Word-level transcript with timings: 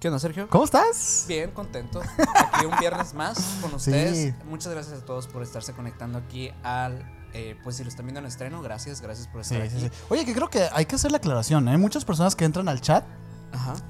¿Qué 0.00 0.08
onda, 0.08 0.18
Sergio? 0.18 0.48
¿Cómo 0.48 0.64
estás? 0.64 1.26
Bien, 1.28 1.50
contento. 1.50 2.00
Aquí 2.00 2.66
un 2.66 2.78
viernes 2.78 3.12
más 3.14 3.58
con 3.60 3.74
ustedes. 3.74 4.34
Muchas 4.44 4.72
gracias 4.72 5.00
a 5.00 5.04
todos 5.04 5.26
por 5.26 5.42
estarse 5.42 5.72
conectando 5.72 6.18
aquí 6.18 6.50
al. 6.62 7.04
Eh, 7.34 7.56
pues 7.64 7.76
si 7.76 7.82
lo 7.82 7.88
están 7.88 8.04
viendo 8.04 8.20
en 8.20 8.26
estreno, 8.26 8.60
gracias, 8.60 9.00
gracias 9.00 9.26
por 9.26 9.40
estar 9.40 9.62
aquí. 9.62 9.90
Oye, 10.10 10.24
que 10.24 10.34
creo 10.34 10.48
que 10.48 10.68
hay 10.72 10.86
que 10.86 10.96
hacer 10.96 11.10
la 11.10 11.18
aclaración. 11.18 11.66
Hay 11.68 11.74
¿eh? 11.74 11.78
muchas 11.78 12.04
personas 12.04 12.36
que 12.36 12.44
entran 12.44 12.68
al 12.68 12.80
chat 12.80 13.04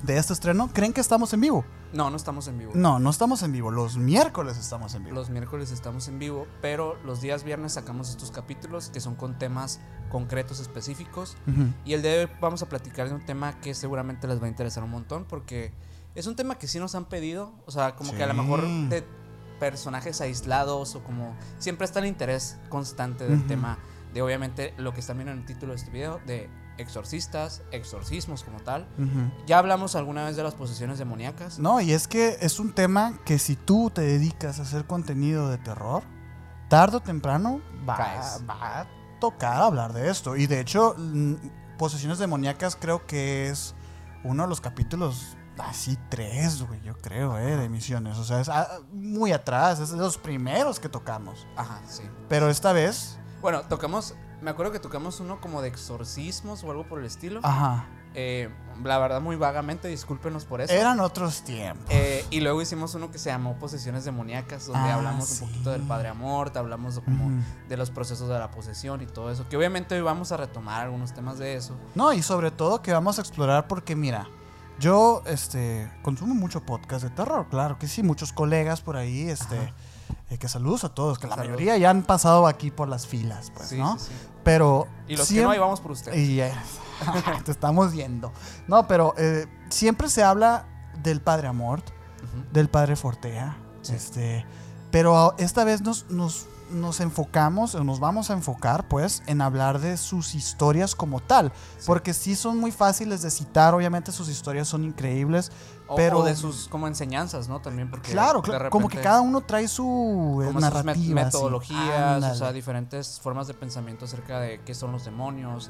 de 0.02 0.16
este 0.16 0.32
estreno 0.32 0.70
creen 0.72 0.92
que 0.92 1.00
estamos 1.00 1.32
en 1.32 1.40
vivo. 1.40 1.64
No, 1.92 2.10
no 2.10 2.16
estamos 2.16 2.48
en 2.48 2.58
vivo. 2.58 2.72
No, 2.74 2.98
no 2.98 3.10
estamos 3.10 3.42
en 3.42 3.52
vivo. 3.52 3.70
Los 3.70 3.96
miércoles 3.96 4.58
estamos 4.58 4.94
en 4.94 5.04
vivo. 5.04 5.14
Los 5.14 5.30
miércoles 5.30 5.70
estamos 5.70 6.08
en 6.08 6.18
vivo, 6.18 6.46
pero 6.60 6.96
los 7.04 7.20
días 7.20 7.44
viernes 7.44 7.72
sacamos 7.74 8.10
estos 8.10 8.30
capítulos 8.30 8.90
que 8.90 9.00
son 9.00 9.14
con 9.14 9.38
temas 9.38 9.80
concretos 10.10 10.60
específicos. 10.60 11.36
Y 11.84 11.94
el 11.94 12.02
de 12.02 12.20
hoy 12.20 12.30
vamos 12.40 12.62
a 12.62 12.68
platicar 12.68 13.08
de 13.08 13.14
un 13.14 13.24
tema 13.24 13.60
que 13.60 13.74
seguramente 13.74 14.26
les 14.26 14.40
va 14.40 14.46
a 14.46 14.48
interesar 14.48 14.82
un 14.84 14.90
montón 14.90 15.24
porque 15.24 15.72
es 16.14 16.26
un 16.26 16.36
tema 16.36 16.56
que 16.56 16.66
sí 16.66 16.78
nos 16.78 16.94
han 16.94 17.04
pedido. 17.04 17.52
O 17.66 17.70
sea, 17.70 17.94
como 17.94 18.12
que 18.14 18.22
a 18.22 18.26
lo 18.26 18.34
mejor 18.34 18.66
de 18.88 19.04
personajes 19.60 20.20
aislados 20.20 20.96
o 20.96 21.04
como 21.04 21.36
siempre 21.58 21.84
está 21.84 22.00
el 22.00 22.06
interés 22.06 22.58
constante 22.68 23.28
del 23.28 23.46
tema 23.46 23.78
de 24.12 24.20
obviamente 24.20 24.74
lo 24.76 24.92
que 24.92 25.00
están 25.00 25.18
viendo 25.18 25.32
en 25.32 25.38
el 25.38 25.44
título 25.46 25.72
de 25.72 25.76
este 25.76 25.90
video 25.90 26.20
de 26.26 26.50
exorcistas, 26.78 27.62
exorcismos 27.70 28.42
como 28.42 28.60
tal. 28.60 28.86
Ya 29.46 29.58
hablamos 29.58 29.94
alguna 29.94 30.24
vez 30.24 30.36
de 30.36 30.42
las 30.42 30.54
posesiones 30.54 30.98
demoníacas. 30.98 31.58
No, 31.58 31.80
y 31.80 31.92
es 31.92 32.08
que 32.08 32.38
es 32.40 32.58
un 32.58 32.72
tema 32.72 33.18
que 33.24 33.38
si 33.38 33.56
tú 33.56 33.90
te 33.90 34.02
dedicas 34.02 34.58
a 34.58 34.62
hacer 34.62 34.86
contenido 34.86 35.48
de 35.48 35.58
terror, 35.58 36.02
tarde 36.68 36.98
o 36.98 37.00
temprano 37.00 37.60
va, 37.88 37.96
a 38.48 38.86
tocar 39.20 39.62
hablar 39.62 39.92
de 39.92 40.10
esto. 40.10 40.36
Y 40.36 40.46
de 40.46 40.60
hecho, 40.60 40.96
posesiones 41.78 42.18
demoníacas 42.18 42.76
creo 42.76 43.06
que 43.06 43.48
es 43.48 43.74
uno 44.24 44.44
de 44.44 44.48
los 44.48 44.60
capítulos 44.60 45.36
así 45.58 45.98
tres, 46.08 46.62
güey, 46.62 46.80
yo 46.82 46.96
creo, 46.96 47.38
eh, 47.38 47.56
de 47.56 47.64
emisiones. 47.64 48.18
O 48.18 48.24
sea, 48.24 48.40
es 48.40 48.48
ah, 48.48 48.80
muy 48.92 49.32
atrás, 49.32 49.80
es 49.80 49.90
de 49.90 49.98
los 49.98 50.18
primeros 50.18 50.80
que 50.80 50.88
tocamos. 50.88 51.46
Ajá, 51.56 51.82
sí. 51.86 52.02
Pero 52.28 52.48
esta 52.48 52.72
vez... 52.72 53.18
Bueno, 53.40 53.62
tocamos 53.62 54.14
me 54.42 54.50
acuerdo 54.50 54.72
que 54.72 54.80
tocamos 54.80 55.20
uno 55.20 55.40
como 55.40 55.62
de 55.62 55.68
exorcismos 55.68 56.64
o 56.64 56.70
algo 56.70 56.84
por 56.84 56.98
el 56.98 57.06
estilo. 57.06 57.40
Ajá. 57.42 57.86
Eh, 58.14 58.50
la 58.84 58.98
verdad, 58.98 59.20
muy 59.20 59.36
vagamente, 59.36 59.88
discúlpenos 59.88 60.44
por 60.44 60.60
eso. 60.60 60.72
Eran 60.72 61.00
otros 61.00 61.42
tiempos. 61.42 61.86
Eh, 61.88 62.24
y 62.30 62.40
luego 62.40 62.60
hicimos 62.60 62.94
uno 62.94 63.10
que 63.10 63.18
se 63.18 63.30
llamó 63.30 63.56
Posesiones 63.58 64.04
Demoníacas, 64.04 64.66
donde 64.66 64.90
ah, 64.90 64.96
hablamos 64.96 65.40
un 65.40 65.48
poquito 65.48 65.70
del 65.70 65.82
Padre 65.82 66.08
Amor, 66.08 66.52
hablamos 66.56 67.00
como 67.00 67.42
de 67.68 67.76
los 67.76 67.90
procesos 67.90 68.28
de 68.28 68.38
la 68.38 68.50
posesión 68.50 69.00
y 69.00 69.06
todo 69.06 69.30
eso. 69.30 69.48
Que 69.48 69.56
obviamente 69.56 69.94
hoy 69.94 70.02
vamos 70.02 70.32
a 70.32 70.36
retomar 70.36 70.82
algunos 70.82 71.14
temas 71.14 71.38
de 71.38 71.54
eso. 71.54 71.76
No, 71.94 72.12
y 72.12 72.22
sobre 72.22 72.50
todo 72.50 72.82
que 72.82 72.92
vamos 72.92 73.18
a 73.18 73.22
explorar 73.22 73.68
porque, 73.68 73.96
mira, 73.96 74.28
yo 74.78 75.22
este, 75.26 75.90
consumo 76.02 76.34
mucho 76.34 76.60
podcast 76.62 77.04
de 77.04 77.10
terror, 77.10 77.46
claro 77.48 77.78
que 77.78 77.86
sí, 77.86 78.02
muchos 78.02 78.32
colegas 78.32 78.80
por 78.80 78.96
ahí, 78.96 79.28
este. 79.28 79.72
Eh, 80.30 80.38
que 80.38 80.48
saludos 80.48 80.84
a 80.84 80.88
todos, 80.88 81.18
que 81.18 81.26
la 81.26 81.36
mayoría 81.36 81.76
ya 81.76 81.90
han 81.90 82.02
pasado 82.02 82.46
aquí 82.46 82.70
por 82.70 82.88
las 82.88 83.06
filas, 83.06 83.52
pues, 83.54 83.72
¿no? 83.72 83.98
Sí, 83.98 84.06
sí. 84.06 84.12
Pero. 84.44 84.86
Y 85.08 85.16
los 85.16 85.28
que 85.28 85.42
no, 85.42 85.50
ahí 85.50 85.58
vamos 85.58 85.80
por 85.80 85.92
ustedes. 85.92 86.18
Y 86.18 86.40
te 87.44 87.50
estamos 87.50 87.92
viendo. 87.92 88.32
No, 88.66 88.86
pero 88.86 89.14
eh, 89.18 89.46
siempre 89.68 90.08
se 90.08 90.22
habla 90.22 90.66
del 91.02 91.20
Padre 91.20 91.48
Amort, 91.48 91.84
del 92.52 92.68
Padre 92.68 92.96
Fortea. 92.96 93.56
Este, 93.90 94.46
pero 94.90 95.34
esta 95.38 95.64
vez 95.64 95.82
nos, 95.82 96.08
nos, 96.10 96.46
nos, 96.70 97.00
enfocamos, 97.00 97.74
o 97.74 97.82
nos 97.82 97.98
vamos 97.98 98.30
a 98.30 98.34
enfocar, 98.34 98.86
pues, 98.86 99.22
en 99.26 99.40
hablar 99.40 99.80
de 99.80 99.96
sus 99.96 100.34
historias 100.34 100.94
como 100.94 101.20
tal. 101.20 101.52
Porque 101.84 102.14
sí 102.14 102.36
son 102.36 102.58
muy 102.58 102.70
fáciles 102.70 103.22
de 103.22 103.30
citar, 103.30 103.74
obviamente 103.74 104.12
sus 104.12 104.28
historias 104.28 104.68
son 104.68 104.84
increíbles 104.84 105.50
pero 105.96 106.22
de 106.22 106.36
sus 106.36 106.68
como 106.68 106.86
enseñanzas, 106.86 107.48
¿no? 107.48 107.60
También 107.60 107.90
porque 107.90 108.12
claro, 108.12 108.42
como 108.70 108.88
que 108.88 109.00
cada 109.00 109.20
uno 109.20 109.40
trae 109.42 109.68
su 109.68 110.42
eh, 110.46 110.60
narrativa, 110.60 111.24
metodologías, 111.24 112.24
o 112.24 112.34
sea, 112.34 112.52
diferentes 112.52 113.20
formas 113.20 113.46
de 113.46 113.54
pensamiento 113.54 114.04
acerca 114.04 114.40
de 114.40 114.60
qué 114.60 114.74
son 114.74 114.92
los 114.92 115.04
demonios, 115.04 115.68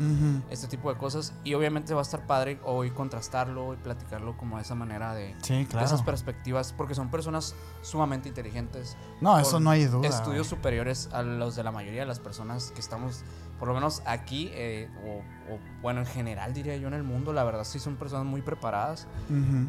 este 0.50 0.68
tipo 0.68 0.92
de 0.92 0.98
cosas 0.98 1.32
y 1.44 1.54
obviamente 1.54 1.94
va 1.94 2.00
a 2.00 2.02
estar 2.02 2.26
padre 2.26 2.60
hoy 2.64 2.90
contrastarlo 2.90 3.74
y 3.74 3.76
platicarlo 3.76 4.36
como 4.36 4.56
de 4.56 4.62
esa 4.62 4.74
manera 4.74 5.14
de, 5.14 5.34
esas 5.82 6.02
perspectivas 6.02 6.72
porque 6.76 6.94
son 6.94 7.10
personas 7.10 7.54
sumamente 7.82 8.28
inteligentes. 8.28 8.96
No, 9.20 9.38
eso 9.38 9.60
no 9.60 9.70
hay 9.70 9.86
duda. 9.86 10.08
Estudios 10.08 10.46
superiores 10.46 11.08
a 11.12 11.22
los 11.22 11.56
de 11.56 11.64
la 11.64 11.72
mayoría 11.72 12.00
de 12.00 12.06
las 12.06 12.20
personas 12.20 12.72
que 12.72 12.80
estamos 12.80 13.24
por 13.62 13.68
lo 13.68 13.74
menos 13.74 14.02
aquí, 14.06 14.50
eh, 14.54 14.88
o, 15.06 15.56
bueno, 15.82 16.00
en 16.00 16.06
general 16.06 16.52
diría 16.52 16.76
yo 16.78 16.88
en 16.88 16.94
el 16.94 17.04
mundo, 17.04 17.32
la 17.32 17.44
verdad 17.44 17.62
sí 17.62 17.78
son 17.78 17.94
personas 17.94 18.26
muy 18.26 18.42
preparadas. 18.42 19.06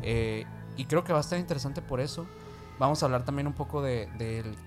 Eh, 0.02 0.48
y 0.76 0.86
creo 0.86 1.04
que 1.04 1.14
va 1.14 1.20
a 1.20 1.22
estar 1.22 1.38
interesante 1.38 1.84
por 1.84 2.00
eso. 2.00 2.26
Vamos 2.80 3.04
a 3.04 3.06
hablar 3.06 3.24
también 3.24 3.46
un 3.46 3.54
poco 3.54 3.84
de, 3.84 4.10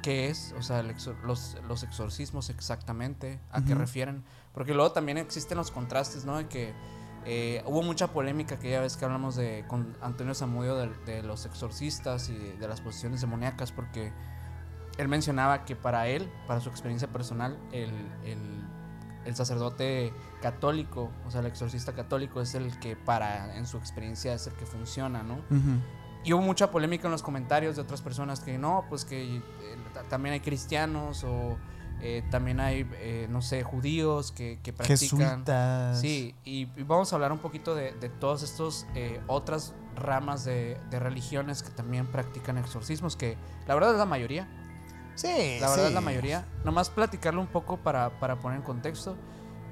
qué 0.00 0.28
es, 0.28 0.54
o 0.56 0.62
sea, 0.62 0.84
los, 1.24 1.56
los, 1.66 1.82
exorcismos 1.82 2.50
exactamente, 2.50 3.40
a 3.50 3.64
qué 3.64 3.74
refieren. 3.74 4.22
Porque 4.54 4.74
luego 4.74 4.92
también 4.92 5.18
existen 5.18 5.58
los 5.58 5.72
contrastes, 5.72 6.24
¿no? 6.24 6.36
De 6.36 6.46
que 6.46 6.72
eh, 7.24 7.64
hubo 7.66 7.82
mucha 7.82 8.12
polémica 8.12 8.54
aquella 8.54 8.80
vez 8.80 8.96
que 8.96 9.06
hablamos 9.06 9.34
de, 9.34 9.64
con 9.66 9.96
Antonio 10.02 10.36
Zamudio 10.36 10.76
de, 10.76 11.24
los 11.24 11.46
exorcistas 11.46 12.28
y 12.28 12.36
de, 12.36 12.68
las 12.68 12.80
posiciones 12.80 13.22
demoníacas, 13.22 13.72
porque 13.72 14.12
él 14.98 15.08
mencionaba 15.08 15.64
que 15.64 15.74
para 15.74 16.06
él, 16.06 16.30
para 16.46 16.60
su 16.60 16.68
experiencia 16.68 17.08
personal, 17.08 17.58
el 17.72 17.90
el 18.24 18.65
sacerdote 19.34 20.12
católico, 20.40 21.10
o 21.26 21.30
sea, 21.30 21.40
el 21.40 21.46
exorcista 21.46 21.92
católico 21.92 22.40
es 22.40 22.54
el 22.54 22.78
que 22.78 22.94
para, 22.94 23.56
en 23.56 23.66
su 23.66 23.78
experiencia, 23.78 24.34
es 24.34 24.46
el 24.46 24.52
que 24.54 24.66
funciona, 24.66 25.22
¿no? 25.22 25.38
Y 26.26 26.32
hubo 26.32 26.42
mucha 26.42 26.72
polémica 26.72 27.06
en 27.06 27.12
los 27.12 27.22
comentarios 27.22 27.76
de 27.76 27.82
otras 27.82 28.02
personas 28.02 28.40
que 28.40 28.58
no, 28.58 28.84
pues 28.88 29.04
que 29.04 29.36
eh, 29.36 29.42
también 30.10 30.32
hay 30.32 30.40
cristianos 30.40 31.22
o 31.22 31.56
eh, 32.00 32.24
también 32.32 32.58
hay, 32.58 32.84
eh, 32.94 33.28
no 33.30 33.42
sé, 33.42 33.62
judíos 33.62 34.32
que, 34.32 34.58
que 34.60 34.72
practican. 34.72 35.44
Sí, 35.94 36.34
y, 36.44 36.64
vamos 36.82 37.12
a 37.12 37.16
hablar 37.16 37.30
un 37.30 37.38
poquito 37.38 37.76
de, 37.76 37.92
de 37.92 38.08
todas 38.08 38.42
estas 38.42 38.86
otras 39.28 39.72
ramas 39.94 40.44
de, 40.44 40.80
de, 40.90 40.98
religiones 40.98 41.62
que 41.62 41.70
también 41.70 42.06
practican 42.08 42.58
exorcismos, 42.58 43.16
que 43.16 43.36
la 43.68 43.74
verdad 43.74 43.92
es 43.92 43.98
la 43.98 44.04
mayoría. 44.04 44.48
Sí, 45.16 45.58
La 45.60 45.70
verdad 45.70 45.88
es 45.88 45.94
la 45.94 46.02
mayoría. 46.02 46.44
Nomás 46.62 46.90
platicarlo 46.90 47.40
un 47.40 47.46
poco 47.46 47.78
para, 47.78 48.10
poner 48.40 48.58
en 48.58 48.62
contexto. 48.62 49.16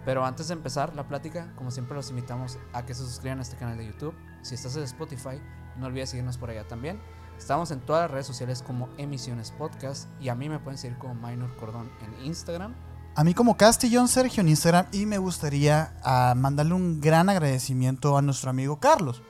Pero 0.05 0.25
antes 0.25 0.49
de 0.49 0.55
empezar 0.55 0.94
la 0.94 1.06
plática, 1.06 1.53
como 1.56 1.71
siempre 1.71 1.94
los 1.94 2.10
invitamos 2.10 2.59
a 2.72 2.84
que 2.84 2.94
se 2.94 3.03
suscriban 3.03 3.38
a 3.38 3.43
este 3.43 3.56
canal 3.56 3.78
de 3.78 3.87
YouTube. 3.87 4.15
Si 4.43 4.55
estás 4.55 4.77
en 4.77 4.82
Spotify, 4.82 5.41
no 5.77 5.87
olvides 5.87 6.10
seguirnos 6.10 6.37
por 6.37 6.50
allá 6.50 6.66
también. 6.66 7.00
Estamos 7.38 7.71
en 7.71 7.81
todas 7.81 8.03
las 8.03 8.10
redes 8.10 8.27
sociales 8.27 8.62
como 8.62 8.88
Emisiones 8.99 9.50
Podcast 9.50 10.09
y 10.21 10.28
a 10.28 10.34
mí 10.34 10.49
me 10.49 10.59
pueden 10.59 10.78
seguir 10.78 10.99
como 10.99 11.15
Minor 11.15 11.55
Cordón 11.56 11.91
en 12.03 12.26
Instagram. 12.26 12.75
A 13.16 13.25
mí 13.25 13.32
como 13.32 13.56
Castillón 13.56 14.09
Sergio 14.09 14.41
en 14.41 14.49
Instagram 14.49 14.87
y 14.93 15.06
me 15.06 15.19
gustaría 15.19 15.94
ah, 16.03 16.34
mandarle 16.37 16.75
un 16.75 17.00
gran 17.00 17.28
agradecimiento 17.28 18.16
a 18.16 18.22
nuestro 18.22 18.50
amigo 18.50 18.78
Carlos. 18.81 19.22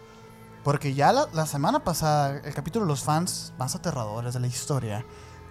Porque 0.65 0.95
ya 0.95 1.13
la, 1.13 1.29
la 1.33 1.47
semana 1.47 1.85
pasada, 1.85 2.39
el 2.39 2.55
capítulo 2.55 2.87
de 2.87 2.91
los 2.91 3.03
fans 3.03 3.53
más 3.59 3.75
aterradores 3.75 4.35
de 4.35 4.41
la 4.41 4.47
historia, 4.47 5.05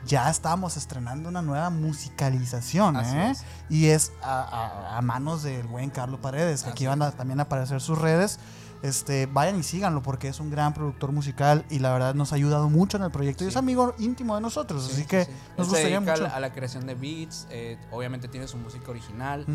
ya 0.06 0.30
estamos 0.30 0.78
estrenando 0.78 1.30
una 1.30 1.42
nueva 1.42 1.70
musicalización, 1.70 2.98
¿eh? 2.98 3.34
Y 3.70 3.88
es 3.88 4.12
a, 4.22 5.00
manos 5.04 5.44
del 5.44 5.66
buen 5.68 5.90
Carlos 5.90 6.20
Paredes, 6.20 6.64
que 6.64 6.70
aquí 6.70 6.86
van 6.86 7.02
a 7.02 7.12
también 7.12 7.40
aparecer 7.40 7.82
sus 7.82 7.98
redes. 7.98 8.40
Este, 8.84 9.28
vayan 9.28 9.58
y 9.58 9.64
síganlo 9.64 10.04
porque 10.04 10.28
es 10.28 10.42
un 10.42 10.52
gran 10.52 10.74
productor 10.74 11.14
musical 11.14 11.64
y 11.70 11.80
la 11.80 11.94
verdad 11.94 12.16
nos 12.16 12.34
ha 12.34 12.36
ayudado 12.36 12.70
mucho 12.70 12.98
en 12.98 13.04
el 13.04 13.12
proyecto. 13.12 13.46
Y 13.46 13.48
es 13.48 13.56
amigo 13.56 13.96
íntimo 13.98 14.36
de 14.36 14.42
nosotros, 14.42 14.90
así 14.92 15.06
que 15.06 15.26
nos 15.58 15.70
gustaría 15.70 16.02
mucho. 16.02 16.28
A 16.28 16.40
la 16.42 16.52
creación 16.52 16.86
de 16.86 16.96
beats, 16.96 17.48
eh, 17.50 17.78
obviamente 17.92 18.28
tiene 18.28 18.46
su 18.46 18.58
música 18.58 18.92
original, 18.92 19.46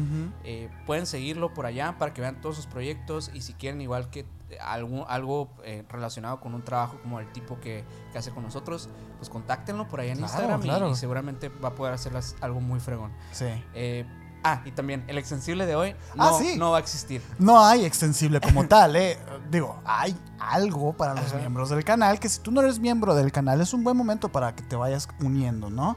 eh, 0.44 0.70
pueden 0.86 1.04
seguirlo 1.04 1.52
por 1.52 1.66
allá 1.66 1.98
para 1.98 2.14
que 2.14 2.22
vean 2.22 2.40
todos 2.40 2.56
sus 2.56 2.66
proyectos 2.66 3.30
y 3.34 3.42
si 3.42 3.52
quieren 3.52 3.82
igual 3.82 4.08
que 4.08 4.24
algo, 4.60 5.08
algo 5.08 5.48
eh, 5.64 5.84
relacionado 5.88 6.40
con 6.40 6.54
un 6.54 6.62
trabajo 6.62 6.98
como 7.02 7.20
el 7.20 7.30
tipo 7.32 7.58
que, 7.60 7.84
hace 8.16 8.30
con 8.30 8.42
nosotros, 8.42 8.88
pues 9.18 9.28
contáctenlo 9.28 9.88
por 9.88 10.00
ahí 10.00 10.10
en 10.10 10.20
Instagram 10.20 10.90
Y, 10.90 10.94
seguramente 10.96 11.48
va 11.48 11.68
a 11.68 11.74
poder 11.74 11.94
hacerlas 11.94 12.36
algo 12.40 12.60
muy 12.60 12.80
fregón. 12.80 13.12
Sí. 13.32 13.46
Eh, 13.74 14.06
ah, 14.42 14.62
y 14.64 14.72
también 14.72 15.04
el 15.06 15.18
extensible 15.18 15.66
de 15.66 15.76
hoy 15.76 15.94
ah, 16.16 16.38
no, 16.40 16.56
no 16.56 16.70
va 16.72 16.78
a 16.78 16.80
existir. 16.80 17.22
No 17.38 17.64
hay 17.64 17.84
extensible 17.84 18.40
como 18.40 18.66
tal, 18.66 18.96
¿eh? 18.96 19.18
Digo, 19.50 19.80
hay 19.84 20.16
algo 20.38 20.92
para 20.94 21.14
los 21.14 21.34
miembros 21.34 21.70
del 21.70 21.84
canal 21.84 22.18
que 22.18 22.28
si 22.28 22.40
tú 22.40 22.50
no 22.50 22.60
eres 22.60 22.78
miembro 22.78 23.14
del 23.14 23.30
canal 23.30 23.60
es 23.60 23.72
un 23.74 23.84
buen 23.84 23.96
momento 23.96 24.30
para 24.30 24.54
que 24.54 24.62
te 24.62 24.76
vayas 24.76 25.08
uniendo, 25.20 25.70
¿no? 25.70 25.96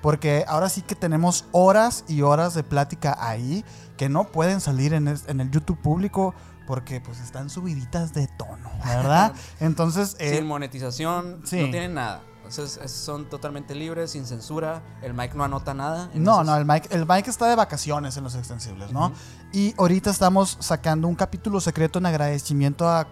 Porque 0.00 0.44
ahora 0.46 0.68
sí 0.68 0.82
que 0.82 0.94
tenemos 0.94 1.46
horas 1.50 2.04
y 2.06 2.22
horas 2.22 2.54
de 2.54 2.62
plática 2.62 3.16
ahí 3.18 3.64
que 3.96 4.08
no 4.08 4.24
pueden 4.24 4.60
salir 4.60 4.94
en 4.94 5.08
en 5.08 5.40
el 5.40 5.50
YouTube 5.50 5.78
público 5.78 6.34
porque 6.68 7.00
pues 7.00 7.18
están 7.20 7.48
subiditas 7.48 8.12
de 8.12 8.26
tono, 8.26 8.70
¿verdad? 8.84 9.32
Entonces... 9.58 10.16
Eh, 10.18 10.36
Sin 10.36 10.46
monetización, 10.46 11.40
no 11.40 11.48
tienen 11.48 11.94
nada. 11.94 12.20
Entonces 12.44 12.90
son 12.92 13.30
totalmente 13.30 13.74
libres, 13.74 14.10
sin 14.10 14.26
censura. 14.26 14.82
El 15.00 15.14
Mike 15.14 15.34
no 15.34 15.44
anota 15.44 15.72
nada. 15.72 16.10
No, 16.12 16.44
no, 16.44 16.54
el 16.58 16.66
Mike, 16.66 16.90
el 16.92 17.06
Mike 17.06 17.30
está 17.30 17.48
de 17.48 17.56
vacaciones 17.56 18.18
en 18.18 18.24
los 18.24 18.34
extensibles, 18.34 18.92
¿no? 18.92 19.12
Y 19.50 19.74
ahorita 19.78 20.10
estamos 20.10 20.58
sacando 20.60 21.08
un 21.08 21.14
capítulo 21.14 21.58
secreto 21.58 21.98
en 22.00 22.06
agradecimiento 22.06 22.86
a, 22.86 23.06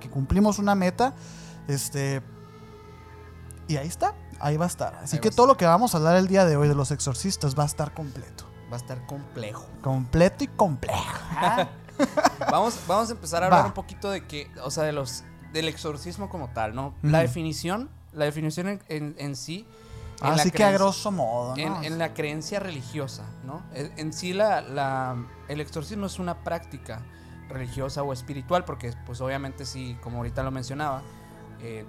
que 0.00 0.08
cumplimos 0.08 0.58
una 0.58 0.74
meta. 0.74 1.14
Este. 1.68 2.22
Y 3.68 3.76
ahí 3.76 3.88
está, 3.88 4.14
ahí 4.40 4.56
va 4.56 4.64
a 4.64 4.68
estar. 4.68 4.94
Así 5.02 5.18
que 5.18 5.30
todo 5.30 5.46
lo 5.46 5.58
que 5.58 5.66
vamos 5.66 5.94
a 5.94 5.98
hablar 5.98 6.16
el 6.16 6.28
día 6.28 6.46
de 6.46 6.56
hoy 6.56 6.66
de 6.66 6.74
los 6.74 6.90
exorcistas 6.92 7.58
va 7.58 7.64
a 7.64 7.66
estar 7.66 7.92
completo. 7.92 8.46
Va 8.70 8.76
a 8.76 8.80
estar 8.80 9.04
complejo. 9.06 9.66
Completo 9.82 10.44
y 10.44 10.46
complejo. 10.46 10.96
vamos, 12.50 12.78
vamos 12.86 13.08
a 13.10 13.12
empezar 13.12 13.42
a 13.42 13.46
hablar 13.46 13.66
un 13.66 13.72
poquito 13.72 14.10
de 14.10 14.26
que, 14.26 14.50
o 14.62 14.70
sea, 14.70 14.84
de 14.84 14.92
los 14.92 15.24
del 15.52 15.68
exorcismo 15.68 16.28
como 16.28 16.50
tal, 16.50 16.74
¿no? 16.74 16.94
La 17.02 17.20
definición 17.20 17.90
la 18.12 18.24
definición 18.24 18.80
en, 18.88 19.36
sí. 19.36 19.66
Así 20.20 20.50
que 20.50 20.64
a 20.64 20.72
grosso 20.72 21.10
modo. 21.10 21.54
En, 21.56 21.98
la 21.98 22.12
creencia 22.12 22.60
religiosa, 22.60 23.24
¿no? 23.44 23.62
En, 23.74 24.12
sí 24.12 24.32
la, 24.32 25.16
el 25.48 25.60
exorcismo 25.60 26.06
es 26.06 26.18
una 26.18 26.42
práctica 26.42 27.02
religiosa 27.48 28.02
o 28.02 28.12
espiritual, 28.12 28.64
porque 28.64 28.92
pues 29.06 29.20
obviamente 29.20 29.64
sí, 29.64 29.96
como 30.02 30.18
ahorita 30.18 30.42
lo 30.42 30.50
mencionaba, 30.50 31.02
eh, 31.60 31.84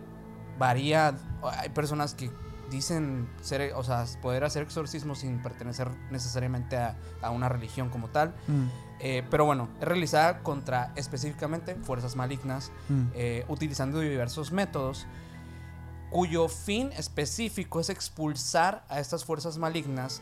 varía, 0.58 1.16
hay 1.44 1.70
personas 1.70 2.14
que 2.14 2.32
dicen 2.70 3.30
ser, 3.42 3.74
o 3.76 3.84
sea, 3.84 4.06
poder 4.22 4.44
hacer 4.44 4.64
exorcismo 4.64 5.14
sin 5.14 5.42
pertenecer 5.42 5.90
necesariamente 6.10 6.78
a, 6.78 6.96
una 7.32 7.50
religión 7.50 7.90
como 7.90 8.10
tal. 8.10 8.34
Mm. 8.48 8.68
Eh, 9.04 9.24
pero 9.30 9.46
bueno, 9.46 9.68
es 9.80 9.88
realizada 9.88 10.44
contra 10.44 10.94
específicamente 10.96 11.76
fuerzas 11.76 12.16
malignas, 12.16 12.72
mm. 12.88 13.04
eh, 13.16 13.46
utilizando 13.48 14.00
diversos 14.00 14.52
métodos 14.52 15.08
cuyo 16.12 16.50
fin 16.50 16.92
específico 16.92 17.80
es 17.80 17.90
expulsar 17.90 18.84
a 18.90 19.00
estas 19.00 19.26
fuerzas 19.26 19.58
malignas 19.58 20.22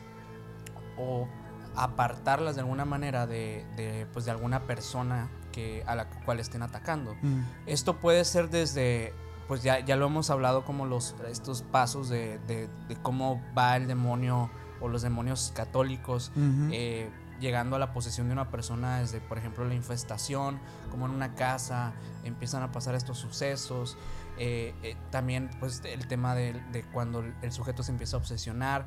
o 0.98 1.28
apartarlas 1.76 2.56
de 2.56 2.62
alguna 2.62 2.86
manera 2.86 3.26
de, 3.28 4.08
pues 4.14 4.26
de 4.26 4.32
alguna 4.32 4.62
persona 4.62 5.30
que, 5.52 5.84
a 5.88 5.96
la 5.96 6.08
cual 6.10 6.40
estén 6.40 6.62
atacando. 6.62 7.16
Mm. 7.22 7.42
Esto 7.66 8.00
puede 8.00 8.24
ser 8.24 8.50
desde, 8.50 9.14
pues 9.48 9.64
ya, 9.64 9.80
ya 9.80 9.96
lo 9.96 10.06
hemos 10.06 10.30
hablado 10.30 10.64
como 10.64 10.86
los, 10.86 11.16
estos 11.28 11.64
pasos 11.64 12.08
de, 12.08 12.38
de, 12.48 12.70
cómo 13.02 13.42
va 13.58 13.76
el 13.76 13.88
demonio 13.88 14.52
o 14.80 14.88
los 14.88 15.02
demonios 15.02 15.52
católicos. 15.56 16.32
Eh, 16.72 17.10
llegando 17.40 17.76
a 17.76 17.80
la 17.80 17.94
posesión 17.94 18.28
de 18.28 18.34
una 18.34 18.50
persona 18.50 19.00
desde, 19.00 19.20
por 19.22 19.38
ejemplo, 19.38 19.66
la 19.66 19.76
infestación, 19.76 20.60
como 20.92 21.06
en 21.06 21.12
una 21.12 21.36
casa, 21.36 21.94
empiezan 22.24 22.64
a 22.64 22.72
pasar 22.72 22.96
estos 22.96 23.18
sucesos. 23.18 23.98
Eh, 24.38 24.74
eh, 24.84 24.96
también 25.12 25.50
pues 25.60 25.82
el 25.84 26.08
tema 26.08 26.34
de, 26.34 26.86
cuando 26.94 27.26
el 27.42 27.52
sujeto 27.52 27.84
se 27.84 27.92
empieza 27.92 28.16
a 28.16 28.20
obsesionar. 28.20 28.86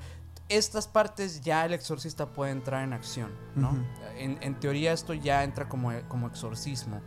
Estas 0.48 0.88
partes 0.88 1.42
ya 1.42 1.64
el 1.64 1.72
exorcista 1.72 2.26
puede 2.26 2.52
entrar 2.52 2.84
en 2.84 2.92
acción, 2.92 3.30
¿no? 3.54 3.74
en, 4.16 4.54
teoría 4.56 4.92
esto 4.92 5.14
ya 5.14 5.44
entra 5.44 5.68
como, 5.68 5.92
como 6.08 6.26
exorcismo. 6.26 7.00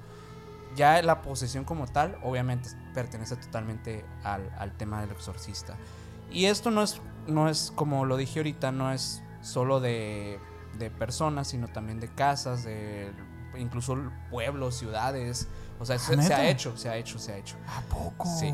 Ya 0.75 1.01
la 1.01 1.21
posesión 1.21 1.63
como 1.63 1.87
tal, 1.87 2.17
obviamente, 2.23 2.69
pertenece 2.93 3.35
totalmente 3.35 4.05
al, 4.23 4.73
tema 4.77 5.01
del 5.01 5.11
exorcista. 5.11 5.75
Y 6.31 6.45
esto 6.45 6.71
no 6.71 6.81
es, 6.81 7.01
no 7.27 7.49
es, 7.49 7.71
como 7.75 8.05
lo 8.05 8.17
dije 8.17 8.39
ahorita, 8.39 8.71
no 8.71 8.91
es 8.91 9.21
solo 9.41 9.79
de, 9.79 10.39
de 10.77 10.89
personas, 10.89 11.47
sino 11.47 11.67
también 11.67 11.99
de 11.99 12.07
casas, 12.07 12.63
de 12.63 13.11
incluso 13.57 13.97
pueblos, 14.29 14.75
ciudades, 14.75 15.47
o 15.79 15.85
sea, 15.85 15.97
se, 15.99 16.13
ha 16.33 16.49
hecho, 16.49 16.77
se 16.77 16.89
ha 16.89 16.97
hecho, 16.97 17.19
se 17.19 17.33
ha 17.33 17.37
hecho. 17.37 17.55
¿A 17.67 17.81
poco? 17.81 18.27
Sí. 18.39 18.53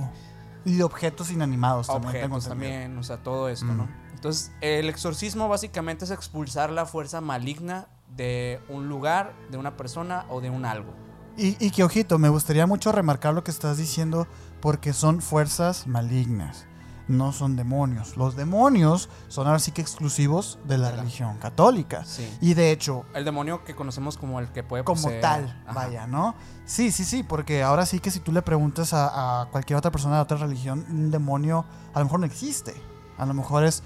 Y 0.65 0.81
objetos 0.81 1.31
inanimados 1.31 1.87
también. 1.87 2.15
Objetos 2.15 2.47
también, 2.47 2.97
o 2.97 3.03
sea, 3.03 3.17
todo 3.17 3.49
esto, 3.49 3.65
¿no? 3.65 3.85
Mm. 3.85 4.11
Entonces, 4.13 4.51
el 4.61 4.89
exorcismo 4.89 5.49
básicamente 5.49 6.05
es 6.05 6.11
expulsar 6.11 6.69
la 6.69 6.85
fuerza 6.85 7.21
maligna 7.21 7.87
de 8.15 8.59
un 8.69 8.87
lugar, 8.87 9.33
de 9.49 9.57
una 9.57 9.77
persona 9.77 10.25
o 10.29 10.41
de 10.41 10.49
un 10.49 10.65
algo. 10.65 10.93
Y, 11.37 11.57
y 11.65 11.71
que, 11.71 11.83
ojito, 11.83 12.19
me 12.19 12.29
gustaría 12.29 12.67
mucho 12.67 12.91
remarcar 12.91 13.33
lo 13.33 13.43
que 13.43 13.51
estás 13.51 13.77
diciendo 13.77 14.27
porque 14.59 14.93
son 14.93 15.21
fuerzas 15.21 15.87
malignas 15.87 16.67
no 17.07 17.31
son 17.31 17.55
demonios. 17.55 18.17
Los 18.17 18.35
demonios 18.35 19.09
son 19.27 19.47
ahora 19.47 19.59
sí 19.59 19.71
que 19.71 19.81
exclusivos 19.81 20.59
de 20.65 20.77
la 20.77 20.91
religión 20.91 21.37
católica. 21.37 22.03
Y 22.39 22.53
de 22.53 22.71
hecho... 22.71 23.05
El 23.13 23.25
demonio 23.25 23.63
que 23.63 23.75
conocemos 23.75 24.17
como 24.17 24.39
el 24.39 24.49
que 24.51 24.63
puede 24.63 24.83
Como 24.83 25.09
tal, 25.21 25.63
vaya, 25.73 26.07
¿no? 26.07 26.35
Sí, 26.65 26.91
sí, 26.91 27.03
sí, 27.03 27.23
porque 27.23 27.63
ahora 27.63 27.85
sí 27.85 27.99
que 27.99 28.11
si 28.11 28.19
tú 28.19 28.31
le 28.31 28.41
preguntas 28.41 28.91
a, 28.93 29.47
cualquier 29.51 29.77
otra 29.77 29.91
persona 29.91 30.15
de 30.15 30.21
otra 30.21 30.37
religión, 30.37 30.85
un 30.89 31.11
demonio 31.11 31.65
a 31.93 31.99
lo 31.99 32.05
mejor 32.05 32.19
no 32.19 32.25
existe. 32.25 32.73
A 33.17 33.25
lo 33.25 33.33
mejor 33.33 33.63
es... 33.63 33.83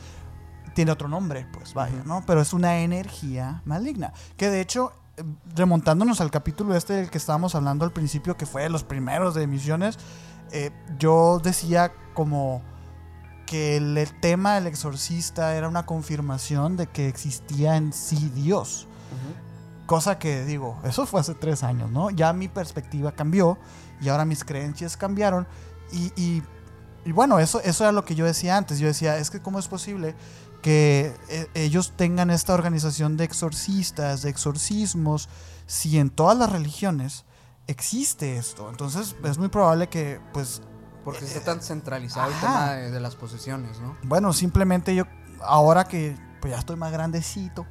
Tiene 0.73 0.91
otro 0.91 1.07
nombre, 1.07 1.47
pues 1.53 1.73
vaya, 1.73 2.03
¿no? 2.06 2.23
Pero 2.25 2.41
es 2.41 2.51
una 2.51 2.79
energía 2.79 3.62
maligna. 3.63 4.12
Que 4.35 4.50
de 4.50 4.59
hecho 4.59 4.91
remontándonos 5.56 6.21
al 6.21 6.31
capítulo 6.31 6.75
este 6.75 6.94
del 6.94 7.09
que 7.09 7.17
estábamos 7.17 7.56
hablando 7.56 7.85
al 7.85 7.91
principio, 7.91 8.35
que 8.35 8.45
fue 8.45 8.63
de 8.63 8.69
los 8.69 8.83
primeros 8.83 9.35
de 9.35 9.44
emisiones, 9.44 9.97
eh, 10.51 10.71
yo 11.00 11.39
decía 11.44 11.94
como 12.13 12.62
que 13.45 13.77
el, 13.77 14.07
tema 14.19 14.56
del 14.56 14.68
exorcista 14.68 15.56
era 15.56 15.68
una 15.68 15.86
confirmación 15.86 16.77
de 16.77 16.88
que 16.88 17.07
existía 17.07 17.77
en 17.77 17.94
sí 17.94 18.31
Dios. 18.33 18.88
Cosa 19.86 20.18
que 20.18 20.44
digo, 20.45 20.80
eso 20.83 21.06
fue 21.06 21.19
hace 21.19 21.36
tres 21.36 21.63
años, 21.63 21.92
¿no? 21.92 22.09
Ya 22.09 22.33
mi 22.33 22.47
perspectiva 22.47 23.12
cambió 23.12 23.57
y 24.01 24.09
ahora 24.09 24.25
mis 24.25 24.44
creencias 24.44 24.97
cambiaron. 24.97 25.47
Y, 25.92 26.42
bueno, 27.12 27.39
eso, 27.39 27.62
eso 27.62 27.83
era 27.83 27.92
lo 27.92 28.03
que 28.03 28.15
yo 28.15 28.25
decía 28.25 28.57
antes. 28.57 28.80
Yo 28.80 28.88
decía, 28.88 29.18
es 29.18 29.30
que 29.30 29.42
cómo 29.42 29.59
es 29.59 29.68
posible 29.68 30.15
que 30.63 31.15
eh, 31.30 31.48
ellos 31.53 31.94
tengan 31.95 32.31
esta 32.31 32.56
organización 32.56 33.18
de 33.18 33.25
exorcistas, 33.25 34.24
de 34.24 34.31
exorcismos, 34.31 35.30
si 35.68 36.00
en 36.00 36.09
todas 36.09 36.36
las 36.36 36.51
religiones 36.51 37.25
existe 37.68 38.38
esto. 38.38 38.69
Entonces 38.69 39.15
es 39.24 39.38
muy 39.38 39.50
probable 39.50 39.88
que 39.89 40.19
pues 40.33 40.62
porque 41.06 41.24
está 41.24 41.40
tan 41.42 41.62
centralizado 41.62 42.31
el 42.31 42.40
tema 42.40 42.72
de, 42.74 43.00
las 43.00 43.15
posesiones, 43.15 43.79
¿no? 43.79 43.96
Bueno, 44.03 44.34
simplemente 44.34 44.96
yo, 44.96 45.06
ahora 45.41 45.86
que 45.86 46.18
pues 46.41 46.51
ya 46.51 46.60
estoy 46.60 46.75
más 46.75 46.91
grandecito, 46.91 47.65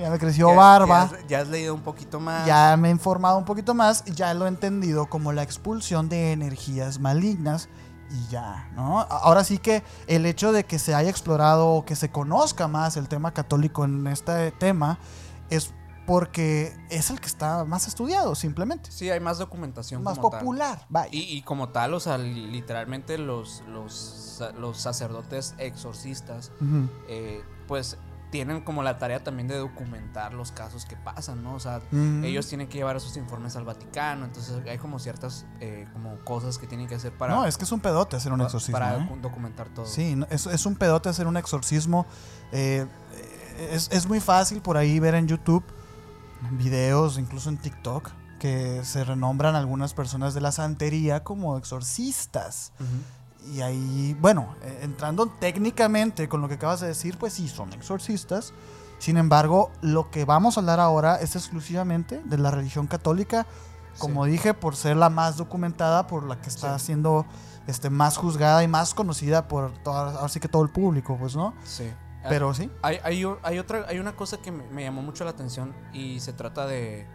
ya 0.00 0.08
me 0.08 0.18
creció 0.20 0.54
barba. 0.54 1.10
Ya 1.28 1.40
has, 1.40 1.48
leído 1.48 1.74
un 1.74 1.82
poquito 1.82 2.20
más. 2.20 2.46
Ya 2.46 2.76
me 2.76 2.88
he 2.88 2.90
informado 2.92 3.36
un 3.36 3.44
poquito 3.44 3.74
más, 3.74 4.04
ya 4.04 4.32
lo 4.34 4.46
he 4.46 4.48
entendido 4.48 5.06
como 5.06 5.32
la 5.32 5.42
expulsión 5.42 6.08
de 6.08 6.30
energías 6.30 7.00
malignas 7.00 7.68
y 8.08 8.30
ya, 8.30 8.70
¿no? 8.76 9.00
Ahora 9.00 9.42
sí 9.42 9.58
que 9.58 9.82
el 10.06 10.24
hecho 10.24 10.52
de 10.52 10.64
que 10.64 10.78
se 10.78 10.94
haya 10.94 11.10
explorado 11.10 11.68
o 11.68 11.84
que 11.84 11.96
se 11.96 12.10
conozca 12.10 12.68
más 12.68 12.96
el 12.96 13.08
tema 13.08 13.34
católico 13.34 13.84
en 13.84 14.06
este 14.06 14.52
tema 14.52 14.98
es 15.50 15.72
porque 16.10 16.76
es 16.90 17.08
el 17.10 17.20
que 17.20 17.28
está 17.28 17.64
más 17.64 17.86
estudiado, 17.86 18.34
simplemente. 18.34 18.90
Sí, 18.90 19.08
hay 19.08 19.20
más 19.20 19.38
documentación. 19.38 20.02
Más 20.02 20.18
popular, 20.18 20.84
Y, 21.12 21.40
como 21.42 21.68
tal, 21.68 21.94
o 21.94 22.00
sea, 22.00 22.18
literalmente 22.18 23.16
los, 23.16 23.62
los, 23.68 24.42
los 24.58 24.76
sacerdotes 24.76 25.54
exorcistas, 25.58 26.50
eh, 27.06 27.44
pues 27.68 27.96
tienen 28.32 28.60
como 28.62 28.82
la 28.82 28.98
tarea 28.98 29.22
también 29.22 29.46
de 29.46 29.56
documentar 29.56 30.34
los 30.34 30.50
casos 30.50 30.84
que 30.84 30.96
pasan, 30.96 31.44
¿no? 31.44 31.54
O 31.54 31.60
sea, 31.60 31.80
ellos 32.24 32.48
tienen 32.48 32.66
que 32.66 32.78
llevar 32.78 32.96
esos 32.96 33.16
informes 33.16 33.54
al 33.54 33.62
Vaticano, 33.62 34.24
entonces 34.24 34.56
hay 34.66 34.78
como 34.78 34.98
ciertas 34.98 35.46
eh, 35.60 35.86
como 35.92 36.16
cosas 36.24 36.58
que 36.58 36.66
tienen 36.66 36.88
que 36.88 36.96
hacer 36.96 37.12
para... 37.12 37.36
No, 37.36 37.46
es 37.46 37.56
que 37.56 37.62
es 37.62 37.70
un 37.70 37.78
pedote 37.78 38.16
hacer 38.16 38.32
un 38.32 38.40
exorcismo. 38.40 38.72
Para 38.72 38.96
¿eh? 38.96 39.18
documentar 39.22 39.68
todo. 39.68 39.86
Sí, 39.86 40.18
es, 40.28 40.48
es, 40.48 40.66
un 40.66 40.74
pedote 40.74 41.08
hacer 41.08 41.28
un 41.28 41.36
exorcismo. 41.36 42.04
es, 42.50 42.88
es, 43.92 44.08
muy 44.08 44.18
fácil 44.18 44.60
por 44.60 44.76
ahí 44.76 44.98
ver 44.98 45.14
en 45.14 45.28
YouTube 45.28 45.62
videos, 46.52 47.18
incluso 47.18 47.48
en 47.48 47.58
TikTok, 47.58 48.10
que 48.38 48.80
se 48.84 49.04
renombran 49.04 49.54
algunas 49.54 49.94
personas 49.94 50.34
de 50.34 50.40
la 50.40 50.52
santería 50.52 51.22
como 51.22 51.56
exorcistas. 51.58 52.72
Y 53.52 53.60
ahí, 53.60 54.16
bueno, 54.20 54.54
eh, 54.62 54.80
entrando 54.82 55.26
técnicamente 55.26 56.28
con 56.28 56.40
lo 56.40 56.48
que 56.48 56.54
acabas 56.54 56.80
de 56.80 56.88
decir, 56.88 57.16
pues 57.18 57.34
sí, 57.34 57.48
son 57.48 57.72
exorcistas. 57.72 58.52
Sin 58.98 59.16
embargo, 59.16 59.70
lo 59.80 60.10
que 60.10 60.24
vamos 60.24 60.56
a 60.56 60.60
hablar 60.60 60.80
ahora 60.80 61.16
es 61.16 61.36
exclusivamente 61.36 62.20
de 62.24 62.38
la 62.38 62.50
religión 62.50 62.86
católica, 62.86 63.46
como 63.98 64.24
dije, 64.24 64.54
por 64.54 64.76
ser 64.76 64.96
la 64.96 65.10
más 65.10 65.36
documentada, 65.36 66.06
por 66.06 66.24
la 66.24 66.40
que 66.40 66.48
está 66.48 66.78
siendo 66.78 67.26
este, 67.66 67.90
más 67.90 68.16
juzgada 68.16 68.62
y 68.62 68.68
más 68.68 68.94
conocida 68.94 69.48
por 69.48 69.72
todo, 69.82 70.20
así 70.24 70.40
que 70.40 70.48
todo 70.48 70.62
el 70.62 70.70
público, 70.70 71.16
pues, 71.18 71.34
¿no? 71.34 71.54
Sí. 71.64 71.90
Pero 72.28 72.52
sí. 72.54 72.70
Hay, 72.82 72.98
hay, 73.02 73.24
hay, 73.42 73.58
otra, 73.58 73.86
hay 73.88 73.98
una 73.98 74.14
cosa 74.14 74.38
que 74.38 74.52
me, 74.52 74.82
llamó 74.82 75.02
mucho 75.02 75.24
la 75.24 75.30
atención 75.30 75.74
y 75.92 76.20
se 76.20 76.32
trata 76.32 76.66
de, 76.66 77.06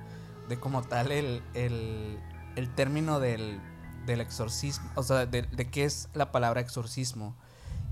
de 0.50 0.60
como 0.60 0.82
tal 0.82 1.12
el, 1.12 1.44
el, 1.54 2.20
el 2.56 2.70
término 2.74 3.20
del, 3.20 3.60
del, 4.06 4.22
exorcismo, 4.22 4.90
o 4.96 5.04
sea, 5.04 5.26
de, 5.26 5.44
de, 5.44 5.70
qué 5.70 5.86
es 5.86 6.10
la 6.14 6.32
palabra 6.32 6.62
exorcismo. 6.62 7.36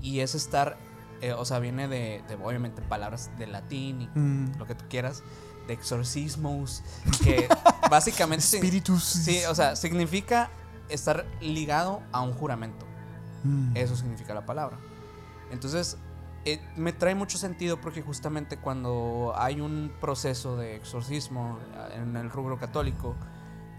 Y 0.00 0.20
es 0.20 0.34
estar, 0.34 0.76
eh, 1.20 1.32
o 1.32 1.44
sea, 1.44 1.60
viene 1.60 1.88
de, 1.88 2.22
de, 2.28 2.34
obviamente 2.34 2.82
palabras 2.82 3.30
de 3.38 3.46
latín 3.46 4.02
y 4.02 4.18
mm. 4.18 4.58
lo 4.58 4.66
que 4.66 4.74
tú 4.74 4.84
quieras, 4.88 5.22
de 5.66 5.72
exorcismos, 5.72 6.82
que 7.22 7.48
básicamente... 7.90 8.44
Espíritus. 8.44 9.04
Sí, 9.04 9.42
o 9.48 9.54
sea, 9.54 9.76
significa 9.76 10.50
estar 10.88 11.26
ligado 11.40 12.02
a 12.12 12.20
un 12.22 12.32
juramento. 12.32 12.86
Mm. 13.44 13.76
Eso 13.76 13.96
significa 13.96 14.34
la 14.34 14.44
palabra. 14.44 14.78
Entonces, 15.50 15.96
eh, 16.44 16.60
me 16.76 16.92
trae 16.92 17.14
mucho 17.14 17.38
sentido 17.38 17.80
porque 17.80 18.02
justamente 18.02 18.58
cuando 18.58 19.32
hay 19.36 19.60
un 19.60 19.92
proceso 20.00 20.56
de 20.56 20.76
exorcismo 20.76 21.58
en 21.94 22.16
el 22.16 22.30
rubro 22.30 22.58
católico, 22.58 23.14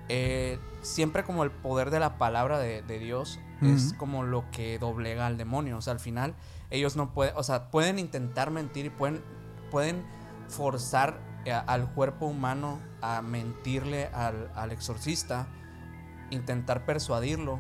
eh, 0.10 0.60
siempre 0.82 1.24
como 1.24 1.44
el 1.44 1.52
poder 1.52 1.90
de 1.90 2.00
la 2.00 2.18
palabra 2.18 2.60
de, 2.60 2.82
de 2.82 3.00
Dios 3.00 3.40
es 3.62 3.94
como 3.94 4.24
lo 4.24 4.50
que 4.52 4.78
doblega 4.80 5.26
al 5.26 5.38
demonio. 5.38 5.78
O 5.78 5.82
sea, 5.82 5.94
al 5.94 6.00
final 6.00 6.36
ellos 6.70 6.96
no 6.96 7.14
pueden, 7.14 7.34
o 7.38 7.44
sea, 7.44 7.72
pueden 7.72 8.00
intentar 8.00 8.52
mentir 8.52 8.86
y 8.86 8.90
pueden, 8.90 9.24
pueden 9.72 10.04
forzar 10.48 11.20
eh, 11.46 11.54
al 11.54 11.92
cuerpo 11.94 12.26
humano 12.26 12.80
a 13.02 13.22
mentirle 13.22 14.08
al, 14.08 14.52
al 14.56 14.72
exorcista, 14.72 15.48
intentar 16.30 16.86
persuadirlo, 16.86 17.60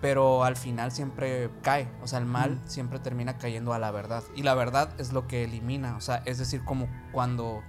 pero 0.00 0.44
al 0.44 0.56
final 0.56 0.92
siempre 0.92 1.50
cae, 1.62 1.88
o 2.02 2.06
sea, 2.06 2.18
el 2.18 2.26
mal 2.26 2.52
Mm. 2.52 2.68
siempre 2.68 2.98
termina 2.98 3.36
cayendo 3.38 3.72
a 3.74 3.78
la 3.78 3.90
verdad. 3.90 4.22
Y 4.34 4.42
la 4.42 4.54
verdad 4.54 4.92
es 4.98 5.12
lo 5.12 5.26
que 5.26 5.44
elimina, 5.44 5.96
o 5.96 6.00
sea, 6.00 6.22
es 6.24 6.38
decir, 6.38 6.64
como 6.64 6.88
cuando 7.12 7.62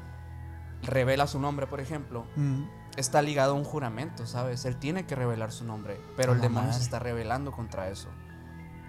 revela 0.83 1.27
su 1.27 1.39
nombre, 1.39 1.67
por 1.67 1.79
ejemplo, 1.79 2.25
Mm. 2.35 2.63
está 2.97 3.21
ligado 3.21 3.53
a 3.53 3.55
un 3.55 3.63
juramento, 3.63 4.25
¿sabes? 4.25 4.65
Él 4.65 4.77
tiene 4.77 5.05
que 5.05 5.15
revelar 5.15 5.51
su 5.51 5.65
nombre, 5.65 5.99
pero 6.17 6.33
el 6.33 6.41
demonio 6.41 6.73
se 6.73 6.81
está 6.81 6.99
rebelando 6.99 7.51
contra 7.51 7.89
eso. 7.89 8.09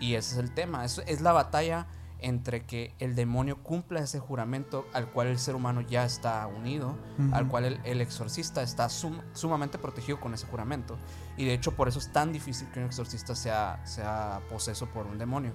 Y 0.00 0.14
ese 0.14 0.32
es 0.34 0.38
el 0.38 0.52
tema, 0.52 0.84
es, 0.84 1.00
es 1.06 1.20
la 1.20 1.32
batalla 1.32 1.87
entre 2.23 2.64
que 2.64 2.95
el 2.99 3.14
demonio 3.14 3.62
cumpla 3.62 4.00
ese 4.00 4.19
juramento 4.19 4.87
al 4.95 5.11
cual 5.11 5.26
el 5.26 5.38
ser 5.38 5.55
humano 5.55 5.81
ya 5.81 6.05
está 6.05 6.47
unido, 6.47 6.97
al 7.33 7.49
cual 7.49 7.64
el, 7.64 7.81
el 7.85 8.00
exorcista 8.00 8.62
está 8.62 8.88
sum- 8.88 9.21
sumamente 9.33 9.76
protegido 9.79 10.21
con 10.21 10.33
ese 10.33 10.47
juramento. 10.47 10.97
Y 11.37 11.45
de 11.45 11.52
hecho 11.55 11.73
por 11.76 11.88
eso 11.88 11.99
es 11.99 12.12
tan 12.12 12.33
difícil 12.33 12.69
que 12.71 12.81
un 12.81 12.87
exorcista 12.87 13.35
sea, 13.35 13.81
sea 13.85 14.41
poseso 14.49 14.87
por 14.87 15.07
un 15.07 15.19
demonio. 15.19 15.52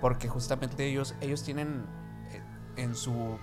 Porque 0.00 0.28
justamente 0.28 0.84
ellos, 0.86 1.14
ellos 1.20 1.42
tienen 1.42 1.86
eh, 2.30 2.42
en 2.76 2.94
su, 2.94 3.38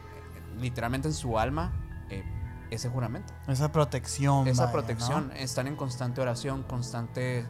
literalmente 0.59 1.07
en 1.07 1.13
su 1.15 1.39
alma, 1.39 1.73
eh, 2.09 2.23
ese 2.69 2.89
juramento 2.89 3.33
Esa 3.47 3.71
protección. 3.71 4.47
esa 4.47 4.63
vaya, 4.65 4.73
protección. 4.73 5.27
¿no? 5.29 5.33
Están 5.33 5.67
en 5.67 5.75
constante 5.75 6.21
oración, 6.21 6.63
constante, 6.63 7.45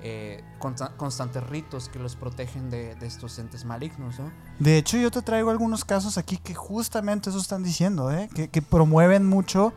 eh, 0.00 0.44
consta- 0.60 0.96
constantes 0.96 1.42
ritos 1.42 1.88
que 1.88 1.98
los 1.98 2.14
protegen 2.16 2.70
de, 2.70 2.94
de 2.94 3.06
estos 3.06 3.38
entes 3.38 3.64
malignos, 3.64 4.18
¿no? 4.18 4.30
De 4.58 4.78
hecho, 4.78 4.96
yo 4.96 5.10
te 5.10 5.22
traigo 5.22 5.50
algunos 5.50 5.84
casos 5.84 6.18
aquí 6.18 6.36
que 6.38 6.54
justamente 6.54 7.30
eso 7.30 7.38
están 7.38 7.62
diciendo, 7.62 8.10
¿eh? 8.12 8.28
que, 8.34 8.48
que 8.48 8.62
promueven 8.62 9.26
mucho. 9.26 9.72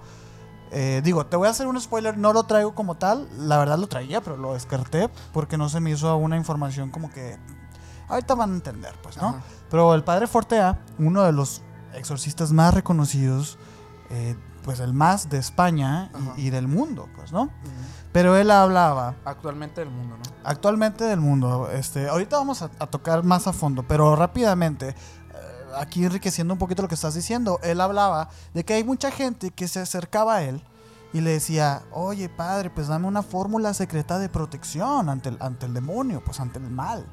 eh, 0.71 1.01
digo, 1.03 1.25
te 1.25 1.35
voy 1.37 1.47
a 1.47 1.51
hacer 1.51 1.67
un 1.67 1.79
spoiler, 1.81 2.17
no 2.17 2.33
lo 2.33 2.43
traigo 2.43 2.73
como 2.75 2.95
tal, 2.95 3.27
la 3.37 3.57
verdad 3.57 3.77
lo 3.77 3.87
traía, 3.87 4.21
pero 4.21 4.37
lo 4.37 4.53
descarté 4.53 5.09
porque 5.33 5.57
no 5.57 5.67
se 5.69 5.79
me 5.79 5.91
hizo 5.91 6.15
una 6.17 6.37
información 6.37 6.91
como 6.91 7.09
que... 7.11 7.37
Ahorita 8.07 8.35
van 8.35 8.51
a 8.51 8.55
entender, 8.55 8.93
pues, 9.01 9.17
¿no? 9.17 9.29
Ajá. 9.29 9.41
Pero 9.69 9.93
el 9.95 10.03
padre 10.03 10.27
Fortea, 10.27 10.79
uno 10.99 11.23
de 11.23 11.31
los 11.31 11.61
exorcistas 11.93 12.51
más 12.51 12.73
reconocidos, 12.73 13.57
eh, 14.09 14.35
pues 14.63 14.79
el 14.81 14.93
más 14.93 15.29
de 15.29 15.37
España 15.39 16.11
y, 16.37 16.47
y 16.47 16.49
del 16.51 16.67
mundo, 16.67 17.07
pues, 17.15 17.31
¿no? 17.31 17.49
Pero 18.11 18.35
él 18.35 18.51
hablaba 18.51 19.15
Actualmente 19.23 19.81
del 19.81 19.89
mundo, 19.89 20.17
¿no? 20.17 20.23
actualmente 20.43 21.03
del 21.05 21.19
mundo. 21.19 21.69
Este, 21.71 22.09
ahorita 22.09 22.37
vamos 22.37 22.61
a, 22.61 22.69
a 22.79 22.87
tocar 22.87 23.23
más 23.23 23.47
a 23.47 23.53
fondo, 23.53 23.83
pero 23.87 24.15
rápidamente, 24.15 24.89
eh, 24.89 24.95
aquí 25.77 26.03
enriqueciendo 26.03 26.53
un 26.53 26.59
poquito 26.59 26.81
lo 26.81 26.87
que 26.87 26.95
estás 26.95 27.13
diciendo, 27.13 27.59
él 27.63 27.79
hablaba 27.79 28.29
de 28.53 28.65
que 28.65 28.73
hay 28.73 28.83
mucha 28.83 29.11
gente 29.11 29.51
que 29.51 29.67
se 29.67 29.79
acercaba 29.79 30.35
a 30.35 30.43
él 30.43 30.61
y 31.13 31.21
le 31.21 31.31
decía, 31.31 31.83
oye 31.91 32.29
padre, 32.29 32.69
pues 32.69 32.87
dame 32.87 33.07
una 33.07 33.23
fórmula 33.23 33.73
secreta 33.73 34.17
de 34.19 34.29
protección 34.29 35.09
ante 35.09 35.29
el, 35.29 35.37
ante 35.41 35.65
el 35.65 35.73
demonio, 35.73 36.23
pues 36.23 36.39
ante 36.39 36.59
el 36.59 36.69
mal. 36.69 37.05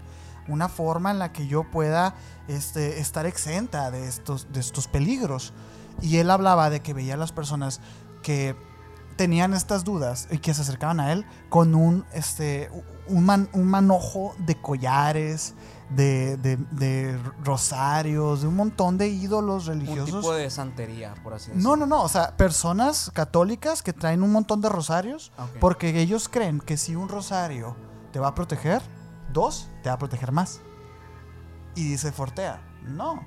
Una 0.47 0.69
forma 0.69 1.11
en 1.11 1.19
la 1.19 1.33
que 1.33 1.47
yo 1.47 1.65
pueda 1.71 2.15
este, 2.47 3.01
estar 3.01 3.27
exenta 3.27 3.91
de 3.91 4.09
estos, 4.09 4.51
de 4.53 4.61
estos 4.61 4.89
peligros. 4.89 5.53
Y 6.01 6.19
él 6.19 6.31
hablaba 6.31 6.71
de 6.71 6.81
que 6.81 6.95
veía 6.95 7.15
a 7.15 7.17
las 7.19 7.33
personas 7.33 7.81
que 8.23 8.57
tenían 9.19 9.53
estas 9.53 9.85
dudas 9.85 10.29
y 10.31 10.39
que 10.39 10.55
se 10.55 10.63
acercaban 10.63 10.99
a 11.01 11.13
él 11.13 11.27
con 11.51 11.75
un, 11.75 12.07
este, 12.15 12.71
un, 13.09 13.27
man- 13.27 13.51
un 13.53 13.67
manojo 13.67 14.35
de 14.39 14.59
collares, 14.59 15.55
de, 15.91 16.37
de- 16.39 16.57
de 16.71 17.19
rosarios, 17.45 18.43
de 18.43 18.49
un 18.49 18.57
montón 18.57 18.97
de 18.97 19.09
ídolos 19.09 19.69
Un 19.69 19.81
religiosos. 19.81 20.21
tipo 20.21 20.33
de 20.35 20.49
santería, 20.51 21.15
por 21.23 21.35
así 21.35 21.51
decirlo. 21.51 21.71
No, 21.71 21.77
no, 21.77 21.87
no, 21.87 22.03
o 22.03 22.09
sea, 22.09 22.37
personas 22.37 23.11
católicas 23.13 23.83
que 23.83 23.93
traen 23.93 24.23
un 24.23 24.33
montón 24.33 24.61
de 24.61 24.69
rosarios 24.69 25.33
Ok. 25.39 25.59
porque 25.61 26.01
ellos 26.01 26.29
creen 26.29 26.61
que 26.61 26.77
si 26.77 26.95
un 26.97 27.09
rosario 27.09 27.75
te 28.13 28.19
va 28.21 28.29
a 28.29 28.35
proteger, 28.35 28.81
dos, 29.33 29.69
te 29.83 29.89
va 29.91 29.97
a 29.97 29.99
proteger 29.99 30.31
más. 30.33 30.61
Y 31.75 31.85
dice 31.91 32.13
Fortea, 32.13 32.61
no, 32.83 33.23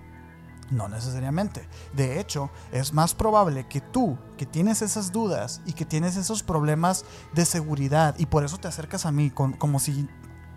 no 0.72 0.88
necesariamente. 0.88 1.68
De 1.94 2.20
hecho, 2.20 2.50
es 2.72 2.94
más 2.94 3.14
probable 3.14 3.68
que 3.68 3.82
tú, 3.82 4.18
que 4.38 4.46
tienes 4.46 4.82
esas 4.82 5.12
dudas 5.12 5.62
y 5.66 5.74
que 5.74 5.86
tienes 5.86 6.16
esos 6.18 6.42
problemas 6.44 7.06
de 7.34 7.46
seguridad 7.46 8.16
y 8.18 8.26
por 8.26 8.44
eso 8.44 8.58
te 8.58 8.68
acercas 8.68 9.06
a 9.06 9.12
mí 9.12 9.30
con- 9.30 9.54
como 9.54 9.80
si 9.80 10.08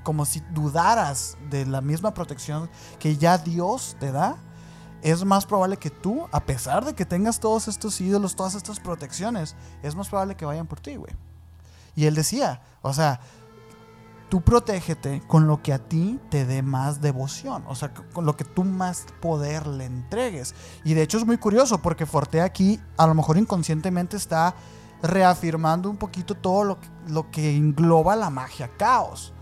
como 0.02 0.26
si 0.26 0.40
dudaras 0.52 1.38
de 1.48 1.64
la 1.64 1.80
misma 1.80 2.12
protección 2.12 2.68
que 2.98 3.16
ya 3.16 3.38
Dios 3.38 3.96
te 3.98 4.12
da, 4.12 4.36
es 5.00 5.24
más 5.24 5.46
probable 5.46 5.78
que 5.78 5.88
tú, 5.88 6.28
a 6.30 6.40
pesar 6.40 6.84
de 6.84 6.94
que 6.94 7.06
tengas 7.06 7.40
todos 7.40 7.68
estos 7.68 7.98
ídolos, 8.02 8.36
todas 8.36 8.54
estas 8.54 8.80
protecciones, 8.80 9.56
es 9.82 9.94
más 9.94 10.10
probable 10.10 10.34
que 10.36 10.44
vayan 10.44 10.66
por 10.66 10.78
ti, 10.80 10.96
güey. 10.96 11.14
Y 11.96 12.04
él 12.04 12.14
decía, 12.14 12.60
o 12.82 12.92
sea, 12.92 13.18
tú 14.34 14.40
protégete 14.40 15.22
con 15.28 15.46
lo 15.46 15.62
que 15.62 15.72
a 15.72 15.78
ti 15.78 16.18
te 16.28 16.44
dé 16.44 16.60
más 16.60 17.00
devoción, 17.00 17.62
o 17.68 17.76
sea, 17.76 17.94
con 17.94 18.26
lo 18.26 18.36
que 18.36 18.42
tú 18.44 18.64
más 18.64 19.06
poder 19.20 19.64
le 19.68 19.84
entregues. 19.84 20.56
Y 20.82 20.94
de 20.94 21.02
hecho 21.02 21.18
es 21.18 21.24
muy 21.24 21.38
curioso 21.38 21.80
porque 21.80 22.04
Fortea 22.04 22.42
aquí 22.42 22.80
a 22.96 23.06
lo 23.06 23.14
mejor 23.14 23.38
inconscientemente 23.38 24.16
está 24.16 24.56
reafirmando 25.02 25.88
un 25.88 25.96
poquito 25.96 26.34
todo 26.34 26.64
lo 26.64 26.80
que, 26.80 26.88
lo 27.06 27.30
que 27.30 27.54
engloba 27.56 28.16
la 28.16 28.28
magia 28.28 28.68
caos. 28.76 29.32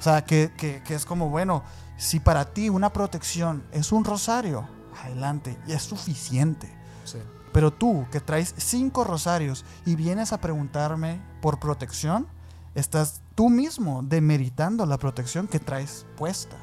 O 0.00 0.02
sea, 0.02 0.24
que, 0.24 0.50
que- 0.56 0.82
que 0.82 0.96
es 0.96 1.06
como, 1.06 1.28
bueno, 1.28 1.62
si 1.96 2.18
para 2.18 2.44
ti 2.52 2.70
una 2.70 2.92
protección 2.92 3.62
es 3.70 3.92
un 3.92 4.04
rosario, 4.04 4.68
adelante, 5.00 5.56
y 5.68 5.74
es 5.74 5.82
suficiente. 5.84 6.76
Sí. 7.04 7.18
Pero 7.52 7.72
tú, 7.72 8.04
que 8.10 8.18
traes 8.18 8.52
cinco 8.56 9.04
rosarios 9.04 9.64
y 9.86 9.94
vienes 9.94 10.32
a 10.32 10.40
preguntarme 10.40 11.20
por 11.40 11.60
protección, 11.60 12.26
estás 12.74 13.22
tú 13.38 13.50
mismo 13.50 14.00
demeritando 14.02 14.84
la 14.84 14.98
protección 14.98 15.46
que 15.46 15.60
traes 15.60 16.04
puesta. 16.16 16.56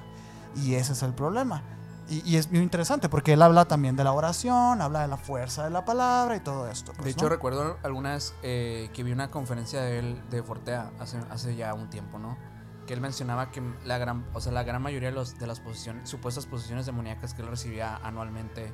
Y 0.57 0.73
ese 0.73 0.91
es 0.91 1.03
el 1.03 1.13
problema. 1.13 1.63
Y, 2.09 2.29
y 2.29 2.35
es 2.35 2.51
muy 2.51 2.59
interesante 2.59 3.07
porque 3.07 3.31
él 3.31 3.41
habla 3.43 3.63
también 3.63 3.95
de 3.95 4.03
la 4.03 4.11
oración, 4.11 4.81
habla 4.81 5.03
de 5.03 5.07
la 5.07 5.15
fuerza 5.15 5.63
de 5.63 5.69
la 5.69 5.85
palabra 5.85 6.35
y 6.35 6.41
todo 6.41 6.69
esto. 6.69 6.91
pues, 6.91 7.05
De 7.05 7.11
hecho, 7.11 7.23
¿no? 7.23 7.29
recuerdo 7.29 7.77
alguna 7.81 8.15
vez 8.15 8.35
eh, 8.43 8.89
que 8.93 9.03
vi 9.03 9.13
una 9.13 9.31
conferencia 9.31 9.81
de 9.83 9.99
él, 9.99 10.21
de 10.29 10.43
Fortea, 10.43 10.91
hace, 10.99 11.17
hace 11.29 11.55
ya 11.55 11.73
un 11.73 11.89
tiempo, 11.89 12.19
¿no? 12.19 12.37
Que 12.85 12.93
él 12.93 12.99
mencionaba 12.99 13.51
que 13.51 13.63
la 13.85 13.97
gran, 13.97 14.25
o 14.33 14.41
sea, 14.41 14.51
la 14.51 14.63
gran 14.63 14.81
mayoría 14.81 15.11
de, 15.11 15.15
los, 15.15 15.39
de 15.39 15.47
las 15.47 15.61
posiciones, 15.61 16.09
supuestas 16.09 16.45
posiciones 16.45 16.85
demoníacas 16.85 17.33
que 17.33 17.41
él 17.41 17.47
recibía 17.47 17.95
anualmente, 18.03 18.73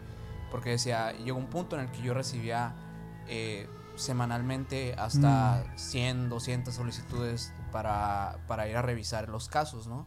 porque 0.49 0.71
decía, 0.71 1.11
llegó 1.11 1.37
un 1.37 1.51
punto 1.51 1.75
en 1.75 1.83
el 1.83 1.91
que 1.91 2.01
yo 2.01 2.15
recibía 2.15 2.73
eh, 3.27 3.69
semanalmente 3.95 4.95
hasta 4.95 5.63
100, 5.75 6.29
200 6.29 6.73
solicitudes 6.73 7.53
para, 7.71 8.37
para 8.47 8.67
ir 8.67 8.77
a 8.77 8.81
revisar 8.81 9.29
los 9.29 9.47
casos, 9.49 9.87
¿no? 9.87 10.05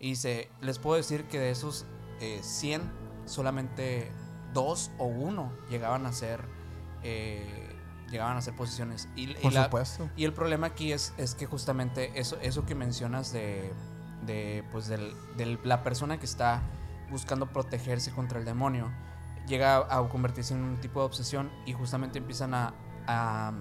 Y 0.00 0.10
dice, 0.10 0.50
les 0.60 0.78
puedo 0.78 0.96
decir 0.96 1.24
que 1.24 1.38
de 1.38 1.50
esos 1.50 1.86
eh, 2.20 2.40
100, 2.42 2.82
solamente 3.26 4.10
dos 4.52 4.90
o 4.98 5.06
uno 5.06 5.52
llegaban 5.70 6.06
a 6.06 6.12
ser 6.12 6.44
eh, 7.02 7.70
llegaban 8.10 8.36
a 8.36 8.40
ser 8.40 8.54
posiciones. 8.54 9.08
Y, 9.16 9.30
y 9.30 9.34
Por 9.34 9.52
la- 9.52 9.64
supuesto. 9.64 10.08
y 10.16 10.24
el 10.24 10.32
problema 10.32 10.68
aquí 10.68 10.92
es, 10.92 11.12
es 11.16 11.34
que 11.34 11.46
justamente 11.46 12.18
eso, 12.18 12.38
eso 12.42 12.64
que 12.64 12.74
mencionas 12.74 13.32
de, 13.32 13.72
de 14.26 14.64
pues 14.72 14.86
del, 14.88 15.14
del- 15.36 15.58
la 15.64 15.82
persona 15.82 16.18
que 16.18 16.26
está 16.26 16.62
buscando 17.10 17.46
protegerse 17.46 18.10
contra 18.12 18.38
el 18.38 18.44
demonio 18.44 18.90
llega 19.46 19.76
a, 19.76 19.98
a 19.98 20.08
convertirse 20.08 20.54
en 20.54 20.62
un 20.62 20.76
tipo 20.80 21.00
de 21.00 21.06
obsesión 21.06 21.50
y 21.66 21.72
justamente 21.72 22.18
empiezan 22.18 22.54
a, 22.54 22.72
a, 23.06 23.52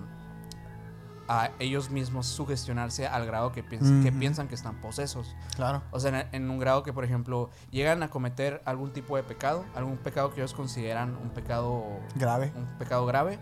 a 1.27 1.51
ellos 1.59 1.89
mismos 1.89 2.27
sugestionarse 2.27 3.07
al 3.07 3.25
grado 3.25 3.51
que, 3.51 3.63
piensan 3.63 4.03
que 4.03 4.09
Ujú. 4.09 4.19
piensan 4.19 4.47
que 4.47 4.55
están 4.55 4.81
posesos. 4.81 5.35
Claro. 5.55 5.81
O 5.91 5.99
sea, 5.99 6.27
en, 6.31 6.43
en 6.43 6.49
un 6.49 6.59
grado 6.59 6.83
que, 6.83 6.91
por 6.91 7.05
ejemplo, 7.05 7.49
llegan 7.71 8.03
a 8.03 8.09
cometer 8.09 8.61
algún 8.65 8.91
tipo 8.91 9.15
de 9.15 9.23
pecado, 9.23 9.63
algún 9.75 9.97
pecado 9.97 10.33
que 10.33 10.41
ellos 10.41 10.53
consideran 10.53 11.15
un 11.15 11.29
pecado 11.29 11.85
Grave. 12.15 12.51
un 12.55 12.65
pecado 12.77 13.05
grave 13.05 13.39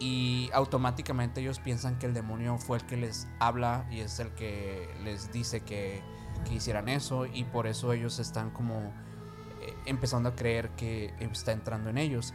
y 0.00 0.50
automáticamente 0.52 1.40
ellos 1.40 1.60
piensan 1.60 1.98
que 1.98 2.06
el 2.06 2.14
demonio 2.14 2.58
fue 2.58 2.78
el 2.78 2.84
que 2.84 2.96
les 2.96 3.28
habla 3.38 3.86
y 3.90 4.00
es 4.00 4.18
el 4.18 4.30
que 4.30 4.92
les 5.04 5.30
dice 5.32 5.60
que, 5.60 6.02
que 6.44 6.54
hicieran 6.54 6.88
eso 6.88 7.26
y 7.26 7.44
por 7.44 7.68
eso 7.68 7.92
ellos 7.92 8.18
están 8.18 8.50
como 8.50 8.92
eh, 9.62 9.72
empezando 9.86 10.30
a 10.30 10.34
creer 10.34 10.70
que 10.70 11.14
está 11.20 11.52
entrando 11.52 11.90
en 11.90 11.98
ellos. 11.98 12.34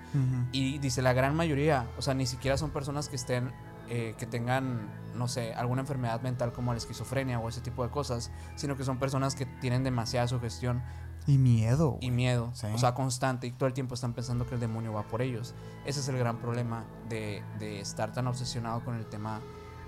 Y 0.53 0.77
dice 0.79 1.01
la 1.01 1.11
gran 1.11 1.35
mayoría, 1.35 1.85
o 1.97 2.01
sea, 2.01 2.13
ni 2.13 2.25
siquiera 2.25 2.57
son 2.57 2.71
personas 2.71 3.09
que 3.09 3.17
estén 3.17 3.51
eh, 3.89 4.15
que 4.17 4.25
tengan, 4.25 4.87
no 5.15 5.27
sé, 5.27 5.53
alguna 5.53 5.81
enfermedad 5.81 6.21
mental 6.21 6.51
como 6.53 6.71
la 6.73 6.77
esquizofrenia 6.77 7.39
o 7.39 7.49
ese 7.49 7.61
tipo 7.61 7.83
de 7.83 7.89
cosas, 7.89 8.31
sino 8.55 8.75
que 8.77 8.83
son 8.83 8.97
personas 8.99 9.35
que 9.35 9.45
tienen 9.45 9.83
demasiada 9.83 10.27
sugestión 10.27 10.81
Y 11.27 11.37
miedo. 11.37 11.97
y 12.01 12.11
miedo, 12.11 12.51
Sí. 12.53 12.67
o 12.73 12.77
sea, 12.77 12.93
constante, 12.93 13.47
y 13.47 13.51
todo 13.51 13.67
el 13.67 13.73
tiempo 13.73 13.95
están 13.95 14.13
pensando 14.13 14.45
que 14.47 14.55
el 14.55 14.59
demonio 14.61 14.93
va 14.93 15.03
por 15.03 15.21
ellos. 15.21 15.53
Ese 15.85 15.99
es 15.99 16.07
el 16.09 16.17
gran 16.17 16.37
problema 16.37 16.85
de, 17.09 17.43
de 17.59 17.79
estar 17.81 18.13
tan 18.13 18.27
obsesionado 18.27 18.83
con 18.85 18.95
el 18.95 19.05
tema 19.07 19.41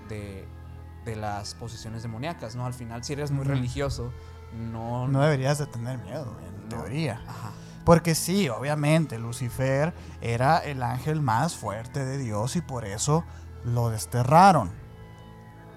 de, 0.08 0.46
de 1.04 1.16
las 1.16 1.54
posesiones 1.54 2.02
demoníacas, 2.02 2.54
¿no? 2.56 2.66
Al 2.66 2.74
final, 2.74 3.02
si 3.04 3.12
eres 3.14 3.30
muy 3.30 3.44
religioso, 3.44 4.12
no... 4.52 5.08
No 5.08 5.20
deberías 5.22 5.58
de 5.58 5.66
tener 5.66 5.98
miedo, 5.98 6.36
en 6.46 6.68
No. 6.68 6.68
teoría. 6.82 7.20
Ajá. 7.26 7.52
Porque 7.84 8.14
sí, 8.14 8.48
obviamente, 8.48 9.18
Lucifer 9.18 9.92
era 10.20 10.58
el 10.58 10.84
ángel 10.84 11.20
más 11.20 11.56
fuerte 11.56 12.04
de 12.04 12.16
Dios 12.18 12.54
y 12.54 12.60
por 12.60 12.84
eso 12.84 13.24
lo 13.64 13.90
desterraron. 13.90 14.70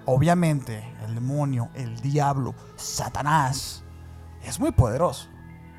Obviamente, 0.04 0.84
el 1.04 1.14
demonio, 1.14 1.68
el 1.74 2.00
diablo, 2.00 2.54
Satanás, 2.76 3.82
es 4.42 4.60
muy 4.60 4.70
poderoso. 4.72 5.28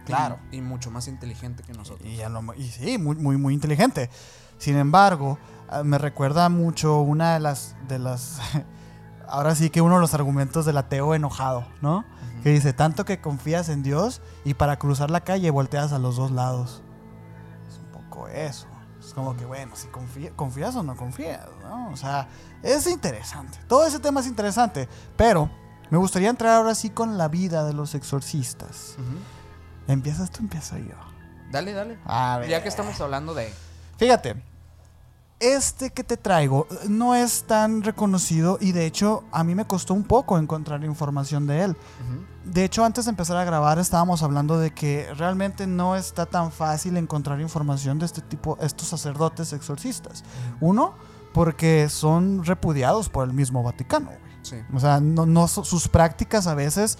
Claro. 0.05 0.37
Y, 0.51 0.57
y 0.57 0.61
mucho 0.61 0.91
más 0.91 1.07
inteligente 1.07 1.63
que 1.63 1.73
nosotros. 1.73 2.07
Y, 2.09 2.17
lo- 2.17 2.53
y 2.55 2.67
sí, 2.69 2.97
muy, 2.97 3.15
muy, 3.15 3.37
muy 3.37 3.53
inteligente. 3.53 4.09
Sin 4.57 4.77
embargo, 4.77 5.37
ah, 5.69 5.83
me 5.83 5.97
recuerda 5.97 6.49
mucho 6.49 6.99
una 7.01 7.33
de 7.35 7.39
las, 7.39 7.75
de 7.87 7.99
las, 7.99 8.39
ahora 9.27 9.55
sí 9.55 9.69
que 9.69 9.81
uno 9.81 9.95
de 9.95 10.01
los 10.01 10.13
argumentos 10.13 10.65
del 10.65 10.77
ateo 10.77 11.13
enojado, 11.15 11.65
¿no? 11.81 12.03
Que 12.43 12.49
dice, 12.49 12.71
tanto 12.73 13.03
que 13.05 13.19
confías 13.21 13.69
en 13.69 13.81
Dios 13.83 14.21
y 14.45 14.53
para 14.53 14.77
cruzar 14.77 15.09
la 15.11 15.21
calle 15.21 15.49
volteas 15.51 15.91
a 15.93 15.99
los 15.99 16.15
dos 16.17 16.31
lados. 16.31 16.81
Es 17.69 17.77
un 17.79 17.91
poco 17.91 18.27
eso. 18.27 18.67
Como 19.17 19.35
que, 19.35 19.45
bueno, 19.45 19.75
si 19.75 19.87
confía- 19.87 20.31
confías 20.35 20.75
o 20.75 20.83
no 20.83 20.95
confías, 20.95 21.47
¿no? 21.63 21.89
O 21.89 21.97
sea, 21.97 22.27
es 22.61 22.85
interesante. 22.85 23.57
Todo 23.67 23.83
ese 23.87 23.97
tema 23.97 24.19
es 24.19 24.27
interesante. 24.27 24.87
Pero 25.15 25.49
me 25.89 25.97
gustaría 25.97 26.29
entrar 26.29 26.53
ahora 26.57 26.75
sí 26.75 26.91
con 26.91 27.17
la 27.17 27.27
vida 27.27 27.63
de 27.63 27.73
los 27.73 27.95
exorcistas. 27.95 28.95
¿Empiezas 29.87 30.29
tú, 30.29 30.41
empiezo 30.43 30.77
yo? 30.77 30.93
Dale, 31.49 31.73
dale. 31.73 31.97
A 32.05 32.37
ver. 32.37 32.47
Ya 32.47 32.61
que 32.61 32.69
estamos 32.69 33.01
hablando 33.01 33.33
de... 33.33 33.51
Fíjate, 33.97 34.35
este 35.39 35.91
que 35.91 36.03
te 36.03 36.17
traigo 36.17 36.65
eh, 36.71 36.75
no 36.89 37.13
es 37.15 37.43
tan 37.43 37.83
reconocido 37.83 38.57
y 38.59 38.71
de 38.71 38.85
hecho 38.85 39.23
a 39.31 39.43
mí 39.43 39.53
me 39.55 39.65
costó 39.67 39.93
un 39.93 40.03
poco 40.03 40.37
encontrar 40.39 40.83
información 40.83 41.45
de 41.47 41.63
él. 41.63 41.77
De 42.43 42.63
hecho, 42.63 42.83
antes 42.85 43.05
de 43.05 43.11
empezar 43.11 43.37
a 43.37 43.43
grabar 43.43 43.77
estábamos 43.77 44.23
hablando 44.23 44.57
de 44.57 44.71
que 44.71 45.07
realmente 45.15 45.67
no 45.67 45.95
está 45.95 46.25
tan 46.25 46.51
fácil 46.51 46.97
encontrar 46.97 47.39
información 47.41 47.99
de 47.99 48.05
este 48.05 48.21
tipo, 48.21 48.57
estos 48.61 48.87
sacerdotes 48.87 49.53
exorcistas. 49.53 50.23
Uno, 50.61 50.93
porque 51.33 51.87
son 51.89 52.43
repudiados 52.45 53.09
por 53.09 53.27
el 53.27 53.33
mismo 53.33 53.61
Vaticano. 53.63 54.09
Sí. 54.41 54.55
O 54.73 54.79
sea, 54.79 54.99
no, 55.01 55.25
no 55.25 55.47
su- 55.47 55.65
sus 55.65 55.87
prácticas 55.89 56.47
a 56.47 56.55
veces 56.55 56.97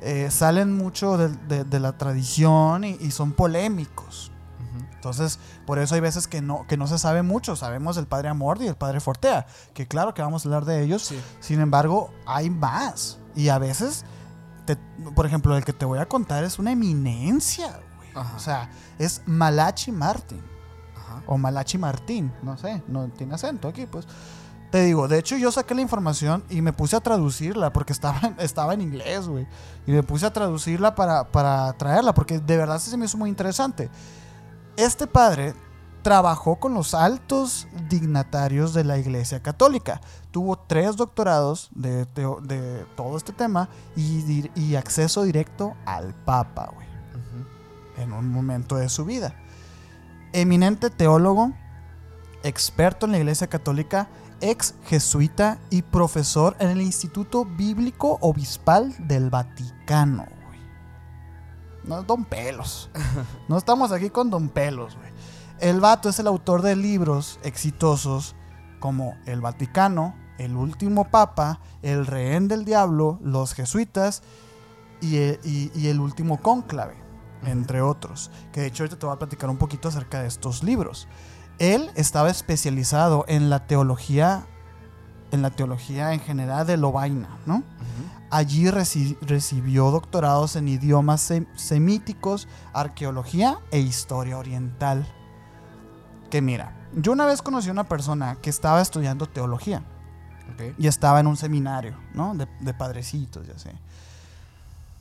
eh, 0.00 0.28
salen 0.30 0.76
mucho 0.76 1.16
de, 1.16 1.28
de- 1.28 1.64
de 1.64 1.80
la 1.80 1.96
tradición 1.96 2.84
y- 2.84 2.96
y 3.00 3.12
son 3.12 3.32
polémicos. 3.32 4.30
Entonces, 4.98 5.38
por 5.64 5.78
eso 5.78 5.94
hay 5.94 6.00
veces 6.00 6.26
que 6.26 6.42
no, 6.42 6.66
que 6.66 6.76
no 6.76 6.88
se 6.88 6.98
sabe 6.98 7.22
mucho. 7.22 7.54
Sabemos 7.54 7.94
del 7.94 8.08
padre 8.08 8.28
Amordi 8.28 8.64
y 8.64 8.68
el 8.68 8.74
padre 8.76 8.98
Fortea, 8.98 9.46
que 9.72 9.86
claro 9.86 10.12
que 10.12 10.22
vamos 10.22 10.44
a 10.44 10.48
hablar 10.48 10.64
de 10.64 10.82
ellos. 10.82 11.02
Sí. 11.02 11.20
Sin 11.38 11.60
embargo, 11.60 12.10
hay 12.26 12.50
más. 12.50 13.18
Y 13.36 13.48
a 13.48 13.58
veces, 13.58 14.04
te- 14.66 14.76
por 15.14 15.24
ejemplo, 15.24 15.56
el 15.56 15.64
que 15.64 15.72
te 15.72 15.84
voy 15.84 16.00
a 16.00 16.06
contar 16.06 16.42
es 16.42 16.58
una 16.58 16.72
eminencia. 16.72 17.78
güey. 18.12 18.26
O 18.34 18.38
sea, 18.40 18.70
es 18.98 19.22
Malachi 19.26 19.92
Martin. 19.92 20.42
Ajá. 20.96 21.22
O 21.28 21.38
Malachi 21.38 21.78
Martín. 21.78 22.32
No 22.42 22.56
sé, 22.58 22.82
no 22.88 23.06
tiene 23.10 23.34
acento 23.34 23.68
aquí, 23.68 23.86
pues. 23.86 24.06
Te 24.72 24.82
digo, 24.82 25.08
de 25.08 25.18
hecho 25.18 25.36
yo 25.38 25.50
saqué 25.50 25.74
la 25.74 25.80
información 25.80 26.44
y 26.50 26.60
me 26.60 26.74
puse 26.74 26.94
a 26.96 27.00
traducirla 27.00 27.72
porque 27.72 27.92
estaba, 27.94 28.20
estaba 28.38 28.74
en 28.74 28.80
inglés, 28.82 29.28
güey. 29.28 29.46
Y 29.86 29.92
me 29.92 30.02
puse 30.02 30.26
a 30.26 30.32
traducirla 30.32 30.94
para, 30.94 31.28
para 31.30 31.72
traerla 31.74 32.12
porque 32.12 32.38
de 32.40 32.56
verdad 32.56 32.78
se 32.78 32.96
me 32.96 33.06
hizo 33.06 33.16
muy 33.16 33.30
interesante. 33.30 33.88
Este 34.78 35.06
padre 35.06 35.54
trabajó 36.02 36.56
con 36.60 36.72
los 36.72 36.94
altos 36.94 37.68
dignatarios 37.90 38.72
de 38.72 38.84
la 38.84 38.96
Iglesia 38.96 39.42
Católica. 39.42 40.00
Tuvo 40.30 40.56
tres 40.56 40.96
doctorados 40.96 41.68
de, 41.74 42.06
todo 42.96 43.16
este 43.16 43.32
tema 43.32 43.68
y, 43.96 44.76
acceso 44.76 45.24
directo 45.24 45.74
al 45.84 46.14
Papa, 46.14 46.70
güey 46.72 46.88
en 47.98 48.12
un 48.12 48.30
momento 48.30 48.76
de 48.76 48.88
su 48.88 49.04
vida. 49.04 49.34
Eminente 50.32 50.90
teólogo, 50.90 51.52
experto 52.42 53.06
en 53.06 53.12
la 53.12 53.18
Iglesia 53.18 53.48
Católica, 53.48 54.08
ex 54.40 54.74
jesuita 54.84 55.58
y 55.70 55.82
profesor 55.82 56.56
en 56.60 56.68
el 56.68 56.80
Instituto 56.80 57.44
Bíblico 57.44 58.18
Obispal 58.20 58.94
del 59.08 59.30
Vaticano. 59.30 60.37
No 61.88 62.00
es 62.00 62.06
Don 62.06 62.24
Pelos. 62.24 62.90
No 63.48 63.56
estamos 63.56 63.92
aquí 63.92 64.10
con 64.10 64.28
Don 64.28 64.50
Pelos, 64.50 64.96
güey. 64.96 65.10
El 65.58 65.80
vato 65.80 66.10
es 66.10 66.18
el 66.18 66.26
autor 66.26 66.62
de 66.62 66.76
libros 66.76 67.40
exitosos 67.42 68.36
como 68.78 69.16
El 69.26 69.40
Vaticano, 69.40 70.14
El 70.38 70.54
Último 70.54 71.10
Papa, 71.10 71.60
El 71.82 72.06
Rehén 72.06 72.46
del 72.46 72.64
Diablo, 72.64 73.18
Los 73.22 73.54
Jesuitas 73.54 74.22
y 75.00 75.16
y 75.16 75.88
el 75.88 75.98
Último 75.98 76.40
Cónclave, 76.42 76.94
entre 77.44 77.80
otros. 77.80 78.30
Que 78.52 78.60
de 78.60 78.66
hecho 78.66 78.82
ahorita 78.82 78.98
te 78.98 79.06
voy 79.06 79.14
a 79.16 79.18
platicar 79.18 79.48
un 79.48 79.56
poquito 79.56 79.88
acerca 79.88 80.20
de 80.20 80.28
estos 80.28 80.62
libros. 80.62 81.08
Él 81.58 81.90
estaba 81.96 82.30
especializado 82.30 83.24
en 83.28 83.50
la 83.50 83.66
teología, 83.66 84.46
en 85.32 85.42
la 85.42 85.50
teología 85.50 86.12
en 86.12 86.20
general 86.20 86.66
de 86.66 86.76
Lovaina, 86.76 87.38
¿no? 87.46 87.56
Ujú. 87.56 88.17
Allí 88.30 88.64
reci- 88.66 89.16
recibió 89.22 89.90
doctorados 89.90 90.56
en 90.56 90.68
idiomas 90.68 91.30
sem- 91.30 91.46
semíticos, 91.56 92.46
arqueología 92.74 93.58
e 93.70 93.78
historia 93.80 94.36
oriental. 94.38 95.06
Que 96.30 96.42
mira, 96.42 96.74
yo 96.94 97.12
una 97.12 97.24
vez 97.24 97.40
conocí 97.40 97.68
a 97.68 97.72
una 97.72 97.88
persona 97.88 98.36
que 98.42 98.50
estaba 98.50 98.82
estudiando 98.82 99.26
teología 99.26 99.82
y 100.78 100.86
estaba 100.88 101.20
en 101.20 101.26
un 101.26 101.36
seminario, 101.38 101.94
¿no? 102.12 102.34
De, 102.34 102.46
de 102.60 102.74
padrecitos, 102.74 103.46
ya 103.46 103.58
sé. 103.58 103.72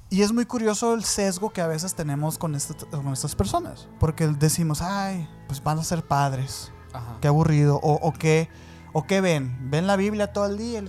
Y 0.09 0.21
es 0.21 0.31
muy 0.31 0.45
curioso 0.45 0.93
el 0.93 1.03
sesgo 1.03 1.49
que 1.51 1.59
a 1.59 1.67
veces 1.67 1.93
tenemos 1.95 2.37
con, 2.37 2.55
este- 2.55 2.85
con 2.87 3.11
estas 3.11 3.35
personas. 3.35 3.89
Porque 3.99 4.27
decimos, 4.27 4.81
ay, 4.81 5.27
pues 5.47 5.61
van 5.61 5.79
a 5.79 5.83
ser 5.83 6.01
padres. 6.05 6.71
Ajá. 6.93 7.17
Qué 7.19 7.27
aburrido. 7.27 7.77
O, 7.83 7.95
o 7.95 8.13
qué, 8.13 8.47
o 8.93 9.03
qué 9.05 9.19
ven. 9.19 9.69
¿Ven 9.69 9.85
la 9.85 9.97
Biblia 9.97 10.31
todo 10.31 10.45
el 10.45 10.57
día? 10.57 10.79
y? 10.79 10.87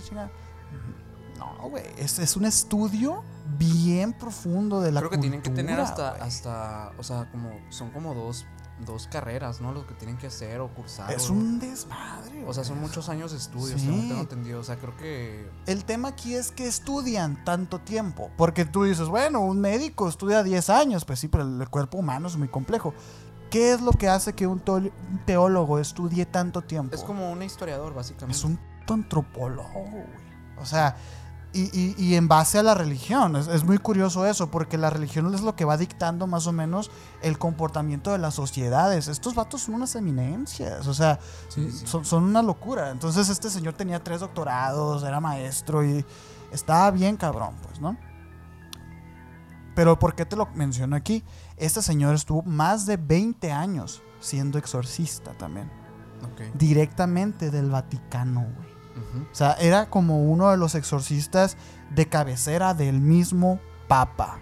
No, 1.61 1.69
güey. 1.69 1.83
Es, 1.97 2.19
es 2.19 2.35
un 2.37 2.45
estudio 2.45 3.23
bien 3.57 4.13
profundo 4.13 4.79
de 4.81 4.91
la 4.91 4.99
Creo 5.01 5.09
que 5.11 5.17
tienen 5.17 5.41
que 5.41 5.49
tener 5.49 5.77
cultura, 5.77 6.11
hasta, 6.11 6.23
hasta, 6.23 6.91
o 6.97 7.03
sea, 7.03 7.29
como, 7.31 7.49
son 7.69 7.89
como 7.91 8.13
dos, 8.13 8.45
dos 8.85 9.07
carreras, 9.07 9.59
¿no? 9.59 9.73
Lo 9.73 9.85
que 9.85 9.93
tienen 9.95 10.17
que 10.17 10.27
hacer 10.27 10.61
o 10.61 10.73
cursar. 10.73 11.11
Es 11.11 11.29
o- 11.29 11.33
un 11.33 11.59
desmadre. 11.59 12.45
O 12.47 12.53
sea, 12.53 12.63
son 12.63 12.79
muchos 12.79 13.09
años 13.09 13.31
de 13.31 13.37
estudio, 13.37 13.77
Sí. 13.77 13.85
según 13.85 14.07
tengo 14.07 14.21
entendido. 14.21 14.59
O 14.61 14.63
sea, 14.63 14.77
creo 14.77 14.95
que... 14.95 15.49
El 15.65 15.83
tema 15.83 16.09
aquí 16.09 16.35
es 16.35 16.51
que 16.51 16.65
estudian 16.67 17.43
tanto 17.43 17.79
tiempo. 17.79 18.29
Porque 18.37 18.63
tú 18.65 18.83
dices, 18.85 19.07
bueno, 19.09 19.41
un 19.41 19.59
médico 19.59 20.07
estudia 20.07 20.43
10 20.43 20.69
años. 20.69 21.03
Pues 21.03 21.19
sí, 21.19 21.27
pero 21.27 21.43
el 21.43 21.69
cuerpo 21.69 21.97
humano 21.97 22.27
es 22.29 22.37
muy 22.37 22.47
complejo. 22.47 22.93
¿Qué 23.49 23.73
es 23.73 23.81
lo 23.81 23.91
que 23.91 24.07
hace 24.07 24.33
que 24.33 24.45
un 24.47 24.61
teólogo 25.25 25.79
estudie 25.79 26.25
tanto 26.27 26.61
tiempo? 26.61 26.95
Es 26.95 27.03
como 27.03 27.31
un 27.31 27.41
historiador, 27.43 27.93
básicamente. 27.95 28.37
Es 28.37 28.43
un 28.45 28.59
antropólogo, 28.87 29.69
güey. 29.73 30.03
O 30.61 30.65
sea, 30.65 30.95
y, 31.53 31.63
y- 31.77 31.95
y 31.97 32.15
en 32.15 32.27
base 32.27 32.59
a 32.59 32.63
la 32.63 32.75
religión. 32.75 33.35
Es, 33.35 33.47
es 33.47 33.63
muy 33.63 33.77
curioso 33.79 34.25
eso, 34.25 34.51
porque 34.51 34.77
la 34.77 34.89
religión 34.89 35.33
es 35.33 35.41
lo 35.41 35.55
que 35.55 35.65
va 35.65 35.77
dictando 35.77 36.27
más 36.27 36.45
o 36.47 36.51
menos 36.51 36.91
el 37.21 37.37
comportamiento 37.39 38.11
de 38.11 38.19
las 38.19 38.35
sociedades. 38.35 39.07
Estos 39.07 39.33
vatos 39.35 39.61
son 39.61 39.75
unas 39.75 39.95
eminencias, 39.95 40.87
o 40.87 40.93
sea, 40.93 41.19
Sí, 41.49 41.71
sí. 41.71 41.87
Son, 41.87 42.05
son 42.05 42.23
una 42.23 42.41
locura. 42.43 42.91
Entonces 42.91 43.29
este 43.29 43.49
señor 43.49 43.73
tenía 43.73 44.03
tres 44.03 44.19
doctorados, 44.19 45.03
era 45.03 45.19
maestro 45.19 45.83
y 45.83 46.05
estaba 46.51 46.91
bien 46.91 47.17
cabrón, 47.17 47.55
pues, 47.63 47.79
¿no? 47.79 47.97
Pero 49.75 49.97
¿por 49.97 50.13
qué 50.15 50.25
te 50.25 50.35
lo 50.35 50.45
menciono 50.55 50.95
aquí? 50.95 51.23
Este 51.57 51.81
señor 51.81 52.13
estuvo 52.15 52.41
más 52.43 52.85
de 52.85 52.97
20 52.97 53.51
años 53.51 54.01
siendo 54.19 54.57
exorcista 54.57 55.31
también. 55.37 55.71
Directamente 56.53 57.49
del 57.49 57.69
Vaticano, 57.69 58.41
güey. 58.57 58.68
O 59.31 59.35
sea, 59.35 59.53
era 59.53 59.89
como 59.89 60.23
uno 60.23 60.51
de 60.51 60.57
los 60.57 60.75
exorcistas 60.75 61.57
de 61.89 62.07
cabecera 62.07 62.73
del 62.73 62.99
mismo 62.99 63.59
Papa. 63.87 64.39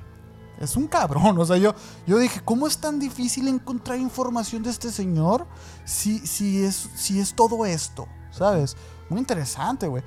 Es 0.59 0.75
un 0.75 0.87
cabrón. 0.87 1.37
O 1.39 1.45
sea, 1.45 1.57
yo, 1.57 1.73
yo 2.05 2.17
dije, 2.17 2.41
¿cómo 2.43 2.67
es 2.67 2.77
tan 2.79 2.99
difícil 2.99 3.47
encontrar 3.47 3.99
información 3.99 4.63
de 4.63 4.69
este 4.69 4.91
señor 4.91 5.47
si, 5.85 6.19
si, 6.19 6.63
es, 6.63 6.89
si 6.95 7.19
es 7.19 7.33
todo 7.33 7.65
esto? 7.65 8.07
¿Sabes? 8.31 8.75
Muy 9.09 9.19
interesante, 9.19 9.87
güey. 9.87 10.03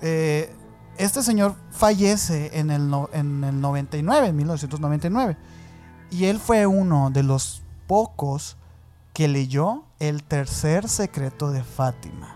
Eh, 0.00 0.54
este 0.98 1.22
señor 1.22 1.54
fallece 1.70 2.58
en 2.58 2.70
el, 2.70 2.90
en 3.12 3.44
el 3.44 3.60
99, 3.60 4.28
en 4.28 4.36
1999. 4.36 5.36
Y 6.10 6.24
él 6.26 6.38
fue 6.38 6.66
uno 6.66 7.10
de 7.10 7.22
los 7.22 7.62
pocos 7.86 8.56
que 9.12 9.28
leyó 9.28 9.84
el 9.98 10.22
tercer 10.24 10.88
secreto 10.88 11.50
de 11.50 11.62
Fátima. 11.62 12.35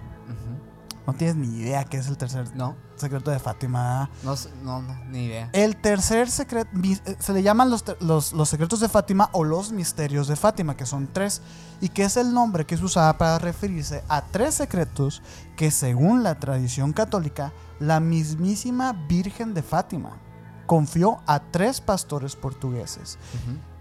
No 1.12 1.16
tienes 1.18 1.36
ni 1.36 1.58
idea 1.58 1.84
qué 1.84 1.96
es 1.96 2.06
el 2.06 2.16
tercer 2.16 2.54
No, 2.56 2.76
secreto 2.96 3.30
de 3.30 3.38
Fátima. 3.38 4.08
no, 4.22 4.34
no, 4.62 4.82
no, 4.82 5.04
ni 5.06 5.24
idea. 5.26 5.50
El 5.52 5.76
tercer 5.76 6.30
secreto, 6.30 6.70
se 7.18 7.32
le 7.32 7.42
llaman 7.42 7.68
los, 7.70 7.84
los, 8.00 8.32
los 8.32 8.48
secretos 8.48 8.78
de 8.80 8.88
Fátima 8.88 9.28
o 9.32 9.42
los 9.44 9.72
misterios 9.72 10.28
de 10.28 10.36
Fátima, 10.36 10.76
que 10.76 10.86
son 10.86 11.08
tres, 11.12 11.42
y 11.80 11.88
que 11.88 12.04
es 12.04 12.16
el 12.16 12.32
nombre 12.32 12.64
que 12.64 12.76
se 12.76 12.84
usaba 12.84 13.18
para 13.18 13.38
referirse 13.38 14.04
a 14.08 14.22
tres 14.22 14.54
secretos 14.54 15.22
que 15.56 15.70
según 15.70 16.22
la 16.22 16.38
tradición 16.38 16.92
católica, 16.92 17.52
la 17.80 17.98
mismísima 18.00 18.92
Virgen 19.08 19.52
de 19.54 19.62
Fátima 19.62 20.16
confió 20.66 21.20
a 21.26 21.40
tres 21.40 21.80
pastores 21.80 22.36
portugueses. 22.36 23.18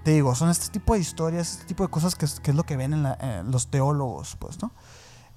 Te 0.03 0.11
digo, 0.11 0.33
son 0.33 0.49
este 0.49 0.69
tipo 0.69 0.93
de 0.93 1.01
historias, 1.01 1.51
este 1.51 1.65
tipo 1.65 1.83
de 1.83 1.89
cosas 1.89 2.15
que 2.15 2.25
es, 2.25 2.39
que 2.39 2.51
es 2.51 2.57
lo 2.57 2.63
que 2.63 2.77
ven 2.77 2.93
en 2.93 3.03
la- 3.03 3.17
eh, 3.21 3.43
los 3.45 3.67
teólogos, 3.67 4.37
pues, 4.39 4.59
¿no? 4.61 4.71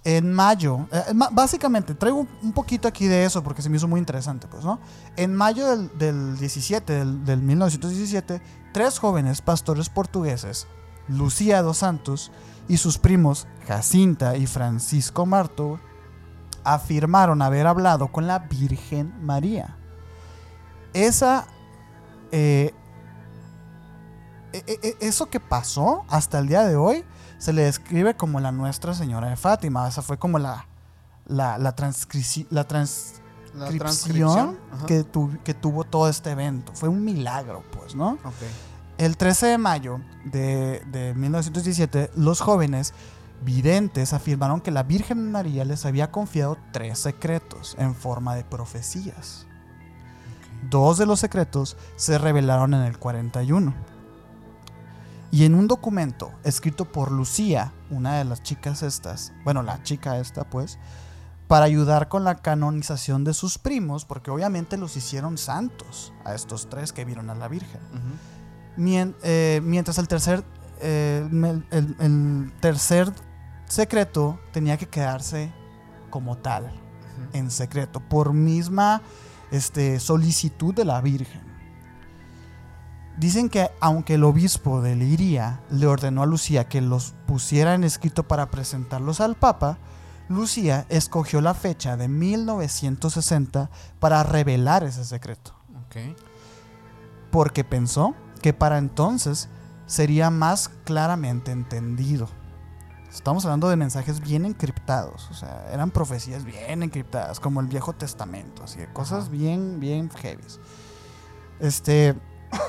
En 0.05 0.33
mayo, 0.33 0.89
eh, 0.91 1.13
básicamente, 1.31 1.95
traigo 1.95 2.27
un- 2.43 2.53
poquito 2.53 2.89
aquí 2.89 3.07
de 3.07 3.25
eso 3.25 3.43
porque 3.43 3.63
se 3.63 3.71
me 3.71 3.77
hizo 3.77 3.87
muy 3.87 4.01
interesante, 4.01 4.49
pues, 4.49 4.65
¿no? 4.65 4.81
En 5.17 5.35
mayo 5.35 5.69
del, 5.69 5.97
del 5.97 6.37
17, 6.39 6.93
del, 6.93 7.25
del 7.25 7.41
1917, 7.41 8.43
tres 8.73 8.99
jóvenes 8.99 9.41
pastores 9.43 9.89
portugueses, 9.89 10.67
Lucía 11.07 11.63
dos 11.63 11.79
Santos 11.79 12.33
y 12.69 12.79
sus 12.79 12.99
primos 12.99 13.47
Jacinta 13.69 14.37
y 14.37 14.47
Francisco 14.49 15.25
Marto, 15.25 15.79
afirmaron 16.65 17.41
haber 17.43 17.67
hablado 17.69 18.09
con 18.09 18.27
la 18.27 18.41
Virgen 18.41 19.13
María. 19.25 19.77
Esa 20.95 21.47
eh, 22.33 22.75
e- 24.53 24.65
e- 24.83 24.97
eso 25.01 25.27
que 25.31 25.41
pasó 25.41 26.05
hasta 26.09 26.39
el 26.39 26.49
día 26.49 26.65
de 26.65 26.77
hoy 26.77 27.05
se 27.43 27.53
le 27.53 27.63
describe 27.63 28.15
como 28.15 28.39
la 28.41 28.53
Nuestra 28.53 28.95
Señora 28.95 29.29
de 29.29 29.37
Fátima. 29.37 29.89
Esa 29.89 30.01
fue 30.03 30.17
como 30.19 30.39
la, 30.39 30.67
la, 31.27 31.59
la, 31.59 31.75
la 32.51 32.65
La 33.55 33.69
transcripción 33.79 34.59
que, 34.87 35.03
tu- 35.05 35.37
que 35.45 35.53
tuvo 35.55 35.85
todo 35.85 36.09
este 36.09 36.31
evento. 36.31 36.73
Fue 36.75 36.89
un 36.89 37.05
milagro, 37.05 37.65
pues, 37.73 37.95
¿no? 37.95 38.17
El 38.99 39.17
13 39.17 39.47
de 39.47 39.59
mayo 39.59 40.01
de, 40.25 40.83
de 40.93 41.15
1917, 41.15 42.13
los 42.15 42.41
jóvenes 42.41 42.95
videntes 43.45 44.13
afirmaron 44.13 44.61
que 44.61 44.71
la 44.71 44.85
Virgen 44.85 45.33
María 45.33 45.65
les 45.65 45.85
había 45.85 46.13
confiado 46.13 46.57
tres 46.73 47.01
secretos 47.01 47.75
en 47.79 47.95
forma 47.97 48.37
de 48.37 48.45
profecías. 48.45 49.47
Dos 50.71 50.97
de 50.99 51.07
los 51.07 51.19
secretos 51.19 51.77
se 51.97 52.19
revelaron 52.19 52.73
en 52.75 52.83
el 52.83 52.99
41. 52.99 53.75
Y 55.33 55.45
en 55.47 55.55
un 55.55 55.67
documento 55.67 56.31
escrito 56.45 56.85
por 56.93 57.11
Lucía, 57.11 57.73
una 57.91 58.19
de 58.19 58.25
las 58.25 58.43
chicas 58.43 58.83
estas, 58.83 59.33
bueno, 59.45 59.63
la 59.63 59.83
chica 59.83 60.19
esta 60.19 60.45
pues, 60.45 60.79
para 61.49 61.65
ayudar 61.65 62.09
con 62.09 62.23
la 62.23 62.37
canonización 62.37 63.25
de 63.25 63.33
sus 63.35 63.57
primos, 63.59 64.05
porque 64.05 64.31
obviamente 64.31 64.77
los 64.77 64.95
hicieron 64.97 65.39
santos 65.39 66.13
a 66.25 66.35
estos 66.35 66.69
tres 66.69 66.93
que 66.93 67.05
vieron 67.07 67.31
a 67.31 67.35
la 67.35 67.49
Virgen. 67.49 67.81
Mien- 68.77 69.17
eh, 69.23 69.61
mientras 69.65 69.97
el 69.99 70.07
tercer, 70.07 70.45
eh, 70.81 71.27
el, 71.31 71.67
el- 71.71 71.97
el 71.99 72.53
tercer 72.61 73.11
secreto 73.67 74.39
tenía 74.53 74.77
que 74.77 74.87
quedarse 74.89 75.51
como 76.11 76.37
tal, 76.37 76.71
en 77.33 77.51
secreto, 77.51 78.01
por 78.01 78.35
misma 78.35 79.01
este, 79.51 79.99
solicitud 79.99 80.75
de 80.75 80.85
la 80.85 81.01
Virgen. 81.01 81.52
Dicen 83.19 83.49
que 83.49 83.71
aunque 83.81 84.15
el 84.15 84.25
obispo 84.25 84.81
de 84.81 84.97
Liria 84.97 85.61
le 85.71 85.87
ordenó 85.87 86.23
a 86.23 86.27
Lucía 86.27 86.69
que 86.69 86.81
los 86.81 87.15
pusiera 87.27 87.75
en 87.75 87.85
escrito 87.85 88.27
para 88.27 88.51
presentarlos 88.51 89.21
al 89.21 89.37
Papa, 89.37 89.79
Lucía 90.29 90.87
escogió 90.89 91.41
la 91.41 91.55
fecha 91.55 91.97
de 91.97 92.09
1960 92.09 93.71
para 93.99 94.23
revelar 94.23 94.83
ese 94.83 95.05
secreto 95.05 95.55
porque 97.31 97.65
pensó 97.65 98.15
que 98.41 98.53
para 98.53 98.79
entonces 98.79 99.49
sería 99.87 100.31
más 100.31 100.69
claramente 100.85 101.51
entendido. 101.51 102.29
Estamos 103.13 103.45
hablando 103.45 103.69
de 103.69 103.77
mensajes 103.77 104.21
bien 104.21 104.47
encriptados, 104.47 105.31
o 105.31 105.35
sea, 105.35 105.67
eran 105.71 105.91
profecías 105.91 106.45
bien 106.45 106.83
encriptadas, 106.83 107.41
como 107.41 107.61
el 107.61 107.67
Viejo 107.67 107.93
Testamento, 107.93 108.65
así, 108.65 108.79
de 108.79 108.91
cosas 108.93 109.29
bien, 109.29 109.81
bien 109.81 110.09
heavies. 110.09 110.61
Este, 111.61 112.15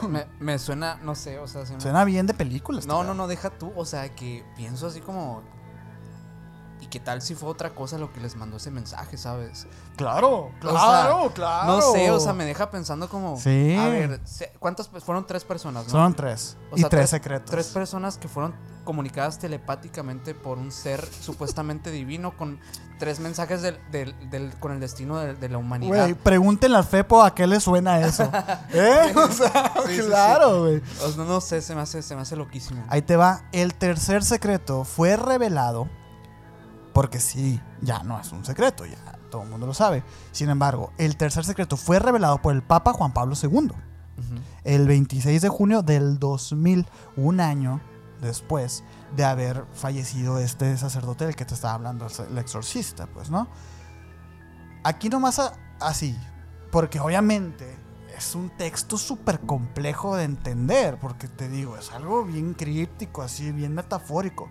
Me, 0.09 0.25
me 0.39 0.59
suena, 0.59 0.95
no 1.03 1.15
sé, 1.15 1.39
o 1.39 1.47
sea, 1.47 1.65
se 1.65 1.73
me- 1.75 1.81
suena 1.81 2.05
bien 2.05 2.25
de 2.27 2.33
películas. 2.33 2.85
No, 2.85 3.03
no, 3.03 3.13
no, 3.13 3.27
deja 3.27 3.49
tú. 3.49 3.71
O 3.75 3.85
sea, 3.85 4.13
que 4.15 4.43
pienso 4.55 4.87
así 4.87 4.99
como. 5.01 5.41
¿Y 6.83 6.87
qué 6.87 6.99
tal 6.99 7.21
si 7.21 7.33
fue 7.33 7.47
otra 7.47 7.69
cosa 7.73 7.97
lo 7.97 8.11
que 8.11 8.19
les 8.19 8.35
mandó 8.35 8.57
ese 8.57 8.69
mensaje, 8.69 9.15
sabes? 9.17 9.67
Claro, 9.95 10.51
claro, 10.59 11.31
claro. 11.33 11.67
No 11.77 11.81
sé, 11.93 12.11
o 12.11 12.19
sea, 12.19 12.33
me 12.33 12.43
deja 12.43 12.69
pensando 12.69 13.07
como. 13.07 13.39
Sí. 13.39 13.77
A 13.79 13.87
ver, 13.87 14.19
¿cuántas 14.59 14.89
fueron 14.89 15.25
tres 15.25 15.45
personas, 15.45 15.85
no? 15.85 15.89
Son 15.91 16.13
tres. 16.13 16.57
O 16.71 16.75
y 16.75 16.81
sea, 16.81 16.89
tres 16.89 17.09
secretos. 17.09 17.49
Tres 17.49 17.67
personas 17.67 18.17
que 18.17 18.27
fueron 18.27 18.53
comunicadas 18.83 19.39
telepáticamente 19.39 20.35
por 20.35 20.57
un 20.57 20.73
ser 20.73 21.07
supuestamente 21.21 21.89
divino 21.89 22.35
con 22.35 22.59
tres 22.99 23.21
mensajes 23.21 23.61
del, 23.61 23.79
del- 23.91 24.29
del- 24.29 24.53
con 24.59 24.73
el 24.73 24.81
destino 24.81 25.19
de, 25.19 25.47
la 25.49 25.57
humanidad. 25.57 26.03
Güey, 26.03 26.13
pregúntenle 26.15 26.77
al 26.77 26.83
Fepo 26.83 27.23
a 27.23 27.33
qué 27.33 27.47
le 27.47 27.61
suena 27.61 28.01
eso. 28.01 28.29
¿Eh? 28.73 29.13
O 29.15 29.31
sea, 29.31 29.71
Sí, 29.85 29.95
sí, 29.95 30.01
sí. 30.01 30.07
claro, 30.07 30.63
güey. 30.63 30.81
O 31.01 31.09
sea, 31.11 31.23
no 31.23 31.39
sé, 31.39 31.61
se 31.61 31.75
me 31.75 31.81
hace, 31.81 32.01
se 32.01 32.13
me 32.13 32.23
hace 32.23 32.35
loquísimo. 32.35 32.83
Ahí 32.89 33.01
te 33.03 33.15
va. 33.15 33.43
El 33.53 33.73
tercer 33.73 34.21
secreto 34.25 34.83
fue 34.83 35.15
revelado. 35.15 35.87
Porque 36.93 37.19
sí, 37.19 37.60
ya 37.82 38.03
no 38.03 38.19
es 38.19 38.32
un 38.32 38.45
secreto, 38.45 38.86
ya 38.86 38.97
todo 39.32 39.43
el 39.43 39.49
mundo 39.49 39.65
lo 39.65 39.73
sabe. 39.73 40.03
Sin 40.32 40.49
embargo, 40.49 40.91
el 40.97 41.17
tercer 41.17 41.43
secreto 41.43 41.75
fue 41.75 41.97
revelado 41.99 42.39
por 42.41 42.53
el 42.53 42.62
Papa 42.62 42.93
Juan 42.93 43.13
Pablo 43.13 43.36
II 43.41 43.71
el 44.63 44.88
26 44.88 45.41
de 45.41 45.49
junio 45.49 45.82
del 45.82 46.19
2000, 46.19 46.86
un 47.17 47.39
año 47.39 47.82
después 48.21 48.84
de 49.15 49.25
haber 49.25 49.65
fallecido 49.73 50.38
este 50.38 50.77
sacerdote 50.77 51.25
del 51.25 51.36
que 51.36 51.45
te 51.45 51.56
estaba 51.56 51.73
hablando, 51.73 52.08
el 52.29 52.38
exorcista, 52.38 53.08
pues, 53.08 53.29
¿no? 53.32 53.47
Aquí 54.84 55.10
nomás 55.10 55.39
a- 55.39 55.53
así, 55.79 56.15
porque 56.71 56.99
obviamente 56.99 57.75
es 58.17 58.36
un 58.36 58.49
texto 58.51 58.97
súper 58.97 59.39
complejo 59.39 60.15
de 60.15 60.25
entender, 60.25 60.99
porque 60.99 61.27
te 61.27 61.49
digo, 61.49 61.75
es 61.77 61.91
algo 61.91 62.23
bien 62.23 62.53
críptico, 62.53 63.21
así, 63.23 63.51
bien 63.51 63.73
metafórico. 63.73 64.47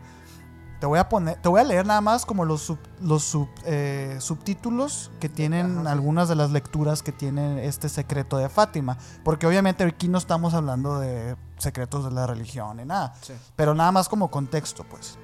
Te 0.83 0.87
voy 0.87 0.99
a 0.99 1.09
poner, 1.09 1.37
te 1.41 1.49
voy 1.49 1.61
a 1.61 1.65
leer 1.65 1.87
nada 1.87 2.01
más 2.01 2.27
como 2.27 2.45
los, 2.45 2.61
sub- 2.63 2.77
los 3.01 3.23
sub- 3.23 3.49
eh, 3.65 4.17
subtítulos 4.19 5.13
que 5.21 5.29
tienen 5.29 5.79
Ajá, 5.79 5.93
algunas 5.93 6.29
de 6.29 6.35
las 6.35 6.51
lecturas 6.51 7.05
que 7.05 7.13
tiene 7.13 7.67
este 7.67 7.89
secreto 7.89 8.37
de 8.37 8.49
Fátima, 8.49 8.99
porque 9.23 9.47
obviamente 9.47 9.85
aquí 9.85 10.09
no 10.09 10.19
estamos 10.19 10.55
hablando 10.55 10.99
de 10.99 11.37
secretos 11.57 12.05
de 12.05 12.11
la 12.11 12.27
religión 12.27 12.79
ni 12.79 12.85
nada, 12.85 13.15
Sí. 13.21 13.33
pero 13.55 13.77
nada 13.77 13.93
más 13.93 14.09
como 14.09 14.29
contexto, 14.33 14.83
pues. 14.83 15.19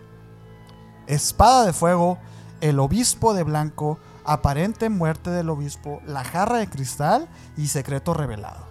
Espada 1.08 1.66
de 1.66 1.72
fuego, 1.72 2.18
el 2.60 2.78
obispo 2.78 3.34
de 3.34 3.42
blanco, 3.42 3.98
aparente 4.24 4.88
muerte 4.90 5.30
del 5.30 5.50
obispo, 5.50 6.00
la 6.06 6.22
jarra 6.22 6.58
de 6.58 6.70
cristal 6.70 7.26
y 7.56 7.66
secreto 7.66 8.14
revelado. 8.14 8.67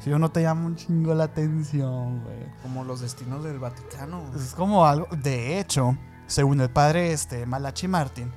Si 0.00 0.08
yo 0.08 0.18
no 0.18 0.30
te 0.30 0.42
llama 0.42 0.66
un 0.66 0.76
chingo 0.76 1.14
la 1.14 1.24
atención, 1.24 2.22
güey. 2.24 2.38
Como 2.62 2.84
los 2.84 3.00
destinos 3.00 3.44
del 3.44 3.58
Vaticano. 3.58 4.22
Es 4.34 4.54
como 4.54 4.86
algo. 4.86 5.06
De 5.14 5.58
hecho, 5.58 5.96
según 6.26 6.60
el 6.60 6.70
padre 6.70 7.12
este, 7.12 7.44
Malachi 7.44 7.86
Martin, 7.86 8.32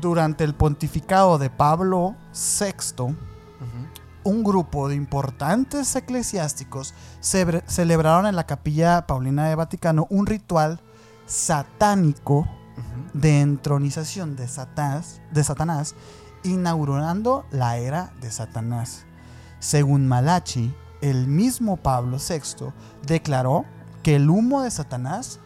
durante 0.00 0.44
el 0.44 0.54
pontificado 0.54 1.38
de 1.38 1.50
Pablo 1.50 2.16
VI, 2.32 3.14
un 4.24 4.44
grupo 4.44 4.88
de 4.88 4.96
importantes 4.96 5.94
eclesiásticos 5.94 6.94
celebraron 7.20 8.26
en 8.26 8.36
la 8.36 8.46
capilla 8.46 9.06
paulina 9.06 9.48
de 9.48 9.54
Vaticano 9.54 10.06
un 10.10 10.26
ritual 10.26 10.80
satánico 11.26 12.48
de 13.12 13.40
entronización 13.40 14.36
de 14.36 14.48
Satanás, 14.48 15.20
de 15.30 15.44
Satanás, 15.44 15.94
inaugurando 16.44 17.44
la 17.50 17.76
era 17.76 18.12
de 18.20 18.30
Satanás. 18.30 19.04
Según 19.60 20.08
Malachi, 20.08 20.74
el 21.00 21.26
mismo 21.26 21.76
Pablo 21.76 22.16
VI 22.18 22.72
declaró 23.06 23.64
que 24.02 24.16
el 24.16 24.28
humo 24.28 24.62
de 24.62 24.70
Satanás 24.70 25.38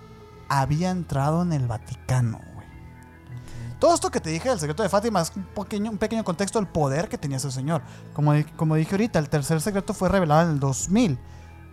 había 0.48 0.90
entrado 0.90 1.42
en 1.42 1.52
el 1.52 1.66
Vaticano. 1.66 2.38
güey. 2.54 2.66
Todo 3.80 3.94
esto 3.94 4.10
que 4.10 4.20
te 4.20 4.30
dije 4.30 4.48
del 4.48 4.58
secreto 4.60 4.82
de 4.82 4.88
Fátima 4.88 5.20
es 5.20 5.32
un 5.36 5.42
pequeño, 5.44 5.90
un 5.90 5.98
pequeño 5.98 6.24
contexto 6.24 6.58
del 6.58 6.68
poder 6.68 7.08
que 7.08 7.18
tenía 7.18 7.36
ese 7.36 7.50
señor. 7.50 7.82
Como, 8.14 8.32
como 8.56 8.76
dije 8.76 8.92
ahorita, 8.94 9.18
el 9.18 9.28
tercer 9.28 9.60
secreto 9.60 9.92
fue 9.94 10.08
revelado 10.08 10.42
en 10.48 10.54
el 10.54 10.60
2000. 10.60 11.18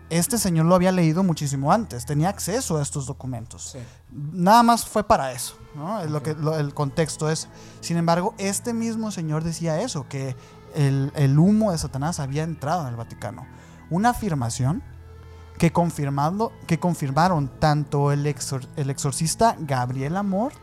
Este 0.10 0.38
señor 0.38 0.66
lo 0.66 0.76
había 0.76 0.92
leído 0.92 1.24
muchísimo 1.24 1.72
antes, 1.72 2.06
tenía 2.06 2.28
acceso 2.28 2.78
a 2.78 2.82
estos 2.82 3.06
documentos. 3.06 3.70
Sí. 3.72 3.80
Nada 4.12 4.62
más 4.62 4.84
fue 4.86 5.06
para 5.06 5.32
eso, 5.32 5.56
¿no? 5.74 6.02
Es 6.02 6.12
lo 6.12 6.22
que, 6.22 6.34
lo- 6.34 6.58
el 6.60 6.74
contexto 6.74 7.30
es. 7.30 7.48
Sin 7.80 7.96
embargo, 7.96 8.34
este 8.38 8.74
mismo 8.74 9.12
señor 9.12 9.46
decía 9.46 9.80
eso, 9.80 10.06
que 10.10 10.36
el, 10.76 11.12
el 11.16 11.38
humo 11.40 11.72
de 11.72 11.78
Satanás 11.78 12.20
había 12.20 12.44
entrado 12.44 12.82
en 12.84 12.88
el 12.90 12.96
Vaticano. 12.96 13.46
Una 13.90 14.10
afirmación 14.10 14.82
que, 15.58 15.72
confirmando, 15.72 16.52
que 16.68 16.80
confirmaron 16.80 17.50
tanto 17.60 18.12
el, 18.12 18.26
exor- 18.26 18.68
el 18.76 18.90
exorcista 18.90 19.56
Gabriel 19.60 20.18
Amort. 20.18 20.58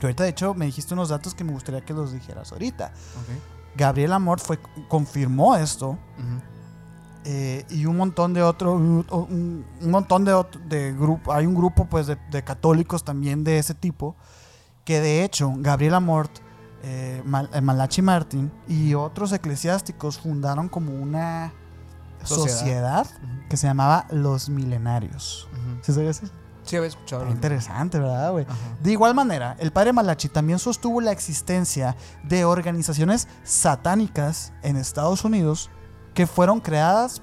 Que 0.00 0.06
ahorita, 0.06 0.24
de 0.24 0.30
hecho, 0.30 0.54
me 0.54 0.66
dijiste 0.66 0.92
unos 0.94 1.08
datos 1.08 1.34
que 1.34 1.44
me 1.44 1.52
gustaría 1.52 1.80
que 1.84 1.94
los 1.94 2.12
dijeras 2.12 2.52
ahorita. 2.52 2.92
Gabriel 3.76 4.12
Amort 4.12 4.42
fue, 4.42 4.58
confirmó 4.88 5.56
esto. 5.56 5.98
Eh, 7.26 7.64
y 7.70 7.86
un 7.86 7.96
montón 7.96 8.34
de 8.34 8.42
otros, 8.42 8.74
un, 8.74 9.64
montón 9.80 10.26
de, 10.26 10.44
de 10.68 10.92
grupo, 10.92 11.32
hay 11.32 11.46
un 11.46 11.54
grupo 11.54 11.86
pues 11.86 12.06
de, 12.06 12.44
católicos 12.44 13.02
también 13.02 13.44
de 13.44 13.58
ese 13.58 13.72
tipo, 13.72 14.14
que 14.84 15.00
de 15.00 15.24
hecho 15.24 15.50
Gabriel 15.56 15.94
Amort, 15.94 16.30
eh, 16.86 17.22
eh, 17.52 17.60
Malachi 17.62 18.02
Martin 18.02 18.52
y 18.68 18.92
otros 18.92 19.32
eclesiásticos 19.32 20.18
fundaron 20.18 20.68
como 20.68 20.92
una 20.92 21.54
sociedad, 22.22 23.06
que 23.48 23.56
se 23.56 23.66
llamaba 23.66 24.06
Los 24.10 24.50
Milenarios. 24.50 25.48
¿Sí 25.80 25.94
sabías 25.94 26.22
eso? 26.22 26.32
Sí, 26.62 26.76
había 26.76 26.88
escuchado. 26.88 27.28
interesante, 27.28 27.98
¿verdad, 27.98 28.32
güey? 28.32 28.46
De 28.82 28.92
igual 28.92 29.14
manera, 29.14 29.56
el 29.58 29.70
padre 29.70 29.92
Malachi 29.92 30.28
también 30.28 30.58
sostuvo 30.58 31.00
la 31.00 31.12
existencia 31.12 31.96
de 32.22 32.44
organizaciones 32.44 33.28
satánicas 33.44 34.52
en 34.62 34.76
Estados 34.76 35.24
Unidos 35.24 35.70
que 36.14 36.26
fueron 36.26 36.60
creadas 36.60 37.22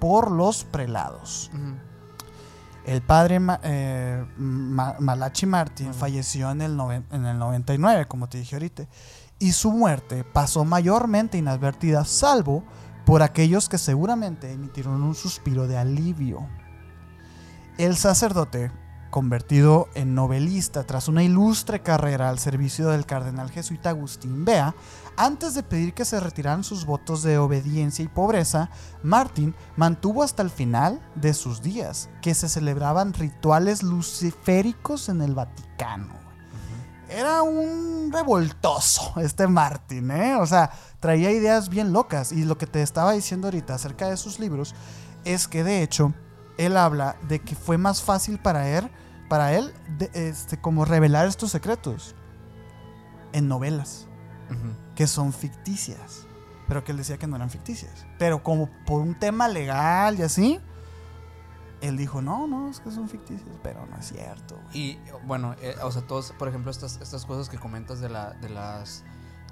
por 0.00 0.30
los 0.30 0.64
prelados. 0.64 1.50
El 2.84 3.00
padre 3.02 3.40
eh, 3.62 4.24
Malachi 4.36 5.46
Martin 5.46 5.94
falleció 5.94 6.50
en 6.50 6.62
el, 6.62 6.78
en 7.10 7.26
el 7.26 7.38
99, 7.38 8.06
como 8.06 8.28
te 8.28 8.38
dije 8.38 8.56
ahorita, 8.56 8.86
y 9.38 9.52
su 9.52 9.70
muerte 9.70 10.24
pasó 10.24 10.64
mayormente 10.64 11.38
inadvertida, 11.38 12.04
salvo 12.04 12.64
por 13.04 13.22
aquellos 13.22 13.68
que 13.68 13.78
seguramente 13.78 14.52
emitieron 14.52 15.02
un 15.02 15.14
suspiro 15.14 15.66
de 15.66 15.78
alivio. 15.78 16.48
El 17.78 17.96
sacerdote 17.96 18.70
convertido 19.10 19.88
en 19.94 20.14
novelista 20.14 20.84
tras 20.84 21.06
una 21.06 21.22
ilustre 21.22 21.82
carrera 21.82 22.30
al 22.30 22.38
servicio 22.38 22.88
del 22.88 23.06
cardenal 23.06 23.50
jesuita 23.50 23.90
Agustín 23.90 24.44
Bea, 24.44 24.74
antes 25.16 25.54
de 25.54 25.62
pedir 25.62 25.94
que 25.94 26.04
se 26.04 26.20
retiraran 26.20 26.64
sus 26.64 26.84
votos 26.84 27.22
de 27.22 27.38
obediencia 27.38 28.04
y 28.04 28.08
pobreza, 28.08 28.70
Martin 29.02 29.54
mantuvo 29.76 30.22
hasta 30.22 30.42
el 30.42 30.50
final 30.50 31.00
de 31.14 31.34
sus 31.34 31.62
días 31.62 32.08
que 32.20 32.34
se 32.34 32.48
celebraban 32.48 33.12
rituales 33.12 33.82
luciféricos 33.82 35.08
en 35.08 35.22
el 35.22 35.34
Vaticano. 35.34 36.14
Era 37.08 37.42
un 37.42 38.10
revoltoso 38.12 39.14
este 39.20 39.46
Martin, 39.46 40.10
¿eh? 40.10 40.36
O 40.36 40.46
sea, 40.46 40.70
traía 40.98 41.30
ideas 41.30 41.68
bien 41.68 41.92
locas. 41.92 42.32
Y 42.32 42.44
lo 42.44 42.56
que 42.56 42.66
te 42.66 42.82
estaba 42.82 43.12
diciendo 43.12 43.48
ahorita 43.48 43.74
acerca 43.74 44.08
de 44.08 44.16
sus 44.16 44.38
libros 44.38 44.74
es 45.24 45.46
que 45.46 45.62
de 45.62 45.82
hecho 45.82 46.14
él 46.56 46.76
habla 46.76 47.16
de 47.28 47.40
que 47.40 47.54
fue 47.54 47.76
más 47.76 48.02
fácil 48.02 48.38
para 48.38 48.68
él 48.68 48.90
para 49.32 49.54
él, 49.54 49.72
este, 50.12 50.60
como 50.60 50.84
revelar 50.84 51.26
estos 51.26 51.50
secretos 51.50 52.14
en 53.32 53.48
novelas, 53.48 54.06
que 55.02 55.08
son 55.08 55.32
ficticias, 55.32 56.28
pero 56.68 56.84
que 56.84 56.92
él 56.92 56.98
decía 56.98 57.18
que 57.18 57.26
no 57.26 57.34
eran 57.34 57.50
ficticias. 57.50 58.06
Pero 58.20 58.44
como 58.44 58.70
por 58.86 59.00
un 59.00 59.18
tema 59.18 59.48
legal 59.48 60.16
y 60.16 60.22
así, 60.22 60.60
él 61.80 61.96
dijo, 61.96 62.22
no, 62.22 62.46
no, 62.46 62.70
es 62.70 62.78
que 62.78 62.92
son 62.92 63.08
ficticias, 63.08 63.50
pero 63.64 63.84
no 63.86 63.96
es 63.96 64.06
cierto. 64.06 64.56
Y 64.72 65.00
bueno, 65.26 65.56
eh, 65.60 65.74
o 65.82 65.90
sea, 65.90 66.02
todos, 66.02 66.30
por 66.38 66.46
ejemplo, 66.46 66.70
estas, 66.70 67.00
estas 67.02 67.26
cosas 67.26 67.48
que 67.48 67.58
comentas 67.58 67.98
de, 67.98 68.10
la, 68.10 68.34
de 68.34 68.48
las 68.48 69.02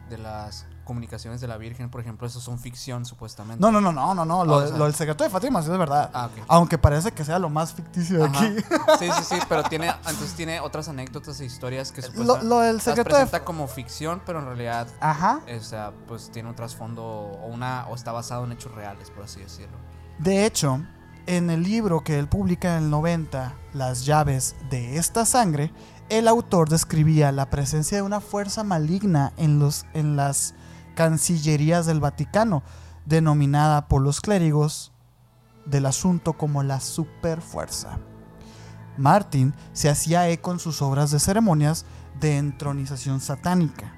de 0.08 0.18
las 0.18 0.66
comunicaciones 0.84 1.40
de 1.40 1.48
la 1.48 1.56
Virgen, 1.56 1.90
por 1.90 2.00
ejemplo, 2.00 2.26
eso 2.26 2.40
son 2.40 2.58
ficción 2.58 3.04
supuestamente. 3.04 3.60
No, 3.60 3.70
no, 3.70 3.80
no, 3.80 3.92
no, 3.92 4.14
no, 4.14 4.24
no. 4.24 4.44
Lo, 4.44 4.84
del 4.84 4.94
secreto 4.94 5.24
de 5.24 5.30
Fátima 5.30 5.62
sí 5.62 5.70
es 5.70 5.78
verdad. 5.78 6.10
Ah, 6.12 6.28
Aunque 6.48 6.78
parece 6.78 7.12
que 7.12 7.24
sea 7.24 7.38
lo 7.38 7.48
más 7.48 7.72
ficticio 7.72 8.18
de 8.18 8.24
aquí. 8.24 8.56
Sí, 8.98 9.08
sí, 9.10 9.24
sí, 9.24 9.36
pero 9.48 9.62
tiene, 9.64 9.88
entonces 9.88 10.32
tiene 10.34 10.60
otras 10.60 10.88
anécdotas 10.88 11.40
e 11.40 11.44
historias 11.44 11.92
que 11.92 12.02
supuestamente 12.02 12.46
lo, 12.46 12.60
del 12.60 12.80
secreto 12.80 13.10
las 13.10 13.18
presenta 13.18 13.44
como 13.44 13.66
ficción, 13.68 14.22
pero 14.24 14.40
en 14.40 14.46
realidad, 14.46 14.88
Ajá. 15.00 15.40
o 15.56 15.62
sea, 15.62 15.92
pues 16.08 16.30
tiene 16.30 16.48
un 16.48 16.54
trasfondo 16.54 17.02
o 17.04 17.46
una 17.46 17.86
o 17.88 17.94
está 17.94 18.12
basado 18.12 18.44
en 18.44 18.52
hechos 18.52 18.72
reales, 18.72 19.10
por 19.10 19.24
así 19.24 19.40
decirlo. 19.40 19.76
De 20.18 20.44
hecho, 20.44 20.80
en 21.26 21.50
el 21.50 21.62
libro 21.62 22.02
que 22.02 22.18
él 22.18 22.28
publica 22.28 22.76
en 22.76 22.84
el 22.84 22.90
90, 22.90 23.54
Las 23.72 24.04
llaves 24.04 24.56
de 24.68 24.96
esta 24.96 25.24
sangre, 25.24 25.72
el 26.08 26.26
autor 26.26 26.68
describía 26.68 27.30
la 27.30 27.48
presencia 27.50 27.96
de 27.98 28.02
una 28.02 28.20
fuerza 28.20 28.64
maligna 28.64 29.32
en, 29.36 29.60
los, 29.60 29.86
en 29.94 30.16
las 30.16 30.54
cancillerías 31.00 31.86
del 31.86 31.98
Vaticano, 31.98 32.62
denominada 33.06 33.88
por 33.88 34.02
los 34.02 34.20
clérigos 34.20 34.92
del 35.64 35.86
asunto 35.86 36.34
como 36.34 36.62
la 36.62 36.78
superfuerza. 36.78 37.98
Martin 38.98 39.54
se 39.72 39.88
hacía 39.88 40.28
eco 40.28 40.52
en 40.52 40.58
sus 40.58 40.82
obras 40.82 41.10
de 41.10 41.18
ceremonias 41.18 41.86
de 42.20 42.36
entronización 42.36 43.20
satánica, 43.20 43.94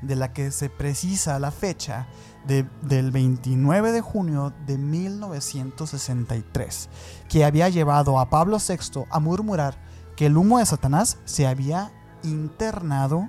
de 0.00 0.14
la 0.14 0.32
que 0.32 0.52
se 0.52 0.70
precisa 0.70 1.40
la 1.40 1.50
fecha 1.50 2.06
del 2.46 3.10
29 3.10 3.90
de 3.90 4.00
junio 4.00 4.52
de 4.64 4.78
1963, 4.78 6.88
que 7.28 7.44
había 7.44 7.68
llevado 7.68 8.20
a 8.20 8.30
Pablo 8.30 8.58
VI 8.58 9.06
a 9.10 9.18
murmurar 9.18 9.76
que 10.14 10.26
el 10.26 10.36
humo 10.36 10.60
de 10.60 10.66
Satanás 10.66 11.18
se 11.24 11.48
había 11.48 11.90
internado 12.22 13.28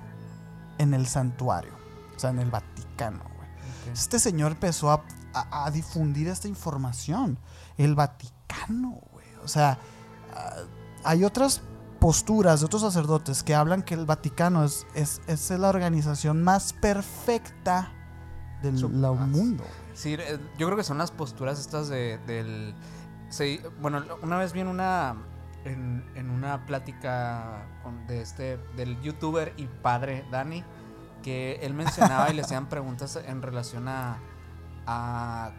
en 0.78 0.94
el 0.94 1.08
santuario, 1.08 1.72
o 2.14 2.20
sea, 2.20 2.30
en 2.30 2.38
el 2.38 2.52
Vaticano. 2.52 2.73
Este 3.92 4.18
señor 4.18 4.52
empezó 4.52 4.90
a, 4.90 5.70
difundir 5.72 6.28
esta 6.28 6.48
información. 6.48 7.38
El 7.76 7.94
Vaticano, 7.94 9.00
güey. 9.12 9.26
O 9.42 9.48
sea, 9.48 9.78
ah, 10.32 10.62
hay 11.04 11.24
otras 11.24 11.60
posturas 11.98 12.60
de 12.60 12.66
otros 12.66 12.82
sacerdotes 12.82 13.42
que 13.42 13.54
hablan 13.54 13.82
que 13.82 13.94
el 13.94 14.06
Vaticano 14.06 14.64
es, 14.64 14.86
es, 14.94 15.50
la 15.50 15.68
organización 15.68 16.42
más 16.42 16.72
perfecta 16.72 17.92
del 18.62 18.88
mundo. 18.88 19.64
Sí, 19.94 20.14
eh, 20.14 20.38
yo 20.58 20.66
creo 20.66 20.76
que 20.76 20.84
son 20.84 20.98
las 20.98 21.10
posturas 21.10 21.58
estas 21.58 21.88
de, 21.88 22.18
del... 22.26 22.74
bueno, 23.80 24.04
una 24.22 24.38
vez 24.38 24.52
vi 24.52 24.60
en 24.60 24.68
una 24.68 25.16
en, 25.64 26.30
una 26.30 26.66
plática 26.66 27.66
de 28.06 28.20
este, 28.20 28.58
del 28.76 29.00
youtuber 29.00 29.52
y 29.56 29.66
padre 29.66 30.24
Dani, 30.30 30.62
que 31.24 31.58
él 31.62 31.74
mencionaba 31.74 32.30
y 32.30 32.34
le 32.34 32.42
hacían 32.42 32.68
preguntas 32.68 33.16
en 33.16 33.42
relación 33.42 33.88
a, 33.88 34.18
a 34.86 35.52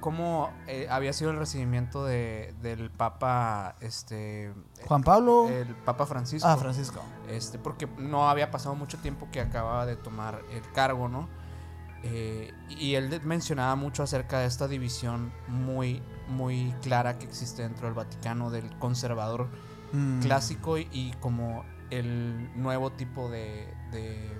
cómo 0.00 0.50
eh, 0.66 0.86
había 0.90 1.12
sido 1.12 1.30
el 1.30 1.38
recibimiento 1.38 2.04
de, 2.04 2.54
del 2.62 2.90
Papa 2.90 3.76
este 3.80 4.54
Juan 4.86 5.02
Pablo. 5.02 5.48
el 5.48 5.74
Papa 5.74 6.06
Francisco. 6.06 6.46
Ah 6.48 6.56
Francisco. 6.56 7.00
Este 7.28 7.58
porque 7.58 7.86
no 7.98 8.28
había 8.28 8.50
pasado 8.50 8.74
mucho 8.74 8.98
tiempo 8.98 9.28
que 9.32 9.40
acababa 9.40 9.86
de 9.86 9.96
tomar 9.96 10.42
el 10.52 10.62
cargo 10.72 11.08
no 11.08 11.28
eh, 12.02 12.52
y 12.68 12.94
él 12.94 13.20
mencionaba 13.24 13.74
mucho 13.74 14.02
acerca 14.02 14.40
de 14.40 14.46
esta 14.46 14.68
división 14.68 15.32
muy, 15.48 16.02
muy 16.28 16.72
clara 16.82 17.18
que 17.18 17.24
existe 17.24 17.62
dentro 17.62 17.86
del 17.86 17.94
Vaticano, 17.94 18.50
del 18.50 18.70
conservador 18.78 19.48
mm. 19.92 20.20
clásico 20.20 20.78
y, 20.78 21.14
como 21.20 21.64
el 21.90 22.50
nuevo 22.54 22.92
tipo 22.92 23.28
de, 23.28 23.72
de, 23.90 24.30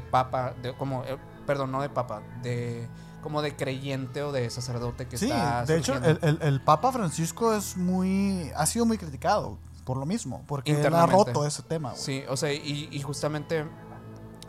papa, 0.00 0.54
de, 0.62 0.72
como, 0.74 1.04
eh, 1.04 1.18
perdón, 1.46 1.72
no 1.72 1.82
de 1.82 1.90
papa, 1.90 2.22
de 2.42 2.88
como 3.22 3.42
de 3.42 3.54
creyente 3.54 4.22
o 4.22 4.32
de 4.32 4.48
sacerdote 4.50 5.06
que 5.06 5.16
sí, 5.18 5.30
de 5.66 5.76
hecho 5.76 5.94
el, 5.94 6.38
el, 6.42 6.60
Papa 6.60 6.90
Francisco 6.90 7.54
es 7.54 7.76
muy 7.76 8.50
ha 8.56 8.66
sido 8.66 8.84
muy 8.84 8.98
criticado 8.98 9.58
por 9.84 9.96
lo 9.96 10.06
mismo 10.06 10.42
porque 10.48 10.72
él 10.72 10.92
ha 10.92 11.06
roto 11.06 11.46
ese 11.46 11.62
tema 11.62 11.94
sí 11.94 12.24
o 12.28 12.36
sea 12.36 12.52
y, 12.52 12.88
y 12.90 13.00
justamente 13.00 13.64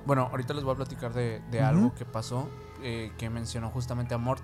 bueno, 0.05 0.27
ahorita 0.31 0.53
les 0.53 0.63
voy 0.63 0.73
a 0.73 0.77
platicar 0.77 1.13
de, 1.13 1.61
algo 1.61 1.93
que 1.95 2.05
pasó, 2.05 2.49
eh, 2.81 3.11
que 3.17 3.29
mencionó 3.29 3.69
justamente 3.69 4.13
a 4.13 4.17
Mort. 4.17 4.43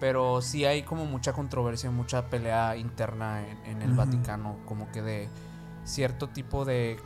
Pero 0.00 0.40
sí 0.40 0.64
hay 0.64 0.82
como 0.82 1.04
mucha 1.04 1.32
controversia, 1.32 1.90
mucha 1.90 2.30
pelea 2.30 2.76
interna 2.76 3.44
en, 3.66 3.82
el 3.82 3.92
Vaticano, 3.92 4.56
como 4.64 4.90
que 4.90 5.02
de 5.02 5.28
cierto 5.84 6.28
tipo 6.28 6.64
de 6.64 6.98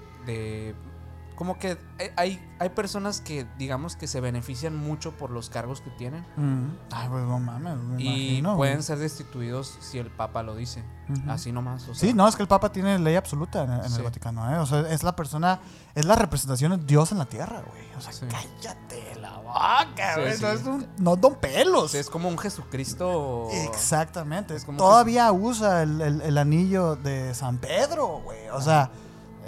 como 1.34 1.58
que 1.58 1.76
hay, 2.16 2.40
hay 2.58 2.68
personas 2.70 3.20
que, 3.20 3.46
digamos, 3.58 3.96
que 3.96 4.06
se 4.06 4.20
benefician 4.20 4.76
mucho 4.76 5.12
por 5.12 5.30
los 5.30 5.50
cargos 5.50 5.80
que 5.80 5.90
tienen. 5.90 6.24
Mm. 6.36 6.76
Ay, 6.92 7.08
pues 7.08 7.24
no 7.24 7.40
mames. 7.40 7.76
y 7.98 8.42
pueden 8.42 8.82
ser 8.82 8.98
destituidos 8.98 9.76
si 9.80 9.98
el 9.98 10.10
Papa 10.10 10.42
lo 10.42 10.54
dice. 10.54 10.84
Así 11.28 11.52
nomás. 11.52 11.86
sí, 11.92 12.14
no, 12.14 12.26
es 12.26 12.36
que 12.36 12.42
el 12.42 12.48
Papa 12.48 12.72
tiene 12.72 12.98
ley 12.98 13.16
absoluta 13.16 13.64
en, 13.64 13.92
el 13.92 14.02
Vaticano. 14.02 14.50
¿eh? 14.50 14.58
O 14.58 14.66
sea, 14.66 14.80
es 14.90 15.02
la 15.02 15.14
persona, 15.14 15.60
es 15.94 16.04
la 16.06 16.14
representación 16.14 16.78
de 16.78 16.86
Dios 16.86 17.12
en 17.12 17.18
la 17.18 17.26
tierra, 17.26 17.62
güey. 17.68 17.84
O 17.96 18.00
sea, 18.00 18.12
cállate 18.28 19.20
la 19.20 19.36
boca, 19.38 20.16
güey. 20.16 20.38
No, 20.40 20.48
es 20.48 20.64
un, 20.64 20.86
no 20.98 21.16
don 21.16 21.34
pelos. 21.34 21.94
es 21.94 22.08
como 22.08 22.28
un 22.28 22.38
Jesucristo. 22.38 23.48
Exactamente. 23.52 24.54
Es 24.54 24.64
como 24.64 24.78
Todavía 24.78 25.30
usa 25.32 25.82
el, 25.82 26.00
el, 26.00 26.38
anillo 26.38 26.96
de 26.96 27.34
San 27.34 27.58
Pedro, 27.58 28.20
güey. 28.24 28.48
O 28.50 28.60
sea. 28.60 28.90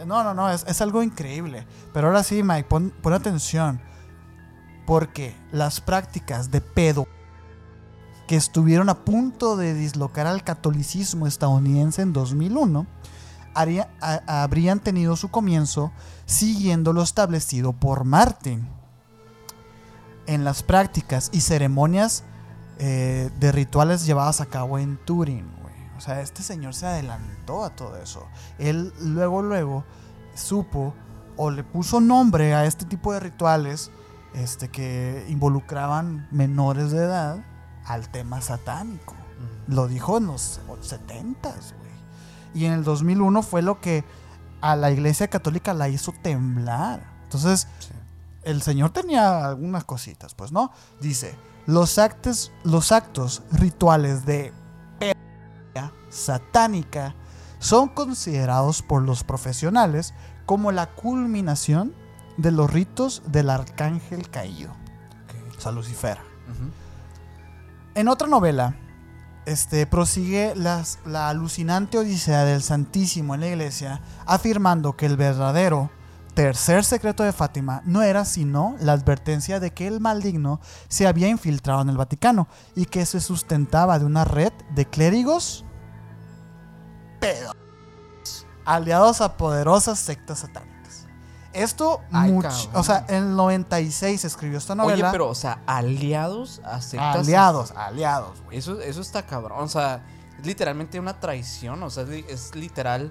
No, 0.05 0.23
no, 0.25 0.35
no, 0.35 0.51
es, 0.51 0.81
algo 0.81 1.03
increíble. 1.03 1.67
Pero 1.93 2.09
ahora 2.09 2.23
sí, 2.23 2.43
Mike, 2.43 2.69
pon, 2.69 2.93
atención. 3.13 3.81
Porque 4.87 5.37
las 5.53 5.81
prácticas 5.81 6.51
de 6.51 6.61
pedo 6.61 7.07
que 8.27 8.37
estuvieron 8.37 8.89
a 8.89 9.05
punto 9.05 9.57
de 9.57 9.75
dislocar 9.75 10.27
al 10.27 10.43
catolicismo 10.43 11.27
estadounidense 11.27 12.03
en 12.03 12.13
2001 12.13 12.87
habrían 13.55 14.81
tenido 14.81 15.17
su 15.17 15.31
comienzo 15.31 15.93
siguiendo 16.27 16.93
lo 16.93 17.03
establecido 17.03 17.73
por 17.73 18.05
Martin. 18.05 18.69
En 20.27 20.45
las 20.45 20.63
prácticas 20.63 21.31
y 21.33 21.41
ceremonias 21.41 22.25
eh, 22.79 23.31
de 23.41 23.53
rituales 23.53 24.05
llevadas 24.05 24.41
a 24.41 24.47
cabo 24.47 24.79
en 24.79 24.99
Turín. 24.99 25.56
O 25.97 26.01
sea, 26.01 26.21
este 26.21 26.43
señor 26.43 26.75
se 26.75 26.87
adelantó 26.87 27.65
a 27.65 27.71
todo 27.71 27.97
eso. 27.97 28.27
Él 28.59 28.93
luego, 29.01 29.43
luego 29.43 29.85
supo 30.35 30.95
o 31.37 31.51
le 31.51 31.65
puso 31.65 32.01
nombre 32.01 32.55
a 32.55 32.65
este 32.65 32.85
tipo 32.85 33.13
de 33.13 33.21
rituales 33.21 33.91
este, 34.35 34.69
que 34.69 35.25
involucraban 35.29 36.29
menores 36.31 36.91
de 36.91 36.99
edad 36.99 37.45
al 37.85 38.11
tema 38.11 38.41
satánico. 38.41 39.15
Lo 39.67 39.89
dijo 39.89 40.19
en 40.19 40.27
los 40.27 40.61
70s, 40.67 41.41
güey. 41.43 41.87
Y 42.55 42.65
en 42.65 42.73
el 42.73 42.85
2001 42.85 43.43
fue 43.43 43.63
lo 43.63 43.81
que 43.81 44.05
a 44.61 44.77
la 44.77 44.91
iglesia 44.91 45.29
católica 45.29 45.75
la 45.75 45.89
hizo 45.89 46.13
temblar. 46.23 47.03
Entonces, 47.25 47.69
el 48.43 48.63
Señor 48.63 48.91
tenía 48.91 49.47
algunas 49.47 49.85
cositas, 49.85 50.35
pues, 50.35 50.53
¿no? 50.53 50.73
Dice, 51.01 51.37
los 51.67 51.99
actos, 51.99 52.53
los 52.63 52.93
actos 52.93 53.43
rituales 53.51 54.25
de 54.25 54.53
satánica 56.09 57.15
son 57.59 57.89
considerados 57.89 58.83
por 58.83 59.03
los 59.03 59.25
profesionales 59.25 60.15
como 60.45 60.73
la 60.73 60.87
culminación 60.87 61.95
de 62.37 62.51
los 62.53 62.71
ritos 62.71 63.23
del 63.27 63.51
arcángel 63.51 64.29
caído, 64.31 64.73
o 65.57 65.61
sea, 65.61 65.73
Lucifer. 65.73 66.19
En 67.95 68.09
otra 68.09 68.29
novela, 68.29 68.77
este, 69.47 69.87
prosigue 69.87 70.55
la 70.57 71.29
alucinante 71.29 71.99
odisea 71.99 72.45
del 72.45 72.63
Santísimo 72.63 73.35
en 73.35 73.41
la 73.41 73.49
iglesia, 73.49 74.01
afirmando 74.27 74.97
que 74.97 75.07
el 75.07 75.17
verdadero 75.17 75.91
tercer 76.37 76.85
secreto 76.85 77.23
de 77.23 77.33
Fátima 77.33 77.81
no 77.87 78.03
era 78.03 78.27
sino 78.27 78.77
la 78.79 78.93
advertencia 78.93 79.59
de 79.59 79.73
que 79.73 79.87
el 79.87 80.01
maligno 80.01 80.61
se 80.87 81.07
había 81.07 81.29
infiltrado 81.29 81.81
en 81.81 81.89
el 81.89 81.97
Vaticano 81.97 82.47
y 82.75 82.85
que 82.85 83.07
se 83.07 83.23
sustentaba 83.23 83.99
de 83.99 84.05
una 84.05 84.27
red 84.27 84.53
de 84.75 84.85
clérigos 84.85 85.65
pedos 87.21 87.57
aliados 88.67 89.23
a 89.23 89.39
poderosas 89.39 89.99
sectas 89.99 90.41
satánicas. 90.41 91.07
Esto, 91.55 92.03
mucho, 92.11 92.71
o 92.75 92.83
sea, 92.83 93.07
en 93.09 93.15
el 93.15 93.37
96 93.37 94.27
escribió 94.27 94.59
esta 94.59 94.75
novela. 94.75 95.07
Oye, 95.07 95.13
pero, 95.13 95.31
o 95.31 95.35
sea, 95.35 95.63
aliados 95.67 96.61
a 96.67 96.83
sectas. 96.83 97.17
Aliados, 97.17 97.71
aliados. 97.75 98.43
Eso, 98.51 98.79
eso 98.83 99.01
está 99.01 99.25
cabrón. 99.25 99.61
O 99.61 99.69
sea, 99.69 100.05
es 100.39 100.45
literalmente 100.45 101.01
una 101.01 101.19
traición. 101.19 101.83
O 101.83 101.89
sea, 101.89 102.05
es 102.29 102.55
literal 102.55 103.11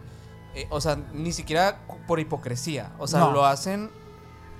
eh, 0.55 0.67
o 0.69 0.79
sea, 0.81 0.97
ni 1.13 1.31
siquiera 1.33 1.85
por 2.07 2.19
hipocresía. 2.19 2.93
O 2.97 3.07
sea, 3.07 3.29
lo 3.29 3.45
hacen 3.45 3.91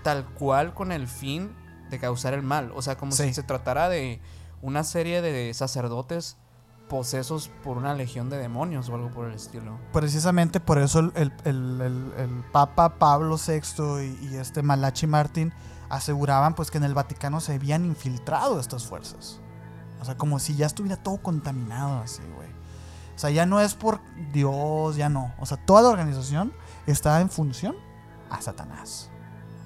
tal 0.04 0.26
cual 0.26 0.74
con 0.74 0.92
el 0.92 1.08
fin 1.08 1.56
de 1.90 2.00
causar 2.00 2.34
el 2.34 2.44
mal. 2.44 2.72
O 2.76 2.82
sea, 2.82 2.98
como 2.98 3.12
si 3.14 3.34
se 3.34 3.44
tratara 3.44 3.90
de 3.90 4.20
una 4.62 4.84
serie 4.84 5.22
de 5.22 5.54
sacerdotes 5.54 6.38
posesos 6.90 7.50
por 7.64 7.78
una 7.78 7.94
legión 7.94 8.30
de 8.30 8.38
demonios 8.38 8.90
o 8.90 8.96
algo 8.96 9.10
por 9.10 9.28
el 9.28 9.34
estilo. 9.34 9.80
Precisamente 9.92 10.60
por 10.60 10.78
eso 10.78 11.00
el, 11.00 12.44
Papa 12.52 12.98
Pablo 13.00 13.38
VI 13.38 14.18
y, 14.22 14.36
este 14.36 14.62
Malachi 14.62 15.08
Martín 15.08 15.54
aseguraban 15.90 16.56
pues 16.56 16.72
que 16.72 16.78
en 16.78 16.84
el 16.84 16.94
Vaticano 16.94 17.40
se 17.40 17.54
habían 17.54 17.86
infiltrado 17.86 18.60
estas 18.60 18.86
fuerzas. 18.86 19.40
O 20.02 20.06
sea, 20.06 20.18
como 20.18 20.40
si 20.40 20.56
ya 20.56 20.66
estuviera 20.66 20.98
todo 21.02 21.18
contaminado 21.18 22.00
así, 22.00 22.22
güey. 22.36 22.45
O 23.16 23.18
sea, 23.18 23.30
ya 23.30 23.46
no 23.46 23.62
es 23.62 23.74
por 23.74 24.02
Dios, 24.34 24.96
ya 24.96 25.10
no. 25.10 25.34
O 25.40 25.46
sea, 25.46 25.58
toda 25.58 25.82
la 25.82 25.90
organización 25.90 26.54
está 26.86 27.22
en 27.22 27.30
función 27.30 27.76
a 28.30 28.42
Satanás. 28.42 29.10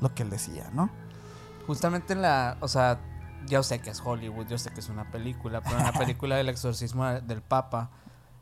Lo 0.01 0.13
que 0.13 0.23
él 0.23 0.29
decía, 0.29 0.69
¿no? 0.73 0.89
Justamente 1.65 2.13
en 2.13 2.21
la, 2.21 2.57
o 2.61 2.67
sea, 2.67 2.99
yo 3.47 3.63
sé 3.63 3.79
que 3.79 3.89
es 3.89 4.01
Hollywood, 4.03 4.47
yo 4.47 4.57
sé 4.57 4.69
que 4.71 4.79
es 4.79 4.89
una 4.89 5.09
película, 5.11 5.61
pero 5.61 5.77
en 5.77 5.85
la 5.85 5.93
película 5.99 6.35
del 6.35 6.49
exorcismo 6.49 7.05
del 7.05 7.41
Papa, 7.41 7.89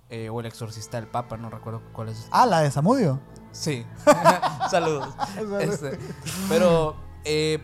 eh, 0.10 0.30
o 0.30 0.40
el 0.40 0.46
exorcista 0.46 0.98
del 0.98 1.08
Papa, 1.08 1.38
no 1.38 1.50
recuerdo 1.50 1.82
cuál 1.92 2.10
es. 2.10 2.28
Ah, 2.32 2.46
la 2.46 2.62
de 2.62 2.72
Samudio. 2.72 3.20
Sí. 3.52 3.86
Saludos. 4.70 5.14
Este, 5.60 6.00
pero 6.48 6.96
eh, 7.26 7.60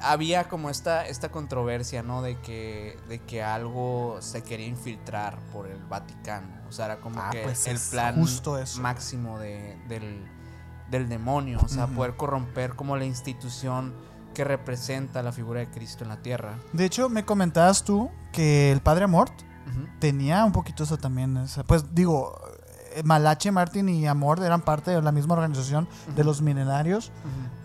había 0.00 0.48
como 0.48 0.70
esta, 0.70 1.06
esta 1.06 1.30
controversia, 1.30 2.02
¿no? 2.02 2.22
De 2.22 2.38
que, 2.40 2.98
de 3.08 3.18
que 3.20 3.42
algo 3.42 4.18
se 4.20 4.42
quería 4.42 4.66
infiltrar 4.66 5.38
por 5.52 5.66
el 5.66 5.82
Vaticano. 5.84 6.48
O 6.68 6.72
sea, 6.72 6.86
era 6.86 7.00
como 7.00 7.20
ah, 7.20 7.30
que 7.30 7.42
pues 7.42 7.66
el 7.66 7.78
plan 7.90 8.22
máximo 8.80 9.38
de, 9.38 9.76
del, 9.88 11.08
demonio. 11.08 11.58
O 11.62 11.68
sea, 11.68 11.86
poder 11.86 12.16
corromper 12.16 12.74
como 12.74 12.96
la 12.96 13.04
institución 13.04 13.94
que 14.32 14.44
representa 14.44 15.22
la 15.22 15.32
figura 15.32 15.60
de 15.60 15.68
Cristo 15.68 16.04
en 16.04 16.10
la 16.10 16.22
tierra. 16.22 16.58
De 16.72 16.84
hecho, 16.84 17.08
me 17.08 17.24
comentabas 17.24 17.84
tú 17.84 18.10
que 18.32 18.72
el 18.72 18.80
Padre 18.80 19.04
Amort 19.04 19.32
tenía 19.98 20.44
un 20.44 20.52
poquito 20.52 20.84
eso 20.84 20.98
también. 20.98 21.46
pues 21.66 21.94
digo, 21.94 22.36
eh, 22.94 23.02
Malache, 23.02 23.50
Martin 23.50 23.88
y 23.88 24.06
Amor 24.06 24.42
eran 24.42 24.60
parte 24.60 24.90
de 24.90 25.02
la 25.02 25.12
misma 25.12 25.34
organización 25.34 25.88
de 26.14 26.24
los 26.24 26.42
milenarios 26.42 27.10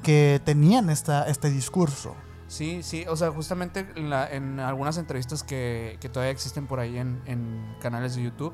que 0.03 0.41
tenían 0.43 0.89
esta, 0.89 1.27
este 1.27 1.49
discurso. 1.49 2.15
Sí, 2.47 2.81
sí, 2.81 3.05
o 3.07 3.15
sea, 3.15 3.29
justamente 3.31 3.85
en, 3.95 4.59
algunas 4.59 4.97
entrevistas 4.97 5.43
que, 5.43 5.99
todavía 6.11 6.31
existen 6.31 6.65
por 6.65 6.79
ahí 6.79 6.97
en, 6.97 7.75
canales 7.79 8.15
de 8.15 8.23
YouTube, 8.23 8.53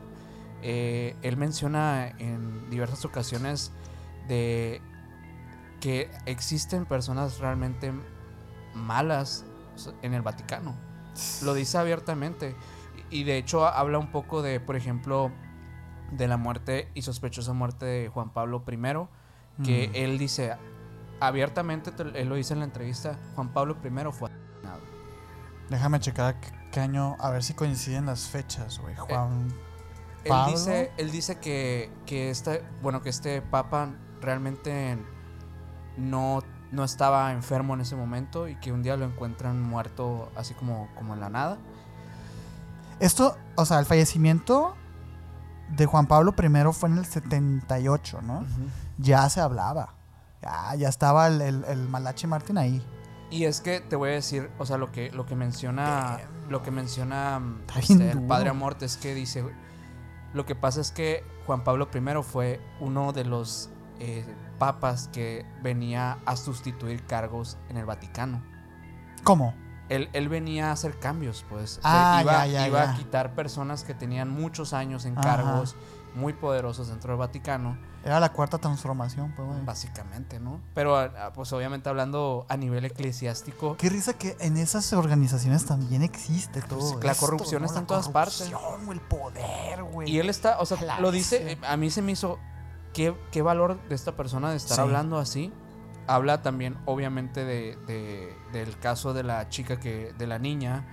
eh, 0.62 1.16
él 1.22 1.38
menciona 1.38 2.08
en 2.20 2.70
diversas 2.70 3.06
ocasiones 3.06 3.72
de 4.28 4.82
que 5.80 6.10
existen 6.26 6.86
personas 6.86 7.40
realmente 7.40 7.94
malas 8.74 9.46
en 10.02 10.14
el 10.14 10.22
Vaticano. 10.22 10.76
Lo 11.44 11.54
dice 11.54 11.78
abiertamente. 11.78 12.56
Y 13.10 13.24
de 13.24 13.38
hecho 13.38 13.66
habla 13.66 14.00
un 14.00 14.12
poco 14.12 14.42
de, 14.42 14.60
por 14.60 14.76
ejemplo, 14.76 15.32
de 16.12 16.28
la 16.28 16.38
muerte 16.38 16.90
y 16.94 17.02
sospechosa 17.04 17.54
muerte 17.54 17.86
de 17.86 18.10
Juan 18.10 18.32
Pablo 18.32 18.64
I, 18.68 19.64
que 19.64 19.92
él 19.94 20.18
dice 20.18 20.56
abiertamente, 21.20 21.92
él 22.16 22.30
lo 22.30 22.36
dice 22.36 22.54
en 22.54 22.60
la 22.60 22.66
entrevista, 22.66 23.18
Juan 23.36 23.50
Pablo 23.50 23.78
I 23.84 23.90
fue 24.12 24.30
asesinado. 24.30 24.82
Déjame 25.70 26.00
checar 26.00 26.36
qué 26.72 26.80
año, 26.80 27.16
a 27.20 27.30
ver 27.30 27.44
si 27.44 27.54
coinciden 27.54 28.06
las 28.06 28.28
fechas, 28.28 28.80
güey. 28.80 28.94
Eh, 28.94 28.98
Juan 28.98 29.54
Él 30.24 30.34
dice, 30.48 30.92
él 30.98 31.12
dice 31.12 31.40
que, 31.40 31.92
que 32.06 32.30
este, 32.30 32.64
bueno, 32.82 33.02
que 33.02 33.10
este 33.10 33.42
papa 33.42 33.90
realmente 34.22 34.98
no, 35.98 36.42
no 36.72 36.84
estaba 36.84 37.32
enfermo 37.32 37.74
en 37.74 37.82
ese 37.82 37.96
momento 37.96 38.48
y 38.48 38.56
que 38.56 38.72
un 38.72 38.84
día 38.84 38.98
lo 38.98 39.06
encuentran 39.06 39.62
muerto 39.62 40.32
así 40.36 40.54
como, 40.54 40.90
como 40.96 41.14
en 41.14 41.20
la 41.20 41.30
nada. 41.30 41.58
Esto, 43.00 43.38
o 43.56 43.66
sea, 43.66 43.80
el 43.80 43.86
fallecimiento 43.86 44.76
de 45.70 45.86
Juan 45.86 46.08
Pablo 46.08 46.34
I 46.38 46.74
fue 46.74 46.90
en 46.90 46.98
el 46.98 47.06
78, 47.06 48.22
¿no? 48.22 48.46
Ya 48.98 49.30
se 49.30 49.42
hablaba. 49.42 49.94
Ya, 50.42 50.76
ya 50.76 50.90
estaba 50.90 51.28
el, 51.28 51.42
el, 51.42 51.90
Malache 51.90 52.28
Martín 52.28 52.58
ahí. 52.58 52.86
Y 53.32 53.46
es 53.46 53.62
que 53.62 53.82
te 53.82 53.96
voy 53.96 54.10
a 54.10 54.14
decir, 54.14 54.52
o 54.60 54.66
sea, 54.66 54.78
lo 54.78 54.92
que, 54.92 55.12
lo 55.12 55.26
que 55.26 55.36
menciona, 55.36 56.20
lo 56.50 56.62
que 56.62 56.72
menciona 56.72 57.42
este, 57.76 58.12
el 58.12 58.22
padre 58.22 58.50
Amorte 58.50 58.86
es 58.86 58.98
que 58.98 59.16
dice, 59.16 59.44
lo 60.34 60.46
que 60.46 60.56
pasa 60.56 60.82
es 60.82 60.92
que 60.92 61.24
Juan 61.46 61.64
Pablo 61.64 61.90
I 61.94 62.24
fue 62.24 62.62
uno 62.80 63.14
de 63.14 63.26
los 63.26 63.70
eh, 64.00 64.26
papas 64.60 65.08
que 65.08 65.46
venía 65.64 66.20
a 66.26 66.36
sustituir 66.36 67.06
cargos 67.06 67.58
en 67.70 67.78
el 67.78 67.86
Vaticano. 67.86 68.44
¿Cómo? 69.24 69.56
él, 69.90 70.30
venía 70.30 70.70
a 70.70 70.72
hacer 70.72 70.98
cambios, 71.00 71.46
pues. 71.50 71.80
Ah, 71.84 72.20
iba, 72.22 72.82
a 72.82 72.96
quitar 72.96 73.36
personas 73.36 73.84
que 73.84 73.94
tenían 73.94 74.30
muchos 74.30 74.74
años 74.74 75.06
en 75.06 75.16
cargos 75.16 75.76
muy 76.16 76.34
poderosos 76.34 76.88
dentro 76.88 77.12
del 77.12 77.20
Vaticano. 77.20 77.78
Era 78.04 78.20
la 78.20 78.32
cuarta 78.32 78.60
transformación, 78.60 79.34
pues, 79.36 79.66
Básicamente, 79.66 80.40
¿no? 80.40 80.62
Pero, 80.74 80.96
ah, 80.96 81.12
ah, 81.18 81.34
pues, 81.34 81.52
obviamente 81.54 81.90
hablando 81.90 82.46
a 82.50 82.58
nivel 82.58 82.86
eclesiástico. 82.86 83.78
Qué 83.78 83.90
risa 83.90 84.14
que 84.14 84.38
en 84.40 84.58
esas 84.58 84.94
organizaciones 84.94 85.66
también 85.66 86.04
existe 86.04 86.62
todo. 86.62 87.00
la 87.02 87.16
corrupción 87.16 87.64
está 87.66 87.80
en 87.80 87.88
todas 87.88 88.10
partes. 88.10 88.52
el 88.92 89.02
poder, 89.02 89.84
güey. 89.84 90.10
Y 90.10 90.20
él 90.20 90.30
está, 90.30 90.60
o 90.60 90.66
sea, 90.66 91.00
lo 91.00 91.12
dice, 91.12 91.54
eh, 91.54 91.58
a 91.68 91.78
mí 91.78 91.90
se 91.90 92.02
me 92.02 92.12
hizo. 92.12 92.40
¿Qué, 92.94 93.14
qué 93.32 93.42
valor 93.42 93.78
de 93.90 93.96
esta 93.96 94.16
persona 94.16 94.52
de 94.52 94.58
estar 94.58 94.80
hablando 94.80 95.18
así? 95.18 95.52
habla 96.08 96.42
también 96.42 96.78
obviamente 96.86 97.44
de, 97.44 98.36
del 98.52 98.78
caso 98.80 99.14
de 99.14 99.24
la 99.24 99.50
chica 99.50 99.80
que 99.80 100.14
de 100.18 100.28
la 100.28 100.40
niña 100.40 100.86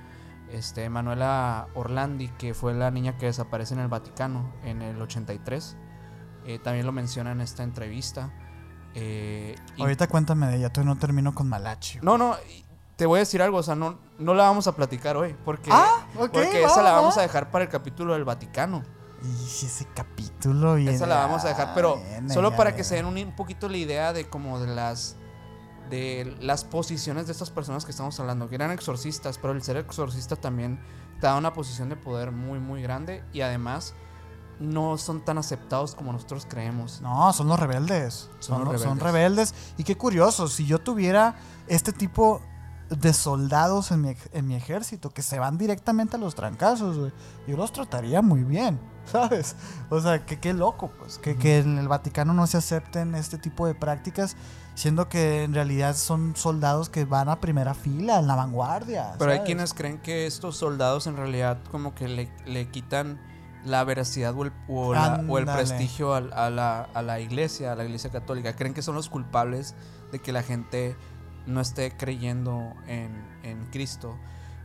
este 0.53 0.89
Manuela 0.89 1.69
Orlandi 1.75 2.29
que 2.29 2.55
fue 2.55 2.75
la 2.75 2.91
niña 2.91 3.17
que 3.17 3.27
desaparece 3.27 3.75
en 3.75 3.81
el 3.81 3.89
Vaticano 3.89 4.53
en 4.65 4.83
el 4.83 5.01
83 5.01 5.77
eh, 6.45 6.59
también 6.59 6.87
lo 6.87 6.93
menciona 6.93 7.33
en 7.33 7.41
esta 7.41 7.63
entrevista 7.63 8.33
eh, 8.95 9.57
ahorita 9.79 10.07
cuéntame 10.09 10.47
de 10.49 10.57
ella 10.57 10.71
todavía 10.71 10.95
no 10.95 11.01
termino 11.01 11.35
con 11.35 11.49
Malachi. 11.49 12.01
No 12.03 12.19
no 12.19 12.37
te 12.97 13.07
voy 13.07 13.19
a 13.19 13.21
decir 13.21 13.41
algo 13.41 13.59
o 13.59 13.63
sea 13.63 13.75
no 13.75 13.99
no 14.19 14.35
la 14.35 14.45
vamos 14.45 14.67
a 14.67 14.77
platicar 14.77 15.17
hoy 15.17 15.35
porque 15.45 15.71
ah, 15.73 16.07
porque 16.15 16.63
esa 16.63 16.83
la 16.83 16.93
vamos 16.93 17.17
a 17.17 17.23
dejar 17.23 17.51
para 17.51 17.65
el 17.65 17.71
capítulo 17.71 18.15
del 18.15 18.25
Vaticano. 18.25 18.83
Y 19.25 19.47
ese 19.47 19.87
capítulo 19.95 20.79
y 20.79 20.89
Esa 20.89 21.07
la 21.07 21.19
vamos 21.19 21.45
a 21.45 21.49
dejar, 21.49 21.75
pero 21.75 22.01
solo 22.29 22.57
para 22.57 22.75
que 22.75 22.83
se 22.83 22.97
den 22.97 23.07
un, 23.07 23.37
poquito 23.37 23.69
la 23.69 23.77
idea 23.77 24.13
de 24.13 24.29
como 24.29 24.59
de 24.59 24.75
las 24.75 25.17
de 25.93 26.35
las 26.41 26.65
posiciones 26.65 27.27
de 27.27 27.33
estas 27.33 27.51
personas 27.51 27.85
que 27.85 27.91
estamos 27.91 28.19
hablando, 28.19 28.49
que 28.49 28.55
eran 28.55 28.71
exorcistas, 28.71 29.37
pero 29.37 29.53
el 29.53 29.63
ser 29.63 29.77
exorcista 29.77 30.37
también 30.37 30.81
te 31.21 31.27
da 31.27 31.37
una 31.37 31.53
posición 31.53 31.91
de 31.91 31.97
poder 31.97 32.33
muy 32.33 32.59
muy 32.59 32.81
grande 32.81 33.23
y 33.35 33.43
además 33.43 33.93
no 34.59 34.97
son 34.97 35.23
tan 35.23 35.37
aceptados 35.37 35.95
como 35.95 36.11
nosotros 36.15 36.47
creemos. 36.49 37.03
No, 37.03 37.31
son 37.35 37.49
los 37.49 37.61
rebeldes. 37.61 38.31
Son, 38.39 38.61
los 38.61 38.69
rebeldes. 38.69 38.89
son 38.89 39.01
rebeldes. 39.01 39.55
Y 39.77 39.85
qué 39.85 39.99
curioso, 39.99 40.49
si 40.49 40.65
yo 40.65 40.79
tuviera 40.79 41.35
este 41.67 41.93
tipo 41.93 42.41
de 42.89 43.13
soldados 43.13 43.91
en 43.91 44.01
mi, 44.01 44.17
en 44.33 44.47
mi 44.47 44.55
ejército 44.55 45.11
que 45.11 45.21
se 45.21 45.39
van 45.39 45.59
directamente 45.59 46.17
a 46.17 46.19
los 46.19 46.35
trancazos, 46.35 47.13
yo 47.47 47.57
los 47.57 47.71
trataría 47.73 48.23
muy 48.23 48.45
bien, 48.45 48.81
¿sabes? 49.13 49.57
O 49.91 50.01
sea, 50.01 50.25
que 50.25 50.41
qué 50.41 50.55
loco, 50.55 50.91
pues, 50.99 51.19
que, 51.19 51.37
que 51.37 51.59
en 51.59 51.77
el 51.77 51.89
Vaticano 51.89 52.33
no 52.33 52.47
se 52.47 52.57
acepten 52.57 53.15
este 53.15 53.37
tipo 53.37 53.67
de 53.67 53.75
prácticas, 53.75 54.37
siendo 54.75 55.09
que 55.09 55.45
en 55.45 55.55
realidad 55.55 55.97
son 55.97 56.35
soldados 56.37 56.89
que 56.89 57.05
van 57.05 57.29
a 57.29 57.41
primera 57.41 57.75
fila, 57.75 58.19
en 58.19 58.27
la 58.27 58.35
vanguardia. 58.35 59.15
Pero 59.19 59.33
hay 59.33 59.41
quienes 59.41 59.75
creen 59.75 59.99
que 59.99 60.27
estos 60.27 60.57
soldados 60.57 61.07
en 61.07 61.17
realidad 61.17 61.59
como 61.71 61.95
que 61.95 62.09
le, 62.09 62.31
le 62.47 62.69
quitan 62.69 63.21
la 63.65 63.85
veracidad 63.85 64.35
o 64.37 64.45
el, 64.45 64.53
o, 64.69 65.39
el 65.39 65.45
prestigio 65.45 66.15
a, 66.15 66.21
la, 66.21 66.89
a, 66.95 67.03
la, 67.03 67.21
iglesia, 67.21 67.73
a 67.73 67.75
la 67.77 67.85
iglesia 67.85 68.11
católica. 68.11 68.57
Creen 68.57 68.75
que 68.75 68.83
son 68.83 68.95
los 68.95 69.09
culpables 69.09 69.75
de 70.11 70.19
que 70.19 70.33
la 70.33 70.43
gente 70.43 70.97
no 71.47 71.61
esté 71.61 71.97
creyendo 71.97 72.73
en, 72.87 73.25
en 73.43 73.67
Cristo. 73.71 74.19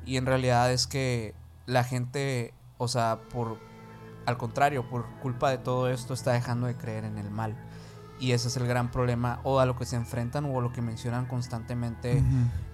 Y 0.06 0.18
en 0.18 0.26
realidad 0.26 0.72
es 0.72 0.88
que 0.88 1.36
la 1.66 1.84
gente, 1.84 2.54
o 2.78 2.88
sea, 2.88 3.20
por 3.30 3.60
al 4.28 4.38
contrario, 4.38 4.88
por 4.90 5.06
culpa 5.22 5.50
de 5.50 5.58
todo 5.58 5.90
esto 5.90 6.14
está 6.14 6.34
dejando 6.34 6.68
de 6.68 6.76
creer 6.76 7.06
en 7.06 7.18
el 7.18 7.32
mal. 7.32 7.56
Y 8.20 8.32
ese 8.32 8.48
es 8.48 8.58
el 8.58 8.68
gran 8.68 8.90
problema, 8.90 9.40
o 9.44 9.60
a 9.60 9.66
lo 9.66 9.76
que 9.76 9.86
se 9.86 9.96
enfrentan, 9.96 10.46
o 10.46 10.60
a 10.60 10.62
lo 10.62 10.72
que 10.72 10.82
mencionan 10.82 11.28
constantemente, 11.28 12.24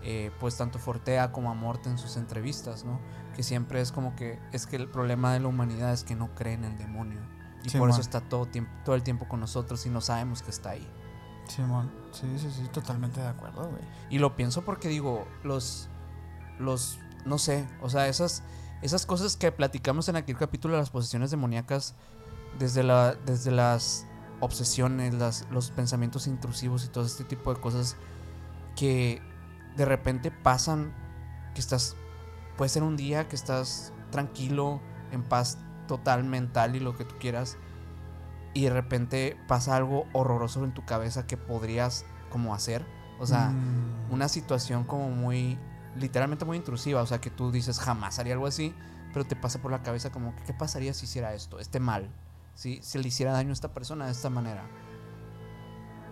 eh, 0.01 0.31
pues 0.39 0.55
tanto 0.55 0.79
Fortea 0.79 1.31
como 1.31 1.51
Amorte 1.51 1.89
en 1.89 1.97
sus 1.97 2.15
entrevistas, 2.15 2.85
¿no? 2.85 2.99
Que 3.35 3.43
siempre 3.43 3.81
es 3.81 3.91
como 3.91 4.15
que, 4.15 4.39
es 4.53 4.65
que 4.67 4.77
el 4.77 4.87
problema 4.87 5.33
de 5.33 5.41
la 5.41 5.47
humanidad 5.49 5.91
es 5.91 6.03
que 6.03 6.15
no 6.15 6.33
cree 6.33 6.53
en 6.53 6.63
el 6.63 6.77
demonio. 6.77 7.19
Y 7.65 7.77
por 7.77 7.89
eso 7.89 8.01
está 8.01 8.21
todo, 8.21 8.45
tiempo, 8.45 8.71
todo 8.85 8.95
el 8.95 9.03
tiempo 9.03 9.27
con 9.27 9.39
nosotros 9.39 9.85
y 9.85 9.89
no 9.89 10.01
sabemos 10.01 10.41
que 10.41 10.51
está 10.51 10.71
ahí. 10.71 10.87
Simón, 11.47 11.91
sí, 12.11 12.27
sí, 12.37 12.49
sí, 12.49 12.67
totalmente 12.71 13.19
de 13.19 13.27
acuerdo, 13.27 13.69
güey. 13.69 13.81
Y 14.09 14.19
lo 14.19 14.35
pienso 14.35 14.63
porque 14.63 14.87
digo, 14.87 15.27
los, 15.43 15.89
los, 16.57 16.99
no 17.25 17.37
sé, 17.37 17.67
o 17.81 17.89
sea, 17.89 18.07
esas, 18.07 18.43
esas 18.81 19.05
cosas 19.05 19.35
que 19.35 19.51
platicamos 19.51 20.07
en 20.09 20.15
aquel 20.15 20.37
capítulo 20.37 20.75
de 20.75 20.81
las 20.81 20.89
posesiones 20.89 21.31
demoníacas, 21.31 21.95
desde, 22.59 22.83
la, 22.83 23.15
desde 23.25 23.51
las 23.51 24.05
obsesiones, 24.39 25.13
las, 25.13 25.47
los 25.51 25.71
pensamientos 25.71 26.27
intrusivos 26.27 26.85
y 26.85 26.87
todo 26.87 27.05
este 27.05 27.23
tipo 27.23 27.53
de 27.53 27.59
cosas 27.59 27.95
que 28.75 29.21
de 29.75 29.85
repente 29.85 30.31
pasan, 30.31 30.93
que 31.53 31.61
estás, 31.61 31.95
puede 32.57 32.69
ser 32.69 32.83
un 32.83 32.97
día 32.97 33.27
que 33.27 33.35
estás 33.35 33.93
tranquilo, 34.11 34.81
en 35.11 35.23
paz 35.23 35.57
total 35.87 36.23
mental 36.23 36.75
y 36.75 36.79
lo 36.79 36.95
que 36.95 37.05
tú 37.05 37.15
quieras, 37.19 37.57
y 38.53 38.63
de 38.63 38.69
repente 38.69 39.37
pasa 39.47 39.75
algo 39.75 40.05
horroroso 40.13 40.63
en 40.63 40.73
tu 40.73 40.85
cabeza 40.85 41.25
que 41.25 41.37
podrías 41.37 42.05
como 42.29 42.53
hacer. 42.53 42.85
O 43.19 43.25
sea, 43.25 43.49
mm. 43.49 44.11
una 44.11 44.27
situación 44.27 44.83
como 44.83 45.09
muy, 45.09 45.57
literalmente 45.95 46.45
muy 46.45 46.57
intrusiva. 46.57 47.01
O 47.01 47.05
sea, 47.05 47.19
que 47.19 47.29
tú 47.29 47.51
dices, 47.51 47.79
jamás 47.79 48.19
haría 48.19 48.33
algo 48.33 48.47
así, 48.47 48.75
pero 49.11 49.25
te 49.25 49.35
pasa 49.35 49.59
por 49.59 49.71
la 49.71 49.81
cabeza 49.81 50.11
como, 50.11 50.35
¿qué 50.45 50.53
pasaría 50.53 50.93
si 50.93 51.05
hiciera 51.05 51.33
esto, 51.33 51.59
este 51.59 51.79
mal? 51.79 52.09
Si 52.55 52.81
se 52.81 52.99
le 52.99 53.07
hiciera 53.07 53.31
daño 53.31 53.49
a 53.49 53.53
esta 53.53 53.73
persona 53.73 54.05
de 54.05 54.11
esta 54.11 54.29
manera. 54.29 54.63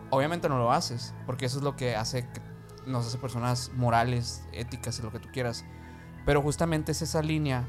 Obviamente 0.10 0.50
no 0.50 0.58
lo 0.58 0.72
haces, 0.72 1.14
porque 1.26 1.46
eso 1.46 1.60
es 1.60 1.64
lo 1.64 1.76
que 1.76 1.96
hace 1.96 2.28
que 2.28 2.42
nos 2.86 3.08
hace 3.08 3.18
personas 3.18 3.72
morales, 3.76 4.44
éticas 4.52 5.00
y 5.00 5.04
lo 5.04 5.12
que 5.12 5.20
tú 5.20 5.30
quieras. 5.32 5.64
Pero 6.26 6.42
justamente 6.42 6.92
es 6.92 7.02
esa 7.02 7.22
línea 7.22 7.68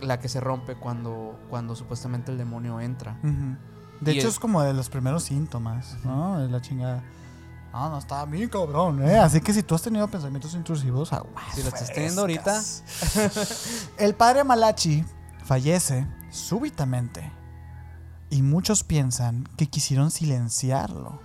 la 0.00 0.18
que 0.18 0.28
se 0.28 0.40
rompe 0.40 0.74
cuando, 0.74 1.38
cuando 1.48 1.74
supuestamente 1.76 2.32
el 2.32 2.38
demonio 2.38 2.80
entra. 2.80 3.18
De 4.00 4.12
hecho, 4.12 4.28
es 4.28 4.38
como 4.38 4.62
de 4.62 4.74
los 4.74 4.88
primeros 4.88 5.24
síntomas, 5.24 5.96
¿no? 6.04 6.42
Es 6.44 6.50
la 6.50 6.60
chingada. 6.60 7.02
Ah, 7.72 7.88
no, 7.90 7.98
está 7.98 8.24
bien 8.24 8.48
cabrón, 8.48 9.06
¿eh? 9.06 9.18
Así 9.18 9.40
que 9.40 9.52
si 9.52 9.62
tú 9.62 9.74
has 9.74 9.82
tenido 9.82 10.08
pensamientos 10.08 10.54
intrusivos, 10.54 11.12
aguas. 11.12 11.44
Si 11.54 11.62
lo 11.62 11.68
estás 11.68 11.92
teniendo 11.92 12.22
ahorita. 12.22 12.62
el 13.98 14.14
padre 14.14 14.44
Malachi 14.44 15.04
fallece 15.44 16.06
súbitamente. 16.30 17.30
Y 18.30 18.42
muchos 18.42 18.84
piensan 18.84 19.48
que 19.56 19.68
quisieron 19.68 20.10
silenciarlo. 20.10 21.20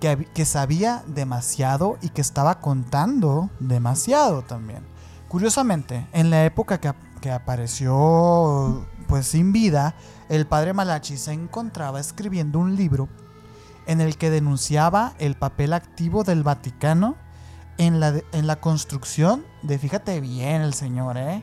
Que, 0.00 0.28
que 0.32 0.44
sabía 0.44 1.02
demasiado 1.06 1.98
y 2.02 2.10
que 2.10 2.20
estaba 2.20 2.60
contando 2.60 3.50
demasiado 3.58 4.42
también. 4.42 4.84
Curiosamente, 5.28 6.06
en 6.12 6.30
la 6.30 6.44
época 6.44 6.80
que, 6.80 6.92
que 7.20 7.30
apareció 7.30 8.86
pues 9.08 9.26
sin 9.26 9.52
vida, 9.52 9.94
el 10.28 10.46
padre 10.46 10.72
Malachi 10.72 11.16
se 11.16 11.32
encontraba 11.32 11.98
escribiendo 11.98 12.58
un 12.58 12.76
libro 12.76 13.08
en 13.86 14.00
el 14.00 14.16
que 14.18 14.30
denunciaba 14.30 15.14
el 15.18 15.34
papel 15.34 15.72
activo 15.72 16.22
del 16.22 16.42
Vaticano 16.42 17.16
en 17.78 18.00
la, 18.00 18.20
en 18.32 18.46
la 18.46 18.56
construcción 18.56 19.44
de, 19.62 19.78
fíjate 19.78 20.20
bien 20.20 20.60
el 20.60 20.74
señor, 20.74 21.16
¿eh? 21.16 21.42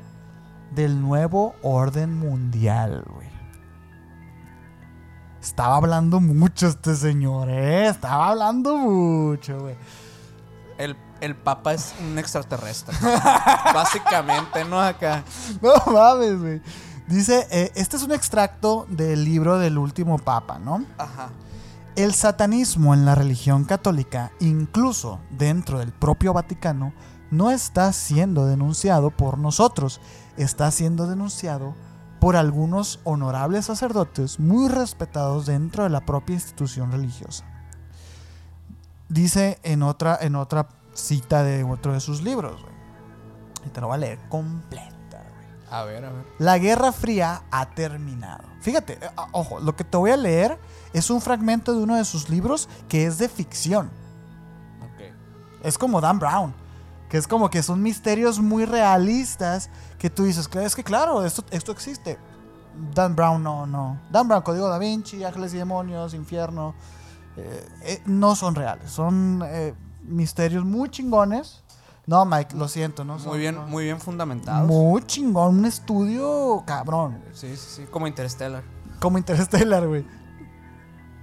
Del 0.74 1.02
nuevo 1.02 1.56
orden 1.64 2.18
mundial, 2.18 3.04
güey. 3.08 3.35
Estaba 5.46 5.76
hablando 5.76 6.20
mucho 6.20 6.66
este 6.66 6.96
señor, 6.96 7.50
¿eh? 7.52 7.88
Estaba 7.88 8.30
hablando 8.30 8.78
mucho, 8.78 9.60
güey. 9.60 9.76
El, 10.80 10.98
el 11.22 11.36
Papa 11.36 11.76
es 11.76 11.94
un 12.02 12.18
extraterrestre. 12.18 12.98
Básicamente, 13.74 14.66
¿no? 14.66 14.82
Acá. 14.82 15.24
No 15.62 15.94
mames, 15.94 16.40
güey. 16.42 16.62
Dice, 17.08 17.48
eh, 17.52 17.72
este 17.76 17.96
es 17.96 18.02
un 18.02 18.12
extracto 18.12 18.88
del 18.90 19.24
libro 19.24 19.60
del 19.60 19.78
último 19.78 20.18
papa, 20.18 20.58
¿no? 20.58 20.84
Ajá. 20.98 21.30
El 21.96 22.16
satanismo 22.16 22.96
en 22.96 23.06
la 23.06 23.14
religión 23.14 23.66
católica, 23.66 24.32
incluso 24.40 25.20
dentro 25.30 25.78
del 25.78 25.92
propio 25.92 26.34
Vaticano, 26.34 26.92
no 27.30 27.52
está 27.52 27.94
siendo 27.94 28.48
denunciado 28.48 29.12
por 29.12 29.38
nosotros, 29.38 30.02
está 30.38 30.72
siendo 30.72 31.06
denunciado 31.06 31.76
por 32.26 32.38
algunos 32.38 33.00
honorables 33.04 33.66
sacerdotes 33.66 34.40
muy 34.40 34.68
respetados 34.68 35.46
dentro 35.46 35.84
de 35.84 35.92
la 35.92 36.08
propia 36.08 36.34
institución 36.34 36.92
religiosa. 36.92 37.46
Dice 39.10 39.60
en 39.62 39.84
otra, 39.84 40.18
en 40.20 40.36
otra 40.36 40.68
cita 40.96 41.44
de 41.44 41.64
otro 41.64 41.94
de 41.94 42.00
sus 42.00 42.24
libros, 42.24 42.66
y 43.64 43.70
te 43.70 43.80
lo 43.80 43.90
voy 43.90 43.98
a 43.98 44.00
leer 44.00 44.20
completo. 44.28 44.96
A 45.70 45.84
ver, 45.84 46.04
a 46.04 46.10
ver. 46.10 46.26
La 46.40 46.58
Guerra 46.58 46.92
Fría 46.92 47.44
ha 47.52 47.70
terminado. 47.76 48.44
Fíjate, 48.60 48.94
eh, 48.94 49.10
ah, 49.16 49.28
ojo, 49.32 49.60
lo 49.60 49.76
que 49.76 49.84
te 49.84 49.96
voy 49.96 50.10
a 50.10 50.18
leer 50.18 50.58
es 50.94 51.12
un 51.12 51.22
fragmento 51.22 51.74
de 51.74 51.84
uno 51.84 51.96
de 51.96 52.06
sus 52.06 52.28
libros 52.32 52.68
que 52.90 53.06
es 53.06 53.20
de 53.20 53.30
ficción. 53.30 53.92
Ok. 54.82 55.14
Es 55.62 55.78
como 55.78 56.02
Dan 56.02 56.18
Brown, 56.18 56.56
que 57.10 57.18
es 57.18 57.28
como 57.28 57.50
que 57.50 57.64
son 57.64 57.82
misterios 57.82 58.40
muy 58.40 58.66
realistas 58.66 59.70
que 59.98 60.10
tú 60.10 60.24
dices, 60.24 60.50
es 60.54 60.76
que 60.76 60.84
claro, 60.84 61.26
esto, 61.26 61.44
esto 61.52 61.72
existe. 61.72 62.18
Dan 62.94 63.16
Brown 63.16 63.42
no, 63.42 63.66
no. 63.66 64.00
Dan 64.12 64.28
Brown, 64.28 64.42
Código 64.42 64.68
Da 64.68 64.78
Vinci, 64.78 65.24
Ángeles 65.24 65.54
y 65.54 65.58
Demonios, 65.58 66.14
Infierno, 66.14 66.76
eh, 67.38 67.68
eh, 67.84 68.02
no 68.06 68.36
son 68.36 68.56
reales. 68.56 68.92
Son 68.92 69.44
misterios 70.04 70.66
muy 70.66 70.90
chingones 70.90 71.64
no, 72.08 72.24
Mike, 72.24 72.56
lo 72.56 72.68
siento, 72.68 73.04
¿no? 73.04 73.18
muy 73.18 73.40
bien, 73.40 73.58
muy 73.68 73.86
bien 73.86 74.00
fundamentado. 74.00 74.68
Muy 74.68 75.02
chingón, 75.04 75.60
un 75.60 75.66
estudio 75.66 76.64
cabrón. 76.66 77.20
Sí, 77.34 77.56
sí, 77.58 77.68
sí, 77.78 77.86
como 77.90 78.06
Interstellar. 78.06 78.64
Como 79.00 79.18
Interstellar, 79.18 79.88
güey. 79.88 80.06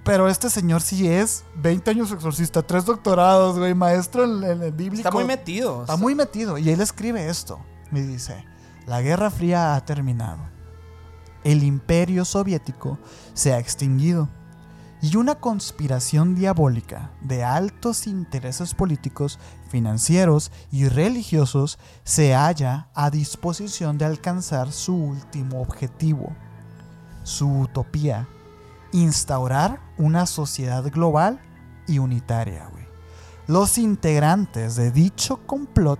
Pero 0.03 0.27
este 0.27 0.49
señor 0.49 0.81
sí 0.81 1.07
es 1.07 1.45
20 1.55 1.91
años 1.91 2.11
exorcista, 2.11 2.61
tres 2.61 2.85
doctorados, 2.85 3.57
güey, 3.57 3.73
maestro 3.73 4.25
en, 4.25 4.43
el 4.43 4.71
bíblico. 4.71 5.07
Está 5.07 5.11
muy 5.11 5.23
metido. 5.23 5.81
Está 5.81 5.95
muy 5.95 6.13
metido. 6.13 6.57
Y 6.57 6.69
él 6.69 6.81
escribe 6.81 7.29
esto. 7.29 7.59
Me 7.89 8.01
dice, 8.01 8.45
la 8.85 9.01
Guerra 9.01 9.29
Fría 9.29 9.75
ha 9.75 9.85
terminado. 9.85 10.41
El 11.43 11.63
imperio 11.63 12.25
soviético 12.25 12.97
se 13.33 13.53
ha 13.53 13.59
extinguido 13.59 14.29
y 15.03 15.17
una 15.17 15.35
conspiración 15.35 16.33
diabólica 16.33 17.11
de 17.19 17.43
altos 17.43 18.07
intereses 18.07 18.73
políticos, 18.73 19.37
financieros 19.67 20.49
y 20.71 20.87
religiosos 20.87 21.77
se 22.05 22.33
halla 22.33 22.87
a 22.93 23.09
disposición 23.09 23.97
de 23.97 24.05
alcanzar 24.05 24.71
su 24.71 24.95
último 24.95 25.61
objetivo, 25.61 26.33
su 27.23 27.49
utopía, 27.49 28.29
instaurar 28.93 29.81
una 29.97 30.25
sociedad 30.25 30.89
global 30.89 31.39
y 31.87 31.99
unitaria. 31.99 32.69
Los 33.47 33.77
integrantes 33.77 34.77
de 34.77 34.91
dicho 34.91 35.45
complot, 35.45 35.99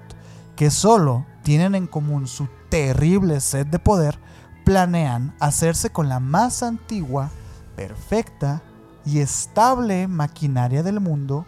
que 0.56 0.72
solo 0.72 1.26
tienen 1.44 1.76
en 1.76 1.88
común 1.88 2.28
su 2.28 2.48
terrible 2.70 3.42
sed 3.42 3.68
de 3.68 3.80
poder, 3.80 4.18
planean 4.64 5.36
hacerse 5.42 5.90
con 5.90 6.08
la 6.08 6.22
más 6.22 6.64
antigua, 6.64 7.32
perfecta 7.76 8.62
y 9.06 9.20
estable 9.20 10.08
maquinaria 10.08 10.84
del 10.84 11.02
mundo, 11.02 11.46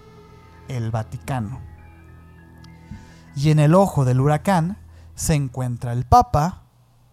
el 0.68 0.92
Vaticano. 0.92 1.62
Y 3.38 3.52
en 3.52 3.60
el 3.60 3.74
ojo 3.74 4.04
del 4.04 4.20
huracán 4.20 4.78
se 5.14 5.36
encuentra 5.36 5.94
el 5.94 6.04
Papa, 6.04 6.65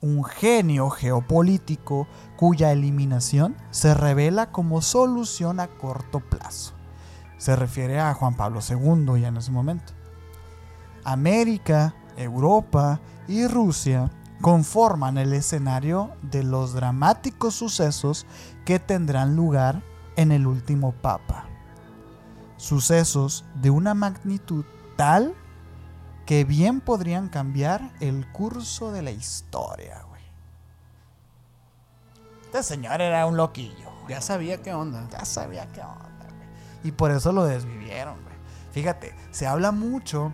un 0.03 0.25
genio 0.25 0.91
geopolítico 0.91 2.09
cuya 2.37 2.73
eliminación 2.73 3.57
se 3.71 3.95
revela 3.95 4.51
como 4.51 4.83
solución 4.83 5.61
a 5.61 5.69
corto 5.69 6.21
plazo. 6.21 6.75
Se 7.39 7.57
refiere 7.57 8.01
a 8.01 8.13
Juan 8.13 8.35
Pablo 8.35 8.61
II 8.69 9.21
ya 9.21 9.29
en 9.29 9.37
ese 9.37 9.53
momento. 9.53 9.93
América, 11.05 11.95
Europa 12.17 13.01
y 13.29 13.47
Rusia 13.47 14.11
conforman 14.41 15.19
el 15.19 15.33
escenario 15.33 16.11
de 16.23 16.43
los 16.43 16.75
dramáticos 16.75 17.55
sucesos 17.55 18.27
que 18.65 18.81
tendrán 18.81 19.37
lugar 19.37 19.83
en 20.17 20.33
el 20.33 20.47
último 20.47 20.93
Papa. 20.93 21.47
Sucesos 22.57 23.45
de 23.55 23.71
una 23.71 23.95
magnitud 23.95 24.65
tal 24.97 25.35
que 26.33 26.45
bien 26.45 26.81
podrían 26.81 27.29
cambiar 27.29 27.93
el 28.01 28.27
curso 28.33 28.91
de 28.91 29.03
la 29.03 29.11
historia, 29.11 30.03
güey. 30.09 30.23
Este 32.45 32.63
señor 32.63 33.03
era 33.03 33.27
un 33.27 33.37
loquillo. 33.37 33.91
Ya 34.09 34.23
sabía 34.23 34.63
qué 34.63 34.73
onda. 34.73 35.07
Ya 35.11 35.27
sabía 35.27 35.71
qué 35.73 35.83
onda, 35.83 36.27
güey. 36.35 36.49
Y 36.85 36.93
por 36.93 37.11
eso 37.11 37.33
lo 37.33 37.45
desvivieron, 37.45 38.15
güey. 38.23 38.35
Fíjate, 38.71 39.15
se 39.31 39.47
habla 39.47 39.73
mucho 39.73 40.33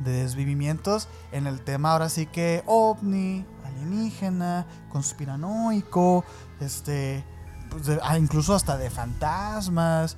de 0.00 0.10
desvivimientos 0.10 1.06
en 1.30 1.46
el 1.46 1.60
tema 1.60 1.92
ahora 1.92 2.08
sí 2.08 2.26
que 2.26 2.64
ovni, 2.66 3.46
alienígena, 3.64 4.66
conspiranoico, 4.88 6.24
este, 6.58 7.24
pues 7.70 7.88
ah, 8.02 8.18
incluso 8.18 8.52
hasta 8.52 8.76
de 8.76 8.90
fantasmas. 8.90 10.16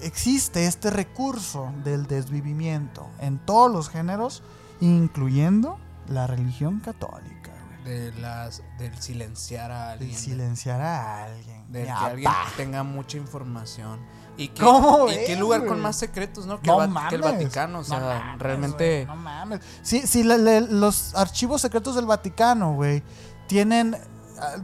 Existe 0.00 0.66
este 0.66 0.90
recurso 0.90 1.72
del 1.84 2.06
desvivimiento 2.06 3.08
en 3.18 3.38
todos 3.38 3.70
los 3.70 3.88
géneros, 3.88 4.42
incluyendo 4.80 5.78
la 6.08 6.26
religión 6.26 6.80
católica. 6.80 7.52
De 7.84 8.12
las, 8.20 8.62
del 8.78 8.96
silenciar 9.00 9.70
a 9.70 9.92
alguien. 9.92 10.10
Del 10.10 10.18
silenciar 10.18 10.80
a 10.80 11.24
alguien. 11.24 11.72
De 11.72 11.84
que 11.84 11.90
alguien 11.90 12.32
tenga 12.56 12.82
mucha 12.82 13.16
información. 13.16 14.00
¿Y 14.36 14.48
qué, 14.48 14.64
¿y 14.64 15.26
qué 15.26 15.36
lugar 15.36 15.66
con 15.66 15.80
más 15.80 15.96
secretos, 15.96 16.46
no? 16.46 16.60
Que, 16.60 16.70
el 16.70 17.22
Vaticano, 17.22 17.80
o 17.80 17.84
sea, 17.84 18.36
realmente... 18.38 19.04
no 19.06 19.16
mames. 19.16 19.60
Sí, 19.82 20.06
sí 20.06 20.22
los 20.22 21.14
archivos 21.16 21.60
secretos 21.60 21.96
del 21.96 22.06
Vaticano, 22.06 22.74
güey, 22.74 23.02
tienen... 23.48 23.96
Ah, 24.40 24.54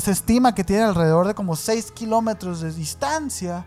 se 0.00 0.10
estima 0.10 0.52
que 0.52 0.64
tienen 0.64 0.86
alrededor 0.86 1.28
de 1.28 1.34
como 1.34 1.54
6 1.54 1.92
kilómetros 1.92 2.60
de 2.60 2.72
distancia. 2.72 3.64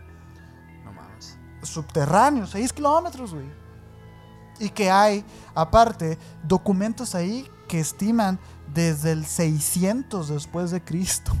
Subterráneos, 1.66 2.50
6 2.50 2.72
kilómetros, 2.72 3.34
güey. 3.34 3.46
Y 4.58 4.70
que 4.70 4.90
hay, 4.90 5.24
aparte, 5.54 6.18
documentos 6.42 7.14
ahí 7.14 7.48
que 7.68 7.80
estiman 7.80 8.38
desde 8.72 9.12
el 9.12 9.26
600 9.26 10.28
después 10.28 10.70
de 10.70 10.82
Cristo. 10.82 11.32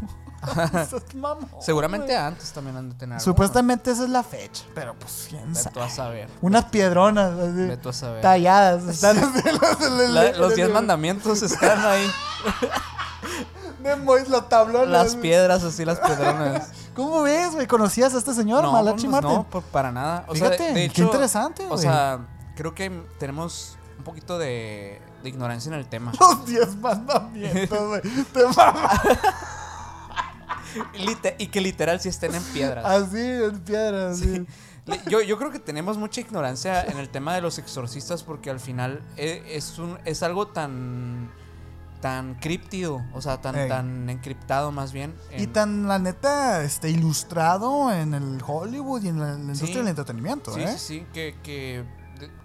Seguramente 1.60 2.16
antes 2.16 2.52
también 2.52 2.76
han 2.76 2.90
de 2.90 2.94
tener. 2.94 3.20
Supuestamente 3.20 3.90
esa 3.90 4.04
es 4.04 4.10
la 4.10 4.22
fecha, 4.22 4.64
pero 4.74 4.94
pues 4.94 5.26
quién 5.28 5.54
sabe. 5.54 5.82
a 5.82 5.88
saber. 5.88 6.28
Unas 6.40 6.66
piedronas 6.66 7.32
talladas. 8.20 9.02
los 10.38 10.54
10 10.54 10.70
mandamientos 10.70 11.42
están 11.42 11.84
ahí. 11.84 12.06
los 14.28 14.48
tablones. 14.48 14.88
Las 14.88 15.16
piedras, 15.16 15.62
así 15.64 15.84
las 15.84 15.98
piedronas. 15.98 16.70
¿Cómo 16.96 17.22
ves, 17.22 17.52
güey? 17.52 17.66
¿Conocías 17.66 18.14
a 18.14 18.18
este 18.18 18.32
señor, 18.32 18.64
no, 18.64 18.72
Malachi 18.72 19.06
pues 19.06 19.22
No, 19.22 19.46
para 19.70 19.92
nada. 19.92 20.26
Fíjate, 20.32 20.90
qué 20.92 21.02
interesante, 21.02 21.66
O 21.68 21.76
sea, 21.76 22.26
creo 22.56 22.74
que 22.74 22.90
tenemos 23.18 23.76
un 23.98 24.04
poquito 24.04 24.38
de, 24.38 25.00
de 25.22 25.28
ignorancia 25.28 25.68
en 25.68 25.78
el 25.78 25.86
tema. 25.86 26.12
Los 26.20 26.46
10 26.46 26.76
mandamientos, 26.76 27.88
güey. 27.88 28.00
Te 31.20 31.34
y 31.38 31.46
que 31.48 31.60
literal 31.60 32.00
si 32.00 32.08
estén 32.08 32.34
en 32.34 32.42
piedras. 32.42 32.84
Así, 32.84 33.20
en 33.20 33.60
piedras. 33.60 34.18
Sí. 34.18 34.46
Yo, 35.08 35.20
yo, 35.20 35.36
creo 35.36 35.50
que 35.50 35.58
tenemos 35.58 35.98
mucha 35.98 36.20
ignorancia 36.20 36.82
en 36.82 36.98
el 36.98 37.08
tema 37.08 37.34
de 37.34 37.40
los 37.40 37.58
exorcistas 37.58 38.22
porque 38.22 38.50
al 38.50 38.60
final 38.60 39.02
e, 39.16 39.42
es, 39.48 39.78
un, 39.78 39.98
es 40.04 40.22
algo 40.22 40.46
tan 40.46 41.28
tan 42.00 42.34
críptido, 42.36 43.02
o 43.12 43.20
sea, 43.20 43.40
tan, 43.40 43.68
tan 43.68 44.08
encriptado 44.10 44.72
más 44.72 44.92
bien. 44.92 45.14
Y 45.36 45.46
tan, 45.46 45.88
la 45.88 45.98
neta, 45.98 46.62
este, 46.62 46.90
ilustrado 46.90 47.92
en 47.92 48.14
el 48.14 48.40
Hollywood 48.46 49.02
y 49.02 49.08
en 49.08 49.20
la, 49.20 49.34
industria 49.34 49.78
del 49.78 49.88
entretenimiento, 49.88 50.52
sí, 50.52 50.60
¿eh? 50.60 50.68
Sí, 50.72 50.78
sí, 50.78 51.06
que, 51.12 51.36
que 51.42 51.84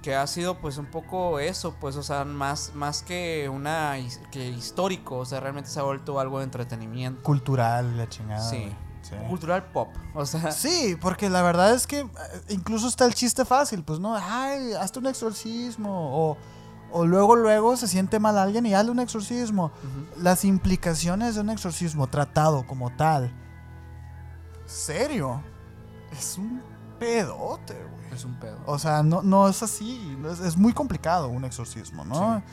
que 0.01 0.15
ha 0.15 0.27
sido 0.27 0.59
pues 0.59 0.77
un 0.77 0.85
poco 0.85 1.39
eso, 1.39 1.75
pues, 1.79 1.95
o 1.95 2.03
sea, 2.03 2.25
más, 2.25 2.73
más 2.75 3.03
que 3.03 3.49
una 3.49 3.95
que 4.31 4.49
histórico, 4.49 5.19
o 5.19 5.25
sea, 5.25 5.39
realmente 5.39 5.69
se 5.69 5.79
ha 5.79 5.83
vuelto 5.83 6.19
algo 6.19 6.39
de 6.39 6.45
entretenimiento. 6.45 7.23
Cultural, 7.23 7.97
la 7.97 8.09
chingada. 8.09 8.49
Sí. 8.49 8.75
Cultural 9.27 9.65
pop, 9.71 9.89
o 10.13 10.25
sea. 10.25 10.51
Sí, 10.51 10.95
porque 11.01 11.29
la 11.29 11.41
verdad 11.41 11.73
es 11.73 11.87
que 11.87 11.99
eh, 11.99 12.07
incluso 12.49 12.87
está 12.87 13.05
el 13.05 13.13
chiste 13.13 13.45
fácil, 13.45 13.83
pues 13.83 13.99
no, 13.99 14.15
ay, 14.15 14.73
hazte 14.73 14.99
un 14.99 15.07
exorcismo, 15.07 15.89
o, 15.91 16.37
o 16.91 17.05
luego, 17.05 17.35
luego 17.35 17.77
se 17.77 17.87
siente 17.87 18.19
mal 18.19 18.37
alguien 18.37 18.65
y 18.65 18.73
hazle 18.73 18.91
un 18.91 18.99
exorcismo. 18.99 19.71
Las 20.17 20.45
implicaciones 20.45 21.35
de 21.35 21.41
un 21.41 21.49
exorcismo 21.49 22.07
tratado 22.07 22.65
como 22.65 22.89
tal, 22.91 23.33
serio, 24.65 25.41
es 26.11 26.37
un 26.37 26.61
pedote, 26.99 27.73
güey. 27.73 28.13
Es 28.13 28.25
un 28.25 28.35
pedo. 28.35 28.57
O 28.65 28.77
sea, 28.77 29.03
no, 29.03 29.21
no 29.21 29.47
es 29.47 29.63
así. 29.63 30.17
Es, 30.43 30.57
muy 30.57 30.73
complicado 30.73 31.29
un 31.29 31.45
exorcismo, 31.45 32.05
¿no? 32.05 32.43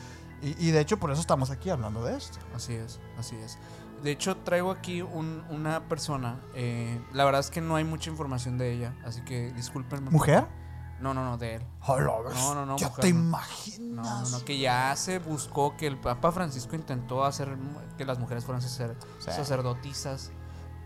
Y, 0.41 0.71
de 0.71 0.81
hecho 0.81 0.99
por 0.99 1.11
eso 1.11 1.21
estamos 1.21 1.51
aquí 1.51 1.69
hablando 1.69 2.05
de 2.05 2.17
esto. 2.17 2.39
Así 2.55 2.75
es, 2.75 3.01
así 3.19 3.35
es. 3.37 3.59
De 4.03 4.13
hecho 4.13 4.37
traigo 4.37 4.71
aquí 4.71 5.03
una 5.03 5.81
persona. 5.89 6.41
Eh, 6.55 7.01
la 7.13 7.25
verdad 7.25 7.41
es 7.41 7.51
que 7.51 7.61
no 7.61 7.75
hay 7.75 7.85
mucha 7.85 8.09
información 8.09 8.57
de 8.57 8.73
ella, 8.73 8.95
así 9.05 9.21
que 9.23 9.53
discúlpenme. 9.53 10.11
¿Mujer? 10.11 10.47
No, 11.01 11.15
no, 11.15 11.25
no, 11.25 11.39
de 11.39 11.57
él. 11.57 11.63
no, 11.87 12.55
no, 12.55 12.67
no. 12.67 12.77
Ya 12.77 12.91
te 12.91 13.09
imaginas. 13.09 14.31
No, 14.31 14.39
no, 14.39 14.45
que 14.45 14.59
ya 14.59 14.95
se 14.97 15.19
buscó 15.19 15.77
que 15.77 15.87
el 15.87 15.97
Papa 15.99 16.33
Francisco 16.33 16.75
intentó 16.77 17.25
hacer 17.25 17.57
que 17.97 18.05
las 18.05 18.19
mujeres 18.19 18.45
fueran 18.45 18.63
sacerdotisas 18.63 20.33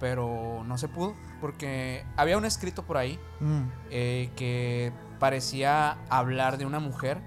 pero 0.03 0.65
no 0.67 0.79
se 0.79 0.89
pudo 0.89 1.15
porque 1.41 2.05
había 2.17 2.37
un 2.37 2.45
escrito 2.45 2.83
por 2.83 2.97
ahí 2.97 3.21
mm. 3.39 3.63
eh, 3.89 4.33
que 4.35 4.93
parecía 5.21 5.97
hablar 6.09 6.59
de 6.59 6.67
una 6.67 6.81
mujer 6.81 7.23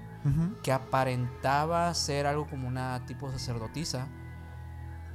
que 0.62 0.72
aparentaba 0.72 1.94
ser 1.94 2.26
algo 2.26 2.46
como 2.48 2.66
una 2.66 3.06
tipo 3.06 3.30
sacerdotisa, 3.30 4.08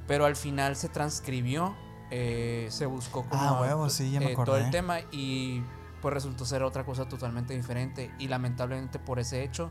pero 0.06 0.24
al 0.24 0.36
final 0.36 0.74
se 0.74 0.88
transcribió, 0.88 1.76
eh, 2.10 2.66
se 2.70 2.86
buscó 2.86 3.24
como 3.28 3.42
ah, 3.42 3.88
eh, 4.00 4.34
todo 4.44 4.56
el 4.56 4.70
tema 4.70 5.00
y 5.12 5.62
pues 6.02 6.12
resultó 6.12 6.44
ser 6.44 6.62
otra 6.62 6.84
cosa 6.84 7.08
totalmente 7.08 7.54
diferente 7.54 8.12
y 8.18 8.28
lamentablemente 8.28 8.98
por 8.98 9.18
ese 9.18 9.42
hecho 9.44 9.70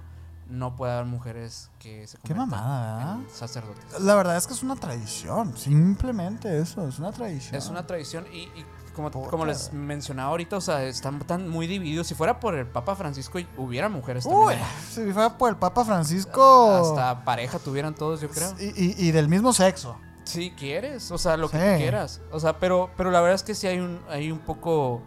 no 0.51 0.75
puede 0.75 0.93
haber 0.93 1.05
mujeres 1.05 1.69
que 1.79 2.07
se 2.07 2.17
Qué 2.19 2.33
mamada, 2.33 3.15
en 3.15 3.29
sacerdotes. 3.29 3.99
La 4.01 4.15
verdad 4.15 4.35
es 4.37 4.47
que 4.47 4.53
es 4.53 4.63
una 4.63 4.75
tradición, 4.75 5.55
simplemente 5.57 6.59
eso, 6.59 6.87
es 6.87 6.99
una 6.99 7.11
tradición. 7.11 7.55
Es 7.55 7.69
una 7.69 7.87
tradición 7.87 8.25
y, 8.33 8.49
como, 8.93 9.09
como, 9.09 9.45
les 9.45 9.71
mencionaba 9.71 10.29
ahorita, 10.31 10.57
o 10.57 10.61
sea, 10.61 10.83
están 10.83 11.19
tan 11.19 11.47
muy 11.47 11.67
divididos. 11.67 12.07
Si 12.07 12.15
fuera 12.15 12.39
por 12.39 12.55
el 12.55 12.67
Papa 12.67 12.95
Francisco, 12.95 13.39
hubiera 13.57 13.87
mujeres 13.87 14.25
también. 14.27 14.59
Si 14.89 15.11
fuera 15.13 15.37
por 15.37 15.49
el 15.49 15.55
Papa 15.55 15.85
Francisco... 15.85 16.75
Hasta 16.75 17.23
pareja 17.23 17.57
tuvieran 17.57 17.95
todos, 17.95 18.19
yo 18.19 18.29
creo. 18.29 18.53
Y, 18.59 19.07
y, 19.07 19.11
del 19.11 19.29
mismo 19.29 19.53
sexo. 19.53 19.97
Si 20.25 20.51
quieres, 20.51 21.09
o 21.11 21.17
sea, 21.17 21.37
lo 21.37 21.49
que 21.49 21.57
tú 21.57 21.77
quieras. 21.77 22.21
O 22.31 22.39
sea, 22.39 22.59
pero, 22.59 22.91
pero 22.97 23.11
la 23.11 23.21
verdad 23.21 23.35
es 23.35 23.43
que 23.43 23.55
sí 23.55 23.67
hay 23.67 23.79
un, 23.79 24.01
hay 24.09 24.31
un 24.31 24.39
poco... 24.39 25.01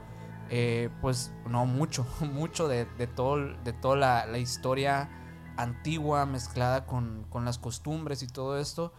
Eh, 0.56 0.88
pues 1.00 1.32
no 1.48 1.66
mucho, 1.66 2.06
mucho 2.20 2.68
de, 2.68 2.84
de 2.96 3.08
todo, 3.08 3.38
de 3.64 3.72
toda 3.72 3.96
la, 3.96 4.26
la 4.26 4.38
historia 4.38 5.10
antigua 5.56 6.26
mezclada 6.26 6.86
con, 6.86 7.26
las 7.44 7.58
costumbres 7.58 8.22
y 8.22 8.28
todo 8.28 8.56
esto, 8.58 8.92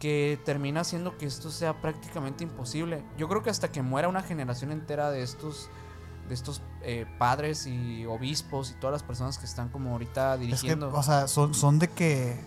que 0.00 0.40
termina 0.44 0.80
haciendo 0.80 1.16
que 1.16 1.26
esto 1.26 1.52
sea 1.52 1.80
prácticamente 1.80 2.42
imposible. 2.42 3.04
Yo 3.16 3.28
creo 3.28 3.44
que 3.44 3.50
hasta 3.50 3.70
que 3.70 3.80
muera 3.80 4.08
una 4.08 4.22
generación 4.22 4.72
entera 4.72 5.10
de 5.10 5.22
estos 5.22 5.70
de 6.28 6.34
estos 6.34 6.62
eh, 6.82 7.06
padres 7.18 7.66
y 7.66 8.04
obispos 8.04 8.72
y 8.72 8.74
todas 8.74 8.92
las 8.92 9.02
personas 9.04 9.38
que 9.38 9.46
están 9.46 9.68
como 9.68 9.92
ahorita 9.92 10.36
dirigiendo. 10.36 10.92
o 10.92 11.02
sea, 11.02 11.28
son, 11.28 11.54
son 11.54 11.78
de 11.78 11.88
que... 11.88 12.38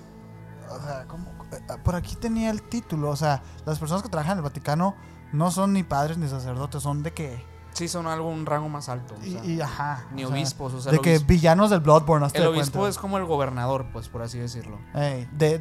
O 0.70 0.80
sea, 0.80 1.08
eh, 1.52 1.78
por 1.84 1.96
aquí 1.96 2.16
tenía 2.16 2.52
el 2.52 2.62
título, 2.62 3.10
o 3.10 3.16
sea, 3.16 3.42
las 3.66 3.80
personas 3.80 4.04
que 4.04 4.10
trabajan 4.10 4.34
en 4.34 4.38
el 4.40 4.44
Vaticano 4.44 4.96
no 5.34 5.50
son 5.50 5.74
ni 5.74 5.82
padres 5.82 6.18
ni 6.18 6.28
sacerdotes, 6.28 6.84
son 6.84 7.02
de 7.02 7.12
que 7.12 7.44
Sí, 7.82 7.88
son 7.88 8.06
algo, 8.06 8.30
un 8.30 8.46
rango 8.46 8.70
más 8.70 8.90
alto. 8.90 9.16
y, 9.24 9.60
ajá. 9.60 10.06
Ni 10.12 10.24
obispos. 10.24 10.72
O 10.76 10.82
sea, 10.82 10.92
de 10.92 11.00
que 11.00 11.18
villanos 11.18 11.72
del 11.72 11.80
Bloodborne. 11.80 12.28
El 12.32 12.46
obispo 12.46 12.88
es 12.88 13.00
como 13.00 13.18
el 13.18 13.26
gobernador, 13.26 13.88
pues, 13.92 14.08
por 14.08 14.22
así 14.22 14.38
decirlo. 14.38 14.78
de, 14.94 15.58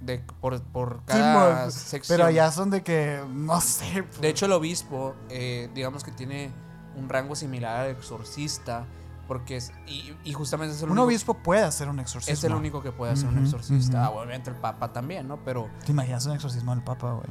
de, 0.00 0.20
por, 0.40 0.62
por 0.62 1.04
cada 1.06 1.70
Sí, 1.72 1.78
sección. 1.80 2.16
Pero 2.18 2.28
allá 2.28 2.52
son 2.52 2.70
de 2.70 2.84
que, 2.84 3.20
no 3.28 3.60
sé. 3.60 4.04
pues, 4.04 4.20
De 4.20 4.28
hecho, 4.28 4.46
el 4.46 4.52
obispo, 4.52 5.16
eh, 5.28 5.68
digamos 5.74 6.04
que 6.04 6.12
tiene 6.12 6.52
un 6.94 7.08
rango 7.08 7.34
similar 7.34 7.80
al 7.86 7.90
exorcista, 7.90 8.86
porque 9.26 9.56
es. 9.56 9.72
Y, 9.88 10.14
y 10.22 10.32
justamente 10.34 10.76
es 10.76 10.82
el 10.82 10.86
un 10.86 10.92
único. 10.92 11.06
obispo 11.06 11.34
puede 11.34 11.64
hacer 11.64 11.88
un 11.88 11.98
exorcismo. 11.98 12.32
es 12.34 12.44
el 12.44 12.54
único 12.54 12.80
que 12.80 12.92
puede 12.92 13.12
hacer 13.12 13.26
un 13.26 13.38
Ujú, 13.38 13.44
exorcista. 13.44 13.96
ujú. 14.02 14.06
Ah, 14.06 14.10
obviamente 14.10 14.50
el 14.50 14.56
papa 14.56 14.92
también, 14.92 15.26
¿no? 15.26 15.38
Pero. 15.44 15.68
¿Te 15.84 15.90
imaginas 15.90 16.24
un 16.26 16.34
exorcismo 16.34 16.72
del 16.76 16.84
Papa, 16.84 17.10
güey? 17.14 17.26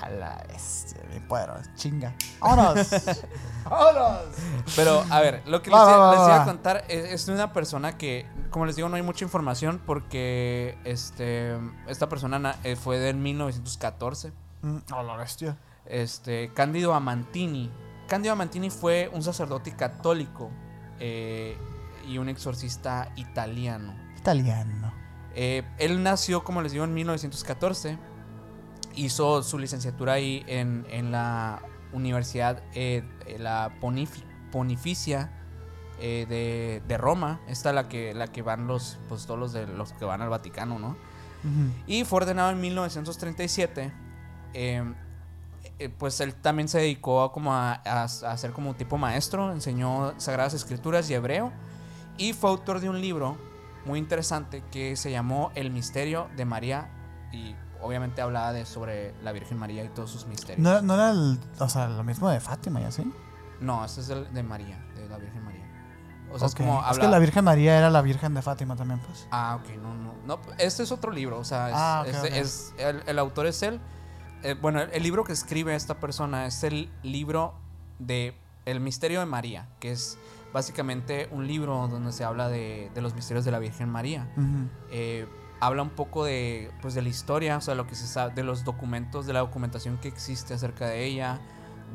Jala, 0.00 0.44
es 0.54 0.94
bien 1.10 1.26
poderoso, 1.28 1.70
chinga. 1.74 2.14
¡Vámonos! 2.40 2.88
¡Vámonos! 3.64 4.18
Pero, 4.76 5.04
a 5.10 5.20
ver, 5.20 5.42
lo 5.46 5.62
que 5.62 5.70
les, 5.70 5.78
Va, 5.78 5.84
va, 5.84 5.90
iba- 5.90 5.98
va, 6.06 6.10
les 6.12 6.20
iba 6.20 6.28
va. 6.38 6.42
a 6.42 6.44
contar 6.46 6.84
es, 6.88 7.04
es 7.12 7.26
de 7.26 7.32
una 7.34 7.52
persona 7.52 7.96
que, 7.98 8.26
como 8.50 8.66
les 8.66 8.76
digo, 8.76 8.88
no 8.88 8.96
hay 8.96 9.02
mucha 9.02 9.24
información 9.24 9.80
porque 9.84 10.78
este 10.84 11.56
esta 11.86 12.08
persona 12.08 12.38
na- 12.38 12.56
eh, 12.64 12.76
fue 12.76 12.98
del 12.98 13.16
1914. 13.16 14.32
Mm, 14.62 14.78
A 14.92 15.02
la 15.02 15.16
bestia. 15.16 15.56
Este, 15.86 16.52
Cándido 16.54 16.94
Amantini. 16.94 17.70
Cándido 18.08 18.32
Amantini 18.32 18.70
fue 18.70 19.10
un 19.12 19.22
sacerdote 19.22 19.74
católico 19.74 20.50
eh, 21.00 21.56
y 22.06 22.18
un 22.18 22.28
exorcista 22.28 23.10
italiano. 23.16 23.94
Italiano. 24.18 24.92
Eh, 25.34 25.62
él 25.78 26.02
nació, 26.02 26.44
como 26.44 26.60
les 26.62 26.72
digo, 26.72 26.84
en 26.84 26.92
1914. 26.94 27.98
Hizo 28.94 29.42
su 29.42 29.58
licenciatura 29.58 30.14
ahí 30.14 30.44
en, 30.46 30.86
en 30.90 31.12
la 31.12 31.60
Universidad, 31.92 32.62
eh, 32.74 33.02
la 33.38 33.70
Ponif- 33.80 34.24
Ponificia 34.50 35.30
eh, 36.00 36.26
de, 36.28 36.82
de 36.86 36.98
Roma. 36.98 37.40
Esta 37.48 37.70
es 37.70 37.74
la 37.74 37.88
que, 37.88 38.12
la 38.14 38.26
que 38.28 38.42
van 38.42 38.66
los, 38.66 38.98
pues 39.08 39.26
todos 39.26 39.38
los 39.40 39.52
de 39.52 39.66
los 39.66 39.92
que 39.92 40.04
van 40.04 40.20
al 40.22 40.28
Vaticano, 40.28 40.78
¿no? 40.78 40.96
Y 41.88 42.04
fue 42.04 42.18
ordenado 42.18 42.50
en 42.52 42.60
1937. 42.60 43.92
eh, 44.54 44.84
eh, 45.78 45.88
pues 45.88 46.20
él 46.20 46.34
también 46.34 46.68
se 46.68 46.78
dedicó 46.78 47.22
a 47.22 47.32
como 47.32 47.52
a, 47.54 47.72
a- 47.84 48.02
a 48.04 48.36
ser 48.36 48.52
como 48.52 48.74
tipo 48.74 48.98
maestro, 48.98 49.50
enseñó 49.52 50.12
Sagradas 50.18 50.54
Escrituras 50.54 51.08
y 51.10 51.14
hebreo. 51.14 51.52
Y 52.18 52.32
fue 52.34 52.50
autor 52.50 52.78
de 52.80 52.88
un 52.88 53.00
libro 53.00 53.36
muy 53.86 53.98
interesante 53.98 54.62
que 54.70 54.94
se 54.96 55.10
llamó 55.10 55.50
El 55.54 55.70
Misterio 55.70 56.28
de 56.36 56.44
María. 56.44 56.88
Y 57.32 57.56
obviamente 57.82 58.22
hablaba 58.22 58.52
de 58.52 58.64
sobre 58.66 59.14
la 59.22 59.32
Virgen 59.32 59.58
María 59.58 59.84
y 59.84 59.88
todos 59.88 60.10
sus 60.10 60.26
misterios. 60.26 60.58
¿No, 60.60 60.80
no 60.82 60.94
era 60.94 61.10
el, 61.10 61.38
o 61.58 61.68
sea, 61.68 61.88
lo 61.88 62.04
mismo 62.04 62.28
de 62.30 62.40
Fátima 62.40 62.80
y 62.80 62.84
así? 62.84 63.10
No, 63.60 63.84
este 63.84 64.00
es 64.00 64.08
el 64.08 64.32
de 64.32 64.42
María, 64.42 64.84
de 64.96 65.08
la 65.08 65.18
Virgen 65.18 65.44
María. 65.44 65.62
O 66.32 66.38
sea, 66.38 66.48
es 66.48 66.54
como 66.54 66.80
Es 66.80 66.86
habla- 66.86 67.00
que 67.02 67.08
la 67.08 67.18
Virgen 67.18 67.44
María 67.44 67.76
era 67.76 67.90
la 67.90 68.00
Virgen 68.00 68.32
de 68.34 68.40
Fátima 68.42 68.74
también, 68.74 69.00
pues. 69.00 69.28
Ah, 69.30 69.58
ok, 69.62 69.76
no, 69.76 69.94
no. 69.94 70.14
No, 70.26 70.40
este 70.58 70.82
es 70.82 70.90
otro 70.92 71.10
libro, 71.12 71.38
o 71.38 71.44
sea, 71.44 71.68
es, 71.68 71.74
Ah, 71.76 72.00
ok, 72.06 72.14
este 72.14 72.28
ok. 72.28 72.34
es- 72.36 72.74
el, 72.78 73.02
el 73.06 73.18
autor 73.18 73.46
es 73.46 73.62
él. 73.62 73.80
Eh, 74.42 74.54
bueno, 74.60 74.80
el, 74.80 74.90
el 74.92 75.02
libro 75.02 75.24
que 75.24 75.32
escribe 75.32 75.74
esta 75.74 76.00
persona 76.00 76.46
es 76.46 76.64
el 76.64 76.90
libro 77.02 77.54
de 77.98 78.34
El 78.64 78.80
misterio 78.80 79.20
de 79.20 79.26
María, 79.26 79.68
que 79.78 79.92
es 79.92 80.16
básicamente 80.52 81.28
un 81.32 81.46
libro 81.46 81.86
donde 81.88 82.12
se 82.12 82.24
habla 82.24 82.48
de, 82.48 82.90
de 82.94 83.00
los 83.02 83.14
misterios 83.14 83.44
de 83.44 83.50
la 83.52 83.58
Virgen 83.58 83.88
María. 83.88 84.28
Ujú. 84.36 84.68
Eh, 84.90 85.26
habla 85.64 85.82
un 85.82 85.90
poco 85.90 86.24
de, 86.24 86.70
pues, 86.82 86.94
de 86.94 87.02
la 87.02 87.08
historia, 87.08 87.56
o 87.56 87.60
sea, 87.60 87.74
lo 87.76 87.86
que 87.86 87.94
se 87.94 88.06
sabe, 88.06 88.34
de 88.34 88.42
los 88.42 88.64
documentos, 88.64 89.26
de 89.26 89.32
la 89.32 89.38
documentación 89.40 89.96
que 89.98 90.08
existe 90.08 90.54
acerca 90.54 90.86
de 90.86 91.04
ella, 91.04 91.38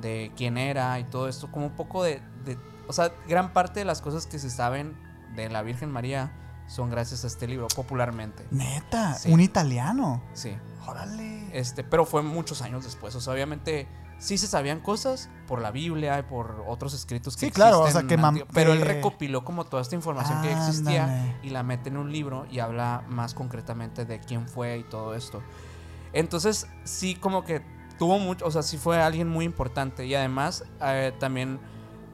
de 0.02 0.32
quién 0.38 0.58
era 0.58 0.98
y 1.00 1.04
todo 1.04 1.28
esto, 1.28 1.52
como 1.52 1.66
un 1.66 1.74
poco 1.76 2.02
de, 2.04 2.22
de- 2.46 2.58
o 2.88 2.94
sea, 2.94 3.12
gran 3.28 3.52
parte 3.52 3.80
de 3.82 3.86
las 3.86 4.02
cosas 4.02 4.26
que 4.26 4.40
se 4.40 4.50
saben 4.50 4.96
de 5.36 5.50
la 5.50 5.62
Virgen 5.64 5.92
María 5.92 6.32
son 6.68 6.90
gracias 6.90 7.24
a 7.24 7.28
este 7.28 7.46
libro, 7.48 7.68
popularmente. 7.76 8.46
Neta, 8.52 9.16
Sí. 9.16 9.32
un 9.32 9.42
italiano. 9.42 10.24
Sí. 10.34 10.56
Órale. 10.86 11.50
Este, 11.58 11.84
pero 11.84 12.06
fue 12.06 12.22
muchos 12.24 12.62
años 12.62 12.86
después. 12.86 13.14
O 13.16 13.22
sea, 13.22 13.34
obviamente 13.34 13.88
sí 14.20 14.38
se 14.38 14.48
sabían 14.48 14.80
cosas 14.80 15.30
por 15.48 15.62
la 15.62 15.72
Biblia 15.72 16.18
y 16.20 16.24
por 16.24 16.64
otros 16.68 16.94
escritos 16.94 17.36
que 17.38 17.46
Sí, 17.48 17.52
claro, 17.52 17.82
o 17.82 17.88
sea, 17.92 18.04
que 18.04 18.16
antiguo- 18.18 18.48
pero 18.54 18.74
él 18.74 18.80
que- 18.80 18.86
recopiló 18.86 19.44
como 19.46 19.66
toda 19.66 19.82
esta 19.82 19.96
información 19.96 20.42
que 20.42 20.52
existía 20.52 21.38
y 21.44 21.50
la 21.52 21.64
mete 21.64 21.90
en 21.90 21.98
un 21.98 22.12
libro 22.12 22.46
y 22.50 22.60
habla 22.60 23.04
más 23.08 23.34
concretamente 23.34 24.06
de 24.06 24.20
quién 24.20 24.48
fue 24.48 24.80
y 24.80 24.84
todo 24.84 25.14
esto. 25.16 25.42
Entonces, 26.14 26.68
sí 26.84 27.16
como 27.16 27.44
que 27.44 27.62
tuvo 28.00 28.20
mucho, 28.20 28.46
o 28.46 28.52
sea, 28.52 28.64
sí 28.64 28.78
fue 28.78 29.02
alguien 29.02 29.28
muy 29.28 29.46
importante 29.46 30.06
y 30.06 30.16
además 30.16 30.64
eh, 30.82 31.14
también 31.20 31.60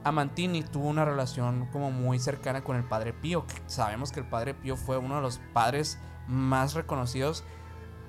Amantini 0.04 0.64
tuvo 0.64 0.90
una 0.90 1.06
relación 1.06 1.68
como 1.72 1.90
muy 1.92 2.20
cercana 2.20 2.64
con 2.64 2.76
el 2.76 2.84
Padre 2.84 3.14
Pío, 3.14 3.46
que 3.48 3.62
sabemos 3.68 4.12
que 4.12 4.20
el 4.20 4.26
Padre 4.28 4.54
Pío 4.54 4.76
fue 4.76 4.98
uno 4.98 5.16
de 5.16 5.22
los 5.22 5.40
padres 5.54 5.98
más 6.28 6.74
reconocidos. 6.74 7.44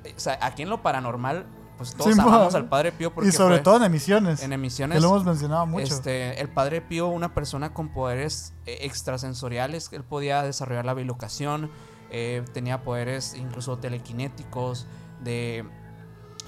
Eh, 0.03 0.12
O 0.16 0.20
sea, 0.20 0.38
aquí 0.42 0.62
en 0.62 0.70
lo 0.70 0.82
paranormal, 0.82 1.47
pues 1.76 1.94
todos 1.94 2.14
Sí, 2.14 2.20
amamos 2.20 2.54
al 2.54 2.68
Padre 2.68 2.92
Pío 2.92 3.12
porque 3.12 3.28
Y 3.28 3.32
sobre 3.32 3.56
fue 3.56 3.64
todo 3.64 3.76
en 3.78 3.84
emisiones. 3.84 4.42
en 4.42 4.48
que 4.50 4.54
emisiones. 4.54 5.02
lo 5.02 5.08
hemos 5.08 5.24
mencionado 5.24 5.66
mucho. 5.66 5.94
Este, 5.94 6.40
el 6.40 6.48
padre 6.48 6.80
Pío, 6.80 7.08
una 7.08 7.34
persona 7.34 7.72
con 7.74 7.88
poderes 7.88 8.52
eh, 8.66 8.78
extrasensoriales, 8.82 9.88
él 9.92 10.04
podía 10.04 10.42
desarrollar 10.42 10.84
la 10.84 10.94
bilocación, 10.94 11.70
eh, 12.10 12.44
tenía 12.52 12.82
poderes 12.82 13.34
incluso 13.34 13.78
telequinéticos, 13.78 14.86
de, 15.22 15.64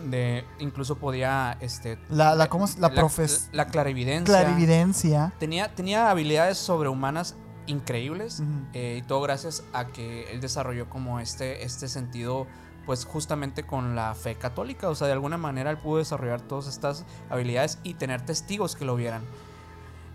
de 0.05 0.45
incluso 0.59 0.97
podía, 0.97 1.57
este, 1.61 1.99
la, 2.11 2.35
la, 2.35 2.49
¿cómo 2.49 2.67
es? 2.67 2.79
La, 2.79 2.91
profes... 2.91 3.49
la 3.53 3.67
clarividencia, 3.67 4.43
clarividencia. 4.43 5.33
tenía, 5.39 5.75
tenía 5.75 6.11
habilidades 6.11 6.59
sobrehumanas 6.59 7.37
increíbles 7.67 8.43
eh, 8.75 9.01
y 9.03 9.07
todo 9.07 9.23
gracias 9.23 9.65
a 9.73 9.89
que 9.89 10.31
él 10.31 10.41
desarrolló 10.41 10.89
como 10.89 11.19
este, 11.19 11.65
este 11.65 11.89
sentido 11.89 12.47
pues 12.87 13.05
justamente 13.05 13.65
con 13.65 13.95
la 13.97 14.15
fe 14.15 14.37
católica, 14.37 14.89
o 14.89 14.95
sea, 14.95 15.09
de 15.09 15.13
alguna 15.13 15.37
manera 15.37 15.71
él 15.71 15.79
pudo 15.79 15.99
desarrollar 15.99 16.41
todas 16.41 16.69
estas 16.69 17.05
habilidades 17.29 17.79
y 17.83 17.95
tener 17.95 18.23
testigos 18.25 18.77
que 18.77 18.85
lo 18.85 18.95
vieran. 18.97 19.23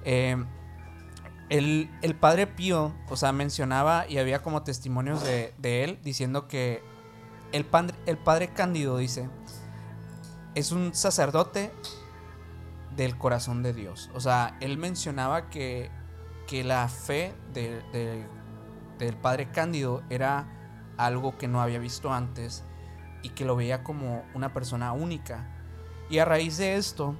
Eh, 0.05 0.43
el, 1.49 1.91
el 2.01 2.15
padre 2.15 2.47
Pío, 2.47 2.93
o 3.09 3.17
sea, 3.17 3.33
mencionaba 3.33 4.07
y 4.07 4.17
había 4.19 4.41
como 4.41 4.63
testimonios 4.63 5.21
de, 5.23 5.53
de 5.57 5.83
él 5.83 5.99
diciendo 6.01 6.47
que 6.47 6.81
el, 7.51 7.67
el 8.05 8.17
padre 8.17 8.47
Cándido 8.53 8.97
dice, 8.97 9.29
es 10.55 10.71
un 10.71 10.93
sacerdote 10.95 11.73
del 12.95 13.17
corazón 13.17 13.63
de 13.63 13.73
Dios. 13.73 14.09
O 14.13 14.21
sea, 14.21 14.55
él 14.61 14.77
mencionaba 14.77 15.49
que, 15.49 15.91
que 16.47 16.63
la 16.63 16.87
fe 16.87 17.33
de- 17.53 17.81
de- 17.91 18.25
del 18.97 19.15
padre 19.17 19.49
Cándido 19.51 20.03
era 20.09 20.45
algo 21.05 21.37
que 21.37 21.47
no 21.47 21.61
había 21.61 21.79
visto 21.79 22.13
antes 22.13 22.63
y 23.23 23.29
que 23.29 23.45
lo 23.45 23.55
veía 23.55 23.83
como 23.83 24.23
una 24.33 24.53
persona 24.53 24.93
única. 24.93 25.47
Y 26.09 26.19
a 26.19 26.25
raíz 26.25 26.57
de 26.57 26.75
esto, 26.75 27.15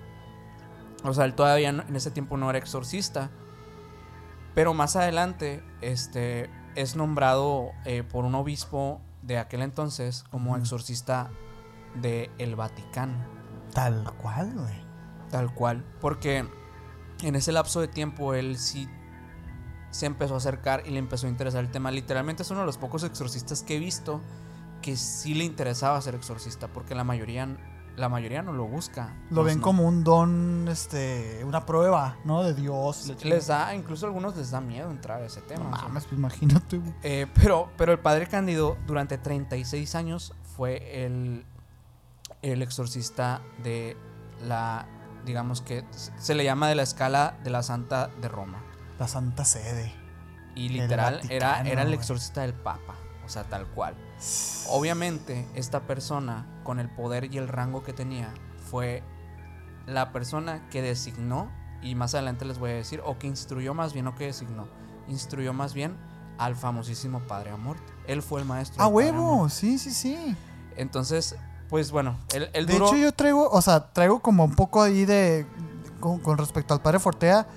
o 1.04 1.14
sea, 1.14 1.26
él 1.26 1.34
todavía 1.34 1.70
en 1.70 1.96
ese 1.96 2.12
tiempo 2.12 2.38
no 2.38 2.50
era 2.50 2.60
exorcista, 2.60 3.30
pero 4.54 4.74
más 4.74 4.96
adelante 4.96 5.64
este, 5.82 6.50
es 6.76 6.96
nombrado 6.96 7.72
eh, 7.86 8.04
por 8.04 8.26
un 8.26 8.36
obispo 8.36 9.02
de 9.22 9.38
aquel 9.38 9.62
entonces 9.62 10.24
como 10.30 10.58
exorcista 10.58 11.32
del 11.96 12.30
el 12.38 12.56
Vaticano. 12.56 13.18
Tal 13.74 14.12
cual, 14.18 14.54
güey. 14.54 14.82
Tal 15.30 15.54
cual. 15.54 15.86
Porque 16.02 16.46
en 17.22 17.36
ese 17.36 17.52
lapso 17.52 17.80
de 17.80 17.88
tiempo 17.88 18.34
él 18.34 18.58
sí 18.58 18.90
se 19.92 20.06
empezó 20.06 20.34
a 20.34 20.38
acercar 20.38 20.84
y 20.86 20.92
le 20.92 21.00
empezó 21.00 21.28
a 21.28 21.30
interesar 21.30 21.64
el 21.64 21.70
tema. 21.70 21.92
Literalmente 21.92 22.44
es 22.44 22.52
uno 22.52 22.62
de 22.62 22.66
los 22.66 22.78
pocos 22.78 23.04
exorcistas 23.04 23.62
que 23.62 23.76
he 23.76 23.80
visto 23.80 24.22
que 24.82 24.98
sí 24.98 25.34
le 25.34 25.44
interesaba 25.44 26.02
ser 26.02 26.16
exorcista. 26.16 26.68
Porque 26.68 26.96
la 26.96 27.04
mayoría, 27.04 27.48
la 27.96 28.10
mayoría 28.10 28.42
no 28.42 28.54
lo 28.54 28.66
busca. 28.66 29.16
Lo 29.30 29.44
ven 29.44 29.60
no. 29.60 29.64
como 29.64 29.88
un 29.88 30.04
don, 30.04 30.68
este, 30.70 31.44
una 31.46 31.66
prueba, 31.66 32.18
¿no? 32.26 32.44
De 32.44 32.54
Dios. 32.54 33.14
Les 33.24 33.48
da, 33.48 33.76
incluso 33.76 34.06
a 34.06 34.10
algunos 34.10 34.36
les 34.36 34.52
da 34.52 34.62
miedo 34.62 34.90
entrar 34.90 35.22
a 35.22 35.26
ese 35.26 35.42
tema. 35.42 35.66
No 35.66 35.70
mames, 35.70 36.06
pues 36.06 36.18
imagínate. 36.18 36.82
Eh, 37.04 37.28
pero, 37.36 37.70
pero 37.78 37.92
el 37.92 38.00
padre 38.00 38.28
Cándido 38.28 38.78
durante 38.88 39.18
36 39.18 39.96
años 39.96 40.34
fue 40.56 41.06
el, 41.06 41.46
el 42.42 42.62
exorcista 42.62 43.42
de 43.64 43.98
la, 44.48 44.88
digamos 45.26 45.62
que 45.62 45.86
se 45.92 46.36
le 46.36 46.44
llama 46.44 46.68
de 46.70 46.76
la 46.76 46.84
escala 46.84 47.38
de 47.44 47.50
la 47.50 47.64
Santa 47.64 48.10
de 48.22 48.28
Roma. 48.28 48.64
La 49.02 49.08
Santa 49.08 49.46
Sede. 49.46 49.92
Y 50.54 50.68
El 50.68 50.74
literal 50.74 51.22
era, 51.32 51.62
era 51.62 51.82
el 51.82 51.92
exorcista 51.92 52.42
del 52.42 52.54
Papa, 52.54 52.94
o 53.26 53.30
sea, 53.30 53.46
tal 53.46 53.66
cual. 53.66 53.96
Obviamente, 54.70 55.48
esta 55.56 55.88
persona, 55.88 56.46
con 56.64 56.80
el 56.80 56.88
poder 56.88 57.34
y 57.34 57.40
el 57.40 57.48
rango 57.48 57.82
que 57.84 57.94
tenía, 57.94 58.32
fue 58.70 59.02
la 59.88 60.12
persona 60.12 60.70
que 60.70 60.84
designó, 60.84 61.52
y 61.82 61.96
más 61.96 62.14
adelante 62.14 62.46
les 62.46 62.60
voy 62.60 62.70
a 62.70 62.74
decir, 62.76 63.02
o 63.04 63.18
que 63.18 63.26
instruyó 63.26 63.74
más 63.74 63.92
bien, 63.92 64.06
o 64.06 64.14
que 64.14 64.26
designó, 64.28 64.68
instruyó 65.08 65.52
más 65.52 65.74
bien 65.74 65.98
al 66.38 66.56
famosísimo 66.56 67.22
Padre 67.22 67.50
Amor. 67.50 67.78
Él 68.06 68.22
fue 68.22 68.42
el 68.42 68.46
maestro. 68.46 68.84
¡A 68.84 68.86
Padre 68.86 68.96
huevo! 68.96 69.34
Amort. 69.34 69.52
Sí, 69.52 69.80
sí, 69.80 69.90
sí. 69.90 70.38
Entonces, 70.76 71.36
pues 71.70 71.90
bueno, 71.90 72.20
él, 72.36 72.52
él 72.54 72.68
De 72.68 72.74
duró... 72.74 72.86
hecho, 72.90 72.98
yo 72.98 73.12
traigo, 73.14 73.50
o 73.50 73.62
sea, 73.64 73.92
traigo 73.94 74.20
como 74.20 74.46
un 74.46 74.54
poco 74.54 74.80
ahí 74.84 75.06
de. 75.06 75.48
Con, 76.00 76.20
con 76.20 76.38
respecto 76.38 76.76
al 76.76 76.82
padre 76.82 77.00
Fortea, 77.00 77.48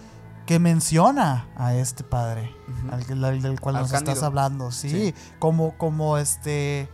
que 0.46 0.58
menciona 0.58 1.48
a 1.56 1.74
este 1.74 2.04
padre, 2.04 2.54
Ujú. 2.68 2.94
al, 3.12 3.24
al- 3.24 3.42
del 3.42 3.60
cual 3.60 3.76
Al 3.76 3.82
nos 3.82 3.92
Cándido. 3.92 4.12
estás 4.12 4.24
hablando. 4.26 4.70
Sí, 4.72 4.90
Sí. 4.90 5.14
como, 5.38 5.76
como 5.78 6.18
este. 6.18 6.88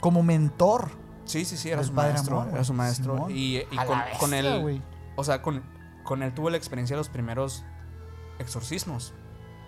como 0.00 0.22
mentor. 0.22 0.90
Sí, 1.24 1.44
sí, 1.46 1.56
sí, 1.56 1.70
era 1.70 1.82
su 1.82 1.92
maestro. 1.94 2.40
Amor, 2.42 2.54
Era 2.54 2.64
su 2.64 2.74
maestro. 2.74 3.14
Simón. 3.14 3.32
Y, 3.34 3.62
con, 4.18 4.34
él. 4.34 4.82
O 5.16 5.24
sea, 5.24 5.40
con, 5.40 5.62
con 6.02 6.22
él 6.22 6.34
tuvo 6.34 6.50
la 6.50 6.58
experiencia 6.58 6.94
de 6.94 6.98
los 6.98 7.08
primeros 7.08 7.64
exorcismos. 8.38 9.14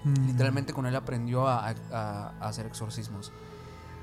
Mm. 0.04 0.26
Literalmente 0.26 0.72
con 0.74 0.84
él 0.86 0.94
aprendió 0.94 1.48
a, 1.48 1.68
a- 1.68 1.74
a 2.38 2.48
hacer 2.48 2.66
exorcismos. 2.66 3.32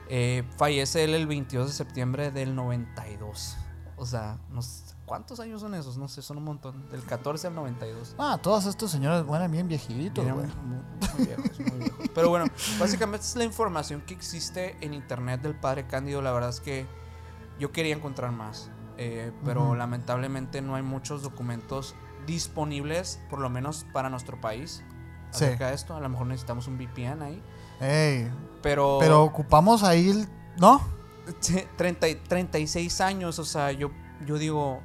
Eh, 0.10 0.44
fallece 0.58 1.04
él 1.04 1.14
el 1.14 1.28
22 1.28 1.68
de 1.68 1.74
septiembre 1.74 2.32
del 2.32 2.56
92. 2.56 3.58
O 3.98 4.06
sea, 4.08 4.38
no 4.50 4.62
sé, 4.64 4.83
¿cuántos 5.06 5.40
años 5.40 5.62
son 5.62 5.74
esos? 5.76 5.98
No 5.98 6.08
sé, 6.08 6.22
son 6.22 6.38
un 6.38 6.44
montón. 6.46 6.90
Del 6.90 7.04
14 7.04 7.48
al 7.48 7.56
92. 7.56 8.16
Ah, 8.18 8.40
todos 8.42 8.66
estos 8.66 8.92
señores 8.92 9.24
buenas 9.26 9.50
bien 9.52 9.68
viejitos, 9.68 10.24
Eran 10.26 10.38
güey. 10.38 10.48
muy, 10.48 10.78
muy 11.18 11.26
viejos, 11.28 11.60
muy 11.60 11.80
viejos. 11.80 12.10
Pero 12.14 12.30
bueno, 12.30 12.46
básicamente 12.80 13.26
es 13.26 13.36
la 13.36 13.44
información 13.44 14.02
que 14.02 14.14
existe 14.14 14.78
en 14.82 14.94
internet 14.94 15.42
del 15.42 15.56
padre 15.60 15.86
Cándido. 15.88 16.22
La 16.22 16.32
verdad 16.32 16.50
es 16.50 16.60
que 16.60 16.86
yo 17.60 17.72
quería 17.72 17.96
encontrar 17.96 18.32
más. 18.32 18.70
eh, 18.98 19.32
pero 19.44 19.74
lamentablemente 19.74 20.62
no 20.62 20.76
hay 20.76 20.84
muchos 20.84 21.24
documentos 21.24 21.96
disponibles, 22.28 23.20
por 23.30 23.40
lo 23.40 23.50
menos 23.50 23.86
para 23.92 24.08
nuestro 24.10 24.40
país, 24.40 24.84
Sí. 25.32 25.46
acerca 25.46 25.70
de 25.70 25.74
esto. 25.74 25.96
A 25.96 26.00
lo 26.00 26.08
mejor 26.10 26.28
necesitamos 26.28 26.68
un 26.68 26.78
VPN 26.78 27.24
ahí. 27.24 27.42
Ey, 27.82 28.32
Pero, 28.62 28.98
pero 29.00 29.24
ocupamos 29.24 29.82
ahí, 29.84 30.10
el- 30.12 30.28
¿no? 30.60 30.80
Sí, 31.40 31.64
30 31.76 32.08
y- 32.08 32.16
36 32.16 33.02
años, 33.02 33.40
o 33.40 33.46
sea, 33.46 33.72
yo, 33.72 33.90
yo 34.28 34.38
digo, 34.38 34.80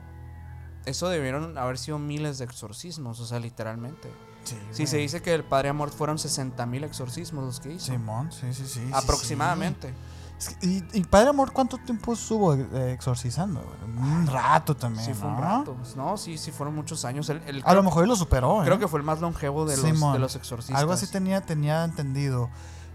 eso 0.88 1.08
debieron 1.08 1.56
haber 1.58 1.78
sido 1.78 1.98
miles 1.98 2.38
de 2.38 2.44
exorcismos, 2.44 3.20
o 3.20 3.26
sea, 3.26 3.38
literalmente. 3.38 4.10
Sí, 4.44 4.56
Si 4.70 4.86
se 4.86 4.96
dice 4.96 5.20
que 5.20 5.34
el 5.34 5.44
Padre 5.44 5.68
Amor 5.68 5.90
fueron 5.90 6.18
60 6.18 6.64
mil 6.66 6.82
exorcismos 6.84 7.44
los 7.44 7.60
que 7.60 7.72
hizo. 7.74 7.92
Simón, 7.92 8.32
sí, 8.32 8.52
sí, 8.54 8.66
sí. 8.66 8.90
aproximadamente. 8.94 9.88
sí. 9.88 9.94
Es 10.38 10.48
que- 10.50 10.66
y, 10.66 10.84
y 10.92 11.02
Padre 11.04 11.30
Amor 11.30 11.52
cuánto 11.52 11.76
tiempo 11.78 12.12
estuvo 12.12 12.54
eh, 12.54 12.92
exorcizando? 12.92 13.60
Un 13.84 14.26
rato 14.28 14.76
también, 14.76 15.04
Sí, 15.04 15.12
fue 15.12 15.28
un 15.28 15.36
rato. 15.38 15.76
No, 15.96 16.16
sí, 16.16 16.38
sí, 16.38 16.52
fueron 16.52 16.76
muchos 16.76 17.04
años. 17.04 17.28
El, 17.28 17.42
el- 17.46 17.62
A 17.66 17.74
lo 17.74 17.82
mejor 17.82 18.04
él 18.04 18.08
lo 18.08 18.14
superó, 18.16 18.62
¿eh? 18.62 18.66
creo 18.66 18.78
que 18.78 18.86
fue 18.86 19.00
el 19.00 19.04
más 19.04 19.20
longevo 19.20 19.66
de 19.66 19.76
los, 19.76 19.84
Simón. 19.84 20.12
de 20.12 20.20
los 20.20 20.36
exorcistas. 20.36 20.78
Algo 20.78 20.92
así 20.92 21.08
tenía, 21.08 21.40
tenía 21.40 21.82
entendido. 21.84 22.48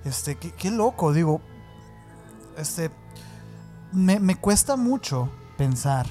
Este, 0.06 0.38
qué, 0.38 0.52
qué 0.54 0.72
loco, 0.72 1.12
digo. 1.14 1.42
Este. 2.58 2.90
Me, 3.92 4.20
me 4.20 4.36
cuesta 4.36 4.76
mucho 4.76 5.30
pensar 5.58 6.08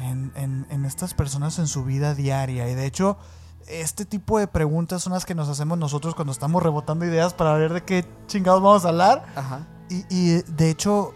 en, 0.00 0.32
en- 0.34 0.66
en 0.70 0.84
estas 0.84 1.14
personas 1.14 1.58
en 1.58 1.66
su 1.66 1.84
vida 1.84 2.14
diaria. 2.14 2.68
Y 2.70 2.74
de 2.74 2.86
hecho, 2.86 3.18
este 3.68 4.04
tipo 4.04 4.38
de 4.38 4.46
preguntas 4.48 5.02
son 5.02 5.12
las 5.12 5.24
que 5.26 5.34
nos 5.34 5.48
hacemos 5.48 5.78
nosotros 5.78 6.14
cuando 6.14 6.32
estamos 6.32 6.62
rebotando 6.62 7.04
ideas 7.04 7.34
para 7.34 7.52
ver 7.54 7.72
de 7.72 7.84
qué 7.84 8.04
chingados 8.26 8.62
vamos 8.62 8.84
a 8.84 8.88
hablar. 8.88 9.26
Ajá. 9.36 9.66
Y, 9.88 10.04
y, 10.08 10.42
de 10.42 10.70
hecho, 10.70 11.12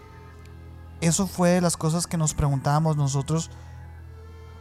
eso 1.00 1.26
fue 1.26 1.50
de 1.50 1.60
las 1.60 1.76
cosas 1.76 2.06
que 2.06 2.16
nos 2.16 2.34
preguntábamos 2.34 2.96
nosotros. 2.96 3.50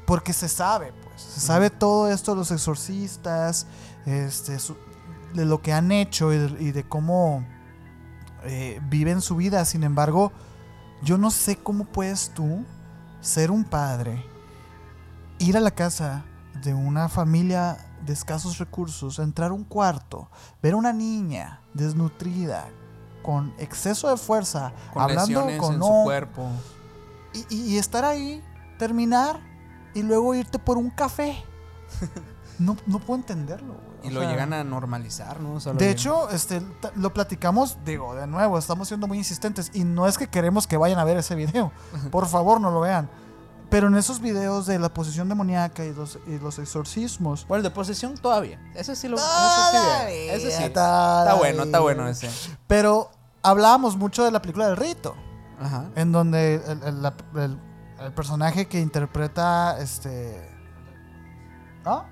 Porque 0.06 0.34
se 0.34 0.50
sabe, 0.50 0.92
pues. 1.04 1.22
Se 1.22 1.40
sabe 1.40 1.70
todo 1.70 2.10
esto 2.12 2.32
de 2.32 2.38
los 2.38 2.52
exorcistas, 2.52 3.68
este, 4.06 4.60
su- 4.60 4.78
de 5.34 5.46
lo 5.46 5.62
que 5.62 5.72
han 5.74 5.92
hecho 5.92 6.34
y 6.34 6.38
de, 6.38 6.64
y 6.64 6.72
de 6.72 6.84
cómo 6.84 7.46
eh, 8.44 8.82
viven 8.90 9.22
su 9.22 9.36
vida. 9.38 9.64
Sin 9.66 9.84
embargo, 9.84 10.32
yo 11.04 11.18
no 11.18 11.32
sé 11.32 11.56
cómo 11.56 11.86
puedes 11.86 12.32
tú 12.34 12.66
ser 13.24 13.50
un 13.50 13.64
padre, 13.64 14.24
ir 15.40 15.58
a 15.58 15.62
la 15.62 15.72
casa 15.72 16.24
de 16.62 16.74
una 16.74 17.10
familia 17.10 17.78
de 18.06 18.14
escasos 18.14 18.58
recursos, 18.60 19.18
entrar 19.18 19.50
a 19.52 19.54
un 19.54 19.64
cuarto, 19.64 20.30
ver 20.62 20.74
a 20.74 20.76
una 20.78 20.94
niña 20.94 21.62
desnutrida, 21.74 22.66
con 23.24 23.54
exceso 23.58 24.10
de 24.10 24.18
fuerza, 24.18 24.74
Con 24.94 25.02
hablando 25.02 25.42
con 25.58 25.74
en 25.74 25.80
no- 25.80 25.86
su 25.88 26.04
cuerpo. 26.04 26.50
y, 27.34 27.56
y- 27.56 27.74
y 27.74 27.78
estar 27.78 28.04
ahí, 28.06 28.44
terminar 28.78 29.40
y 29.94 30.04
luego 30.04 30.36
irte 30.36 30.60
por 30.60 30.78
un 30.78 30.90
café. 30.90 31.36
No, 32.60 32.78
no 32.88 33.00
puedo 33.00 33.20
entenderlo. 33.20 33.74
güey. 33.74 33.94
Y 34.04 34.08
O 34.10 34.12
lo 34.16 34.20
sea, 34.22 34.30
llegan 34.32 34.54
a 34.54 34.64
normalizar, 34.64 35.40
¿no? 35.40 35.54
O 35.56 35.60
sea, 35.60 35.74
De 35.74 35.80
llegan- 35.80 35.92
hecho, 35.94 36.30
este, 36.30 36.62
lo 36.96 37.14
platicamos, 37.14 37.78
digo, 37.86 38.16
de 38.16 38.28
nuevo, 38.28 38.58
estamos 38.58 38.88
siendo 38.90 39.08
muy 39.08 39.18
insistentes 39.18 39.72
y 39.74 39.84
no 39.86 40.08
es 40.08 40.18
que 40.18 40.28
queremos 40.28 40.68
que 40.68 40.78
vayan 40.78 41.00
a 41.00 41.04
ver 41.04 41.18
ese 41.18 41.36
video. 41.36 41.72
Por 42.12 42.28
favor, 42.28 42.60
no 42.62 42.70
lo 42.72 42.82
vean. 42.82 43.10
Pero 43.70 43.88
en 43.88 43.96
esos 43.96 44.20
videos 44.20 44.68
de 44.68 44.78
la 44.78 44.94
posesión 44.94 45.30
demoníaca 45.30 45.84
y 45.84 45.94
los, 45.94 46.20
y 46.28 46.38
los 46.38 46.60
exorcismos. 46.60 47.48
Bueno, 47.48 47.60
el 47.60 47.64
de 47.64 47.72
posesión 47.72 48.14
todavía. 48.16 48.60
Ese 48.76 48.96
sí 48.96 49.08
lo. 49.08 49.16
ese 49.18 49.26
sí, 49.26 49.32
Todavía, 49.72 50.34
ese 50.36 50.52
sí. 50.52 50.70
todavía. 50.70 51.24
Está 51.32 51.34
bueno, 51.40 51.64
está 51.64 51.80
bueno 51.80 52.08
ese. 52.08 52.30
Pero 52.68 53.10
hablábamos 53.42 53.98
mucho 53.98 54.24
de 54.26 54.30
la 54.32 54.42
película 54.44 54.68
del 54.68 54.78
rito. 54.78 55.16
Ajá. 55.60 55.86
En 55.96 56.12
donde 56.12 56.56
el, 56.68 56.84
el- 56.84 57.02
la- 57.02 57.16
el- 57.36 57.60
el 58.00 58.14
personaje 58.14 58.68
que 58.68 58.80
interpreta 58.80 59.80
este. 59.80 60.52
¿Ah? 61.86 62.06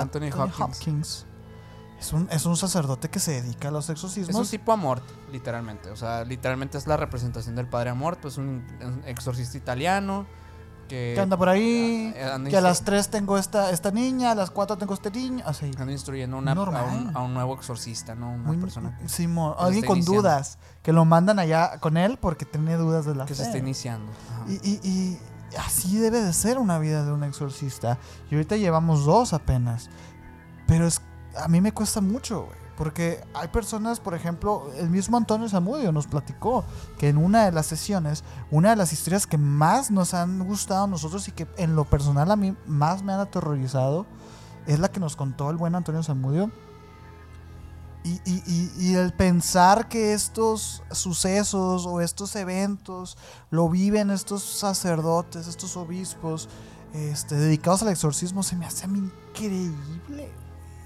Anthony 0.00 0.30
Hopkins. 0.58 1.26
Es 1.98 2.12
un, 2.12 2.28
es 2.30 2.44
un 2.44 2.56
sacerdote 2.58 3.08
que 3.08 3.18
se 3.20 3.40
dedica 3.40 3.68
a 3.68 3.70
los 3.70 3.88
exorcismos. 3.88 4.28
Es 4.28 4.36
un 4.36 4.46
tipo 4.46 4.70
amor, 4.72 5.00
literalmente. 5.32 5.90
O 5.90 5.96
sea, 5.96 6.24
literalmente 6.24 6.76
es 6.76 6.86
la 6.86 6.96
representación 6.98 7.54
del 7.56 7.68
padre 7.68 7.88
amor, 7.90 8.18
pues 8.20 8.36
un, 8.36 8.66
un 8.82 9.02
exorcista 9.06 9.56
italiano 9.56 10.26
que, 10.88 11.12
que 11.16 11.20
anda 11.22 11.38
por 11.38 11.48
ahí. 11.48 12.12
eh, 12.14 12.22
anda 12.22 12.50
que 12.50 12.56
a 12.56 12.60
las 12.60 12.82
3 12.84 13.08
tengo 13.08 13.38
esta, 13.38 13.70
esta 13.70 13.90
niña, 13.90 14.32
a 14.32 14.34
las 14.34 14.50
4 14.50 14.76
tengo 14.76 14.92
este 14.92 15.10
niño. 15.10 15.42
Así. 15.46 15.70
anda 15.78 15.90
instruyendo 15.90 16.36
una- 16.36 16.52
a, 16.52 16.82
un, 16.84 17.16
a 17.16 17.20
un 17.22 17.32
nuevo 17.32 17.54
exorcista, 17.54 18.14
¿no? 18.14 18.28
Una 18.34 18.42
Muy- 18.44 18.58
persona 18.58 18.96
que, 18.98 19.08
Simón, 19.08 19.54
alguien 19.58 19.84
con 19.86 19.96
iniciando. 19.96 20.20
dudas. 20.22 20.58
Que 20.82 20.92
lo 20.92 21.06
mandan 21.06 21.38
allá 21.38 21.80
con 21.80 21.96
él 21.96 22.18
porque 22.20 22.44
tiene 22.44 22.76
dudas 22.76 23.06
de 23.06 23.14
la 23.14 23.24
que 23.24 23.34
fe. 23.34 23.36
se 23.36 23.42
está 23.44 23.58
iniciando. 23.58 24.12
Ajá. 24.34 24.44
Y, 24.52 24.54
y- 24.70 24.80
y 24.84 25.18
así 25.58 25.98
debe 25.98 26.22
de 26.22 26.32
ser 26.32 26.58
una 26.58 26.78
vida 26.78 27.04
de 27.04 27.12
un 27.12 27.24
exorcista. 27.24 27.98
Y 28.30 28.34
ahorita 28.34 28.56
llevamos 28.56 29.04
dos 29.04 29.32
apenas. 29.32 29.88
Pero 30.66 30.86
es, 30.86 31.00
a 31.38 31.48
mí 31.48 31.60
me 31.60 31.72
cuesta 31.72 32.00
mucho. 32.00 32.48
Porque 32.76 33.24
hay 33.32 33.48
personas, 33.48 34.00
por 34.00 34.14
ejemplo, 34.14 34.70
el 34.76 34.90
mismo 34.90 35.16
Antonio 35.16 35.48
Zamudio 35.48 35.92
nos 35.92 36.06
platicó 36.06 36.62
que 36.98 37.08
en 37.08 37.16
una 37.16 37.46
de 37.46 37.52
las 37.52 37.66
sesiones, 37.66 38.22
una 38.50 38.70
de 38.70 38.76
las 38.76 38.92
historias 38.92 39.26
que 39.26 39.38
más 39.38 39.90
nos 39.90 40.12
han 40.12 40.44
gustado 40.44 40.84
a 40.84 40.86
nosotros 40.86 41.26
y 41.28 41.32
que 41.32 41.46
en 41.56 41.74
lo 41.74 41.86
personal 41.86 42.30
a 42.30 42.36
mí 42.36 42.54
más 42.66 43.02
me 43.02 43.14
han 43.14 43.20
aterrorizado, 43.20 44.04
es 44.66 44.78
la 44.78 44.90
que 44.90 45.00
nos 45.00 45.16
contó 45.16 45.50
el 45.50 45.56
buen 45.56 45.74
Antonio 45.74 46.02
Zamudio. 46.02 46.50
Y, 48.06 48.20
y- 48.30 48.42
y- 48.46 48.72
y 48.90 48.94
el 48.94 49.12
pensar 49.12 49.88
que 49.88 50.12
estos 50.12 50.84
sucesos 50.92 51.86
o 51.86 52.00
estos 52.00 52.36
eventos 52.36 53.18
lo 53.50 53.68
viven 53.68 54.10
estos 54.12 54.42
sacerdotes, 54.44 55.48
estos 55.48 55.76
obispos 55.76 56.48
este, 56.94 57.34
dedicados 57.34 57.82
al 57.82 57.88
exorcismo, 57.88 58.42
se 58.44 58.54
me 58.54 58.64
hace 58.64 58.84
a 58.84 58.88
mí 58.88 58.98
increíble. 59.00 60.30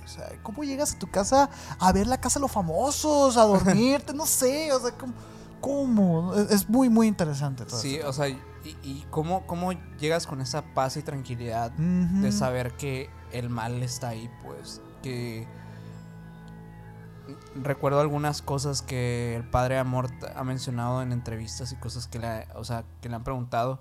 O 0.04 0.08
sea, 0.08 0.28
¿cómo 0.42 0.64
llegas 0.64 0.94
a 0.94 0.98
tu 0.98 1.08
casa 1.10 1.50
a 1.78 1.92
ver 1.92 2.06
la 2.06 2.18
casa 2.20 2.38
de 2.38 2.42
los 2.42 2.52
famosos, 2.52 3.36
a 3.36 3.42
dormirte? 3.44 4.14
No 4.14 4.24
sé, 4.26 4.72
o 4.72 4.80
sea, 4.80 4.92
¿cómo? 4.96 5.12
cómo? 5.60 6.34
Es, 6.34 6.68
muy, 6.68 6.88
muy 6.88 7.06
interesante 7.06 7.64
todo 7.66 7.78
Sí, 7.78 7.96
esto. 7.96 8.08
o 8.08 8.12
sea, 8.14 8.28
y, 8.28 8.40
y 8.82 9.06
cómo, 9.10 9.46
cómo 9.46 9.72
llegas 9.98 10.26
con 10.26 10.40
esa 10.40 10.62
paz 10.74 10.96
y 10.96 11.02
tranquilidad 11.02 11.70
de 11.72 12.32
saber 12.32 12.76
que 12.76 13.10
el 13.32 13.50
mal 13.50 13.82
está 13.82 14.08
ahí, 14.08 14.30
pues. 14.42 14.80
Que 15.02 15.46
recuerdo 17.54 18.00
algunas 18.00 18.42
cosas 18.42 18.82
que 18.82 19.36
el 19.36 19.44
padre 19.44 19.78
Amor 19.78 20.10
ha 20.34 20.44
mencionado 20.44 21.02
en 21.02 21.12
entrevistas 21.12 21.72
y 21.72 21.76
cosas 21.76 22.06
que 22.06 22.18
le, 22.18 22.46
o 22.54 22.64
sea, 22.64 22.84
que 23.00 23.08
le 23.08 23.16
han 23.16 23.24
preguntado. 23.24 23.80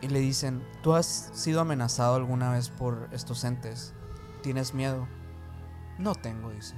Y 0.00 0.08
le 0.08 0.20
dicen, 0.20 0.64
¿tú 0.82 0.94
has 0.94 1.30
sido 1.32 1.60
amenazado 1.60 2.14
alguna 2.14 2.52
vez 2.52 2.70
por 2.70 3.08
estos 3.12 3.42
entes? 3.44 3.94
¿Tienes 4.42 4.72
miedo? 4.72 5.08
No 5.98 6.14
tengo, 6.14 6.50
dice. 6.50 6.76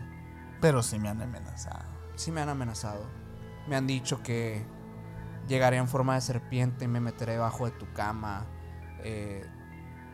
Pero 0.61 0.83
sí 0.83 0.99
me 0.99 1.11
han 1.11 1.21
amenazado. 1.21 1.85
Sí 2.17 2.33
me 2.33 2.41
han 2.41 2.49
amenazado. 2.49 3.05
Me 3.69 3.77
han 3.77 3.87
dicho 3.87 4.23
que 4.23 4.65
llegaré 5.49 5.77
en 5.77 5.89
forma 5.89 6.15
de 6.15 6.23
serpiente 6.23 6.87
y 6.87 6.89
me 6.89 7.01
meteré 7.01 7.33
debajo 7.33 7.67
de 7.67 7.73
tu 7.73 7.93
cama. 7.93 8.47
eh, 9.03 9.45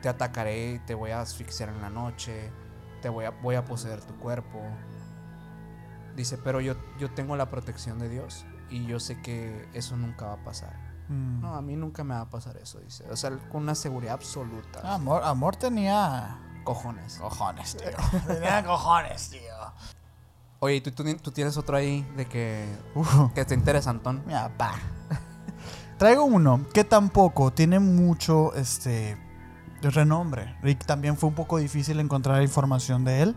te 0.02 0.08
atacaré 0.08 0.74
y 0.74 0.78
te 0.80 0.94
voy 0.94 1.10
a 1.10 1.20
asfixiar 1.20 1.68
en 1.68 1.80
la 1.80 1.90
noche. 1.90 2.50
Te 3.02 3.08
voy 3.08 3.24
a, 3.24 3.30
voy 3.30 3.54
a 3.54 3.64
poseer 3.64 4.00
tu 4.02 4.14
cuerpo. 4.16 4.60
Dice, 6.16 6.38
pero 6.38 6.60
yo, 6.60 6.74
yo 6.98 7.10
tengo 7.10 7.36
la 7.36 7.50
protección 7.50 7.98
de 7.98 8.08
Dios 8.08 8.46
y 8.70 8.86
yo 8.86 8.98
sé 8.98 9.20
que 9.20 9.68
eso 9.74 9.96
nunca 9.96 10.26
va 10.26 10.32
a 10.32 10.44
pasar. 10.44 10.72
Mm. 11.08 11.40
No, 11.40 11.54
a 11.54 11.62
mí 11.62 11.76
nunca 11.76 12.02
me 12.04 12.14
va 12.14 12.22
a 12.22 12.30
pasar 12.30 12.56
eso, 12.56 12.80
dice. 12.80 13.04
O 13.10 13.16
sea, 13.16 13.30
con 13.50 13.62
una 13.62 13.74
seguridad 13.74 14.14
absoluta. 14.14 14.80
Amor, 14.94 15.22
amor 15.22 15.56
tenía 15.56 16.38
Cojones. 16.64 17.18
cojones, 17.18 17.76
tío. 17.76 17.90
tenía 18.26 18.64
cojones, 18.64 19.30
tío. 19.30 19.40
Oye, 20.58 20.76
¿y 20.76 20.80
tú, 20.80 20.90
tú, 20.90 21.04
tú 21.16 21.30
tienes 21.30 21.56
otro 21.58 21.76
ahí 21.76 22.02
de 22.16 22.26
que, 22.26 22.66
Uf. 22.94 23.32
que 23.34 23.44
te 23.44 23.54
interesantón? 23.54 24.22
Mi 24.26 24.32
papá. 24.32 24.74
Traigo 25.98 26.24
uno 26.24 26.66
que 26.74 26.82
tampoco 26.84 27.52
tiene 27.52 27.78
mucho 27.78 28.54
este 28.54 29.16
renombre. 29.82 30.56
Rick 30.62 30.84
también 30.86 31.16
fue 31.16 31.28
un 31.28 31.34
poco 31.34 31.58
difícil 31.58 32.00
encontrar 32.00 32.42
información 32.42 33.04
de 33.04 33.22
él. 33.22 33.36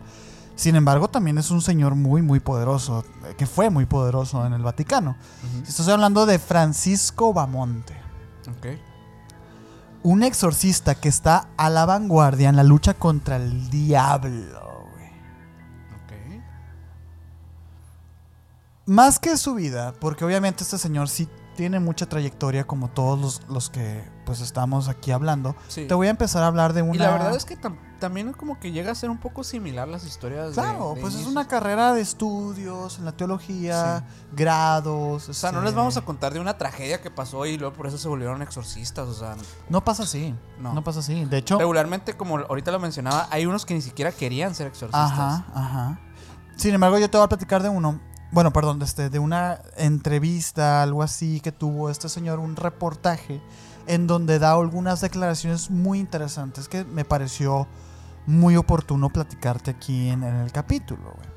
Sin 0.60 0.76
embargo, 0.76 1.08
también 1.08 1.38
es 1.38 1.50
un 1.50 1.62
señor 1.62 1.94
muy, 1.94 2.20
muy 2.20 2.38
poderoso, 2.38 3.02
eh, 3.24 3.34
que 3.34 3.46
fue 3.46 3.70
muy 3.70 3.86
poderoso 3.86 4.44
en 4.44 4.52
el 4.52 4.60
Vaticano. 4.60 5.16
Estoy 5.66 5.90
hablando 5.90 6.26
de 6.26 6.38
Francisco 6.38 7.32
Bamonte. 7.32 7.94
Ok. 8.46 8.78
Un 10.02 10.22
exorcista 10.22 10.96
que 10.96 11.08
está 11.08 11.48
a 11.56 11.70
la 11.70 11.86
vanguardia 11.86 12.50
en 12.50 12.56
la 12.56 12.62
lucha 12.62 12.92
contra 12.92 13.36
el 13.36 13.70
diablo. 13.70 14.84
Más 18.84 19.18
que 19.18 19.38
su 19.38 19.54
vida, 19.54 19.94
porque 19.98 20.26
obviamente 20.26 20.62
este 20.62 20.76
señor 20.76 21.08
sí 21.08 21.26
tiene 21.60 21.78
mucha 21.78 22.06
trayectoria 22.08 22.66
como 22.66 22.88
todos 22.88 23.18
los, 23.20 23.42
los 23.50 23.68
que 23.68 24.02
pues 24.24 24.40
estamos 24.40 24.88
aquí 24.88 25.10
hablando. 25.10 25.54
Sí. 25.68 25.86
Te 25.86 25.92
voy 25.92 26.06
a 26.06 26.10
empezar 26.10 26.42
a 26.42 26.46
hablar 26.46 26.72
de 26.72 26.80
una... 26.80 26.94
Y 26.94 26.98
la 26.98 27.10
verdad 27.10 27.36
es 27.36 27.44
que 27.44 27.60
tam- 27.60 27.76
también 27.98 28.32
como 28.32 28.58
que 28.58 28.72
llega 28.72 28.90
a 28.92 28.94
ser 28.94 29.10
un 29.10 29.18
poco 29.18 29.44
similar 29.44 29.86
las 29.86 30.06
historias 30.06 30.48
de- 30.56 30.62
Claro, 30.62 30.94
de 30.94 31.02
pues 31.02 31.14
es 31.16 31.26
una 31.26 31.46
carrera 31.46 31.92
de 31.92 32.00
estudios 32.00 32.98
en 32.98 33.04
la 33.04 33.12
teología, 33.12 34.06
grados. 34.32 35.28
O 35.28 35.34
sea, 35.34 35.52
no 35.52 35.58
este, 35.58 35.66
les 35.66 35.74
vamos 35.74 35.98
a 35.98 36.00
contar 36.00 36.32
de 36.32 36.40
una 36.40 36.56
tragedia 36.56 37.02
que 37.02 37.10
pasó 37.10 37.44
y 37.44 37.58
luego 37.58 37.74
por 37.74 37.86
eso 37.86 37.98
se 37.98 38.08
volvieron 38.08 38.40
exorcistas, 38.40 39.06
o 39.06 39.12
sea, 39.12 39.36
No 39.68 39.84
pasa 39.84 40.04
así. 40.04 40.34
No. 40.58 40.72
No. 40.72 40.82
pasa 40.82 41.00
así. 41.00 41.26
De 41.26 41.36
hecho. 41.36 41.58
regularmente 41.58 42.16
como 42.16 42.38
ahorita 42.38 42.70
lo 42.72 42.80
mencionaba, 42.80 43.28
hay 43.30 43.44
unos 43.44 43.66
que 43.66 43.74
ni 43.74 43.82
siquiera 43.82 44.12
querían 44.12 44.54
ser 44.54 44.66
exorcistas. 44.68 45.10
Ajá, 45.12 45.44
ajá. 45.54 46.00
Sin 46.56 46.72
embargo, 46.74 46.98
yo 46.98 47.10
te 47.10 47.18
voy 47.18 47.26
a 47.26 47.28
platicar 47.28 47.62
de 47.62 47.68
uno. 47.68 48.00
Bueno, 48.32 48.52
perdón, 48.52 48.80
este, 48.82 49.10
de 49.10 49.18
una 49.18 49.60
entrevista, 49.76 50.82
algo 50.82 51.02
así, 51.02 51.40
que 51.40 51.50
tuvo 51.50 51.90
este 51.90 52.08
señor, 52.08 52.38
un 52.38 52.54
reportaje, 52.54 53.40
en 53.88 54.06
donde 54.06 54.38
da 54.38 54.52
algunas 54.52 55.00
declaraciones 55.00 55.68
muy 55.68 55.98
interesantes 55.98 56.68
que 56.68 56.84
me 56.84 57.04
pareció 57.04 57.66
muy 58.26 58.56
oportuno 58.56 59.10
platicarte 59.10 59.72
aquí 59.72 60.10
en, 60.10 60.22
el 60.22 60.52
capítulo. 60.52 61.02
güey. 61.02 61.28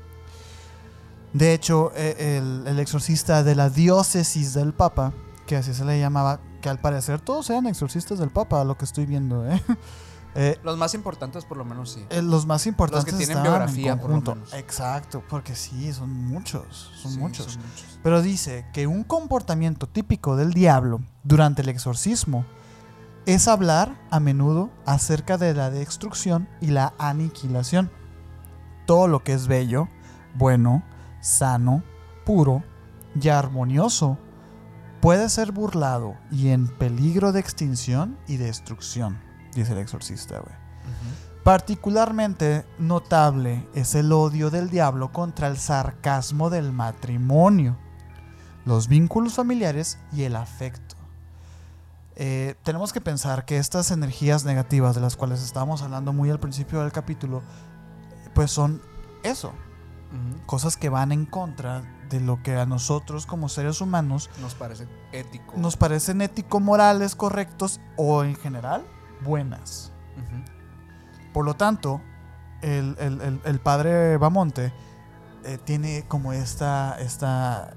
De 1.32 1.52
hecho, 1.52 1.90
eh, 1.96 2.38
el, 2.38 2.64
el 2.68 2.78
exorcista 2.78 3.42
de 3.42 3.56
la 3.56 3.70
diócesis 3.70 4.54
del 4.54 4.72
Papa, 4.72 5.12
que 5.48 5.56
así 5.56 5.74
se 5.74 5.84
le 5.84 5.98
llamaba, 5.98 6.38
que 6.60 6.68
al 6.68 6.78
parecer 6.78 7.20
todos 7.20 7.50
eran 7.50 7.66
exorcistas 7.66 8.20
del 8.20 8.30
Papa, 8.30 8.62
lo 8.62 8.78
que 8.78 8.84
estoy 8.84 9.04
viendo, 9.04 9.44
¿eh? 9.50 9.60
Eh, 10.36 10.58
Los 10.64 10.76
más 10.78 10.94
importantes 10.94 11.44
por 11.44 11.56
lo 11.56 11.64
menos 11.64 11.92
sí. 11.92 12.04
eh, 12.10 12.20
los 12.20 12.44
más 12.46 12.66
importantes 12.66 13.16
tienen 13.16 13.36
estaban 13.38 13.68
en 13.68 13.74
biografía, 13.76 14.00
por 14.00 14.10
lo 14.10 14.20
menos. 14.20 14.52
Exacto, 14.52 15.22
porque 15.28 15.54
sí, 15.54 15.92
son 15.92 16.12
muchos, 16.12 16.90
son 16.96 17.12
Sí, 17.12 17.18
muchos. 17.18 17.52
son 17.52 17.62
muchos. 17.62 17.98
Pero 18.02 18.20
dice 18.20 18.66
que 18.72 18.86
un 18.88 19.04
comportamiento 19.04 19.86
típico 19.88 20.34
del 20.36 20.52
diablo 20.52 21.00
durante 21.22 21.62
el 21.62 21.68
exorcismo 21.68 22.44
es 23.26 23.46
hablar 23.48 23.96
a 24.10 24.18
menudo 24.20 24.70
acerca 24.86 25.38
de 25.38 25.54
la 25.54 25.70
destrucción 25.70 26.48
y 26.60 26.66
la 26.68 26.94
aniquilación. 26.98 27.90
Todo 28.86 29.08
lo 29.08 29.22
que 29.22 29.32
es 29.32 29.46
bello, 29.46 29.88
bueno, 30.34 30.82
sano, 31.20 31.82
puro 32.26 32.62
y 33.18 33.28
armonioso 33.28 34.18
puede 35.00 35.28
ser 35.28 35.52
burlado 35.52 36.16
y 36.30 36.48
en 36.48 36.66
peligro 36.66 37.32
de 37.32 37.40
extinción 37.40 38.18
y 38.26 38.36
destrucción, 38.36 39.18
dice 39.54 39.72
el 39.72 39.78
exorcista, 39.78 40.40
güey. 40.40 40.54
Particularmente 41.42 42.64
notable 42.78 43.68
es 43.74 43.94
el 43.94 44.12
odio 44.12 44.50
del 44.50 44.70
diablo 44.70 45.12
contra 45.12 45.48
el 45.48 45.58
sarcasmo 45.58 46.48
del 46.48 46.72
matrimonio, 46.72 47.76
los 48.64 48.88
vínculos 48.88 49.34
familiares 49.34 49.98
y 50.10 50.22
el 50.22 50.36
afecto. 50.36 50.96
Eh, 52.16 52.54
tenemos 52.62 52.92
que 52.92 53.02
pensar 53.02 53.44
que 53.44 53.58
estas 53.58 53.90
energías 53.90 54.44
negativas 54.44 54.94
de 54.94 55.02
las 55.02 55.16
cuales 55.16 55.42
estábamos 55.42 55.82
hablando 55.82 56.14
muy 56.14 56.30
al 56.30 56.40
principio 56.40 56.80
del 56.80 56.92
capítulo, 56.92 57.42
pues 58.34 58.50
son 58.50 58.80
eso, 59.22 59.52
cosas 60.46 60.76
que 60.76 60.88
van 60.88 61.12
en 61.12 61.26
contra 61.26 61.82
de 62.08 62.20
lo 62.20 62.42
que 62.42 62.56
a 62.56 62.66
nosotros 62.66 63.26
como 63.26 63.48
seres 63.48 63.80
humanos 63.80 64.30
Nos 64.40 64.54
parece 64.54 64.86
ético. 65.12 65.54
nos 65.56 65.76
parecen 65.76 66.20
ético-morales 66.20 67.16
correctos 67.16 67.80
o 67.96 68.24
en 68.24 68.36
general 68.36 68.84
buenas. 69.22 69.92
Por 71.32 71.44
lo 71.44 71.54
tanto, 71.54 72.00
el, 72.62 72.96
el- 72.98 73.20
el- 73.20 73.40
el 73.44 73.60
padre 73.60 74.16
Bamonte 74.18 74.72
eh, 75.44 75.58
tiene 75.64 76.04
como 76.08 76.32
esta, 76.32 76.96
esta, 77.00 77.74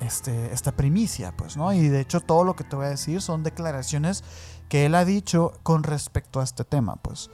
este, 0.00 0.52
esta 0.52 0.72
primicia, 0.72 1.32
pues, 1.36 1.56
¿no? 1.56 1.72
Y 1.72 1.88
de 1.88 2.00
hecho 2.00 2.20
todo 2.20 2.44
lo 2.44 2.54
que 2.56 2.64
te 2.64 2.76
voy 2.76 2.86
a 2.86 2.90
decir 2.90 3.20
son 3.20 3.42
declaraciones 3.42 4.22
que 4.68 4.86
él 4.86 4.94
ha 4.94 5.04
dicho 5.04 5.52
con 5.62 5.82
respecto 5.82 6.40
a 6.40 6.44
este 6.44 6.64
tema, 6.64 6.96
pues. 6.96 7.30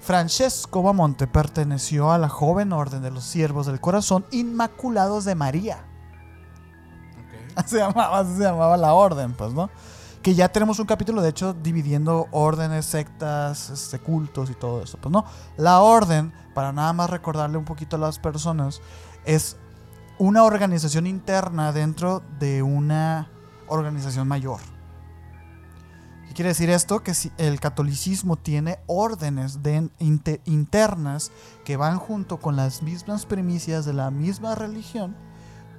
Francesco 0.00 0.82
Bamonte 0.82 1.26
perteneció 1.26 2.12
a 2.12 2.18
la 2.18 2.28
joven 2.28 2.72
orden 2.72 3.02
de 3.02 3.10
los 3.10 3.24
siervos 3.24 3.66
del 3.66 3.80
corazón 3.80 4.24
inmaculados 4.30 5.24
de 5.24 5.34
María. 5.34 5.84
Ok. 7.56 7.64
se 7.66 7.78
llamaba, 7.78 8.18
así 8.20 8.34
se 8.36 8.42
llamaba 8.44 8.76
la 8.76 8.94
orden, 8.94 9.32
pues, 9.34 9.52
¿no? 9.54 9.70
Que 10.22 10.34
ya 10.34 10.48
tenemos 10.48 10.78
un 10.80 10.86
capítulo, 10.86 11.22
de 11.22 11.28
hecho, 11.30 11.54
dividiendo 11.54 12.26
órdenes, 12.32 12.84
sectas, 12.86 13.70
este, 13.70 13.98
cultos 14.00 14.50
y 14.50 14.54
todo 14.54 14.82
eso, 14.82 14.98
pues, 15.00 15.12
¿no? 15.12 15.24
La 15.56 15.80
orden, 15.80 16.32
para 16.54 16.72
nada 16.72 16.92
más 16.92 17.08
recordarle 17.08 17.56
un 17.56 17.64
poquito 17.64 17.96
a 17.96 17.98
las 18.00 18.18
personas, 18.18 18.80
es 19.24 19.56
una 20.18 20.42
organización 20.42 21.06
interna 21.06 21.72
dentro 21.72 22.22
de 22.40 22.62
una 22.64 23.30
organización 23.68 24.26
mayor. 24.26 24.58
¿Qué 26.26 26.34
quiere 26.34 26.48
decir 26.48 26.68
esto? 26.68 27.00
Que 27.04 27.14
si 27.14 27.30
el 27.38 27.60
catolicismo 27.60 28.36
tiene 28.36 28.80
órdenes 28.86 29.62
de- 29.62 29.88
inte- 30.00 30.40
internas 30.46 31.30
que 31.64 31.76
van 31.76 31.98
junto 31.98 32.38
con 32.38 32.56
las 32.56 32.82
mismas 32.82 33.24
primicias 33.24 33.84
de 33.84 33.92
la 33.92 34.10
misma 34.10 34.56
religión, 34.56 35.16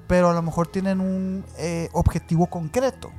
pero 0.08 0.30
a 0.30 0.34
lo 0.34 0.42
mejor 0.42 0.68
tienen 0.68 1.02
un 1.02 1.44
eh, 1.58 1.90
objetivo 1.94 2.48
concreto. 2.48 3.12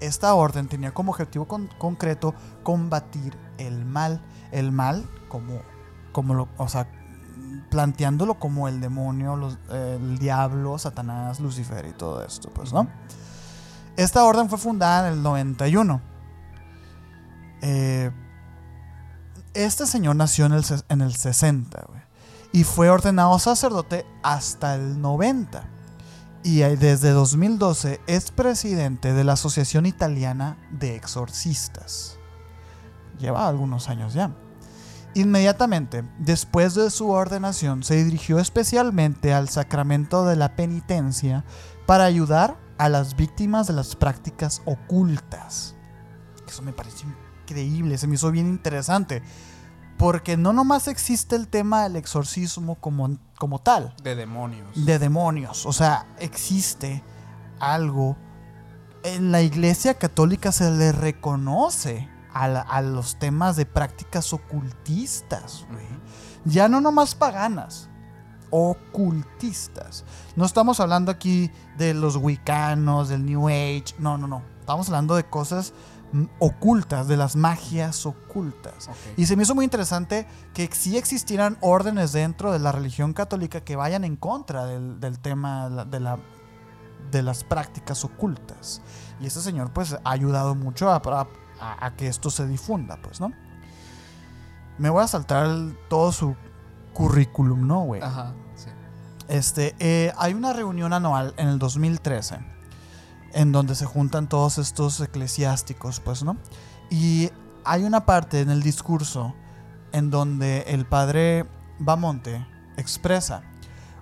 Esta 0.00 0.34
orden 0.34 0.68
tenía 0.68 0.92
como 0.92 1.12
objetivo 1.12 1.46
con- 1.46 1.68
concreto 1.78 2.34
combatir 2.62 3.36
el 3.58 3.84
mal. 3.84 4.20
El 4.52 4.72
mal 4.72 5.08
como, 5.28 5.60
como 6.12 6.34
lo, 6.34 6.48
o 6.56 6.68
sea, 6.68 6.88
planteándolo 7.70 8.38
como 8.38 8.68
el 8.68 8.80
demonio, 8.80 9.56
el 9.70 10.18
diablo, 10.18 10.78
Satanás, 10.78 11.40
Lucifer 11.40 11.86
y 11.86 11.92
todo 11.92 12.22
esto, 12.22 12.48
pues, 12.50 12.72
¿no? 12.72 12.88
Esta 13.96 14.24
orden 14.24 14.48
fue 14.48 14.58
fundada 14.58 15.08
en 15.08 15.14
el 15.14 15.22
91. 15.22 16.00
Eh, 17.62 18.10
este 19.54 19.86
señor 19.86 20.14
nació 20.16 20.46
en 20.46 20.52
el, 20.52 20.62
ses- 20.62 20.84
en 20.88 21.00
el 21.00 21.14
60, 21.14 21.84
güey 21.88 21.98
y 22.50 22.64
fue 22.64 22.88
ordenado 22.88 23.38
sacerdote 23.38 24.06
hasta 24.22 24.74
el 24.74 25.02
90. 25.02 25.64
Y 26.42 26.60
desde 26.60 27.10
2012 27.10 28.00
es 28.06 28.30
presidente 28.30 29.12
de 29.12 29.24
la 29.24 29.32
Asociación 29.32 29.86
Italiana 29.86 30.56
de 30.70 30.94
Exorcistas. 30.94 32.18
Lleva 33.18 33.48
algunos 33.48 33.88
años 33.88 34.14
ya. 34.14 34.30
Inmediatamente 35.14 36.04
después 36.18 36.74
de 36.74 36.90
su 36.90 37.10
ordenación 37.10 37.82
se 37.82 38.04
dirigió 38.04 38.38
especialmente 38.38 39.34
al 39.34 39.48
sacramento 39.48 40.24
de 40.24 40.36
la 40.36 40.54
penitencia 40.54 41.44
para 41.86 42.04
ayudar 42.04 42.56
a 42.78 42.88
las 42.88 43.16
víctimas 43.16 43.66
de 43.66 43.72
las 43.72 43.96
prácticas 43.96 44.62
ocultas. 44.64 45.74
Eso 46.46 46.62
me 46.62 46.72
pareció 46.72 47.08
increíble, 47.42 47.98
se 47.98 48.06
me 48.06 48.14
hizo 48.14 48.30
bien 48.30 48.46
interesante. 48.46 49.22
Porque 49.98 50.36
no 50.36 50.52
nomás 50.52 50.86
existe 50.88 51.34
el 51.36 51.48
tema 51.48 51.82
del 51.82 51.96
exorcismo 51.96 52.76
como, 52.76 53.18
como 53.38 53.58
tal, 53.58 53.94
De 54.02 54.14
demonios. 54.14 54.84
de 54.86 54.98
demonios. 54.98 55.66
O 55.66 55.72
sea, 55.72 56.06
existe 56.18 57.02
algo. 57.58 58.16
En 59.02 59.32
la 59.32 59.42
iglesia 59.42 59.94
católica 59.94 60.52
se 60.52 60.70
le 60.70 60.92
reconoce 60.92 62.08
a, 62.32 62.46
la- 62.48 62.60
a 62.60 62.80
los 62.80 63.18
temas 63.18 63.56
de 63.56 63.66
prácticas 63.66 64.32
ocultistas, 64.32 65.66
güey. 65.70 65.86
Ya 66.44 66.68
no 66.68 66.80
nomás 66.80 67.14
paganas, 67.14 67.88
ocultistas. 68.50 70.04
No 70.36 70.44
estamos 70.44 70.80
hablando 70.80 71.10
aquí 71.10 71.50
de 71.76 71.94
los 71.94 72.16
wiccanos, 72.16 73.08
del 73.08 73.24
New 73.24 73.48
Age. 73.48 73.94
No, 73.98 74.18
no, 74.18 74.26
no. 74.26 74.42
Estamos 74.60 74.88
hablando 74.88 75.16
de 75.16 75.24
cosas 75.24 75.72
ocultas, 76.38 77.06
de 77.08 77.16
las 77.16 77.36
magias 77.36 78.06
ocultas. 78.06 78.88
Y 79.16 79.26
se 79.26 79.36
me 79.36 79.42
hizo 79.42 79.54
muy 79.54 79.64
interesante 79.64 80.26
que 80.54 80.68
sí 80.72 80.96
existieran 80.96 81.58
órdenes 81.60 82.12
dentro 82.12 82.52
de 82.52 82.58
la 82.58 82.72
religión 82.72 83.12
católica 83.12 83.60
que 83.62 83.76
vayan 83.76 84.04
en 84.04 84.16
contra 84.16 84.64
del, 84.66 85.00
del 85.00 85.18
tema 85.18 85.68
de, 85.84 86.00
la, 86.00 86.18
de 87.10 87.22
las 87.22 87.44
prácticas 87.44 88.04
ocultas. 88.04 88.80
Y 89.20 89.26
este 89.26 89.40
señor 89.40 89.70
pues 89.72 89.92
ha 89.94 90.10
ayudado 90.10 90.54
mucho 90.54 90.90
a, 90.90 90.96
a- 90.96 91.26
a- 91.60 91.86
a 91.86 91.96
que 91.96 92.06
esto 92.08 92.30
se 92.30 92.46
difunda, 92.46 92.96
pues, 93.02 93.20
¿no? 93.20 93.32
Me 94.78 94.90
voy 94.90 95.02
a 95.02 95.08
saltar 95.08 95.46
el- 95.46 95.76
todo 95.88 96.12
su 96.12 96.36
currículum, 96.94 97.66
¿no, 97.66 97.82
güey? 97.82 98.00
Ajá, 98.02 98.32
sí. 98.54 98.68
Este, 99.28 99.74
eh, 99.78 100.12
hay 100.16 100.34
una 100.34 100.52
reunión 100.52 100.92
anual 100.92 101.34
en 101.36 101.48
el 101.48 101.58
2013 101.58 102.38
en 103.32 103.52
donde 103.52 103.74
se 103.74 103.86
juntan 103.86 104.28
todos 104.28 104.58
estos 104.58 105.00
eclesiásticos, 105.00 106.00
pues, 106.00 106.22
¿no? 106.22 106.36
Y 106.90 107.30
hay 107.64 107.84
una 107.84 108.06
parte 108.06 108.40
en 108.40 108.50
el 108.50 108.62
discurso 108.62 109.34
en 109.92 110.10
donde 110.10 110.62
el 110.68 110.86
padre 110.86 111.46
Bamonte 111.78 112.46
expresa, 112.76 113.42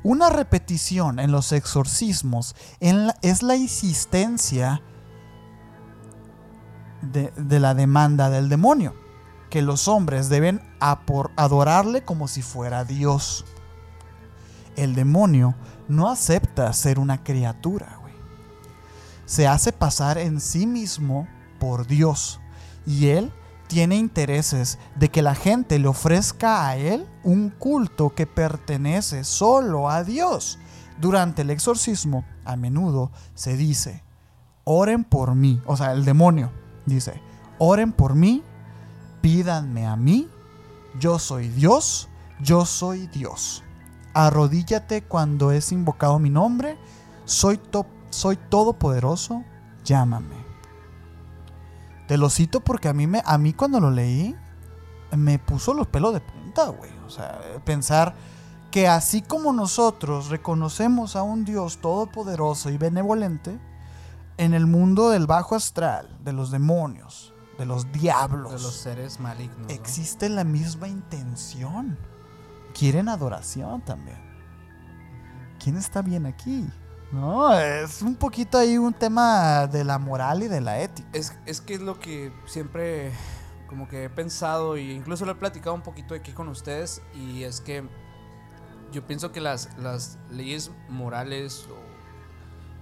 una 0.03 0.31
repetición 0.31 1.19
en 1.19 1.33
los 1.33 1.51
exorcismos 1.53 2.55
es 2.81 3.43
la 3.43 3.57
insistencia 3.57 4.81
de, 7.03 7.61
la 7.61 7.75
demanda 7.75 8.31
del 8.31 8.49
demonio, 8.49 8.95
que 9.51 9.63
los 9.63 9.89
hombres 9.89 10.29
deben 10.29 10.63
adorarle 10.79 12.05
como 12.05 12.29
si 12.29 12.43
fuera 12.43 12.85
Dios. 12.85 13.45
El 14.77 14.95
demonio 14.95 15.55
no 15.89 16.09
acepta 16.09 16.73
ser 16.73 16.99
una 16.99 17.23
criatura. 17.23 17.96
Se 19.27 19.47
hace 19.47 19.73
pasar 19.73 20.19
en 20.19 20.41
sí 20.41 20.67
mismo 20.67 21.29
por 21.61 21.87
Dios. 21.87 22.41
Y 22.87 23.09
él 23.09 23.33
tiene 23.67 23.97
intereses 23.97 24.79
de 24.95 25.09
que 25.11 25.23
la 25.23 25.35
gente 25.35 25.79
le 25.79 25.89
ofrezca 25.89 26.69
a 26.69 26.77
él 26.77 27.07
un 27.25 27.51
culto 27.51 28.15
que 28.15 28.27
pertenece 28.27 29.25
solo 29.25 29.91
a 29.91 30.05
Dios. 30.05 30.59
Durante 31.01 31.43
el 31.43 31.51
exorcismo, 31.51 32.25
a 32.45 32.57
menudo 32.57 33.11
se 33.35 33.57
dice, 33.57 34.03
oren 34.65 35.05
por 35.05 35.35
mí, 35.35 35.61
o 35.67 35.77
sea, 35.77 35.93
el 35.93 36.05
demonio 36.05 36.53
dice, 36.87 37.21
oren 37.59 37.93
por 37.93 38.15
mí, 38.15 38.43
pídanme 39.21 39.87
a 39.87 39.97
mí, 39.97 40.29
yo 40.99 41.19
soy 41.19 41.49
Dios, 41.49 42.09
yo 42.41 42.65
soy 42.65 43.09
Dios. 43.09 43.63
Arrodíllate 44.15 45.03
cuando 45.03 45.51
es 45.51 45.73
invocado 45.73 46.19
mi 46.19 46.31
nombre, 46.31 46.79
soy, 47.27 47.59
to- 47.59 47.87
soy 48.17 48.37
todopoderoso, 48.37 49.45
llámame. 49.85 50.37
Te 52.09 52.17
lo 52.17 52.31
cito 52.31 52.61
porque 52.61 52.89
a 52.89 52.93
mí, 52.93 53.07
me, 53.07 53.23
a 53.25 53.39
mí 53.39 53.53
cuando 53.53 53.81
lo 53.81 53.91
leí 53.91 54.35
me 55.17 55.39
puso 55.39 55.75
los 55.75 55.87
pelos 55.87 56.15
de 56.15 56.21
punta, 56.21 56.69
güey. 56.69 56.91
O 57.07 57.11
sea, 57.11 57.41
pensar 57.65 58.15
que 58.71 58.89
así 58.89 59.23
como 59.23 59.53
nosotros 59.53 60.29
reconocemos 60.29 61.17
a 61.17 61.23
un 61.23 61.45
Dios 61.45 61.79
todopoderoso 61.79 62.71
y 62.71 62.79
benevolente, 62.79 63.59
en 64.39 64.55
el 64.55 64.67
mundo 64.67 65.11
del 65.11 65.27
bajo 65.27 65.55
astral, 65.55 66.09
de 66.23 66.33
los 66.33 66.51
demonios, 66.51 67.33
de 67.59 67.67
los 67.67 67.91
diablos, 67.93 68.53
De 68.53 68.59
los 68.59 68.75
seres 68.75 69.19
malignos. 69.19 69.59
¿no? 69.59 69.69
existe 69.69 70.29
la 70.29 70.45
misma 70.45 70.89
intención. 70.89 71.97
Quieren 72.75 73.09
adoración 73.09 73.81
también. 73.81 74.19
¿Quién 75.59 75.77
está 75.79 76.03
bien 76.03 76.27
aquí? 76.27 76.69
No, 77.13 77.53
es 77.59 78.03
un 78.03 78.17
poquito 78.17 78.59
ahí 78.59 78.79
un 78.79 78.93
tema 78.93 79.67
de 79.67 79.85
la 79.85 79.99
moral 79.99 80.43
y 80.43 80.49
de 80.49 80.61
la 80.61 80.81
ética. 80.81 81.09
Es, 81.13 81.37
es 81.47 81.61
que 81.61 81.75
es 81.75 81.81
lo 81.81 81.99
que 81.99 82.33
siempre 82.47 83.13
como 83.69 83.89
que 83.89 84.05
he 84.05 84.11
pensado 84.11 84.77
y 84.77 84.93
incluso 84.93 85.25
lo 85.25 85.33
he 85.33 85.37
platicado 85.37 85.75
un 85.75 85.83
poquito 85.83 86.15
aquí 86.15 86.33
con 86.33 86.49
ustedes 86.49 87.03
y 87.15 87.43
es 87.43 87.61
que 87.61 87.85
yo 88.93 89.07
pienso 89.07 89.33
que 89.33 89.41
las, 89.41 89.77
las 89.79 90.19
leyes 90.31 90.71
morales 90.89 91.67
o, 91.71 91.77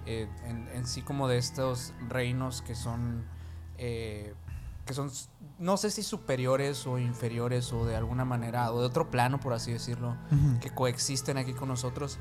eh, 0.05 0.29
en, 0.45 0.67
en 0.69 0.85
sí 0.85 1.01
como 1.01 1.27
de 1.27 1.37
estos 1.37 1.93
reinos 2.07 2.61
que 2.61 2.75
son 2.75 3.25
eh, 3.77 4.35
que 4.85 4.93
son 4.93 5.11
no 5.57 5.77
sé 5.77 5.89
si 5.89 6.03
superiores 6.03 6.85
o 6.85 6.99
inferiores 6.99 7.73
o 7.73 7.85
de 7.85 7.95
alguna 7.95 8.23
manera 8.23 8.71
o 8.71 8.79
de 8.79 8.85
otro 8.85 9.09
plano 9.09 9.39
por 9.39 9.53
así 9.53 9.71
decirlo 9.71 10.15
que 10.61 10.69
coexisten 10.69 11.37
aquí 11.37 11.53
con 11.53 11.69
nosotros 11.69 12.19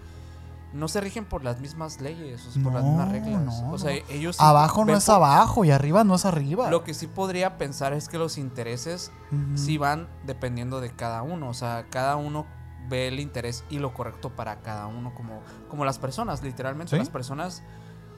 no 0.74 0.88
se 0.88 1.00
rigen 1.00 1.24
por 1.24 1.44
las 1.44 1.60
mismas 1.60 2.00
leyes 2.00 2.44
o 2.46 2.50
sea, 2.50 2.62
por 2.62 2.74
las 2.74 2.82
mismas 2.84 3.10
reglas 3.10 3.40
no, 3.62 3.70
o 3.70 3.78
sea 3.78 3.92
ellos 4.10 4.40
Abajo 4.40 4.84
no 4.84 4.94
es 4.96 5.08
abajo 5.08 5.64
y 5.64 5.70
arriba 5.70 6.02
no 6.04 6.16
es 6.16 6.24
arriba. 6.24 6.68
lo 6.68 6.82
que 6.84 6.92
sí 6.94 7.06
podría 7.06 7.56
pensar 7.56 7.92
es 7.92 8.08
que 8.08 8.18
los 8.18 8.36
intereses 8.36 9.10
sí 9.54 9.78
van 9.78 10.08
dependiendo 10.26 10.80
de 10.80 10.90
cada 10.90 11.22
uno. 11.22 11.48
O 11.48 11.54
sea, 11.54 11.86
cada 11.90 12.16
uno 12.16 12.46
ve 12.88 13.08
el 13.08 13.18
interés 13.20 13.64
y 13.70 13.78
lo 13.78 13.94
correcto 13.94 14.30
para 14.30 14.60
cada 14.62 14.86
uno, 14.86 15.14
como, 15.14 15.40
como 15.68 15.84
las 15.84 15.98
personas, 15.98 16.42
literalmente. 16.42 16.90
Sí. 16.90 16.96
Las 16.98 17.08
personas. 17.08 17.62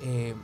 eh, 0.01 0.35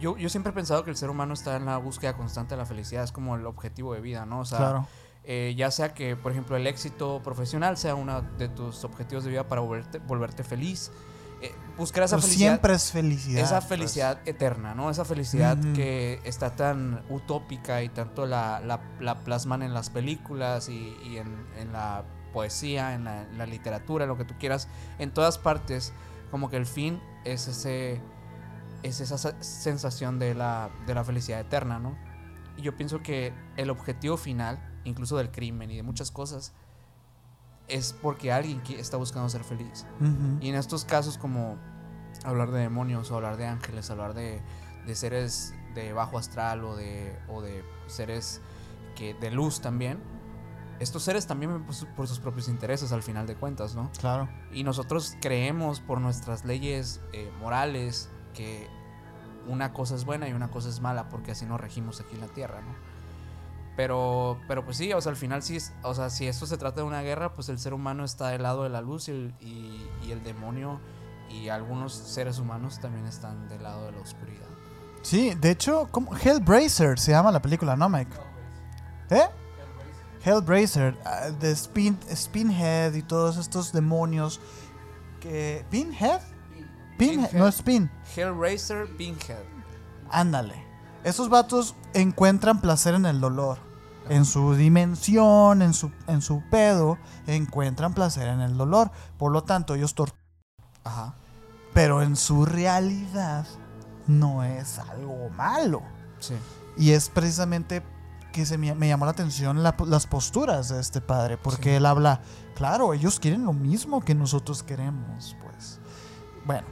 yo, 0.00 0.16
yo 0.16 0.28
siempre 0.30 0.50
he 0.50 0.54
pensado 0.54 0.84
que 0.84 0.90
el 0.90 0.96
ser 0.96 1.10
humano 1.10 1.34
está 1.34 1.56
en 1.56 1.66
la 1.66 1.76
búsqueda 1.76 2.16
constante 2.16 2.54
de 2.54 2.58
la 2.58 2.66
felicidad, 2.66 3.04
es 3.04 3.12
como 3.12 3.36
el 3.36 3.44
objetivo 3.46 3.92
de 3.92 4.00
vida, 4.00 4.24
¿no? 4.24 4.40
O 4.40 4.44
sea, 4.44 4.58
Claro. 4.58 4.86
Eh, 5.24 5.54
ya 5.56 5.70
sea 5.70 5.94
que, 5.94 6.16
por 6.16 6.32
ejemplo, 6.32 6.56
el 6.56 6.66
éxito 6.66 7.20
profesional 7.22 7.76
sea 7.76 7.94
uno 7.94 8.22
de 8.22 8.48
tus 8.48 8.84
objetivos 8.84 9.24
de 9.24 9.30
vida 9.30 9.46
para 9.48 9.60
volverte, 9.60 9.98
volverte 9.98 10.42
feliz. 10.44 10.90
Eh, 11.40 11.52
buscar 11.76 12.04
esa 12.04 12.16
Pero 12.16 12.22
felicidad 12.22 12.48
siempre 12.50 12.74
es 12.74 12.92
felicidad. 12.92 13.42
esa 13.44 13.58
pues. 13.58 13.68
felicidad 13.68 14.20
eterna, 14.26 14.74
¿no? 14.74 14.90
Esa 14.90 15.04
felicidad 15.04 15.56
que 15.74 16.20
está 16.24 16.54
tan 16.54 17.02
utópica 17.08 17.82
y 17.82 17.88
tanto 17.88 18.26
la, 18.26 18.60
la- 18.60 18.80
la 19.00 19.24
plasman 19.24 19.62
en 19.62 19.74
las 19.74 19.90
películas 19.90 20.68
y, 20.68 20.96
y 21.04 21.16
en, 21.18 21.46
en 21.58 21.72
la 21.72 22.04
poesía, 22.32 22.94
en 22.94 23.04
la, 23.04 23.22
en 23.22 23.38
la 23.38 23.46
literatura, 23.46 24.06
lo 24.06 24.16
que 24.16 24.24
tú 24.24 24.34
quieras, 24.38 24.68
en 25.00 25.12
todas 25.12 25.36
partes, 25.38 25.92
como 26.30 26.48
que 26.48 26.56
el 26.56 26.66
fin 26.66 27.00
es 27.24 27.48
ese 27.48 28.00
es 28.84 29.00
esa 29.00 29.18
sa- 29.18 29.40
sensación 29.42 30.18
de 30.18 30.34
la, 30.34 30.70
de 30.86 30.94
la 30.94 31.04
felicidad 31.04 31.40
eterna, 31.40 31.78
¿no? 31.78 31.96
Y 32.56 32.62
yo 32.62 32.76
pienso 32.76 33.02
que 33.02 33.32
el 33.56 33.68
objetivo 33.70 34.16
final, 34.16 34.58
incluso 34.84 35.16
del 35.16 35.30
crimen 35.30 35.70
y 35.70 35.76
de 35.76 35.82
muchas 35.82 36.10
cosas, 36.10 36.52
es 37.68 37.92
porque 38.02 38.32
alguien 38.32 38.60
está 38.76 38.96
buscando 38.96 39.28
ser 39.28 39.44
feliz. 39.44 39.86
Y 40.40 40.48
en 40.48 40.54
estos 40.56 40.84
casos 40.84 41.16
como 41.18 41.56
hablar 42.24 42.50
de 42.50 42.60
demonios 42.60 43.10
o 43.10 43.16
hablar 43.16 43.36
de 43.36 43.46
ángeles, 43.46 43.90
hablar 43.90 44.14
de, 44.14 44.42
de 44.86 44.94
seres 44.94 45.54
de 45.74 45.92
bajo 45.92 46.18
astral 46.18 46.64
o 46.64 46.76
de, 46.76 47.16
o 47.28 47.40
de 47.40 47.64
seres 47.86 48.40
que 48.96 49.14
de 49.14 49.30
luz 49.30 49.60
también, 49.60 49.98
estos 50.80 51.04
seres 51.04 51.26
también 51.26 51.52
ven 51.52 51.64
por, 51.64 51.74
su- 51.74 51.86
por 51.86 52.08
sus 52.08 52.18
propios 52.18 52.48
intereses 52.48 52.92
al 52.92 53.02
final 53.02 53.26
de 53.26 53.36
cuentas, 53.36 53.74
¿no? 53.74 53.90
Claro. 53.98 54.28
Y 54.52 54.64
nosotros 54.64 55.16
creemos 55.22 55.80
por 55.80 56.00
nuestras 56.00 56.44
leyes 56.44 57.00
eh, 57.12 57.30
morales 57.40 58.10
que 58.34 58.68
una 59.46 59.72
cosa 59.72 59.94
es 59.94 60.04
buena 60.04 60.28
y 60.28 60.32
una 60.32 60.50
cosa 60.50 60.68
es 60.68 60.80
mala 60.80 61.08
porque 61.08 61.30
así 61.30 61.46
nos 61.46 61.60
regimos 61.60 62.00
aquí 62.00 62.14
en 62.16 62.20
la 62.20 62.28
tierra, 62.28 62.60
¿no? 62.60 62.74
Pero, 63.76 64.38
pero 64.48 64.64
pues 64.64 64.76
sí, 64.76 64.92
o 64.92 65.00
sea, 65.00 65.10
al 65.10 65.16
final 65.16 65.42
sí, 65.42 65.56
o 65.82 65.94
sea, 65.94 66.10
si 66.10 66.26
esto 66.28 66.46
se 66.46 66.58
trata 66.58 66.82
de 66.82 66.86
una 66.86 67.00
guerra, 67.02 67.34
pues 67.34 67.48
el 67.48 67.58
ser 67.58 67.72
humano 67.72 68.04
está 68.04 68.28
del 68.28 68.42
lado 68.42 68.64
de 68.64 68.68
la 68.68 68.82
luz 68.82 69.08
y 69.08 69.12
el, 69.12 69.34
y- 69.40 69.88
y 70.04 70.12
el 70.12 70.22
demonio 70.22 70.78
y 71.30 71.48
algunos 71.48 71.94
seres 71.94 72.38
humanos 72.38 72.78
también 72.80 73.06
están 73.06 73.48
del 73.48 73.62
lado 73.62 73.86
de 73.86 73.92
la 73.92 74.00
oscuridad. 74.00 74.46
Sí, 75.00 75.34
de 75.34 75.50
hecho, 75.52 75.88
¿cómo? 75.90 76.14
Hellblazer 76.16 76.98
se 76.98 77.12
llama 77.12 77.32
la 77.32 77.40
película, 77.40 77.74
¿no, 77.74 77.88
Mike? 77.88 78.12
¿Eh? 79.10 79.22
Hellblazer, 80.24 80.96
ah, 81.04 81.30
de 81.30 81.50
Spin, 81.52 81.98
Spinhead 82.14 82.92
y 82.94 83.02
todos 83.02 83.38
estos 83.38 83.72
demonios 83.72 84.38
que... 85.20 85.64
¿Pinhead? 85.70 86.20
Pinhead, 86.98 87.30
Pinhead. 87.30 87.32
no 87.32 87.48
Spin. 87.48 87.90
Hellraiser 88.14 88.86
Pinhead. 88.96 89.42
Ándale. 90.10 90.54
Esos 91.04 91.28
vatos 91.28 91.74
encuentran 91.94 92.60
placer 92.60 92.94
en 92.94 93.06
el 93.06 93.20
dolor. 93.20 93.58
En 94.08 94.24
su 94.24 94.54
dimensión, 94.54 95.62
en 95.62 95.74
su, 95.74 95.90
en 96.08 96.22
su 96.22 96.42
pedo, 96.50 96.98
encuentran 97.26 97.94
placer 97.94 98.28
en 98.28 98.40
el 98.40 98.56
dolor. 98.56 98.90
Por 99.18 99.32
lo 99.32 99.42
tanto, 99.44 99.74
ellos 99.74 99.94
torturan. 99.94 100.20
Ajá. 100.84 101.14
Pero 101.72 102.02
en 102.02 102.16
su 102.16 102.44
realidad 102.44 103.46
no 104.06 104.42
es 104.44 104.78
algo 104.78 105.28
malo. 105.30 105.82
Sí. 106.18 106.34
Y 106.76 106.90
es 106.90 107.08
precisamente 107.08 107.82
que 108.32 108.44
se 108.46 108.58
me, 108.58 108.74
me 108.74 108.88
llamó 108.88 109.04
la 109.04 109.12
atención 109.12 109.62
la- 109.62 109.76
las 109.86 110.06
posturas 110.06 110.68
de 110.70 110.80
este 110.80 111.00
padre, 111.00 111.36
porque 111.36 111.70
Sí. 111.70 111.76
él 111.76 111.86
habla, 111.86 112.20
claro, 112.56 112.94
ellos 112.94 113.20
quieren 113.20 113.44
lo 113.44 113.52
mismo 113.52 114.00
que 114.00 114.14
nosotros 114.14 114.62
queremos, 114.62 115.36
pues. 115.44 115.78
Bueno, 116.44 116.66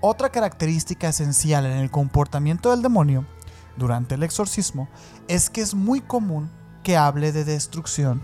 otra 0.00 0.30
característica 0.30 1.08
esencial 1.08 1.66
en 1.66 1.78
el 1.78 1.90
comportamiento 1.90 2.70
del 2.70 2.82
demonio 2.82 3.26
durante 3.76 4.14
el 4.14 4.22
exorcismo 4.22 4.88
es 5.28 5.50
que 5.50 5.60
es 5.60 5.74
muy 5.74 6.00
común 6.00 6.50
que 6.82 6.96
hable 6.96 7.32
de 7.32 7.44
destrucción. 7.44 8.22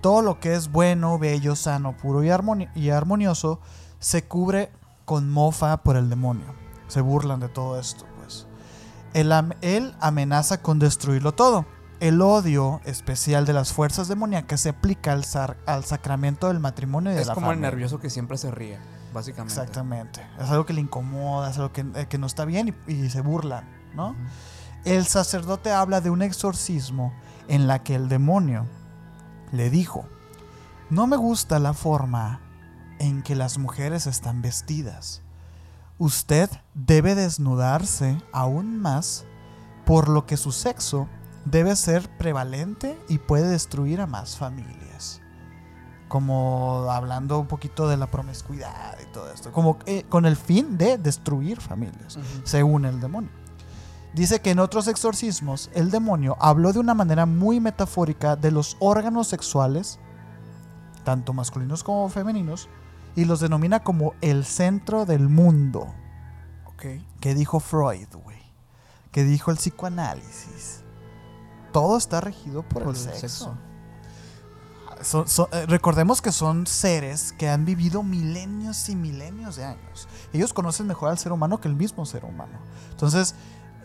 Todo 0.00 0.22
lo 0.22 0.40
que 0.40 0.54
es 0.54 0.70
bueno, 0.70 1.18
bello, 1.18 1.54
sano, 1.56 1.96
puro 1.96 2.22
y, 2.24 2.28
armoni- 2.28 2.70
y 2.74 2.90
armonioso 2.90 3.60
se 4.00 4.24
cubre 4.24 4.70
con 5.04 5.30
mofa 5.30 5.76
por 5.82 5.96
el 5.96 6.10
demonio. 6.10 6.46
Se 6.88 7.00
burlan 7.00 7.40
de 7.40 7.48
todo 7.48 7.78
esto, 7.78 8.04
pues. 8.18 8.46
Él, 9.14 9.30
am- 9.32 9.52
él 9.60 9.94
amenaza 10.00 10.60
con 10.60 10.78
destruirlo 10.78 11.32
todo. 11.32 11.66
El 12.00 12.20
odio 12.20 12.80
especial 12.84 13.46
de 13.46 13.52
las 13.52 13.72
fuerzas 13.72 14.08
demoníacas 14.08 14.60
se 14.60 14.70
aplica 14.70 15.12
al, 15.12 15.24
sar- 15.24 15.56
al 15.66 15.84
sacramento 15.84 16.48
del 16.48 16.58
matrimonio 16.58 17.12
y 17.12 17.14
de 17.14 17.20
Es 17.20 17.28
la 17.28 17.34
como 17.34 17.52
el 17.52 17.60
nervioso 17.60 18.00
que 18.00 18.10
siempre 18.10 18.36
se 18.38 18.50
ríe, 18.50 18.78
básicamente. 19.12 19.60
Exactamente. 19.60 20.26
Es 20.38 20.50
algo 20.50 20.66
que 20.66 20.72
le 20.72 20.80
incomoda, 20.80 21.50
es 21.50 21.56
algo 21.58 21.72
que, 21.72 21.84
eh, 21.94 22.06
que 22.08 22.18
no 22.18 22.26
está 22.26 22.44
bien 22.44 22.74
y, 22.86 22.92
y 22.92 23.10
se 23.10 23.20
burlan, 23.20 23.68
¿no? 23.94 24.14
El 24.84 25.06
sacerdote 25.06 25.70
habla 25.70 26.00
de 26.00 26.10
un 26.10 26.22
exorcismo 26.22 27.12
en 27.48 27.66
la 27.66 27.82
que 27.82 27.94
el 27.94 28.08
demonio 28.08 28.66
le 29.52 29.70
dijo, 29.70 30.06
no 30.90 31.06
me 31.06 31.16
gusta 31.16 31.58
la 31.58 31.72
forma 31.72 32.40
en 32.98 33.22
que 33.22 33.34
las 33.34 33.58
mujeres 33.58 34.06
están 34.06 34.42
vestidas. 34.42 35.22
Usted 35.98 36.50
debe 36.74 37.14
desnudarse 37.14 38.20
aún 38.32 38.78
más, 38.78 39.24
por 39.86 40.08
lo 40.08 40.26
que 40.26 40.36
su 40.36 40.52
sexo 40.52 41.08
debe 41.44 41.76
ser 41.76 42.08
prevalente 42.18 42.98
y 43.08 43.18
puede 43.18 43.48
destruir 43.48 44.00
a 44.02 44.06
más 44.06 44.36
familias. 44.36 45.21
Como 46.12 46.90
hablando 46.90 47.38
un 47.38 47.46
poquito 47.46 47.88
de 47.88 47.96
la 47.96 48.06
promiscuidad 48.06 48.98
y 49.00 49.10
todo 49.14 49.32
esto, 49.32 49.50
como 49.50 49.78
eh, 49.86 50.04
con 50.10 50.26
el 50.26 50.36
fin 50.36 50.76
de 50.76 50.98
destruir 50.98 51.58
familias, 51.58 52.18
según 52.44 52.84
el 52.84 53.00
demonio. 53.00 53.30
Dice 54.12 54.42
que 54.42 54.50
en 54.50 54.58
otros 54.58 54.88
exorcismos 54.88 55.70
el 55.72 55.90
demonio 55.90 56.36
habló 56.38 56.74
de 56.74 56.80
una 56.80 56.92
manera 56.92 57.24
muy 57.24 57.60
metafórica 57.60 58.36
de 58.36 58.50
los 58.50 58.76
órganos 58.78 59.26
sexuales, 59.28 60.00
tanto 61.02 61.32
masculinos 61.32 61.82
como 61.82 62.06
femeninos, 62.10 62.68
y 63.16 63.24
los 63.24 63.40
denomina 63.40 63.82
como 63.82 64.12
el 64.20 64.44
centro 64.44 65.06
del 65.06 65.30
mundo. 65.30 65.94
Ok. 66.66 66.84
¿Qué 67.20 67.34
dijo 67.34 67.58
Freud, 67.58 68.08
güey? 68.22 68.42
¿Qué 69.12 69.24
dijo 69.24 69.50
el 69.50 69.56
psicoanálisis? 69.56 70.82
Todo 71.72 71.96
está 71.96 72.20
regido 72.20 72.62
por, 72.68 72.82
el, 72.82 72.96
sexo. 72.96 73.56
Eh, 75.02 75.66
recordemos 75.66 76.22
que 76.22 76.32
son 76.32 76.66
seres 76.66 77.32
que 77.32 77.48
han 77.48 77.64
vivido 77.64 78.02
milenios 78.02 78.88
y 78.88 78.96
milenios 78.96 79.56
de 79.56 79.64
años. 79.64 80.08
Ellos 80.32 80.52
conocen 80.52 80.86
mejor 80.86 81.10
al 81.10 81.18
ser 81.18 81.32
humano 81.32 81.60
que 81.60 81.68
el 81.68 81.74
mismo 81.74 82.06
ser 82.06 82.24
humano. 82.24 82.58
Entonces, 82.90 83.34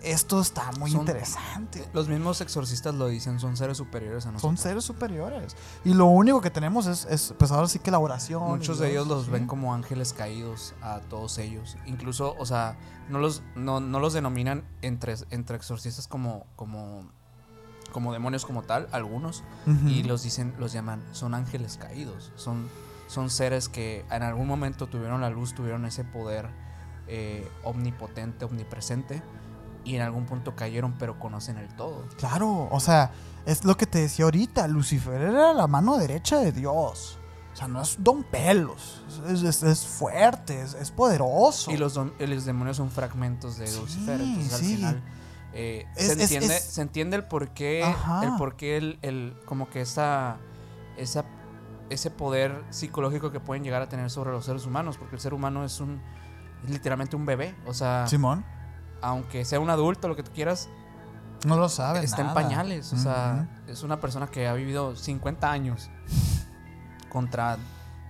esto 0.03 0.39
está 0.39 0.71
muy 0.73 0.91
interesante. 0.91 1.87
Los 1.93 2.07
mismos 2.07 2.41
exorcistas 2.41 2.93
lo 2.93 3.07
dicen, 3.07 3.39
son 3.39 3.57
seres 3.57 3.77
superiores 3.77 4.25
a 4.25 4.31
nosotros. 4.31 4.41
Son 4.41 4.57
seres 4.57 4.83
superiores. 4.83 5.55
Y 5.83 5.93
lo 5.93 6.05
único 6.05 6.41
que 6.41 6.49
tenemos 6.51 6.87
es, 6.87 7.33
pues 7.37 7.51
ahora 7.51 7.67
sí 7.67 7.79
que 7.79 7.91
la 7.91 7.99
oración. 7.99 8.43
Muchos 8.43 8.79
de 8.79 8.91
ellos 8.91 9.07
los 9.07 9.29
ven 9.29 9.47
como 9.47 9.73
ángeles 9.73 10.13
caídos 10.13 10.75
a 10.81 10.99
todos 11.01 11.37
ellos. 11.37 11.77
Incluso, 11.85 12.35
o 12.37 12.45
sea, 12.45 12.77
no 13.09 13.19
los, 13.19 13.41
no, 13.55 13.79
los 13.79 14.13
denominan 14.13 14.63
entre, 14.81 15.15
entre 15.31 15.57
exorcistas 15.57 16.07
como, 16.07 16.45
como, 16.55 17.09
como 17.91 18.13
demonios 18.13 18.45
como 18.45 18.63
tal, 18.63 18.87
algunos. 18.91 19.43
Y 19.85 20.03
los 20.03 20.23
dicen, 20.23 20.53
los 20.57 20.73
llaman, 20.73 21.03
son 21.11 21.33
ángeles 21.33 21.77
caídos. 21.77 22.31
Son, 22.35 22.69
son 23.07 23.29
seres 23.29 23.69
que 23.69 24.05
en 24.11 24.23
algún 24.23 24.47
momento 24.47 24.87
tuvieron 24.87 25.21
la 25.21 25.29
luz, 25.29 25.53
tuvieron 25.53 25.85
ese 25.85 26.03
poder 26.03 26.49
eh, 27.07 27.49
omnipotente, 27.63 28.45
omnipresente 28.45 29.21
y 29.87 29.95
en 29.95 30.01
algún 30.01 30.25
punto 30.25 30.55
cayeron, 30.55 30.95
pero 30.99 31.17
conocen 31.17 31.57
el 31.57 31.73
todo. 31.75 32.05
Claro, 32.17 32.67
o 32.69 32.79
sea, 32.81 33.11
es 33.45 33.63
lo 33.63 33.77
que 33.77 33.85
te 33.85 33.99
decía 33.99 34.25
ahorita, 34.25 34.67
Lucifer 34.67 35.21
era 35.21 35.53
la 35.53 35.67
mano 35.67 35.97
derecha 35.97 36.39
de 36.39 36.51
Dios. 36.51 37.17
O 37.53 37.55
sea, 37.55 37.67
no 37.67 37.81
es 37.81 37.95
don 37.97 38.23
pelos, 38.23 39.01
es, 39.25 39.87
fuerte, 39.87 40.61
es, 40.61 40.91
poderoso. 40.91 41.71
Y 41.71 41.77
los, 41.77 41.95
los, 41.95 42.45
demonios 42.45 42.77
son 42.77 42.91
fragmentos 42.91 43.57
de 43.57 43.71
Lucifer, 43.71 44.19
entonces 44.21 44.53
al 44.53 44.59
final... 44.59 45.03
Eh, 45.59 45.87
se, 45.95 46.13
entiende, 46.13 46.59
se 46.59 46.81
entiende 46.81 47.15
el 47.17 47.23
porqué, 47.23 47.81
el 47.81 48.35
porqué, 48.37 48.77
el, 48.77 48.99
el, 49.01 49.35
como 49.45 49.69
que 49.69 49.81
esa, 49.81 50.37
esa, 50.97 51.25
ese 51.89 52.11
poder 52.11 52.63
psicológico 52.69 53.31
que 53.31 53.39
pueden 53.39 53.63
llegar 53.63 53.81
a 53.81 53.89
tener 53.89 54.09
sobre 54.11 54.31
los 54.31 54.45
seres 54.45 54.65
humanos, 54.67 54.97
porque 54.97 55.15
el 55.15 55.21
ser 55.21 55.33
humano 55.33 55.65
es 55.65 55.79
un, 55.79 55.99
es 56.63 56.69
literalmente 56.69 57.15
un 57.15 57.25
bebé, 57.25 57.55
o 57.65 57.73
sea... 57.73 58.05
Simón 58.07 58.45
aunque 59.01 59.45
sea 59.45 59.59
un 59.59 59.69
adulto, 59.69 60.07
lo 60.07 60.15
que 60.15 60.23
tú 60.23 60.31
quieras, 60.33 60.69
no 61.45 61.55
lo 61.57 61.69
sabe. 61.69 62.03
Está 62.03 62.21
en 62.21 62.33
pañales. 62.33 62.93
O 62.93 62.97
sea, 62.97 63.47
es 63.67 63.83
una 63.83 63.99
persona 63.99 64.27
que 64.27 64.47
ha 64.47 64.53
vivido 64.53 64.95
50 64.95 65.51
años 65.51 65.89
contra 67.09 67.57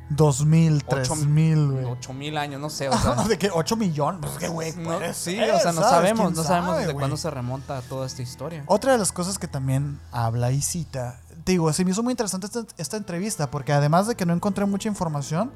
2000, 0.09 0.83
3000, 0.85 1.71
güey. 1.71 1.85
8000 1.85 2.37
años, 2.37 2.61
no 2.61 2.69
sé. 2.69 2.89
O 2.89 2.97
sea, 2.97 3.15
¿De 3.23 3.37
qué? 3.37 3.49
8 3.53 3.75
millones. 3.75 4.21
Pues 4.21 4.37
qué 4.37 4.47
güey. 4.47 4.71
sí, 5.13 5.39
o 5.39 5.59
sea, 5.59 5.71
no 5.71 5.81
sabemos. 5.81 6.33
No 6.33 6.43
sabemos 6.43 6.77
desde 6.77 6.93
cuándo 6.93 7.17
se 7.17 7.29
remonta 7.29 7.81
toda 7.81 8.05
esta 8.05 8.21
historia. 8.21 8.63
Otra 8.67 8.93
de 8.93 8.97
las 8.97 9.11
cosas 9.11 9.37
que 9.37 9.47
también 9.47 9.99
habla 10.11 10.51
y 10.51 10.61
cita. 10.61 11.19
Digo, 11.45 11.71
se 11.73 11.85
me 11.85 11.91
hizo 11.91 12.03
muy 12.03 12.11
interesante 12.11 12.47
esta, 12.47 12.65
esta 12.77 12.97
entrevista 12.97 13.49
porque 13.49 13.73
además 13.73 14.07
de 14.07 14.15
que 14.15 14.25
no 14.25 14.33
encontré 14.33 14.65
mucha 14.65 14.89
información 14.89 15.51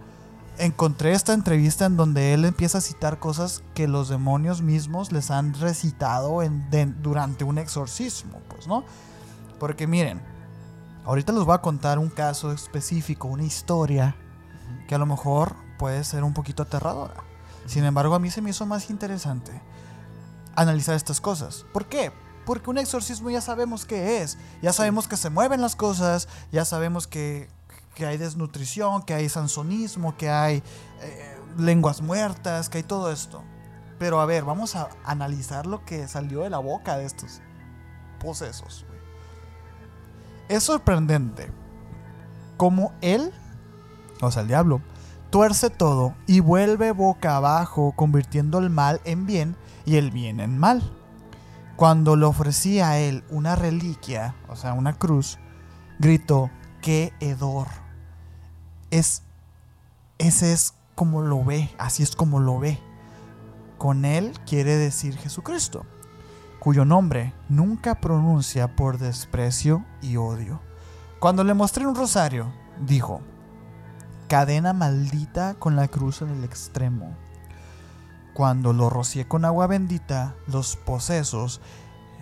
encontré 0.58 1.14
esta 1.14 1.34
entrevista 1.34 1.86
en 1.86 1.98
donde 1.98 2.34
él 2.34 2.46
empieza 2.46 2.78
a 2.78 2.82
citar 2.82 3.20
cosas 3.20 3.64
que 3.74 3.88
los 3.88 4.10
demonios 4.10 4.62
mismos 4.62 5.12
les 5.12 5.32
han 5.32 5.54
recitado 5.54 6.44
en, 6.44 6.68
durante 7.02 7.44
un 7.44 7.58
exorcismo, 7.58 8.40
pues, 8.48 8.68
¿no? 8.68 8.84
Porque 9.60 9.88
miren, 9.88 10.22
ahorita 11.06 11.34
les 11.34 11.44
voy 11.44 11.56
a 11.56 11.62
contar 11.62 12.00
un 12.00 12.10
caso 12.10 12.52
específico, 12.52 13.28
una 13.28 13.44
historia 13.44 14.16
que 14.92 14.96
a 14.96 14.98
lo 14.98 15.06
mejor 15.06 15.56
puede 15.78 16.04
ser 16.04 16.26
un 16.26 16.34
poquito 16.34 16.64
aterradora. 16.64 17.14
Sin 17.66 17.86
embargo, 17.86 18.14
a 18.14 18.20
mí 18.20 18.30
se 18.30 18.42
me 18.42 18.50
hizo 18.50 18.66
más 18.66 18.90
interesante 18.90 19.54
analizar 20.54 20.98
estas 20.98 21.22
cosas. 21.22 21.66
¿Por 21.72 21.86
qué? 21.86 22.12
Porque 22.46 22.70
un 22.70 22.78
exorcismo 22.78 23.30
ya 23.30 23.40
sabemos 23.40 23.86
qué 23.86 24.22
es, 24.22 24.38
ya 24.62 24.74
sabemos 24.74 25.08
que 25.08 25.16
se 25.16 25.30
mueven 25.30 25.62
las 25.62 25.78
cosas, 25.78 26.28
ya 26.52 26.66
sabemos 26.66 27.08
que 27.08 27.48
que 27.96 28.06
hay 28.06 28.18
desnutrición, 28.18 29.04
que 29.04 29.14
hay 29.14 29.30
sansonismo, 29.30 30.18
que 30.18 30.30
hay 30.30 30.62
eh, 31.00 31.40
lenguas 31.58 32.02
muertas, 32.02 32.68
que 32.68 32.80
hay 32.80 32.84
todo 32.84 33.14
esto. 33.14 33.44
Pero 33.98 34.20
a 34.20 34.26
ver, 34.26 34.44
vamos 34.44 34.76
a 34.76 34.90
analizar 35.06 35.68
lo 35.68 35.86
que 35.86 36.06
salió 36.10 36.42
de 36.42 36.50
la 36.50 36.58
boca 36.58 36.98
de 36.98 37.06
estos 37.06 37.40
posesos. 38.20 38.86
Es 40.50 40.64
sorprendente 40.64 41.50
cómo 42.58 42.94
él, 43.00 43.34
o 44.22 44.32
sea, 44.32 44.44
el 44.44 44.48
diablo, 44.48 44.82
tuerce 45.30 45.70
todo 45.70 46.14
y 46.28 46.40
vuelve 46.40 46.92
boca 46.92 47.36
abajo, 47.36 47.94
convirtiendo 47.96 48.60
el 48.60 48.70
mal 48.70 49.02
en 49.06 49.26
bien 49.26 49.56
y 49.86 49.96
el 49.96 50.12
bien 50.12 50.40
en 50.40 50.58
mal. 50.58 50.82
Cuando 51.76 52.16
le 52.16 52.26
ofrecía 52.26 52.90
a 52.90 53.00
él 53.00 53.24
una 53.30 53.56
reliquia, 53.56 54.36
o 54.50 54.56
sea, 54.56 54.74
una 54.74 54.94
cruz, 54.94 55.40
gritó, 56.00 56.50
qué 56.82 57.14
hedor 57.20 57.68
es, 58.92 59.24
ese 60.20 60.54
es 60.54 60.76
como 60.94 61.22
lo 61.22 61.44
ve, 61.44 61.74
así 61.80 62.04
es 62.04 62.16
como 62.16 62.40
lo 62.40 62.60
ve. 62.60 62.78
Con 63.78 64.06
él 64.06 64.34
quiere 64.46 64.76
decir 64.76 65.18
Jesucristo, 65.18 65.86
cuyo 66.60 66.86
nombre 66.86 67.34
nunca 67.50 67.96
pronuncia 67.96 68.76
por 68.76 69.00
desprecio 69.00 69.84
y 70.02 70.18
odio. 70.18 70.62
Cuando 71.20 71.44
le 71.44 71.56
mostré 71.56 71.88
un 71.88 71.96
rosario, 71.96 72.52
dijo, 72.86 73.22
cadena 74.32 74.72
maldita 74.72 75.56
con 75.56 75.76
la 75.76 75.90
cruz 75.90 76.22
en 76.22 76.30
el 76.30 76.46
extremo. 76.46 77.18
Cuando 78.34 78.72
lo 78.72 78.90
rocié 78.90 79.28
con 79.28 79.44
agua 79.44 79.68
bendita, 79.68 80.36
los 80.48 80.78
posesos, 80.78 81.60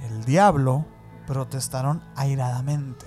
el 0.08 0.26
diablo, 0.26 0.88
protestaron 1.28 2.02
airadamente. 2.16 3.06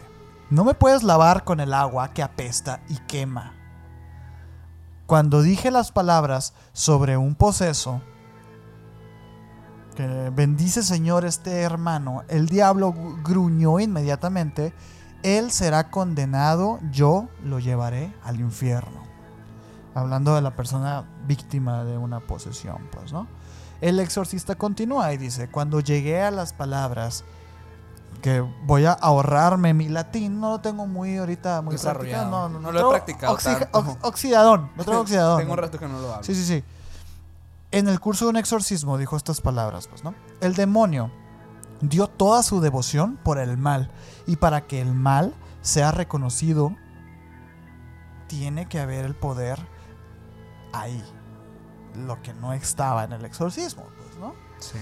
No 0.51 0.63
me 0.63 0.75
puedes 0.75 1.03
lavar 1.03 1.43
con 1.43 1.59
el 1.59 1.75
agua 1.75 2.15
que 2.15 2.23
apesta 2.23 2.81
y 2.89 2.95
quema. 3.09 3.55
Cuando 5.07 5.43
dije 5.43 5.73
las 5.73 5.91
palabras 5.91 6.55
sobre 6.73 7.17
un 7.17 7.35
poseso, 7.35 8.01
que 9.97 10.31
bendice 10.33 10.85
Señor 10.85 11.25
este 11.25 11.63
hermano, 11.63 12.23
el 12.29 12.47
diablo 12.47 12.95
gruñó 13.25 13.81
inmediatamente, 13.81 14.73
él 15.23 15.51
será 15.51 15.91
condenado, 15.91 16.79
yo 16.91 17.29
lo 17.45 17.59
llevaré 17.59 18.13
al 18.25 18.41
infierno. 18.41 19.03
Hablando 19.95 20.35
de 20.35 20.41
la 20.41 20.57
persona 20.57 21.05
víctima 21.27 21.85
de 21.85 21.99
una 21.99 22.21
posesión, 22.21 22.89
pues, 22.91 23.13
¿no? 23.13 23.27
El 23.81 23.99
exorcista 24.01 24.55
continúa 24.55 25.13
y 25.13 25.19
dice, 25.19 25.49
cuando 25.49 25.81
llegué 25.81 26.23
a 26.23 26.31
las 26.31 26.53
palabras, 26.53 27.25
que 28.23 28.41
voy 28.41 28.85
a 28.85 28.93
ahorrarme 28.93 29.75
mi 29.75 29.89
latín. 29.89 30.41
No 30.41 30.51
lo 30.51 30.61
tengo 30.61 30.87
muy 30.87 31.17
ahorita 31.17 31.61
muy 31.61 31.73
desarrollado. 31.73 32.31
No, 32.31 32.49
no, 32.49 32.61
no, 32.61 32.73
lo 32.73 32.89
he 32.89 32.91
practicado. 32.91 33.37
oxidadón. 34.03 34.71
No 34.77 34.85
tengo 34.85 35.01
oxidadón. 35.03 35.39
Tengo 35.39 35.53
un 35.53 35.59
rato 35.59 35.79
que 35.79 35.89
no 35.89 36.01
lo 36.01 36.13
hablo. 36.13 36.25
Sí, 36.25 36.35
sí, 36.35 36.45
sí. 36.45 36.65
En 37.73 37.89
el 37.89 37.99
curso 38.01 38.27
de 38.27 38.31
un 38.31 38.37
exorcismo 38.37 38.97
dijo 38.99 39.17
estas 39.17 39.41
palabras, 39.41 39.89
pues, 39.89 40.05
¿no? 40.05 40.15
El 40.41 40.55
demonio 40.55 41.11
dio 41.83 42.09
toda 42.09 42.43
su 42.43 42.61
devoción 42.61 43.19
por 43.23 43.39
el 43.39 43.59
mal. 43.59 43.91
Y 44.27 44.37
para 44.37 44.67
que 44.67 44.81
el 44.81 44.95
mal 44.95 45.35
sea 45.61 45.93
reconocido, 45.93 46.75
tiene 48.29 48.67
que 48.67 48.81
haber 48.81 49.05
el 49.05 49.15
poder 49.15 49.59
ahí. 50.73 51.05
Lo 51.95 52.23
que 52.23 52.33
no 52.33 52.55
estaba 52.55 53.05
en 53.05 53.13
el 53.13 53.25
exorcismo, 53.27 53.85
pues, 53.99 54.17
¿no? 54.17 54.35
Sí 54.59 54.79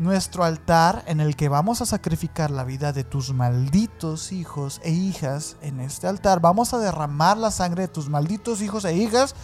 nuestro 0.00 0.44
altar 0.44 1.04
en 1.06 1.20
el 1.20 1.36
que 1.36 1.50
vamos 1.50 1.82
a 1.82 1.86
sacrificar 1.86 2.50
la 2.50 2.64
vida 2.64 2.94
de 2.94 3.04
tus 3.04 3.34
malditos 3.34 4.32
hijos 4.32 4.80
e 4.82 4.92
hijas. 4.92 5.58
En 5.60 5.78
este 5.78 6.06
altar 6.06 6.40
vamos 6.40 6.72
a 6.72 6.78
derramar 6.78 7.36
la 7.36 7.50
sangre 7.50 7.82
de 7.82 7.88
tus 7.88 8.08
malditos 8.08 8.62
hijos 8.62 8.86
e 8.86 8.96
hijas. 8.96 9.36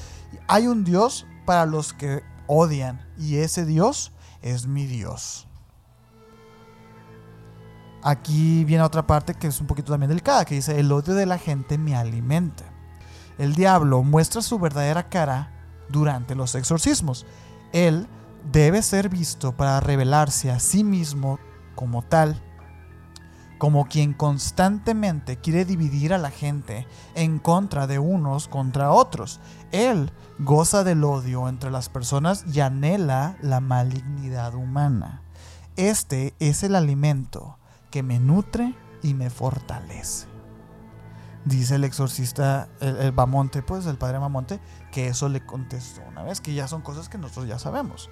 Hay 0.49 0.67
un 0.67 0.83
Dios 0.83 1.27
para 1.45 1.67
los 1.67 1.93
que 1.93 2.23
odian 2.47 3.07
y 3.19 3.37
ese 3.37 3.67
Dios 3.67 4.13
es 4.41 4.67
mi 4.67 4.87
Dios. 4.87 5.45
Aquí 8.02 8.64
viene 8.64 8.85
otra 8.85 9.06
parte 9.06 9.35
que 9.35 9.48
es 9.48 9.60
un 9.60 9.66
poquito 9.66 9.93
también 9.93 10.09
delicada, 10.09 10.44
que 10.44 10.55
dice, 10.55 10.78
el 10.78 10.93
odio 10.93 11.14
de 11.14 11.27
la 11.27 11.39
gente 11.39 11.78
me 11.78 11.97
alimenta. 11.97 12.64
El 13.39 13.55
diablo 13.55 14.02
muestra 14.02 14.43
su 14.43 14.59
verdadera 14.59 15.09
cara 15.09 15.51
durante 15.89 16.35
los 16.35 16.55
exorcismos. 16.55 17.27
Él 17.73 18.06
debe 18.52 18.82
ser 18.82 19.09
visto 19.09 19.52
para 19.52 19.81
revelarse 19.81 20.51
a 20.51 20.60
sí 20.60 20.85
mismo 20.85 21.39
como 21.74 22.02
tal. 22.02 22.43
como 23.59 23.86
quien 23.86 24.12
constantemente 24.12 25.39
quiere 25.39 25.64
dividir 25.64 26.12
a 26.12 26.18
la 26.18 26.31
gente 26.31 26.86
en 27.14 27.39
contra 27.39 27.86
de 27.86 27.98
unos 27.98 28.48
contra 28.48 28.90
otros. 28.90 29.40
Él 29.73 30.12
goza 30.39 30.85
del 30.85 31.05
odio 31.05 31.48
entre 31.48 31.70
las 31.70 31.89
personas 31.89 32.44
y 32.52 32.60
anhela 32.60 33.36
la 33.40 33.60
malignidad 33.60 34.55
humana. 34.55 35.23
Este 35.77 36.35
es 36.39 36.62
el 36.62 36.74
alimento 36.74 37.56
que 37.97 38.02
me 38.02 38.20
nutre 38.20 38.74
y 39.02 39.14
me 39.14 39.31
fortalece. 39.31 40.27
Dice 41.47 41.77
el 41.77 41.85
exorcista, 41.85 42.68
el, 42.81 43.10
Bamonte, 43.10 43.62
pues 43.62 43.86
el 43.86 43.97
padre 43.97 44.18
Bamonte, 44.18 44.60
que 44.93 45.09
eso 45.09 45.31
le 45.31 45.47
contestó 45.47 46.02
una 46.06 46.23
vez, 46.23 46.43
que 46.43 46.52
ya 46.52 46.68
son 46.68 46.82
cosas 46.82 47.09
que 47.09 47.16
nosotros 47.16 47.48
ya 47.48 47.59
sabemos. 47.59 48.10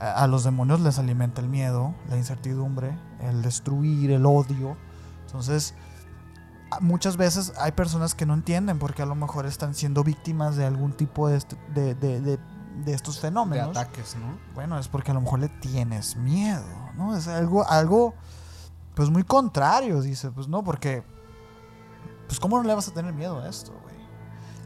A, 0.00 0.26
los 0.26 0.44
demonios 0.44 0.80
les 0.80 0.98
alimenta 0.98 1.40
el 1.40 1.48
miedo, 1.48 1.94
la 2.10 2.18
incertidumbre, 2.18 2.94
el 3.20 3.40
destruir, 3.40 4.10
el 4.10 4.26
odio. 4.26 4.76
Entonces, 5.24 5.72
muchas 6.82 7.16
veces 7.16 7.54
hay 7.56 7.72
personas 7.72 8.14
que 8.14 8.26
no 8.26 8.34
entienden 8.34 8.78
porque 8.78 9.00
a 9.00 9.06
lo 9.06 9.14
mejor 9.14 9.46
están 9.46 9.74
siendo 9.74 10.04
víctimas 10.04 10.56
de 10.56 10.66
algún 10.66 10.92
tipo 10.92 11.28
de, 11.28 11.38
este, 11.38 11.56
de, 11.72 12.38
estos 12.84 13.18
fenómenos. 13.18 13.72
De 13.72 13.80
ataques, 13.80 14.14
¿no? 14.14 14.38
Bueno, 14.54 14.78
es 14.78 14.88
porque 14.88 15.10
a 15.10 15.14
lo 15.14 15.22
mejor 15.22 15.38
le 15.38 15.48
tienes 15.48 16.16
miedo, 16.16 16.66
¿no? 16.98 17.16
Es 17.16 17.28
algo, 17.28 17.66
algo 17.66 18.14
pues 18.94 19.10
muy 19.10 19.24
contrario, 19.24 20.00
dice, 20.02 20.30
pues 20.30 20.48
no, 20.48 20.62
porque 20.62 21.02
pues 22.26 22.40
¿cómo 22.40 22.56
no 22.56 22.64
le 22.64 22.74
vas 22.74 22.88
a 22.88 22.94
tener 22.94 23.12
miedo 23.12 23.40
a 23.40 23.48
esto, 23.48 23.72
güey? 23.82 23.94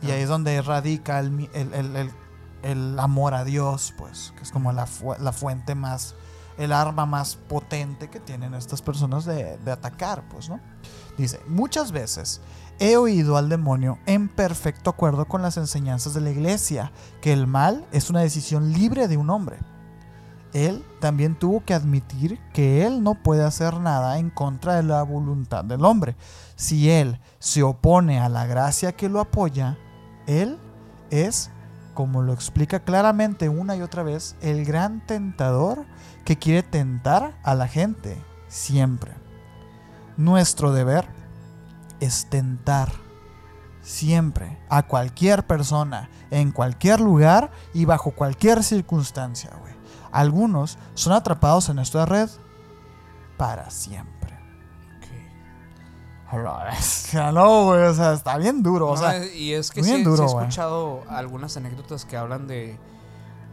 Y 0.02 0.10
ahí 0.10 0.22
es 0.22 0.28
donde 0.28 0.60
radica 0.62 1.20
el, 1.20 1.48
el, 2.62 2.98
amor 2.98 3.34
a 3.34 3.44
Dios, 3.44 3.94
pues, 3.96 4.32
que 4.36 4.42
es 4.42 4.52
como 4.52 4.72
la, 4.72 4.86
la, 5.18 5.32
fuente 5.32 5.74
más, 5.74 6.14
el 6.58 6.72
arma 6.72 7.06
más 7.06 7.36
potente 7.36 8.08
que 8.10 8.20
tienen 8.20 8.54
estas 8.54 8.82
personas 8.82 9.24
de, 9.24 9.56
de 9.58 9.72
atacar, 9.72 10.28
pues, 10.28 10.48
¿no? 10.48 10.60
Dice, 11.16 11.40
muchas 11.48 11.92
veces 11.92 12.40
he 12.78 12.96
oído 12.96 13.36
al 13.36 13.48
demonio 13.48 13.98
en 14.06 14.28
perfecto 14.28 14.90
acuerdo 14.90 15.24
con 15.26 15.42
las 15.42 15.56
enseñanzas 15.56 16.14
de 16.14 16.20
la 16.20 16.30
iglesia, 16.30 16.92
que 17.20 17.32
el 17.32 17.46
mal 17.46 17.86
es 17.90 18.10
una 18.10 18.20
decisión 18.20 18.72
libre 18.72 19.08
de 19.08 19.16
un 19.16 19.30
hombre 19.30 19.58
él 20.56 20.82
también 21.00 21.34
tuvo 21.34 21.62
que 21.64 21.74
admitir 21.74 22.40
que 22.54 22.86
él 22.86 23.02
no 23.02 23.14
puede 23.14 23.44
hacer 23.44 23.78
nada 23.78 24.18
en 24.18 24.30
contra 24.30 24.76
de 24.76 24.82
la 24.82 25.02
voluntad 25.02 25.62
del 25.64 25.84
hombre. 25.84 26.16
Si 26.54 26.90
él 26.90 27.20
se 27.38 27.62
opone 27.62 28.20
a 28.20 28.30
la 28.30 28.46
gracia 28.46 28.92
que 28.92 29.10
lo 29.10 29.20
apoya, 29.20 29.76
él 30.26 30.58
es, 31.10 31.50
como 31.92 32.22
lo 32.22 32.32
explica 32.32 32.80
claramente 32.80 33.50
una 33.50 33.76
y 33.76 33.82
otra 33.82 34.02
vez, 34.02 34.34
el 34.40 34.64
gran 34.64 35.04
tentador 35.06 35.84
que 36.24 36.38
quiere 36.38 36.62
tentar 36.62 37.36
a 37.42 37.54
la 37.54 37.68
gente 37.68 38.16
siempre. 38.48 39.12
Nuestro 40.16 40.72
deber 40.72 41.06
es 42.00 42.30
tentar 42.30 42.90
siempre 43.82 44.58
a 44.70 44.84
cualquier 44.84 45.46
persona, 45.46 46.08
en 46.30 46.50
cualquier 46.50 47.00
lugar 47.00 47.50
y 47.74 47.84
bajo 47.84 48.12
cualquier 48.12 48.64
circunstancia, 48.64 49.50
algunos 50.16 50.78
son 50.94 51.12
atrapados 51.12 51.68
en 51.68 51.78
esta 51.78 52.06
red 52.06 52.28
para 53.36 53.70
siempre. 53.70 54.16
No, 57.32 57.66
güey, 57.66 57.82
o 57.84 57.94
sea, 57.94 58.12
está 58.12 58.36
bien 58.36 58.62
duro. 58.62 58.88
o 58.88 58.96
sea, 58.96 59.24
y 59.24 59.52
es 59.52 59.70
que 59.70 59.82
sí, 59.84 59.92
he 59.92 60.00
escuchado 60.02 61.04
algunas 61.08 61.56
anécdotas 61.56 62.04
que 62.04 62.16
hablan 62.16 62.46
de, 62.46 62.78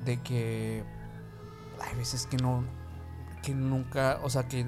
de 0.06 0.20
que 0.22 0.84
hay 1.80 1.96
veces 1.96 2.26
que 2.26 2.38
no, 2.38 2.64
que 3.44 3.54
nunca, 3.54 4.20
o 4.24 4.30
sea, 4.30 4.48
que 4.48 4.66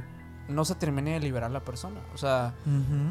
no 0.47 0.65
se 0.65 0.75
termine 0.75 1.13
de 1.13 1.19
liberar 1.19 1.49
la 1.49 1.61
persona. 1.61 2.01
O 2.13 2.17
sea, 2.17 2.53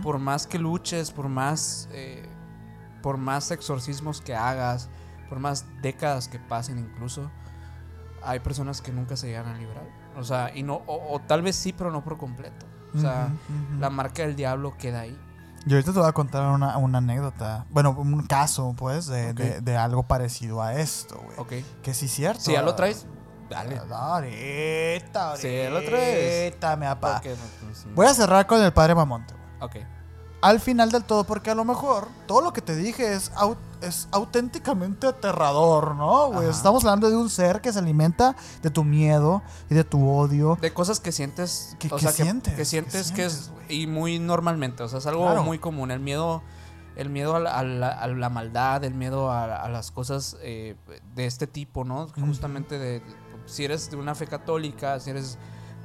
por 0.02 0.19
más 0.19 0.47
que 0.47 0.59
luches, 0.59 1.11
por 1.11 1.28
más, 1.28 1.89
eh, 1.93 2.28
por 3.02 3.16
más 3.16 3.51
exorcismos 3.51 4.20
que 4.20 4.35
hagas, 4.35 4.89
por 5.28 5.40
más 5.40 5.66
décadas 5.82 6.28
que 6.28 6.39
pasen 6.39 6.78
incluso, 6.78 7.31
hay 8.25 8.41
personas 8.41 8.81
que 8.81 8.93
nunca 8.93 9.17
se 9.17 9.29
llegan 9.29 9.47
a 9.47 9.59
liberar. 9.59 9.85
O 10.17 10.25
sea, 10.25 10.51
y 10.55 10.63
no, 10.63 10.83
o, 10.87 11.21
tal 11.27 11.43
vez 11.43 11.57
sí, 11.57 11.73
pero 11.73 11.91
no 11.91 12.03
por 12.03 12.19
completo. 12.19 12.67
O 12.95 12.99
sea, 12.99 13.29
la 13.81 13.91
marca 13.91 14.23
del 14.23 14.37
diablo 14.37 14.77
queda 14.79 15.01
ahí. 15.01 15.19
Yo 15.67 15.77
ahorita 15.77 15.93
te 15.93 15.99
voy 15.99 16.09
a 16.09 16.13
contar 16.13 16.49
una, 16.53 16.75
anécdota, 16.75 17.67
bueno, 17.71 17.91
un 17.91 18.25
caso, 18.27 18.75
pues, 18.77 19.07
de, 19.07 19.77
algo 19.77 20.05
parecido 20.05 20.63
a 20.63 20.75
esto, 20.75 21.21
güey. 21.25 21.39
Ok. 21.39 21.83
Que 21.83 21.95
sí 21.95 22.07
es 22.07 22.13
cierto. 22.13 22.41
Si 22.43 22.53
ya 22.53 22.63
lo 22.63 22.75
traes, 22.75 23.07
dale. 23.51 23.79
Ahorita, 23.79 25.31
ahorita. 25.31 25.37
Si 25.37 25.57
ya 25.57 25.71
lo 25.71 25.83
traes. 25.83 26.55
me 26.79 26.87
apa. 26.87 27.21
Voy 27.95 28.07
a 28.07 28.15
cerrar 28.15 28.47
con 28.47 28.63
el 28.63 28.73
padre 28.73 28.95
Mamonte. 28.95 29.35
Ok 29.61 29.77
al 30.45 30.61
final 30.61 30.93
del 30.93 31.05
todo, 31.05 31.25
porque 31.25 31.51
a 31.51 31.55
lo 31.55 31.65
mejor 31.65 32.07
todo 32.27 32.43
lo 32.43 32.53
que 32.53 32.61
te 32.61 32.77
dije 32.77 33.15
es, 33.15 33.33
es 33.81 34.09
auténticamente 34.11 35.07
aterrador, 35.07 35.95
¿no? 35.95 36.43
Estamos 36.43 36.85
hablando 36.85 37.09
de 37.09 37.16
un 37.16 37.31
ser 37.31 37.62
que 37.62 37.73
se 37.73 37.79
alimenta 37.79 38.37
de 38.61 38.69
tu 38.69 38.85
miedo 38.85 39.43
y 39.71 39.75
de 39.75 39.85
tu 39.85 40.07
odio. 40.07 40.59
De 40.61 40.71
cosas 40.71 41.01
que 41.01 41.12
sientes. 41.12 41.79
Que, 41.79 41.89
sientes, 42.12 42.53
que, 42.53 42.65
sientes 42.66 43.12
que 43.12 43.25
es. 43.25 43.53
Y 43.71 43.87
muy 43.87 44.19
normalmente, 44.19 44.83
o 44.83 44.89
sea, 44.89 44.99
es 44.99 45.07
algo 45.07 45.43
muy 45.43 45.59
común. 45.59 45.91
El 45.91 46.01
miedo. 46.01 46.43
El 46.95 47.09
miedo 47.09 47.35
a 47.35 47.41
la, 47.41 48.29
maldad, 48.31 48.85
el 48.85 48.95
miedo 48.95 49.33
a, 49.33 49.69
las 49.69 49.91
cosas 49.91 50.37
eh, 50.43 50.77
de 51.16 51.27
este 51.27 51.47
tipo, 51.47 51.85
¿no? 51.85 52.07
Justamente 52.21 52.79
de, 52.79 53.03
si 53.47 53.65
eres 53.65 53.91
de 53.91 53.97
una 53.97 54.15
fe 54.15 54.27
católica, 54.27 55.01
si 55.01 55.11
eres 55.11 55.39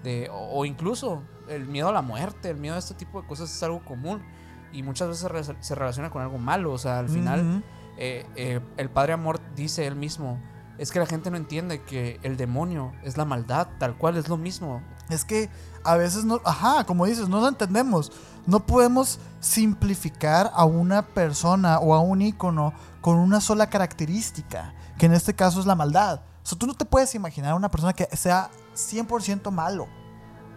de, 0.03 0.29
o, 0.31 0.65
incluso 0.65 1.23
el 1.47 1.65
miedo 1.65 1.87
a 1.87 1.93
la 1.93 2.03
muerte, 2.03 2.51
el 2.51 2.57
miedo 2.57 2.75
a 2.75 2.77
este 2.77 2.93
tipo 2.93 3.21
de 3.21 3.27
cosas 3.27 3.49
es 3.49 3.63
algo 3.63 3.83
común 3.83 4.21
y 4.71 4.83
muchas 4.83 5.07
veces 5.07 5.55
se 5.59 5.75
relaciona 5.75 6.09
con 6.09 6.21
algo 6.21 6.37
malo. 6.37 6.71
O 6.71 6.77
sea, 6.77 6.99
al 6.99 7.09
final, 7.09 7.63
eh, 7.97 8.25
eh, 8.35 8.59
el 8.77 8.89
Padre 8.89 9.13
Amor 9.13 9.39
dice 9.55 9.85
él 9.87 9.95
mismo, 9.95 10.39
es 10.77 10.91
que 10.91 10.99
la 10.99 11.05
gente 11.05 11.29
no 11.29 11.37
entiende 11.37 11.81
que 11.81 12.19
el 12.23 12.37
demonio 12.37 12.93
es 13.03 13.17
la 13.17 13.25
maldad, 13.25 13.67
tal 13.79 13.97
cual 13.97 14.15
es 14.15 14.29
lo 14.29 14.37
mismo. 14.37 14.81
Es 15.09 15.25
que 15.25 15.49
a 15.83 15.97
veces 15.97 16.23
no, 16.23 16.39
ajá, 16.45 16.85
como 16.85 17.05
dices, 17.05 17.27
no 17.27 17.41
lo 17.41 17.49
entendemos. 17.49 18.11
No 18.45 18.65
podemos 18.65 19.19
simplificar 19.41 20.51
a 20.53 20.63
una 20.63 21.01
persona 21.01 21.79
o 21.79 21.93
a 21.93 21.99
un 21.99 22.21
icono 22.21 22.73
con 23.01 23.17
una 23.17 23.41
sola 23.41 23.69
característica, 23.69 24.73
que 24.97 25.07
en 25.07 25.13
este 25.13 25.33
caso 25.33 25.59
es 25.59 25.65
la 25.65 25.75
maldad. 25.75 26.21
O 26.43 26.47
sea, 26.47 26.57
tú 26.57 26.65
no 26.65 26.73
te 26.73 26.85
puedes 26.85 27.13
imaginar 27.13 27.51
a 27.51 27.55
una 27.55 27.69
persona 27.69 27.91
que 27.91 28.07
sea 28.15 28.49
100% 28.73 29.51
malo. 29.51 29.87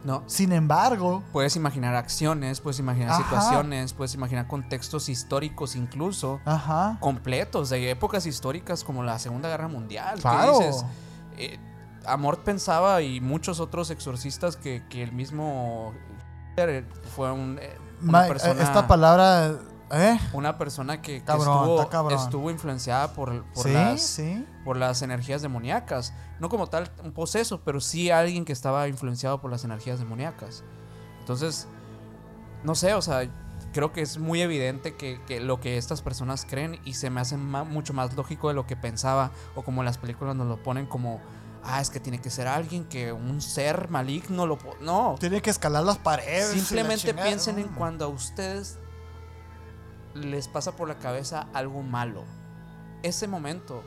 No. 0.04 0.24
Sin 0.26 0.52
embargo. 0.52 1.22
Puedes 1.32 1.56
imaginar 1.56 1.94
acciones, 1.94 2.60
puedes 2.60 2.78
imaginar 2.78 3.16
situaciones, 3.16 3.92
puedes 3.92 4.14
imaginar 4.14 4.46
contextos 4.46 5.08
históricos 5.08 5.76
incluso. 5.76 6.40
Ajá. 6.44 6.96
Completos, 7.00 7.70
de 7.70 7.90
épocas 7.90 8.26
históricas 8.26 8.84
como 8.84 9.02
la 9.02 9.18
Segunda 9.18 9.48
Guerra 9.48 9.68
Mundial. 9.68 10.20
Claro. 10.20 10.58
dices, 10.58 10.84
eh, 11.36 11.58
Amort 12.06 12.42
pensaba 12.42 13.02
y 13.02 13.20
muchos 13.20 13.60
otros 13.60 13.90
exorcistas 13.90 14.56
que, 14.56 14.82
el 14.90 15.12
mismo 15.12 15.94
fue 17.14 17.32
un, 17.32 17.58
eh, 17.60 17.76
una 18.02 18.26
persona... 18.26 18.62
Esta 18.62 18.86
palabra 18.86 19.56
¿Eh? 19.94 20.18
Una 20.32 20.56
persona 20.56 21.02
que, 21.02 21.18
estuvo, 21.18 22.50
influenciada 22.50 23.12
por, 23.12 23.44
las, 23.66 24.20
por 24.64 24.78
las 24.78 25.02
energías 25.02 25.42
demoníacas. 25.42 26.14
No 26.40 26.48
como 26.48 26.66
tal 26.66 26.90
un 27.04 27.12
poseso, 27.12 27.60
pero 27.62 27.78
sí 27.78 28.10
alguien 28.10 28.46
que 28.46 28.54
estaba 28.54 28.88
influenciado 28.88 29.42
por 29.42 29.50
las 29.50 29.64
energías 29.64 29.98
demoníacas. 29.98 30.64
Entonces, 31.20 31.68
no 32.64 32.74
sé, 32.74 32.94
o 32.94 33.02
sea, 33.02 33.30
creo 33.74 33.92
que 33.92 34.00
es 34.00 34.16
muy 34.16 34.40
evidente 34.40 34.94
que, 34.94 35.40
lo 35.40 35.60
que 35.60 35.76
estas 35.76 36.00
personas 36.00 36.46
creen 36.48 36.80
y 36.86 36.94
se 36.94 37.10
me 37.10 37.20
hace 37.20 37.36
mucho 37.36 37.92
más 37.92 38.14
lógico 38.14 38.48
de 38.48 38.54
lo 38.54 38.66
que 38.66 38.76
pensaba 38.76 39.30
o 39.54 39.62
como 39.62 39.82
las 39.82 39.98
películas 39.98 40.34
nos 40.34 40.46
lo 40.46 40.62
ponen 40.62 40.86
como 40.86 41.20
ah, 41.64 41.82
es 41.82 41.90
que 41.90 42.00
tiene 42.00 42.18
que 42.18 42.30
ser 42.30 42.48
alguien 42.48 42.84
que 42.84 43.12
un 43.12 43.42
ser 43.42 43.90
maligno 43.90 44.46
lo... 44.46 44.58
No. 44.80 45.16
Tiene 45.20 45.42
que 45.42 45.50
escalar 45.50 45.84
las 45.84 45.98
paredes. 45.98 46.50
Simplemente 46.50 47.12
piensen 47.12 47.58
en 47.58 47.68
cuando 47.68 48.06
a 48.06 48.08
ustedes 48.08 48.78
les 50.14 50.48
pasa 50.48 50.72
por 50.72 50.88
la 50.88 50.98
cabeza 50.98 51.46
algo 51.52 51.82
malo. 51.82 52.24
Ese 53.02 53.26
momento 53.28 53.82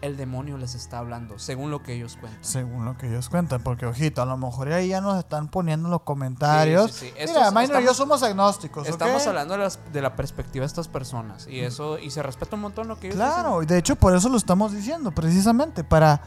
el 0.00 0.16
demonio 0.16 0.56
les 0.58 0.74
está 0.74 0.98
hablando, 0.98 1.38
según 1.38 1.70
lo 1.70 1.82
que 1.82 1.94
ellos 1.94 2.16
cuentan. 2.20 2.44
Según 2.44 2.84
lo 2.84 2.96
que 2.96 3.08
ellos 3.08 3.28
cuentan, 3.28 3.62
porque 3.62 3.86
ojito, 3.86 4.22
a 4.22 4.26
lo 4.26 4.36
mejor 4.36 4.72
ahí 4.72 4.88
ya 4.88 5.00
nos 5.00 5.18
están 5.18 5.48
poniendo 5.48 5.88
en 5.88 5.92
los 5.92 6.02
comentarios. 6.02 6.92
Sí, 6.92 7.12
Mira, 7.16 7.80
y 7.80 7.84
yo 7.84 7.94
somos 7.94 8.22
agnósticos. 8.22 8.88
Estamos 8.88 9.26
hablando 9.26 9.56
de, 9.56 10.00
la 10.00 10.14
perspectiva 10.14 10.62
de 10.62 10.68
estas 10.68 10.88
personas 10.88 11.46
y 11.48 11.60
eso 11.60 11.98
y 11.98 12.10
se 12.10 12.22
respeta 12.22 12.56
un 12.56 12.62
montón 12.62 12.88
lo 12.88 12.98
que 12.98 13.08
ellos 13.08 13.16
Claro, 13.16 13.62
y 13.62 13.66
de 13.66 13.78
hecho 13.78 13.96
por 13.96 14.14
eso 14.14 14.28
lo 14.28 14.36
estamos 14.36 14.72
diciendo, 14.72 15.10
precisamente 15.10 15.82
para 15.82 16.22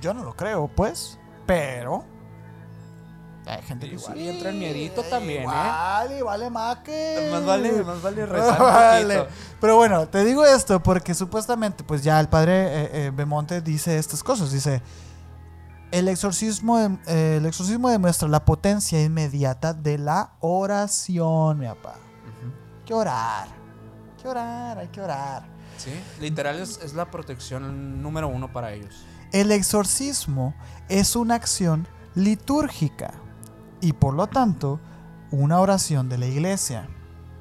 yo 0.00 0.14
no 0.14 0.22
lo 0.22 0.36
creo, 0.36 0.68
pues, 0.68 1.18
pero 1.46 2.04
hay 3.46 3.62
gente 3.62 3.88
que 3.88 3.94
igual 3.94 4.18
y 4.18 4.28
entra 4.28 4.50
el 4.50 4.56
miedito 4.56 5.02
también, 5.04 5.42
igual, 5.42 6.12
¿eh? 6.12 6.18
Y 6.18 6.22
vale 6.22 6.50
más 6.50 6.78
que. 6.78 7.28
Más 7.30 7.44
vale, 7.44 7.84
más 7.84 8.02
vale 8.02 8.26
rezar 8.26 8.60
vale. 8.60 9.26
Pero 9.60 9.76
bueno, 9.76 10.08
te 10.08 10.24
digo 10.24 10.44
esto 10.44 10.82
porque 10.82 11.14
supuestamente, 11.14 11.84
pues 11.84 12.02
ya 12.02 12.18
el 12.18 12.28
padre 12.28 12.52
eh, 12.54 12.90
eh, 12.92 13.12
Bemonte 13.14 13.60
dice 13.60 13.98
estas 13.98 14.24
cosas. 14.24 14.50
Dice: 14.50 14.82
El 15.92 16.08
exorcismo, 16.08 16.80
eh, 16.80 17.36
el 17.36 17.46
exorcismo 17.46 17.88
demuestra 17.88 18.26
la 18.26 18.44
potencia 18.44 19.00
inmediata 19.00 19.72
de 19.72 19.98
la 19.98 20.32
oración, 20.40 21.60
mi 21.60 21.66
papá. 21.66 21.94
Hay 21.94 22.84
que 22.84 22.94
orar. 22.94 23.46
Hay 23.46 24.22
que 24.22 24.28
orar, 24.28 24.78
hay 24.78 24.88
que 24.88 25.00
orar. 25.00 25.46
Sí, 25.76 25.92
literal 26.20 26.58
es, 26.58 26.80
es 26.82 26.94
la 26.94 27.12
protección 27.12 28.02
número 28.02 28.26
uno 28.26 28.52
para 28.52 28.72
ellos. 28.72 29.04
El 29.30 29.52
exorcismo 29.52 30.54
es 30.88 31.14
una 31.14 31.36
acción 31.36 31.86
litúrgica 32.14 33.12
y 33.80 33.92
por 33.92 34.14
lo 34.14 34.26
tanto 34.26 34.80
una 35.30 35.60
oración 35.60 36.08
de 36.08 36.18
la 36.18 36.26
iglesia. 36.26 36.88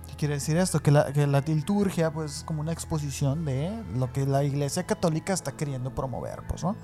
¿Qué 0.08 0.16
quiere 0.16 0.36
decir 0.36 0.58
esto? 0.58 0.82
Que 0.82 0.92
la, 0.92 1.12
que 1.12 1.28
la 1.28 1.42
liturgia 1.42 2.12
pues, 2.12 2.38
es 2.38 2.44
como 2.44 2.62
una 2.62 2.72
exposición 2.72 3.46
de 3.46 3.84
lo 3.96 4.12
que 4.12 4.26
la 4.26 4.44
iglesia 4.44 4.84
católica 4.84 5.34
está 5.34 5.52
queriendo 5.52 5.94
promover. 5.94 6.44
Pues, 6.48 6.64
¿no? 6.64 6.76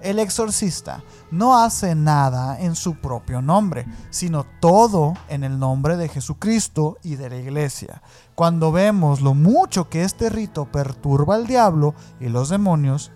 El 0.00 0.18
exorcista 0.18 1.02
no 1.30 1.62
hace 1.62 1.94
nada 1.94 2.58
en 2.58 2.74
su 2.74 2.94
propio 2.94 3.42
nombre, 3.42 3.86
sino 4.08 4.46
todo 4.58 5.12
en 5.28 5.44
el 5.44 5.58
nombre 5.58 5.98
de 5.98 6.08
Jesucristo 6.08 6.96
y 7.02 7.16
de 7.16 7.28
la 7.28 7.36
iglesia. 7.36 8.00
Cuando 8.34 8.72
vemos 8.72 9.20
lo 9.20 9.34
mucho 9.34 9.90
que 9.90 10.02
este 10.02 10.30
rito 10.30 10.64
perturba 10.64 11.34
al 11.34 11.46
diablo 11.46 11.94
y 12.18 12.30
los 12.30 12.48
demonios, 12.48 13.12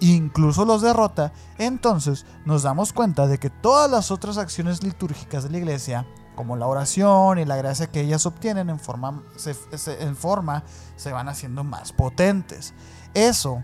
incluso 0.00 0.64
los 0.64 0.82
derrota, 0.82 1.32
entonces 1.58 2.26
nos 2.44 2.62
damos 2.62 2.92
cuenta 2.92 3.26
de 3.26 3.38
que 3.38 3.50
todas 3.50 3.90
las 3.90 4.10
otras 4.10 4.38
acciones 4.38 4.82
litúrgicas 4.82 5.44
de 5.44 5.50
la 5.50 5.58
iglesia, 5.58 6.06
como 6.34 6.56
la 6.56 6.66
oración 6.66 7.38
y 7.38 7.44
la 7.44 7.56
gracia 7.56 7.86
que 7.86 8.00
ellas 8.00 8.26
obtienen 8.26 8.70
en 8.70 8.78
forma, 8.78 9.22
se, 9.36 9.56
en 10.00 10.16
forma, 10.16 10.64
se 10.96 11.12
van 11.12 11.28
haciendo 11.28 11.64
más 11.64 11.92
potentes. 11.92 12.74
Eso 13.14 13.62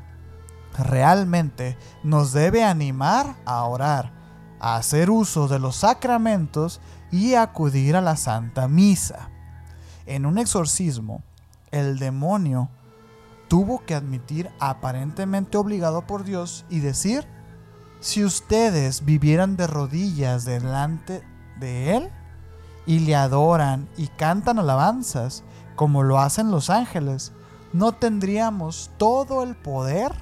realmente 0.78 1.76
nos 2.02 2.32
debe 2.32 2.64
animar 2.64 3.36
a 3.44 3.64
orar, 3.64 4.12
a 4.58 4.76
hacer 4.76 5.10
uso 5.10 5.48
de 5.48 5.58
los 5.58 5.76
sacramentos 5.76 6.80
y 7.10 7.34
acudir 7.34 7.96
a 7.96 8.00
la 8.00 8.16
Santa 8.16 8.68
Misa. 8.68 9.28
En 10.06 10.24
un 10.26 10.38
exorcismo, 10.38 11.22
el 11.70 11.98
demonio 11.98 12.70
tuvo 13.52 13.84
que 13.84 13.94
admitir 13.94 14.50
aparentemente 14.60 15.58
obligado 15.58 16.06
por 16.06 16.24
Dios 16.24 16.64
y 16.70 16.80
decir, 16.80 17.26
si 18.00 18.24
ustedes 18.24 19.04
vivieran 19.04 19.58
de 19.58 19.66
rodillas 19.66 20.46
delante 20.46 21.22
de 21.60 21.94
Él 21.94 22.10
y 22.86 23.00
le 23.00 23.14
adoran 23.14 23.90
y 23.98 24.06
cantan 24.06 24.58
alabanzas 24.58 25.44
como 25.76 26.02
lo 26.02 26.18
hacen 26.18 26.50
los 26.50 26.70
ángeles, 26.70 27.32
no 27.74 27.92
tendríamos 27.92 28.90
todo 28.96 29.42
el 29.42 29.54
poder 29.54 30.12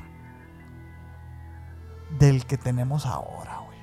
del 2.19 2.47
que 2.47 2.59
tenemos 2.59 3.07
ahora, 3.07 3.61
güey. 3.65 3.79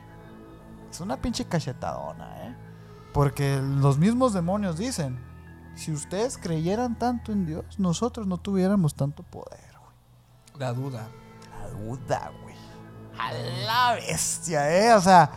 Es 0.92 1.00
una 1.00 1.22
pinche 1.22 1.46
cachetadona, 1.46 2.48
¿eh? 2.48 2.56
Porque 3.14 3.62
los 3.62 3.98
mismos 3.98 4.34
demonios 4.34 4.78
dicen, 4.78 5.18
si 5.78 5.92
ustedes 5.92 6.38
creyeran 6.38 6.98
tanto 6.98 7.32
en 7.32 7.46
Dios, 7.46 7.80
nosotros 7.80 8.28
no 8.28 8.38
tuviéramos 8.38 8.96
tanto 8.96 9.24
poder, 9.24 9.60
güey. 9.80 10.60
La 10.60 10.74
duda. 10.74 11.08
La 11.62 11.70
duda, 11.70 12.32
güey. 12.42 12.56
A 13.18 13.34
la 13.34 13.94
bestia, 13.96 14.70
¿eh? 14.72 14.94
O 14.94 15.02
sea... 15.02 15.32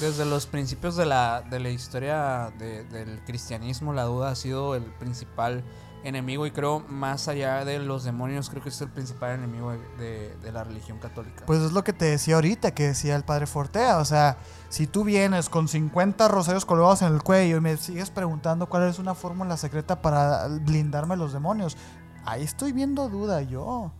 Desde 0.00 0.26
los 0.26 0.46
principios 0.46 0.94
de 0.96 1.06
la, 1.06 1.42
de 1.48 1.58
la 1.58 1.70
historia 1.70 2.52
del 2.58 3.24
cristianismo, 3.24 3.94
la 3.94 4.02
duda 4.02 4.30
ha 4.30 4.34
sido 4.34 4.74
el 4.74 4.84
principal 4.84 5.64
enemigo 6.06 6.46
y 6.46 6.52
creo 6.52 6.80
más 6.88 7.26
allá 7.26 7.64
de 7.64 7.80
los 7.80 8.04
demonios, 8.04 8.48
creo 8.48 8.62
que 8.62 8.68
es 8.68 8.80
el 8.80 8.88
principal 8.88 9.32
enemigo 9.32 9.72
de, 9.98 10.36
la 10.52 10.62
religión 10.62 10.98
católica. 10.98 11.44
Pues 11.46 11.60
es 11.60 11.72
lo 11.72 11.82
que 11.82 11.92
te 11.92 12.04
decía 12.04 12.36
ahorita, 12.36 12.72
que 12.72 12.88
decía 12.88 13.16
el 13.16 13.24
padre 13.24 13.46
Fortea, 13.46 13.98
o 13.98 14.04
sea, 14.04 14.38
si 14.68 14.86
tú 14.86 15.02
vienes 15.02 15.48
con 15.48 15.66
50 15.66 16.28
rosarios 16.28 16.64
colgados 16.64 17.02
en 17.02 17.12
el 17.12 17.22
cuello 17.22 17.56
y 17.56 17.60
me 17.60 17.76
sigues 17.76 18.10
preguntando 18.10 18.68
cuál 18.68 18.88
es 18.88 18.98
una 18.98 19.14
fórmula 19.14 19.56
secreta 19.56 20.00
para 20.00 20.46
blindarme 20.46 21.16
los 21.16 21.32
demonios, 21.32 21.76
ahí 22.24 22.44
estoy 22.44 22.72
viendo 22.72 23.08
duda 23.08 23.42
yo. 23.42 23.90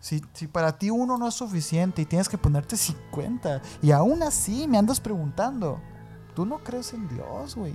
Si, 0.00 0.22
si, 0.34 0.48
para 0.48 0.76
ti 0.76 0.90
uno 0.90 1.16
no 1.16 1.28
es 1.28 1.34
suficiente 1.34 2.02
y 2.02 2.06
tienes 2.06 2.28
que 2.28 2.36
ponerte 2.36 2.76
50 2.76 3.62
y 3.80 3.92
aún 3.92 4.22
así 4.22 4.66
me 4.68 4.76
andas 4.76 5.00
preguntando, 5.00 5.80
tú 6.34 6.44
no 6.44 6.58
crees 6.58 6.92
en 6.92 7.08
Dios, 7.08 7.54
güey. 7.54 7.74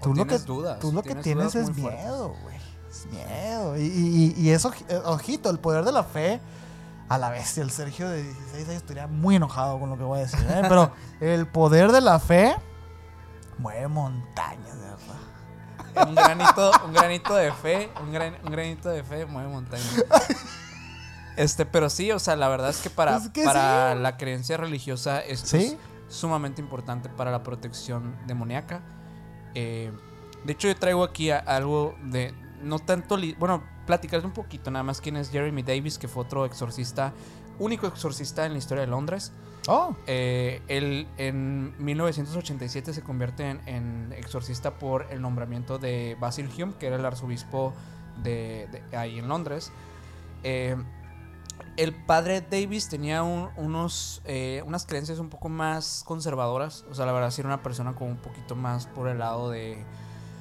Tú 0.00 0.14
lo 0.14 0.26
que, 0.26 0.38
dudas, 0.38 0.78
tú 0.80 0.92
lo 0.92 1.02
que 1.02 1.14
tienes 1.14 1.54
es 1.54 1.74
miedo, 1.74 2.34
güey 2.42 2.53
miedo. 3.10 3.76
Y, 3.78 4.34
y, 4.36 4.50
eso, 4.50 4.72
eh, 4.88 5.00
ojito, 5.04 5.50
el 5.50 5.58
poder 5.58 5.84
de 5.84 5.92
la 5.92 6.04
fe. 6.04 6.40
A 7.06 7.18
la 7.18 7.28
bestia, 7.28 7.62
el 7.62 7.70
Sergio 7.70 8.08
de 8.08 8.22
16 8.22 8.68
años 8.68 8.82
estaría 8.82 9.06
muy 9.06 9.36
enojado 9.36 9.78
con 9.78 9.90
lo 9.90 9.98
que 9.98 10.04
voy 10.04 10.20
a 10.20 10.22
decir. 10.22 10.40
¿eh? 10.48 10.62
Pero 10.66 10.90
el 11.20 11.46
poder 11.46 11.92
de 11.92 12.00
la 12.00 12.18
fe 12.18 12.56
mueve 13.58 13.88
montañas, 13.88 14.74
de 14.80 14.86
verdad. 14.86 16.08
Un 16.08 16.14
granito, 16.14 16.72
un 16.86 16.92
granito 16.94 17.34
de 17.34 17.52
fe, 17.52 17.90
un, 18.02 18.10
granito 18.50 18.88
de 18.88 19.04
fe 19.04 19.26
mueve 19.26 19.48
montañas. 19.50 20.04
Este, 21.36 21.66
pero 21.66 21.90
sí, 21.90 22.12
o 22.12 22.18
sea, 22.18 22.36
la 22.36 22.48
verdad 22.48 22.70
es 22.70 22.78
que 22.78 22.90
para, 22.90 23.20
para 23.44 23.94
la 23.96 24.16
creencia 24.16 24.56
religiosa 24.56 25.20
esto 25.20 25.56
es 25.56 25.76
sumamente 26.08 26.60
importante 26.60 27.08
para 27.08 27.30
la 27.30 27.42
protección 27.42 28.16
demoníaca. 28.26 28.82
Eh, 29.54 29.92
de 30.44 30.52
hecho, 30.52 30.68
yo 30.68 30.76
traigo 30.76 31.02
aquí 31.02 31.30
algo 31.30 31.96
de, 32.02 32.34
no 32.64 32.78
tanto, 32.78 33.16
bueno, 33.38 33.62
platicar 33.86 34.24
un 34.24 34.32
poquito 34.32 34.70
nada 34.70 34.82
más 34.82 35.00
quién 35.00 35.16
es 35.16 35.30
Jeremy 35.30 35.62
Davis, 35.62 35.98
que 35.98 36.08
fue 36.08 36.24
otro 36.24 36.44
exorcista, 36.44 37.12
único 37.58 37.86
exorcista 37.86 38.46
en 38.46 38.52
la 38.52 38.58
historia 38.58 38.82
de 38.82 38.88
Londres. 38.88 39.32
Oh. 39.66 39.96
Eh, 40.06 40.60
él 40.68 41.06
en 41.16 41.74
1987 41.82 42.92
se 42.92 43.02
convierte 43.02 43.48
en, 43.48 44.12
exorcista 44.16 44.78
por 44.78 45.06
el 45.10 45.22
nombramiento 45.22 45.78
de 45.78 46.16
Basil 46.20 46.50
Hume, 46.56 46.74
que 46.78 46.86
era 46.86 46.96
el 46.96 47.04
arzobispo 47.04 47.72
de, 48.22 48.82
ahí 48.92 49.18
en 49.18 49.28
Londres. 49.28 49.72
Eh, 50.42 50.76
el 51.76 51.94
padre 51.94 52.40
Davis 52.40 52.88
tenía 52.88 53.22
unos, 53.22 54.22
eh, 54.24 54.62
unas 54.66 54.86
creencias 54.86 55.18
un 55.18 55.28
poco 55.28 55.48
más 55.48 56.04
conservadoras. 56.04 56.84
O 56.90 56.94
sea, 56.94 57.06
la 57.06 57.12
verdad, 57.12 57.30
sí 57.30 57.40
era 57.40 57.48
una 57.48 57.62
persona 57.62 57.94
como 57.94 58.10
un 58.10 58.16
poquito 58.16 58.54
más 58.54 58.86
por 58.86 59.08
el 59.08 59.18
lado 59.18 59.50
de 59.50 59.84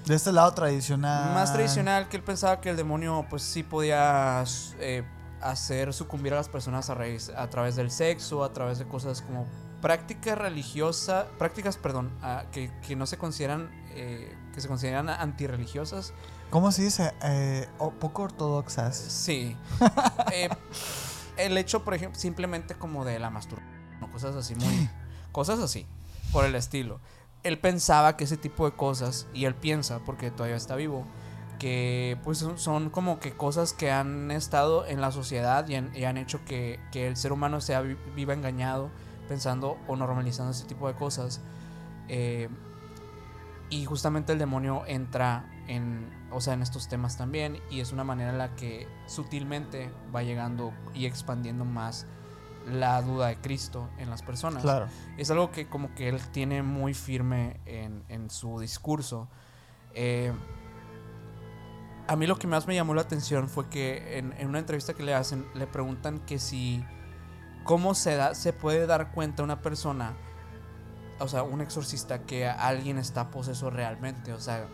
de 0.05 0.15
este 0.15 0.31
lado 0.31 0.53
tradicional. 0.53 1.33
Más 1.33 1.53
tradicional, 1.53 2.09
que 2.09 2.17
él 2.17 2.23
pensaba 2.23 2.59
que 2.59 2.69
el 2.69 2.77
demonio 2.77 3.25
pues 3.29 3.43
sí 3.43 3.63
podía 3.63 4.43
eh, 4.79 5.03
hacer 5.41 5.93
sucumbir 5.93 6.33
a 6.33 6.37
las 6.37 6.49
personas 6.49 6.89
a, 6.89 6.95
raíz, 6.95 7.29
a 7.29 7.49
través 7.49 7.75
del 7.75 7.91
sexo, 7.91 8.43
a 8.43 8.51
través 8.53 8.79
de 8.79 8.85
cosas 8.85 9.21
como 9.21 9.45
prácticas 9.81 10.37
religiosas, 10.37 11.25
prácticas, 11.37 11.77
perdón, 11.77 12.11
que, 12.51 12.71
que, 12.85 12.95
no 12.95 13.05
se 13.05 13.17
consideran, 13.17 13.69
eh, 13.91 14.35
que 14.53 14.61
se 14.61 14.67
consideran 14.67 15.09
antirreligiosas. 15.09 16.13
¿Cómo 16.49 16.71
se 16.71 16.83
dice? 16.83 17.13
Eh, 17.21 17.67
poco 17.99 18.23
ortodoxas. 18.23 18.95
Sí. 18.95 19.57
el 21.37 21.57
hecho, 21.57 21.83
por 21.83 21.93
ejemplo, 21.93 22.19
simplemente 22.19 22.75
como 22.75 23.03
de 23.03 23.19
la 23.19 23.29
masturbación, 23.29 23.73
cosas 24.11 24.35
así 24.35 24.53
muy... 24.55 24.89
cosas 25.31 25.59
así, 25.59 25.87
por 26.31 26.45
el 26.45 26.55
estilo 26.55 26.99
él 27.43 27.59
pensaba 27.59 28.15
que 28.17 28.23
ese 28.23 28.37
tipo 28.37 28.65
de 28.69 28.75
cosas, 28.75 29.27
y 29.33 29.45
él 29.45 29.55
piensa, 29.55 29.99
porque 29.99 30.31
todavía 30.31 30.55
está 30.55 30.75
vivo, 30.75 31.05
que 31.59 32.17
pues 32.23 32.45
son, 32.55 32.89
como 32.89 33.19
que 33.19 33.33
cosas 33.33 33.73
que 33.73 33.91
han 33.91 34.31
estado 34.31 34.85
en 34.85 35.01
la 35.01 35.11
sociedad 35.11 35.67
y 35.67 35.75
han, 35.75 36.17
hecho 36.17 36.43
que, 36.45 36.79
el 36.93 37.15
ser 37.15 37.31
humano 37.31 37.61
sea 37.61 37.81
viva 37.81 38.33
engañado 38.33 38.89
pensando 39.27 39.77
o 39.87 39.95
normalizando 39.95 40.51
ese 40.51 40.65
tipo 40.65 40.87
de 40.87 40.95
cosas. 40.95 41.41
Eh, 42.09 42.49
y 43.69 43.85
justamente 43.85 44.33
el 44.33 44.39
demonio 44.39 44.83
entra 44.87 45.49
en, 45.67 46.09
o 46.31 46.41
sea, 46.41 46.53
en 46.53 46.61
estos 46.61 46.89
temas 46.89 47.17
también 47.17 47.59
y 47.71 47.79
es 47.79 47.91
una 47.91 48.03
manera 48.03 48.31
en 48.31 48.37
la 48.37 48.55
que 48.55 48.87
sutilmente 49.07 49.89
va 50.13 50.21
llegando 50.21 50.73
y 50.93 51.05
expandiendo 51.05 51.65
más 51.65 52.05
la 52.67 53.01
duda 53.01 53.27
de 53.27 53.37
Cristo 53.37 53.89
en 53.97 54.09
las 54.09 54.21
personas. 54.21 54.63
Claro. 54.63 54.87
Es 55.17 55.29
algo 55.31 55.51
que 55.51 55.67
como 55.67 55.93
que 55.95 56.09
él 56.09 56.19
tiene 56.31 56.63
muy 56.63 56.93
firme 56.93 57.59
en, 57.65 58.29
su 58.29 58.59
discurso. 58.59 59.27
Eh, 59.93 60.33
a 62.07 62.15
mí 62.15 62.27
lo 62.27 62.37
que 62.37 62.47
más 62.47 62.67
me 62.67 62.75
llamó 62.75 62.93
la 62.93 63.01
atención 63.01 63.47
fue 63.49 63.69
que 63.69 64.17
en, 64.17 64.47
una 64.47 64.59
entrevista 64.59 64.93
que 64.93 65.03
le 65.03 65.13
hacen, 65.13 65.45
le 65.53 65.67
preguntan 65.67 66.19
que 66.19 66.39
si, 66.39 66.85
cómo 67.63 67.95
se, 67.95 68.15
da, 68.15 68.35
se 68.35 68.53
puede 68.53 68.85
dar 68.85 69.11
cuenta 69.11 69.43
una 69.43 69.61
persona, 69.61 70.13
o 71.19 71.27
sea, 71.27 71.43
un 71.43 71.61
exorcista, 71.61 72.23
que 72.23 72.47
alguien 72.47 72.97
está 72.97 73.29
poseso 73.29 73.69
realmente. 73.69 74.33
O 74.33 74.39
sea, 74.39 74.67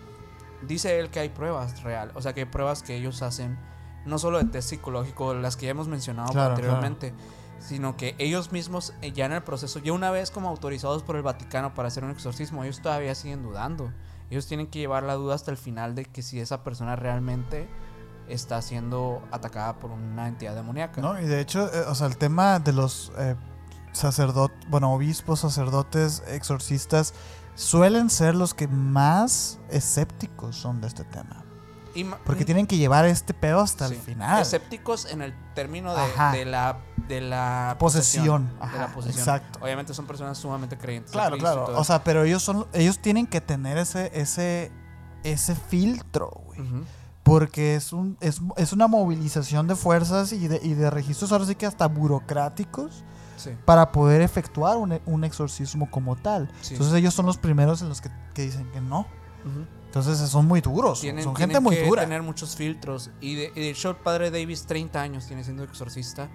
dice 0.67 0.99
él 0.99 1.09
que 1.09 1.19
hay 1.19 1.29
pruebas 1.29 1.83
real, 1.83 2.11
o 2.15 2.21
sea, 2.21 2.33
que 2.33 2.41
hay 2.41 2.47
pruebas 2.47 2.81
que 2.81 2.95
ellos 2.95 3.21
hacen, 3.21 3.59
no 4.05 4.17
solo 4.17 4.39
de 4.39 4.45
test 4.45 4.69
psicológico, 4.69 5.33
las 5.33 5.55
que 5.55 5.65
ya 5.65 5.71
hemos 5.71 5.87
mencionado 5.87 6.39
anteriormente 6.39 7.13
sino 7.59 7.97
que 7.97 8.15
ellos 8.17 8.51
mismos 8.51 8.93
eh, 9.01 9.11
ya 9.11 9.25
en 9.25 9.33
el 9.33 9.43
proceso, 9.43 9.79
ya 9.79 9.93
una 9.93 10.11
vez 10.11 10.31
como 10.31 10.49
autorizados 10.49 11.03
por 11.03 11.15
el 11.15 11.21
Vaticano 11.21 11.73
para 11.73 11.87
hacer 11.87 12.03
un 12.03 12.11
exorcismo, 12.11 12.63
ellos 12.63 12.81
todavía 12.81 13.15
siguen 13.15 13.43
dudando. 13.43 13.91
Ellos 14.29 14.47
tienen 14.47 14.67
que 14.67 14.79
llevar 14.79 15.03
la 15.03 15.15
duda 15.15 15.35
hasta 15.35 15.51
el 15.51 15.57
final 15.57 15.95
de 15.95 16.05
que 16.05 16.21
si 16.21 16.39
esa 16.39 16.63
persona 16.63 16.95
realmente 16.95 17.67
está 18.27 18.61
siendo 18.61 19.23
atacada 19.31 19.79
por 19.79 19.91
una 19.91 20.27
entidad 20.27 20.55
demoníaca. 20.55 21.01
No, 21.01 21.19
y 21.19 21.25
de 21.25 21.41
hecho, 21.41 21.73
eh, 21.73 21.85
o 21.87 21.95
sea, 21.95 22.07
el 22.07 22.17
tema 22.17 22.59
de 22.59 22.73
los... 22.73 23.11
Eh, 23.17 23.35
sacerdotes, 23.91 24.57
bueno, 24.69 24.93
obispos, 24.93 25.39
sacerdotes, 25.39 26.23
exorcistas, 26.27 27.13
suelen 27.55 28.09
ser 28.09 28.35
los 28.35 28.53
que 28.53 28.67
más 28.67 29.59
escépticos 29.69 30.55
son 30.55 30.79
de 30.81 30.87
este 30.87 31.03
tema. 31.03 31.43
Porque 32.23 32.45
tienen 32.45 32.65
que 32.65 32.77
llevar 32.77 33.05
este 33.05 33.33
pedo 33.33 33.59
hasta 33.59 33.87
el 33.87 33.95
final. 33.95 34.41
Escépticos 34.41 35.05
en 35.05 35.21
el 35.21 35.33
término 35.53 35.93
de, 36.31 36.45
la, 36.45 36.77
de 37.09 37.19
la 37.19 37.75
posesión. 37.77 38.47
de 38.71 38.79
la 38.79 38.87
posesión. 38.93 39.19
Exacto. 39.19 39.59
Obviamente 39.61 39.93
son 39.93 40.05
personas 40.05 40.37
sumamente 40.37 40.77
creyentes. 40.77 41.11
Claro, 41.11 41.37
claro. 41.37 41.65
O 41.77 41.83
sea, 41.83 42.03
pero 42.03 42.23
ellos 42.23 42.41
son, 42.41 42.67
ellos 42.71 42.99
tienen 42.99 43.27
que 43.27 43.41
tener 43.41 43.77
ese, 43.77 44.11
ese, 44.13 44.71
ese 45.23 45.55
filtro, 45.55 46.29
güey. 46.45 46.61
Porque 47.23 47.75
es, 47.75 47.91
un, 47.91 48.17
es, 48.21 48.41
es, 48.55 48.73
una 48.73 48.87
movilización 48.87 49.67
de 49.67 49.75
fuerzas 49.75 50.31
y 50.31 50.47
de, 50.47 50.59
y 50.63 50.73
de 50.73 50.89
registros, 50.89 51.31
ahora 51.31 51.45
sí 51.45 51.55
que 51.55 51.65
hasta 51.65 51.87
burocráticos, 51.87 53.03
para 53.65 53.91
poder 53.91 54.21
efectuar 54.21 54.77
un, 54.77 54.99
un 55.05 55.23
exorcismo 55.23 55.91
como 55.91 56.15
tal. 56.15 56.49
Entonces 56.69 56.93
ellos 56.93 57.13
son 57.13 57.25
los 57.25 57.37
primeros 57.37 57.81
en 57.81 57.89
los 57.89 58.01
que, 58.01 58.09
que 58.33 58.43
dicen 58.43 58.71
que 58.71 58.81
no. 58.81 59.05
Entonces 59.85 60.17
son 60.29 60.45
muy 60.45 60.61
duros. 60.61 60.99
son 60.99 61.35
gente 61.35 61.59
muy 61.59 61.75
que 61.75 61.85
dura. 61.85 62.03
tener 62.03 62.21
muchos 62.21 62.55
filtros. 62.55 63.09
Y 63.19 63.35
de, 63.35 63.69
hecho, 63.69 63.89
el 63.89 63.95
padre 63.95 64.29
Davis, 64.29 64.65
30 64.67 65.01
años 65.01 65.25
tiene 65.25 65.43
siendo 65.43 65.63
exorcista. 65.63 66.29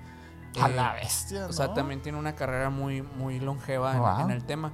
A 0.61 0.69
la 0.69 0.97
eh, 0.97 1.03
bestia. 1.03 1.47
O 1.47 1.53
sea, 1.53 1.75
también 1.75 2.03
tiene 2.03 2.19
una 2.19 2.35
carrera 2.35 2.71
muy, 2.71 3.03
muy 3.03 3.41
longeva 3.41 4.23
en, 4.23 4.31
el 4.31 4.45
tema. 4.45 4.73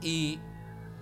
Y 0.00 0.40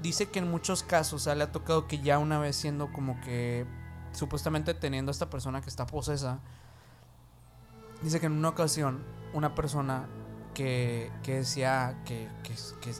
dice 0.02 0.30
que 0.30 0.38
en 0.40 0.50
muchos 0.50 0.82
casos, 0.82 1.22
o 1.22 1.24
sea, 1.24 1.34
le 1.34 1.44
ha 1.44 1.52
tocado 1.52 1.86
que 1.86 1.98
ya 2.00 2.18
una 2.18 2.38
vez 2.38 2.56
siendo 2.56 2.92
como 2.92 3.20
que 3.20 3.66
supuestamente 4.12 4.74
teniendo 4.74 5.10
a 5.10 5.12
esta 5.12 5.30
persona 5.30 5.60
que 5.60 5.68
está 5.68 5.86
posesa, 5.86 6.40
dice 8.02 8.20
que 8.20 8.26
en 8.26 8.32
una 8.32 8.50
ocasión 8.50 9.04
una 9.32 9.54
persona 9.54 10.06
que, 10.54 11.10
que 11.22 11.36
decía 11.36 12.00
que, 12.04 12.28
que, 12.42 12.54
que 12.80 12.94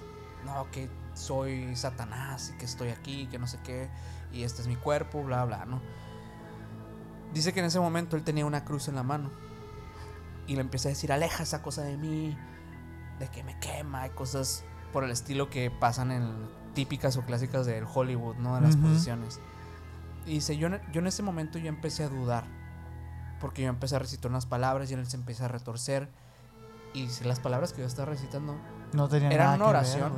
no, 0.45 0.71
que 0.73 0.91
soy 1.15 1.77
Satanás 1.77 2.53
y 2.55 2.59
que 2.59 2.65
estoy 2.65 2.89
aquí, 2.89 3.27
que 3.29 3.39
no 3.39 3.47
sé 3.47 3.61
qué, 3.65 3.89
y 4.33 4.43
este 4.43 4.63
es 4.63 4.69
mi 4.69 4.77
cuerpo, 4.77 5.23
bla, 5.23 5.45
bla, 5.45 5.65
¿no? 5.65 5.81
Dice 7.33 7.53
que 7.53 7.61
en 7.61 7.67
ese 7.67 7.81
momento 7.81 8.17
él 8.17 8.25
tenía 8.25 8.47
una 8.47 8.65
cruz 8.65 8.89
en 8.89 8.97
la 8.97 9.03
mano 9.03 9.31
y 10.47 10.55
le 10.55 10.61
empieza 10.61 10.89
a 10.89 10.91
decir, 10.91 11.13
aleja 11.13 11.43
esa 11.43 11.63
cosa 11.63 11.83
de 11.83 11.97
mí, 11.97 12.37
de 13.19 13.29
que 13.29 13.43
me 13.45 13.59
quema, 13.59 14.07
y 14.07 14.11
cosas 14.11 14.65
por 14.93 15.05
el 15.05 15.11
estilo 15.11 15.51
que 15.51 15.71
pasan 15.71 16.13
en 16.13 16.49
típicas 16.75 17.17
o 17.17 17.23
clásicas 17.23 17.67
del 17.67 17.85
Hollywood, 17.93 18.37
¿no? 18.37 18.55
De 18.57 18.61
las 18.61 18.77
posiciones. 18.77 19.41
Y 20.27 20.35
dice, 20.35 20.57
yo, 20.57 20.69
yo 20.93 21.01
en 21.01 21.07
ese 21.07 21.23
momento 21.23 21.59
yo 21.59 21.69
empecé 21.69 22.05
a 22.05 22.09
dudar, 22.09 22.45
porque 23.41 23.63
yo 23.63 23.69
empecé 23.69 23.97
a 23.97 23.99
recitar 23.99 24.31
unas 24.31 24.47
palabras 24.47 24.91
y 24.91 24.95
él 24.95 25.07
se 25.07 25.17
empieza 25.17 25.47
a 25.47 25.49
retorcer. 25.49 26.09
Y 26.93 27.03
dice, 27.03 27.25
las 27.25 27.41
palabras 27.41 27.73
que 27.73 27.81
yo 27.81 27.87
estaba 27.87 28.07
recitando 28.07 28.57
no 28.93 29.09
tenían 29.09 29.33
eran 29.33 29.57
una 29.57 29.67
oración 29.67 30.13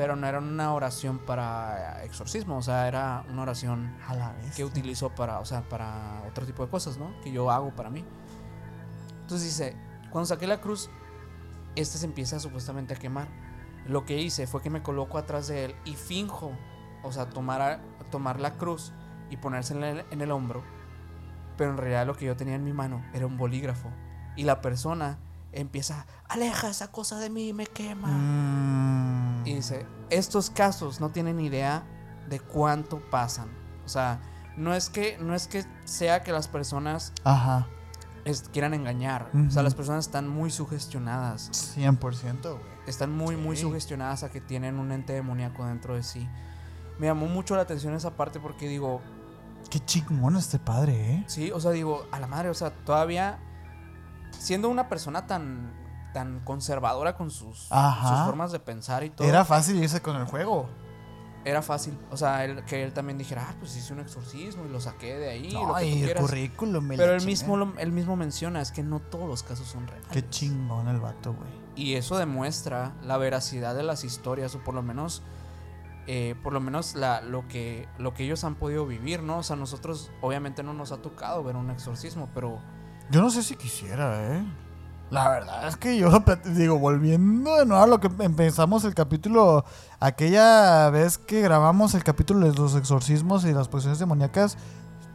pero 0.00 0.16
no 0.16 0.26
era 0.26 0.38
una 0.38 0.72
oración 0.72 1.18
para 1.18 2.02
exorcismo, 2.04 2.56
o 2.56 2.62
sea, 2.62 2.88
era 2.88 3.22
una 3.28 3.42
oración 3.42 3.94
que 4.56 4.64
utilizo 4.64 5.10
para, 5.10 5.40
o 5.40 5.44
sea, 5.44 5.68
para 5.68 6.22
otro 6.26 6.46
tipo 6.46 6.64
de 6.64 6.70
cosas, 6.70 6.96
¿no? 6.96 7.12
Que 7.22 7.30
yo 7.30 7.50
hago 7.50 7.70
para 7.76 7.90
mí. 7.90 8.02
Entonces 9.30 9.56
dice, 9.56 9.76
cuando 10.10 10.26
saqué 10.26 10.48
la 10.48 10.60
cruz, 10.60 10.90
este 11.76 11.98
se 11.98 12.04
empieza 12.04 12.40
supuestamente 12.40 12.94
a 12.94 12.96
quemar. 12.96 13.28
Lo 13.86 14.04
que 14.04 14.20
hice 14.20 14.48
fue 14.48 14.60
que 14.60 14.70
me 14.70 14.82
coloco 14.82 15.18
atrás 15.18 15.46
de 15.46 15.66
él 15.66 15.76
y 15.84 15.94
finjo, 15.94 16.50
o 17.04 17.12
sea, 17.12 17.30
tomar, 17.30 17.80
tomar 18.10 18.40
la 18.40 18.54
cruz 18.54 18.92
y 19.30 19.36
ponérsela 19.36 19.88
en 19.88 20.04
en 20.10 20.20
el 20.20 20.32
hombro, 20.32 20.64
pero 21.56 21.70
en 21.70 21.76
realidad 21.76 22.08
lo 22.08 22.16
que 22.16 22.24
yo 22.24 22.36
tenía 22.36 22.56
en 22.56 22.64
mi 22.64 22.72
mano 22.72 23.04
era 23.14 23.24
un 23.24 23.38
bolígrafo 23.38 23.88
y 24.34 24.42
la 24.42 24.60
persona 24.60 25.20
empieza, 25.52 26.06
aleja 26.28 26.68
esa 26.68 26.90
cosa 26.90 27.20
de 27.20 27.30
mí, 27.30 27.52
me 27.52 27.68
quema. 27.68 28.08
Mm. 28.08 29.46
Y 29.46 29.54
dice, 29.54 29.86
estos 30.10 30.50
casos 30.50 31.00
no 31.00 31.10
tienen 31.10 31.38
idea 31.38 31.84
de 32.28 32.40
cuánto 32.40 32.98
pasan. 33.10 33.48
O 33.84 33.88
sea, 33.88 34.20
no 34.56 34.74
es 34.74 34.90
que, 34.90 35.18
no 35.18 35.36
es 35.36 35.46
que 35.46 35.64
sea 35.84 36.24
que 36.24 36.32
las 36.32 36.48
personas 36.48 37.12
quieran 38.52 38.74
engañar. 38.74 39.30
O 39.48 39.50
sea, 39.50 39.62
las 39.62 39.74
personas 39.74 40.06
están 40.06 40.28
muy 40.28 40.50
sugestionadas. 40.50 41.76
100%, 41.76 42.42
güey. 42.42 42.62
Están 42.86 43.16
muy, 43.16 43.36
muy 43.36 43.56
sugestionadas 43.56 44.22
a 44.22 44.30
que 44.30 44.40
tienen 44.40 44.78
un 44.78 44.92
ente 44.92 45.12
demoníaco 45.12 45.64
dentro 45.66 45.94
de 45.94 46.02
sí. 46.02 46.28
Me 46.98 47.06
llamó 47.06 47.26
mucho 47.26 47.56
la 47.56 47.62
atención 47.62 47.94
esa 47.94 48.16
parte 48.16 48.40
porque 48.40 48.68
digo... 48.68 49.00
Qué 49.70 49.80
chingón 49.80 50.36
este 50.36 50.58
padre, 50.58 51.14
¿eh? 51.14 51.24
Sí, 51.26 51.50
o 51.52 51.60
sea, 51.60 51.70
digo, 51.70 52.06
a 52.10 52.18
la 52.18 52.26
madre, 52.26 52.48
o 52.48 52.54
sea, 52.54 52.70
todavía 52.70 53.38
siendo 54.38 54.68
una 54.68 54.88
persona 54.88 55.26
tan, 55.26 55.72
tan 56.12 56.40
conservadora 56.40 57.16
con 57.16 57.30
sus, 57.30 57.58
sus 57.58 58.18
formas 58.24 58.52
de 58.52 58.60
pensar 58.60 59.04
y 59.04 59.10
todo. 59.10 59.28
Era 59.28 59.44
fácil 59.44 59.76
irse 59.82 60.00
con 60.00 60.16
el 60.16 60.24
juego. 60.24 60.68
Era 61.44 61.62
fácil. 61.62 61.96
O 62.10 62.16
sea, 62.16 62.64
que 62.66 62.82
él 62.82 62.92
también 62.92 63.16
dijera, 63.16 63.46
ah, 63.48 63.54
pues 63.58 63.76
hice 63.76 63.92
un 63.92 64.00
exorcismo 64.00 64.66
y 64.66 64.68
lo 64.68 64.80
saqué 64.80 65.16
de 65.16 65.30
ahí. 65.30 65.52
No, 65.52 65.80
y 65.80 66.02
el 66.02 66.14
currículum. 66.14 66.88
Pero 66.88 67.14
él 67.14 67.24
mismo, 67.24 67.72
él 67.78 67.92
mismo 67.92 68.16
menciona, 68.16 68.60
es 68.60 68.72
que 68.72 68.82
no 68.82 69.00
todos 69.00 69.28
los 69.28 69.42
casos 69.42 69.66
son 69.66 69.86
reales. 69.86 70.06
Qué 70.10 70.28
chingón 70.28 70.88
el 70.88 71.00
vato, 71.00 71.32
güey. 71.32 71.48
Y 71.76 71.94
eso 71.94 72.18
demuestra 72.18 72.94
la 73.02 73.16
veracidad 73.16 73.74
de 73.74 73.82
las 73.82 74.04
historias, 74.04 74.54
o 74.54 74.62
por 74.62 74.74
lo 74.74 74.82
menos, 74.82 75.22
eh, 76.06 76.34
por 76.42 76.52
lo 76.52 76.60
menos 76.60 76.94
la, 76.94 77.22
lo, 77.22 77.48
que, 77.48 77.88
lo 77.98 78.12
que 78.12 78.24
ellos 78.24 78.44
han 78.44 78.56
podido 78.56 78.86
vivir, 78.86 79.22
¿no? 79.22 79.38
O 79.38 79.42
sea, 79.42 79.56
nosotros 79.56 80.10
obviamente 80.20 80.62
no 80.62 80.74
nos 80.74 80.92
ha 80.92 80.98
tocado 80.98 81.42
ver 81.42 81.56
un 81.56 81.70
exorcismo, 81.70 82.28
pero 82.34 82.60
yo 83.10 83.20
no 83.20 83.30
sé 83.30 83.42
si 83.42 83.56
quisiera, 83.56 84.36
¿eh? 84.36 84.44
La 85.10 85.28
verdad 85.28 85.66
es 85.66 85.76
que 85.76 85.96
yo 85.96 86.10
digo, 86.44 86.78
volviendo 86.78 87.56
de 87.56 87.66
nuevo 87.66 87.82
a 87.82 87.86
lo 87.88 87.98
que 87.98 88.08
empezamos 88.20 88.84
el 88.84 88.94
capítulo, 88.94 89.64
aquella 89.98 90.88
vez 90.90 91.18
que 91.18 91.42
grabamos 91.42 91.94
el 91.94 92.04
capítulo 92.04 92.48
de 92.48 92.56
los 92.56 92.76
exorcismos 92.76 93.44
y 93.44 93.52
las 93.52 93.66
posiciones 93.66 93.98
demoníacas, 93.98 94.56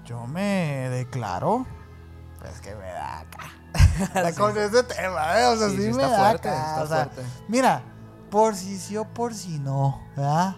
yo 0.03 0.27
me 0.27 0.89
declaro, 0.89 1.65
pues 2.39 2.59
que 2.59 2.75
me 2.75 2.87
da 2.87 3.19
acá. 3.19 4.33
Con 4.37 4.57
ese 4.57 4.83
tema, 4.83 5.39
¿eh? 5.39 5.45
O 5.45 5.57
sea, 5.57 5.69
sí, 5.69 5.93
me 5.93 6.03
da 6.03 6.29
acá. 6.31 6.79
O 6.83 6.87
sea, 6.87 7.09
mira, 7.47 7.81
por 8.29 8.53
si 8.55 8.77
sí 8.77 8.97
o 8.97 9.05
por 9.05 9.33
si 9.33 9.59
no, 9.59 10.01
¿verdad? 10.17 10.55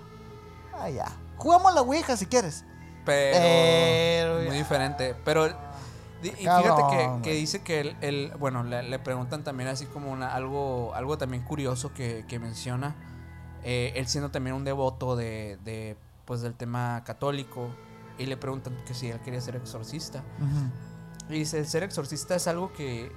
Ah, 0.74 0.90
ya. 0.90 1.06
Jugamos 1.38 1.76
la 1.76 1.82
Ouija 1.82 2.18
si 2.18 2.26
quieres. 2.26 2.66
Pero, 3.06 4.42
muy 4.48 4.58
diferente. 4.58 5.16
Pero 5.24 5.48
y 6.24 6.30
fíjate 6.30 7.22
que, 7.24 7.34
dice 7.34 7.62
que 7.62 7.96
él, 8.02 8.34
bueno, 8.40 8.64
le, 8.64 9.00
preguntan 9.00 9.44
también 9.44 9.70
así 9.70 9.86
como 9.86 10.12
una, 10.12 10.34
algo, 10.34 10.94
algo 10.96 11.18
también 11.18 11.44
curioso 11.44 11.94
que, 11.94 12.40
menciona, 12.42 12.96
eh, 13.64 13.94
él 13.96 14.08
siendo 14.08 14.32
también 14.32 14.56
un 14.56 14.64
devoto 14.64 15.16
de, 15.16 15.98
pues 16.26 16.42
del 16.42 16.56
tema 16.56 17.04
católico, 17.06 17.70
y 18.18 18.26
le 18.26 18.36
preguntan 18.36 18.76
que 18.86 18.94
si 18.94 19.10
él 19.10 19.20
quería 19.20 19.42
ser 19.42 19.56
exorcista. 19.56 20.24
Y 21.30 21.34
dice, 21.34 21.60
el 21.60 21.68
ser 21.68 21.84
exorcista 21.84 22.36
es 22.36 22.48
algo 22.48 22.74
que 22.74 23.12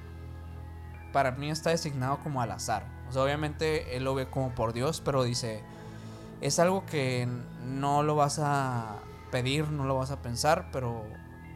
para 1.12 1.32
mí 1.32 1.50
está 1.50 1.70
designado 1.70 2.18
como 2.22 2.42
al 2.42 2.50
azar. 2.50 2.84
O 3.08 3.12
sea, 3.12 3.22
obviamente 3.22 3.96
él 3.96 4.04
lo 4.04 4.14
ve 4.14 4.28
como 4.28 4.54
por 4.54 4.72
Dios, 4.72 5.00
pero 5.02 5.24
dice, 5.24 5.62
es 6.40 6.58
algo 6.58 6.84
que 6.86 7.26
no 7.64 8.02
lo 8.02 8.14
vas 8.14 8.38
a 8.42 8.96
pedir, 9.30 9.70
no 9.70 9.84
lo 9.84 9.96
vas 9.96 10.10
a 10.10 10.20
pensar, 10.20 10.68
pero 10.70 11.04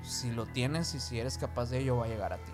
si 0.05 0.31
lo 0.31 0.47
tienes 0.47 0.95
y 0.95 1.01
si 1.01 1.19
eres 1.19 1.39
capaz 1.39 1.71
de 1.71 1.81
ello, 1.81 1.97
va 1.97 2.05
a 2.05 2.09
llegar 2.09 2.33
a 2.33 2.39
ti. 2.39 2.53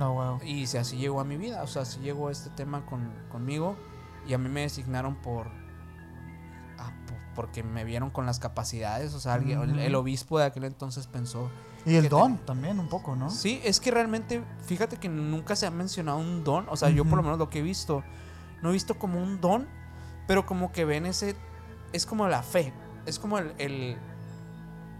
Oh, 0.00 0.38
y 0.44 0.66
si 0.66 0.76
así 0.76 0.96
llegó 0.96 1.20
a 1.20 1.24
mi 1.24 1.36
vida, 1.36 1.62
o 1.62 1.66
sea, 1.66 1.82
así 1.82 2.00
llegó 2.00 2.30
este 2.30 2.50
tema 2.50 2.84
con, 2.84 3.12
conmigo 3.30 3.76
y 4.26 4.34
a 4.34 4.38
mí 4.38 4.48
me 4.48 4.62
designaron 4.62 5.14
por, 5.16 5.46
ah, 6.78 6.92
porque 7.34 7.62
me 7.62 7.84
vieron 7.84 8.10
con 8.10 8.26
las 8.26 8.40
capacidades, 8.40 9.14
o 9.14 9.20
sea, 9.20 9.34
alguien, 9.34 9.78
el, 9.78 9.94
obispo 9.94 10.38
de 10.38 10.46
aquel 10.46 10.64
entonces 10.64 11.06
pensó... 11.06 11.50
Y 11.86 11.96
el 11.96 12.08
don 12.08 12.38
también 12.38 12.80
un 12.80 12.88
poco, 12.88 13.14
¿no? 13.14 13.30
Sí, 13.30 13.60
es 13.62 13.78
que 13.78 13.90
realmente, 13.90 14.42
fíjate 14.64 14.96
que 14.96 15.08
nunca 15.08 15.54
se 15.54 15.66
ha 15.66 15.70
mencionado 15.70 16.18
un 16.18 16.42
don, 16.42 16.66
o 16.70 16.76
sea, 16.76 16.88
yo 16.88 17.04
por 17.04 17.18
lo 17.18 17.22
menos 17.22 17.38
lo 17.38 17.50
que 17.50 17.58
he 17.58 17.62
visto, 17.62 18.02
no 18.62 18.70
he 18.70 18.72
visto 18.72 18.98
como 18.98 19.22
un 19.22 19.40
don, 19.40 19.68
pero 20.26 20.46
como 20.46 20.72
que 20.72 20.86
ven 20.86 21.04
ese, 21.06 21.36
es 21.92 22.06
como 22.06 22.26
la 22.26 22.42
fe, 22.42 22.72
es 23.04 23.18
como 23.18 23.38
el 23.38 23.98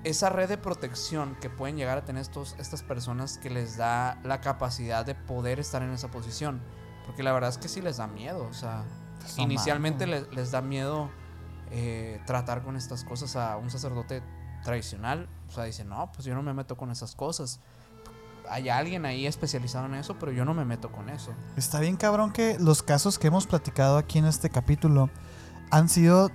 esa 0.04 0.28
red 0.28 0.48
de 0.48 0.58
protección 0.58 1.36
que 1.40 1.50
pueden 1.50 1.76
llegar 1.76 1.98
a 1.98 2.04
tener 2.04 2.22
estos, 2.22 2.54
estas 2.58 2.82
personas 2.82 3.38
que 3.38 3.50
les 3.50 3.76
da 3.76 4.20
la 4.22 4.40
capacidad 4.40 5.04
de 5.04 5.14
poder 5.14 5.58
estar 5.58 5.82
en 5.82 5.90
esa 5.90 6.10
posición. 6.10 6.60
Porque 7.06 7.22
la 7.22 7.32
verdad 7.32 7.50
es 7.50 7.58
que 7.58 7.68
sí 7.68 7.80
les 7.80 7.96
da 7.96 8.06
miedo. 8.06 8.46
O 8.48 8.52
sea, 8.52 8.84
inicialmente 9.38 10.06
les, 10.06 10.50
da 10.50 10.60
miedo 10.60 11.10
eh, 11.70 12.20
tratar 12.26 12.62
con 12.62 12.76
estas 12.76 13.04
cosas 13.04 13.34
a 13.36 13.56
un 13.56 13.70
sacerdote 13.70 14.22
tradicional. 14.62 15.28
O 15.48 15.52
sea, 15.52 15.64
dice, 15.64 15.84
no, 15.84 16.12
pues 16.12 16.24
yo 16.26 16.34
no 16.34 16.42
me 16.42 16.52
meto 16.52 16.76
con 16.76 16.90
esas 16.90 17.14
cosas. 17.14 17.60
Hay 18.48 18.68
alguien 18.68 19.06
ahí 19.06 19.26
especializado 19.26 19.86
en 19.86 19.94
eso, 19.94 20.18
pero 20.18 20.30
yo 20.32 20.44
no 20.44 20.52
me 20.52 20.66
meto 20.66 20.92
con 20.92 21.08
eso. 21.08 21.32
Está 21.56 21.80
bien 21.80 21.96
cabrón 21.96 22.30
que 22.30 22.58
los 22.58 22.82
casos 22.82 23.18
que 23.18 23.28
hemos 23.28 23.46
platicado 23.46 23.96
aquí 23.96 24.18
en 24.18 24.26
este 24.26 24.50
capítulo 24.50 25.08
han 25.70 25.88
sido 25.88 26.30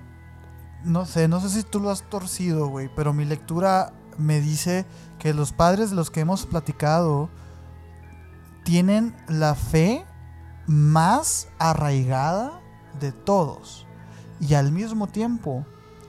no 0.83 1.05
sé, 1.05 1.27
no 1.27 1.39
sé 1.41 1.49
si 1.49 1.63
tú 1.63 1.79
lo 1.79 1.89
has 1.89 2.03
torcido, 2.09 2.67
güey, 2.67 2.89
pero 2.95 3.13
mi 3.13 3.25
lectura 3.25 3.93
me 4.17 4.39
dice 4.41 4.85
que 5.17 5.33
los 5.33 5.51
padres 5.53 5.89
de 5.89 5.95
los 5.95 6.11
que 6.11 6.21
hemos 6.21 6.45
platicado 6.45 7.29
tienen 8.63 9.15
la 9.27 9.55
fe 9.55 10.05
más 10.67 11.47
arraigada 11.57 12.61
de 12.99 13.11
todos. 13.11 13.85
Y 14.39 14.53
al 14.53 14.71
mismo 14.71 15.07
tiempo 15.07 15.65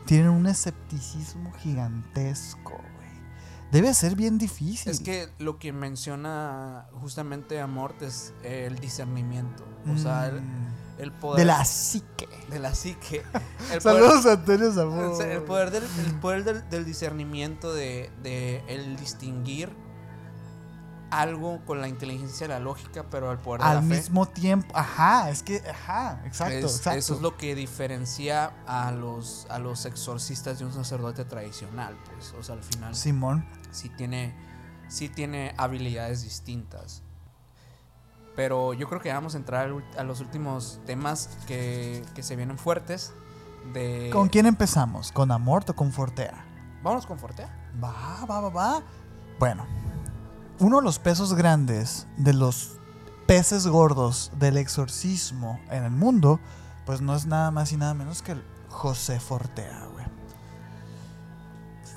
tienen 0.07 0.29
un 0.29 0.47
escepticismo 0.47 1.53
gigantesco, 1.53 2.73
güey. 2.73 3.11
Debe 3.73 3.95
ser 3.95 4.17
bien 4.17 4.39
difícil. 4.39 4.91
Es 4.93 5.01
que 5.01 5.29
lo 5.39 5.59
que 5.59 5.73
menciona 5.73 6.87
justamente 7.01 7.61
Amort 7.61 8.03
es 8.03 8.35
el 8.43 8.79
discernimiento. 8.79 9.65
O 9.93 9.97
sea, 9.97 10.27
el, 10.27 10.43
Mm. 10.43 10.69
El 11.03 11.13
poder. 11.13 11.39
de 11.41 11.45
la 11.47 11.65
psique. 11.65 12.29
de 12.51 12.59
la 12.59 12.75
psique. 12.75 13.23
El 13.73 13.81
poder, 13.81 13.83
Saludos 13.83 14.27
a 14.27 14.33
Antonio 14.33 14.73
Zamora. 14.73 15.33
el 15.33 15.43
poder 15.43 15.71
del, 15.71 15.85
el 16.07 16.15
poder 16.21 16.45
del, 16.45 16.69
del 16.71 16.85
discernimiento, 16.85 17.73
de, 17.73 18.11
de 18.23 18.63
el 18.69 18.97
distinguir 18.97 19.75
algo 21.11 21.61
con 21.67 21.81
la 21.81 21.89
inteligencia 21.89 22.47
la 22.47 22.61
lógica, 22.61 23.05
pero 23.11 23.33
el 23.33 23.39
poder 23.39 23.63
de 23.63 23.67
Al 23.67 23.75
la 23.77 23.81
fe. 23.83 23.87
mismo 23.89 24.27
tiempo, 24.27 24.73
ajá, 24.77 25.29
es 25.31 25.43
que, 25.43 25.57
ajá, 25.69 26.23
exacto, 26.25 26.55
Es- 26.67 26.77
exacto. 26.77 26.99
Eso 27.01 27.15
es 27.15 27.21
lo 27.21 27.37
que 27.37 27.57
diferencia 27.57 28.53
a 28.67 28.93
los, 28.93 29.47
a 29.51 29.59
los 29.59 29.87
exorcistas 29.87 30.61
de 30.61 30.67
un 30.67 30.73
sacerdote 30.73 31.25
tradicional, 31.25 31.99
pues. 32.09 32.33
O 32.39 32.45
sea, 32.45 32.55
al 32.55 32.63
final 32.63 32.95
Simón. 32.95 33.45
sí 33.73 33.89
tiene, 33.89 34.37
sí 34.89 35.09
tiene 35.09 35.53
habilidades 35.57 36.23
distintas. 36.23 37.03
Pero 38.37 38.75
yo 38.75 38.89
creo 38.89 39.01
que 39.01 39.13
vamos 39.13 39.35
a 39.35 39.39
entrar 39.39 39.73
a 39.97 40.03
los 40.05 40.21
últimos 40.21 40.81
temas 40.87 41.31
que, 41.47 42.05
que 42.15 42.23
se 42.23 42.37
vienen 42.37 42.59
fuertes. 42.59 43.13
De... 43.73 44.11
¿Con 44.13 44.29
quién 44.29 44.47
empezamos? 44.47 45.13
¿Con 45.13 45.31
Amort 45.31 45.71
o 45.71 45.77
con 45.77 45.93
Fortea? 45.93 46.45
Vámonos 46.83 47.07
con 47.07 47.19
Fortea. 47.19 47.49
Va, 47.83 48.25
va, 48.29 48.41
va, 48.41 48.49
va. 48.49 48.83
Bueno, 49.39 49.67
uno 50.59 50.79
de 50.79 50.83
los 50.83 50.99
pesos 50.99 51.35
grandes 51.35 52.07
de 52.17 52.33
los 52.33 52.79
peces 53.27 53.67
gordos 53.67 54.33
del 54.39 54.57
exorcismo 54.57 55.61
en 55.71 55.85
el 55.85 55.91
mundo, 55.91 56.41
pues 56.85 57.01
no 57.01 57.15
es 57.15 57.27
nada 57.27 57.51
más 57.51 57.73
y 57.73 57.77
nada 57.77 57.95
menos 57.95 58.23
que 58.23 58.33
el 58.33 58.45
José 58.69 59.21
Fortea, 59.21 59.87
güey. 59.93 60.00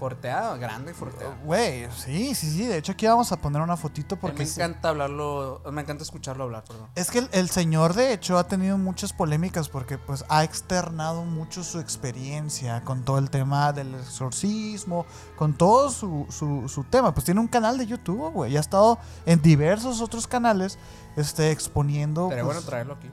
Fortea, 0.04 0.58
grande 0.58 0.94
Fortea. 0.94 1.30
Güey, 1.46 1.88
sí, 1.96 2.36
sí, 2.36 2.52
sí. 2.52 2.66
De 2.66 2.78
hecho, 2.78 2.92
aquí 2.92 3.08
vamos 3.08 3.32
a 3.32 3.38
poner 3.38 3.62
una 3.62 3.78
fotito 3.78 4.18
porque 4.18 4.44
me 4.44 4.50
encanta 4.50 4.90
hablarlo, 4.90 5.62
me 5.72 5.82
encanta 5.82 6.04
escucharlo 6.04 6.44
hablar, 6.44 6.66
perdón. 6.66 6.90
Es 6.96 7.10
que 7.10 7.20
el, 7.20 7.30
el 7.32 7.50
señor, 7.50 7.94
de 7.94 8.12
hecho, 8.12 8.38
ha 8.38 8.46
tenido 8.46 8.78
muchas 8.78 9.14
polémicas 9.14 9.70
porque 9.70 9.98
pues 9.98 10.26
ha 10.28 10.44
externado 10.44 11.24
mucho 11.24 11.64
su 11.64 11.80
experiencia 11.80 12.84
con 12.84 13.06
todo 13.06 13.18
el 13.18 13.30
tema 13.30 13.72
del 13.72 13.96
exorcismo, 13.96 15.06
con 15.38 15.54
todo 15.54 15.90
su, 15.90 16.28
su, 16.30 16.68
su 16.68 16.84
tema. 16.84 17.14
Pues 17.14 17.24
tiene 17.24 17.40
un 17.40 17.48
canal 17.48 17.78
de 17.78 17.86
YouTube, 17.86 18.30
güey. 18.34 18.52
Y 18.52 18.58
ha 18.58 18.60
estado 18.60 19.00
en 19.26 19.42
diversos 19.42 20.02
otros 20.02 20.28
canales 20.28 20.78
este, 21.16 21.52
exponiendo. 21.52 22.28
Pues, 22.28 22.44
bueno 22.44 22.62
traerlo 22.62 22.96
aquí. 22.96 23.10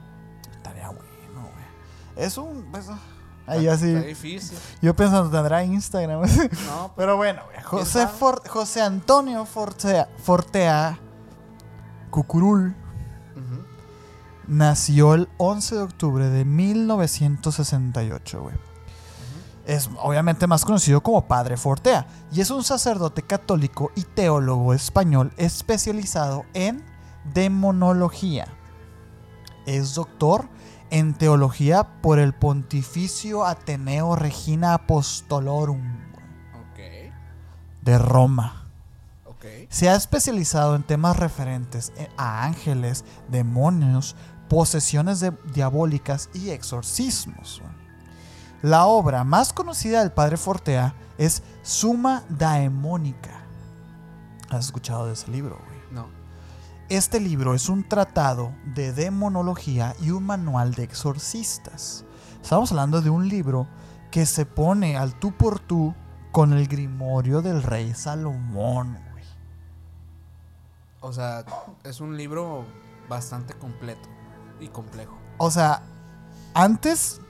Estaría 0.51 0.89
bueno, 0.89 1.51
güey. 1.53 2.27
Es 2.27 2.37
un... 2.37 2.65
pues, 2.73 2.89
ah, 2.89 2.99
ahí 3.51 3.69
así. 3.69 3.93
Está 3.95 4.07
difícil. 4.07 4.59
Yo 4.81 4.95
pensando, 4.95 5.31
tendrá 5.31 5.63
Instagram. 5.65 6.23
No, 6.67 6.93
Pero 6.97 7.17
bueno, 7.17 7.43
José? 7.65 8.07
For- 8.07 8.47
José 8.49 8.81
Antonio 8.83 9.45
Fortea, 9.47 10.09
Fortea 10.23 10.99
Cucurul 12.11 12.75
nació 14.47 15.15
el 15.15 15.29
11 15.37 15.75
de 15.77 15.83
octubre 15.83 16.29
de 16.29 16.45
1968, 16.45 18.43
güey. 18.43 18.55
Es 19.67 19.89
obviamente 20.03 20.47
más 20.49 20.65
conocido 20.65 21.01
como 21.03 21.29
Padre 21.29 21.57
Fortea 21.57 22.07
y 22.33 22.41
es 22.41 22.51
un 22.51 22.65
sacerdote 22.65 23.23
católico 23.23 23.93
y 23.95 24.03
teólogo 24.03 24.75
español 24.75 25.33
especializado 25.37 26.45
en 26.55 26.85
demonología. 27.33 28.49
Es 29.67 29.95
doctor 29.95 30.49
en 30.91 31.15
teología 31.15 31.85
por 32.03 32.19
el 32.19 32.33
Pontificio 32.35 33.45
Ateneo 33.47 34.17
Regina 34.17 34.75
Apostolorum 34.75 35.81
de 37.83 37.99
Roma. 37.99 38.67
Se 39.71 39.89
ha 39.89 39.95
especializado 39.95 40.77
en 40.77 40.83
temas 40.83 41.17
referentes 41.17 41.93
a 42.17 42.45
ángeles, 42.45 43.05
demonios, 43.29 44.17
posesiones 44.49 45.21
de- 45.21 45.33
diabólicas 45.55 46.29
y 46.35 46.51
exorcismos. 46.51 47.63
La 48.63 48.85
obra 48.87 49.25
más 49.25 49.53
conocida 49.55 50.01
del 50.01 50.13
padre 50.13 50.37
Fortea 50.37 50.95
es 51.17 51.43
Suma 51.63 52.25
Daemónica. 52.29 53.41
¿Has 54.51 54.67
escuchado 54.67 55.07
de 55.07 55.13
ese 55.15 55.31
libro. 55.31 55.59
Este 56.91 57.21
libro 57.21 57.55
es 57.55 57.69
un 57.69 57.85
tratado 57.85 58.53
de 58.65 58.93
demonología 58.93 59.95
y 60.03 60.11
un 60.11 60.25
manual 60.25 60.75
de 60.75 60.83
exorcistas. 60.83 62.05
Estamos 62.43 62.73
hablando 62.73 63.01
de 63.01 63.11
un 63.11 63.29
libro 63.29 63.69
que 64.11 64.27
se 64.27 64.45
pone 64.45 64.97
al 64.97 65.15
tú 65.15 65.31
por 65.31 65.61
tú 65.61 65.95
con 66.33 66.53
el 66.53 66.67
grimorio 66.67 67.43
del 67.43 67.63
rey 67.63 67.95
Salomón, 67.95 68.99
güey. 69.13 69.25
O 70.99 71.13
sea, 71.13 71.45
es 71.85 72.01
un 72.01 72.17
libro 72.17 72.65
bastante 73.09 73.55
completo 73.55 74.09
y 74.59 74.67
complejo. 74.67 75.17
O 75.39 75.49
sea, 75.53 75.85
antes 76.55 77.21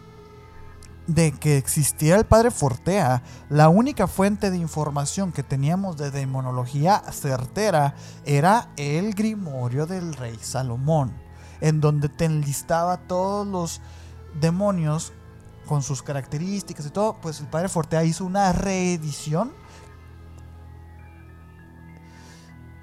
de 1.14 1.32
que 1.32 1.56
existiera 1.56 2.18
el 2.18 2.24
padre 2.24 2.52
Fortea, 2.52 3.22
la 3.48 3.68
única 3.68 4.06
fuente 4.06 4.50
de 4.50 4.58
información 4.58 5.32
que 5.32 5.42
teníamos 5.42 5.96
de 5.96 6.12
demonología 6.12 7.02
certera 7.10 7.96
era 8.24 8.68
el 8.76 9.14
grimorio 9.14 9.86
del 9.86 10.14
rey 10.14 10.38
Salomón, 10.40 11.12
en 11.60 11.80
donde 11.80 12.08
te 12.08 12.26
enlistaba 12.26 12.96
todos 12.96 13.44
los 13.44 13.80
demonios 14.40 15.12
con 15.66 15.82
sus 15.82 16.02
características 16.02 16.86
y 16.86 16.90
todo, 16.90 17.16
pues 17.20 17.40
el 17.40 17.48
padre 17.48 17.68
Fortea 17.68 18.04
hizo 18.04 18.24
una 18.24 18.52
reedición 18.52 19.52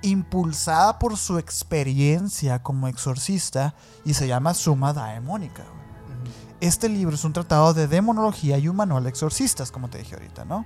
impulsada 0.01 0.99
por 0.99 1.15
su 1.15 1.37
experiencia 1.37 2.61
como 2.61 2.89
exorcista 2.89 3.73
y 4.03 4.13
se 4.15 4.27
llama 4.27 4.53
Suma 4.53 4.91
Daemónica. 4.91 5.76
Este 6.59 6.89
libro 6.89 7.15
es 7.15 7.23
un 7.23 7.33
tratado 7.33 7.73
de 7.73 7.87
demonología 7.87 8.57
y 8.57 8.67
un 8.67 8.75
manual 8.75 9.03
de 9.03 9.09
exorcistas, 9.09 9.71
como 9.71 9.89
te 9.89 9.99
dije 9.99 10.15
ahorita, 10.15 10.45
¿no? 10.45 10.65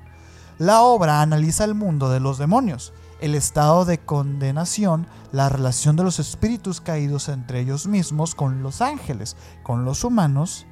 La 0.58 0.82
obra 0.82 1.22
analiza 1.22 1.64
el 1.66 1.76
mundo 1.76 2.10
de 2.10 2.20
los 2.20 2.38
demonios, 2.38 2.94
el 3.20 3.36
estado 3.36 3.84
de 3.84 4.00
condenación, 4.00 5.08
la 5.32 5.50
relación 5.50 5.96
de 5.96 6.04
los 6.04 6.20
espíritus 6.20 6.82
caídos 6.82 7.30
entre 7.30 7.60
ellos 7.60 7.88
mismos 7.88 8.36
con 8.36 8.64
los 8.64 8.82
ángeles, 8.82 9.36
con 9.64 9.86
los 9.86 10.04
humanos 10.04 10.66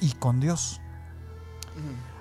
y 0.00 0.12
con 0.12 0.40
Dios. 0.40 0.80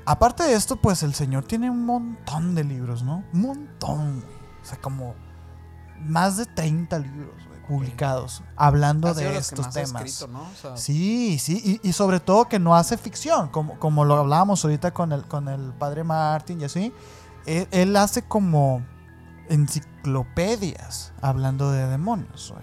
Aparte 0.06 0.44
de 0.44 0.54
esto, 0.54 0.76
pues 0.76 1.02
el 1.02 1.14
señor 1.14 1.46
tiene 1.46 1.70
un 1.70 1.86
montón 1.86 2.56
de 2.56 2.64
libros, 2.66 3.04
¿no? 3.04 3.24
Un 3.34 3.42
montón. 3.42 4.24
O 4.62 4.66
sea, 4.66 4.80
como 4.80 5.16
más 6.02 6.38
de 6.38 6.46
30 6.46 7.00
libros 7.00 7.53
publicados 7.68 8.44
hablando 8.56 9.08
Ha 9.08 9.14
de 9.14 9.38
estos 9.38 9.70
temas. 9.72 10.04
escrito, 10.04 10.32
¿no? 10.32 10.42
O 10.42 10.56
sea, 10.62 10.78
Sí, 10.78 11.40
sí, 11.40 11.80
y, 11.84 11.88
y 11.88 11.94
sobre 11.94 12.20
todo 12.20 12.48
que 12.48 12.60
no 12.60 12.76
hace 12.76 12.98
ficción, 12.98 13.50
como, 13.50 13.80
como 13.80 14.06
lo 14.06 14.18
hablábamos 14.18 14.64
ahorita 14.64 14.94
con 14.94 15.12
el, 15.12 15.26
con 15.26 15.48
el 15.48 15.74
padre 15.74 16.04
Martin 16.04 16.62
y 16.62 16.66
así. 16.66 16.94
Él, 17.46 17.68
él 17.72 17.96
hace 17.96 18.22
como 18.22 18.84
enciclopedias 19.50 21.14
hablando 21.22 21.72
de 21.72 21.88
demonios. 21.88 22.54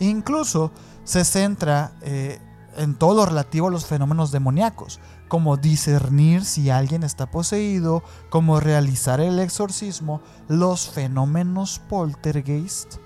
Incluso 0.00 0.72
se 1.04 1.24
centra 1.24 1.92
eh, 2.02 2.40
en 2.76 2.94
todo 2.94 3.14
lo 3.14 3.26
relativo 3.26 3.68
a 3.68 3.70
los 3.70 3.86
fenómenos 3.86 4.32
demoníacos, 4.32 5.00
como 5.28 5.56
discernir 5.56 6.44
si 6.44 6.70
alguien 6.70 7.02
está 7.02 7.30
poseído, 7.30 8.02
como 8.30 8.60
realizar 8.60 9.20
el 9.20 9.38
exorcismo, 9.38 10.20
los 10.48 10.88
fenómenos 10.88 11.80
poltergeist, 11.88 12.96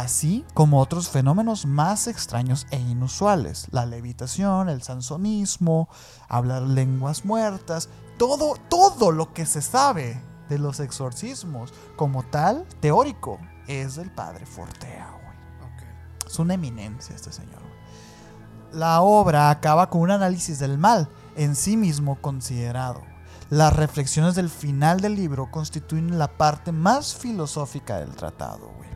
así 0.00 0.44
como 0.54 0.80
otros 0.80 1.08
fenómenos 1.08 1.66
más 1.66 2.06
extraños 2.06 2.66
e 2.70 2.78
inusuales, 2.78 3.66
la 3.70 3.86
levitación, 3.86 4.68
el 4.68 4.82
sansonismo, 4.82 5.88
hablar 6.28 6.62
lenguas 6.62 7.24
muertas, 7.24 7.88
todo, 8.18 8.56
todo 8.68 9.10
lo 9.10 9.32
que 9.32 9.46
se 9.46 9.62
sabe 9.62 10.22
de 10.48 10.58
los 10.58 10.80
exorcismos 10.80 11.72
como 11.96 12.22
tal, 12.22 12.64
teórico, 12.80 13.38
es 13.66 13.96
del 13.96 14.10
padre 14.10 14.46
Fortea. 14.46 15.14
Es 16.26 16.38
una 16.38 16.54
eminencia 16.54 17.16
este 17.16 17.32
señor. 17.32 17.62
La 18.70 19.00
obra 19.00 19.48
acaba 19.48 19.88
con 19.88 20.02
un 20.02 20.10
análisis 20.10 20.58
del 20.58 20.76
mal 20.76 21.08
en 21.36 21.56
sí 21.56 21.78
mismo 21.78 22.20
considerado. 22.20 23.02
Las 23.48 23.74
reflexiones 23.74 24.34
del 24.34 24.50
final 24.50 25.00
del 25.00 25.16
libro 25.16 25.50
constituyen 25.50 26.18
la 26.18 26.28
parte 26.28 26.70
más 26.70 27.14
filosófica 27.14 27.98
del 27.98 28.14
tratado. 28.14 28.70
güey. 28.76 28.87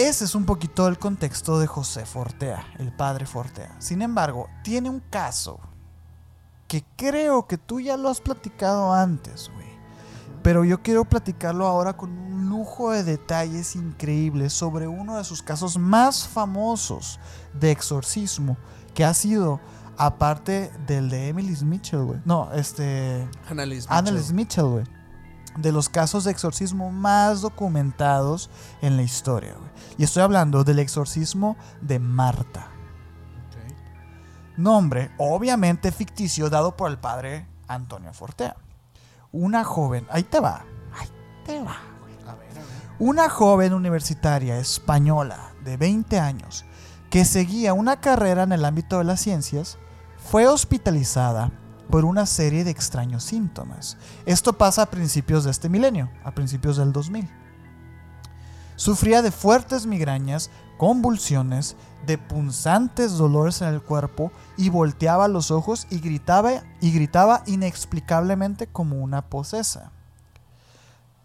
Ese 0.00 0.24
es 0.24 0.34
un 0.34 0.46
poquito 0.46 0.88
el 0.88 0.98
contexto 0.98 1.60
de 1.60 1.66
José 1.66 2.06
Fortea, 2.06 2.64
el 2.78 2.90
padre 2.90 3.26
Fortea. 3.26 3.76
Sin 3.80 4.00
embargo, 4.00 4.48
tiene 4.64 4.88
un 4.88 5.00
caso 5.00 5.60
que 6.68 6.82
creo 6.96 7.46
que 7.46 7.58
tú 7.58 7.80
ya 7.80 7.98
lo 7.98 8.08
has 8.08 8.22
platicado 8.22 8.94
antes, 8.94 9.50
güey. 9.52 9.68
Pero 10.42 10.64
yo 10.64 10.80
quiero 10.80 11.04
platicarlo 11.04 11.66
ahora 11.66 11.98
con 11.98 12.16
un 12.16 12.48
lujo 12.48 12.92
de 12.92 13.04
detalles 13.04 13.76
increíbles 13.76 14.54
sobre 14.54 14.88
uno 14.88 15.18
de 15.18 15.24
sus 15.24 15.42
casos 15.42 15.76
más 15.76 16.26
famosos 16.26 17.20
de 17.52 17.70
exorcismo, 17.70 18.56
que 18.94 19.04
ha 19.04 19.12
sido, 19.12 19.60
aparte 19.98 20.72
del 20.86 21.10
de 21.10 21.28
Emily 21.28 21.54
Mitchell, 21.62 22.04
güey. 22.04 22.20
No, 22.24 22.50
este... 22.54 23.28
Annalise 23.50 23.86
Annalise 23.90 24.32
Mitchell, 24.32 24.64
güey. 24.64 24.99
De 25.60 25.72
los 25.72 25.88
casos 25.88 26.24
de 26.24 26.30
exorcismo 26.30 26.90
más 26.90 27.42
documentados 27.42 28.50
en 28.80 28.96
la 28.96 29.02
historia, 29.02 29.54
güey. 29.54 29.70
Y 29.98 30.04
estoy 30.04 30.22
hablando 30.22 30.64
del 30.64 30.78
exorcismo 30.78 31.56
de 31.80 31.98
Marta. 31.98 32.68
Nombre, 34.56 35.10
obviamente 35.18 35.92
ficticio, 35.92 36.50
dado 36.50 36.76
por 36.76 36.90
el 36.90 36.98
padre 36.98 37.46
Antonio 37.68 38.12
Fortea. 38.12 38.56
Una 39.32 39.64
joven, 39.64 40.06
ahí 40.10 40.22
te 40.22 40.40
va, 40.40 40.64
ahí 40.98 41.08
te 41.44 41.62
va. 41.62 41.76
A 42.26 42.34
ver, 42.34 42.58
a 42.58 42.62
ver. 42.62 42.70
Una 42.98 43.28
joven 43.28 43.72
universitaria 43.72 44.58
española 44.58 45.52
de 45.64 45.76
20 45.76 46.18
años 46.18 46.64
que 47.10 47.24
seguía 47.24 47.72
una 47.74 48.00
carrera 48.00 48.42
en 48.42 48.52
el 48.52 48.64
ámbito 48.64 48.98
de 48.98 49.04
las 49.04 49.20
ciencias 49.20 49.78
fue 50.18 50.46
hospitalizada 50.46 51.50
por 51.90 52.04
una 52.04 52.26
serie 52.26 52.64
de 52.64 52.70
extraños 52.70 53.24
síntomas. 53.24 53.96
Esto 54.26 54.52
pasa 54.52 54.82
a 54.82 54.90
principios 54.90 55.44
de 55.44 55.50
este 55.50 55.68
milenio, 55.68 56.10
a 56.24 56.30
principios 56.32 56.76
del 56.76 56.92
2000. 56.92 57.28
Sufría 58.76 59.20
de 59.22 59.30
fuertes 59.30 59.86
migrañas, 59.86 60.50
convulsiones, 60.78 61.76
de 62.06 62.16
punzantes 62.16 63.18
dolores 63.18 63.60
en 63.60 63.68
el 63.68 63.82
cuerpo 63.82 64.32
y 64.56 64.70
volteaba 64.70 65.28
los 65.28 65.50
ojos 65.50 65.86
y 65.90 66.00
gritaba 66.00 66.62
y 66.80 66.92
gritaba 66.92 67.42
inexplicablemente 67.46 68.66
como 68.66 68.96
una 68.96 69.22
posesa. 69.28 69.92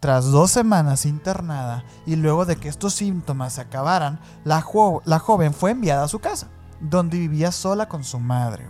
Tras 0.02 0.26
dos 0.26 0.52
semanas 0.52 1.06
internada 1.06 1.86
y 2.06 2.18
luego 2.18 2.46
de 2.46 2.58
que 2.58 2.68
estos 2.68 2.94
síntomas 2.94 3.54
se 3.54 3.62
acabaran, 3.62 4.20
la, 4.44 4.62
jo- 4.62 5.02
la 5.06 5.20
joven 5.20 5.54
fue 5.54 5.72
enviada 5.72 6.04
a 6.04 6.08
su 6.10 6.20
casa, 6.20 6.48
donde 6.82 7.18
vivía 7.18 7.52
sola 7.54 7.88
con 7.88 8.04
su 8.04 8.20
madre. 8.20 8.68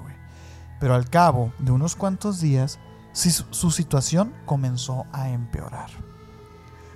Pero 0.86 0.94
al 0.94 1.10
cabo 1.10 1.52
de 1.58 1.72
unos 1.72 1.96
cuantos 1.96 2.40
días, 2.40 2.78
su 3.12 3.72
situación 3.72 4.32
comenzó 4.46 5.08
a 5.14 5.30
empeorar. 5.30 5.90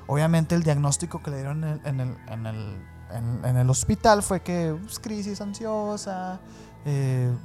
Obviamente 0.06 0.54
el 0.54 0.62
diagnóstico 0.62 1.24
que 1.24 1.32
le 1.32 1.38
dieron 1.38 1.64
en 1.64 3.58
el, 3.58 3.70
hospital 3.72 4.22
fue 4.22 4.44
que 4.44 4.78
pues, 4.80 5.00
crisis 5.00 5.42
ansiosa, 5.42 6.40
eh, 6.86 7.36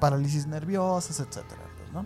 parálisis 0.00 0.48
nerviosas, 0.48 1.20
etcétera, 1.20 1.62
pues, 1.78 1.92
¿no? 1.92 2.04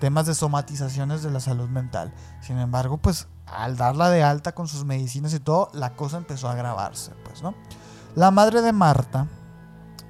Temas 0.00 0.26
de 0.26 0.34
somatizaciones 0.34 1.22
de 1.22 1.30
la 1.30 1.40
salud 1.40 1.70
mental. 1.70 2.12
Sin 2.42 2.58
embargo, 2.58 2.98
pues 2.98 3.26
al 3.46 3.78
darla 3.78 4.10
de 4.10 4.22
alta 4.22 4.52
con 4.52 4.68
sus 4.68 4.84
medicinas 4.84 5.32
y 5.32 5.40
todo, 5.40 5.70
la 5.72 5.96
cosa 5.96 6.18
empezó 6.18 6.50
a 6.50 6.52
agravarse, 6.52 7.12
pues, 7.24 7.42
¿no? 7.42 7.54
La 8.16 8.30
madre 8.30 8.60
de 8.60 8.74
Marta 8.74 9.28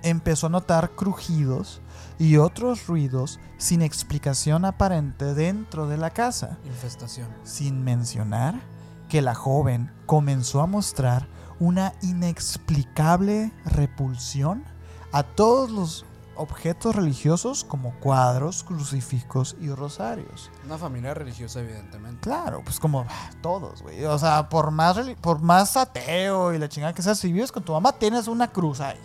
empezó 0.03 0.49
a 0.49 0.51
notar 0.51 0.97
crujidos 0.97 1.81
y 2.19 2.37
otros 2.37 2.87
ruidos 2.87 3.41
sin 3.59 3.83
explicación 3.83 4.65
aparente 4.65 5.35
dentro 5.35 5.87
de 5.87 5.97
la 5.97 6.11
casa 6.11 6.59
Infestación. 6.65 7.29
sin 7.43 7.83
mencionar 7.85 8.61
que 9.09 9.23
la 9.23 9.35
joven 9.35 9.91
comenzó 10.07 10.61
a 10.61 10.67
mostrar 10.67 11.29
una 11.61 11.93
inexplicable 12.03 13.53
repulsión 13.65 14.65
a 15.13 15.23
todos 15.23 15.71
los 15.71 16.05
objetos 16.37 16.97
religiosos 16.97 17.65
como 17.65 17.95
cuadros, 18.01 18.65
crucifijos 18.65 19.57
y 19.61 19.71
rosarios. 19.71 20.51
Una 20.65 20.79
familia 20.79 21.15
religiosa, 21.15 21.61
evidentemente. 21.61 22.21
Claro, 22.23 22.63
pues 22.65 22.81
como 22.81 23.07
todos, 23.41 23.83
güey. 23.83 24.05
O 24.05 24.19
sea, 24.19 24.49
por 24.49 24.71
más, 24.71 24.99
por 25.21 25.41
más 25.41 25.77
ateo 25.77 26.53
y 26.53 26.59
la 26.59 26.69
chingada 26.69 26.93
que 26.93 27.03
seas, 27.03 27.19
si 27.19 27.33
vives 27.33 27.53
con 27.53 27.63
tu 27.63 27.73
mamá, 27.73 27.93
tienes 27.93 28.27
una 28.27 28.51
cruz 28.51 28.81
ahí. 28.81 28.99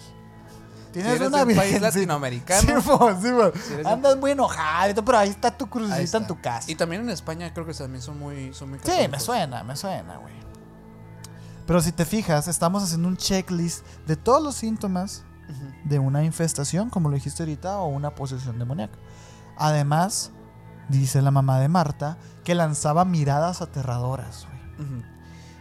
Si 0.90 0.94
Tienes 0.94 1.18
eres 1.18 1.28
una 1.28 1.46
de 1.46 1.54
un 1.54 1.56
país 1.56 1.80
latinoamericano. 1.80 2.62
Sí, 2.62 2.88
mo, 2.88 3.22
sí, 3.22 3.32
mo. 3.32 3.52
Si 3.54 3.88
Andas 3.88 4.18
muy 4.18 4.32
enojado, 4.32 4.90
y 4.90 4.94
todo, 4.96 5.06
pero 5.06 5.20
ahí 5.20 5.30
está 5.30 5.56
tu 5.56 5.70
crucecita 5.70 6.02
está. 6.02 6.18
en 6.18 6.28
tu 6.28 6.42
casa. 6.42 6.72
Y 6.72 6.74
también 6.74 7.04
en 7.04 7.12
España 7.12 7.54
creo 7.54 7.66
que 7.66 7.74
también 7.76 8.02
son 8.02 8.18
muy, 8.18 8.54
son 8.56 8.72
muy 8.72 8.80
Sí, 8.84 9.08
me 9.08 9.20
suena, 9.20 9.64
me 9.64 9.76
suena, 9.76 10.18
güey. 10.18 10.34
Pero 11.68 11.80
si 11.82 11.92
te 11.92 12.06
fijas, 12.06 12.48
estamos 12.48 12.82
haciendo 12.82 13.08
un 13.08 13.18
checklist 13.18 13.86
de 14.08 14.16
todos 14.16 14.42
los 14.42 14.56
síntomas 14.56 15.24
de 15.84 16.00
una 16.00 16.24
infestación, 16.24 16.90
como 16.90 17.10
lo 17.10 17.16
dijiste 17.16 17.44
ahorita, 17.44 17.78
o 17.80 17.88
una 17.88 18.16
posesión 18.16 18.58
demoníaca. 18.58 18.98
Además, 19.58 20.32
dice 20.88 21.22
la 21.22 21.30
mamá 21.30 21.60
de 21.60 21.68
Marta, 21.68 22.18
que 22.44 22.56
lanzaba 22.56 23.06
miradas 23.06 23.62
aterradoras, 23.62 24.48
güey. 24.48 24.88
Ujú. 24.90 25.19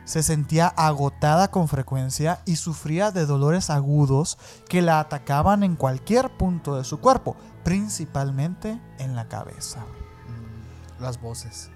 Se 0.09 0.23
sentía 0.23 0.69
agotada 0.69 1.51
con 1.51 1.69
frecuencia 1.69 2.41
y 2.47 2.57
sufría 2.57 3.11
de 3.11 3.27
dolores 3.27 3.69
agudos 3.69 4.39
que 4.67 4.81
la 4.81 5.01
atacaban 5.01 5.63
en 5.63 5.77
cualquier 5.77 6.35
punto 6.35 6.77
de 6.77 6.85
su 6.85 6.99
cuerpo, 6.99 7.37
principalmente 7.63 8.81
en 8.99 9.15
la 9.15 9.29
cabeza. 9.29 9.81
Mm, 9.81 11.03
Las 11.03 11.21
voces. 11.21 11.69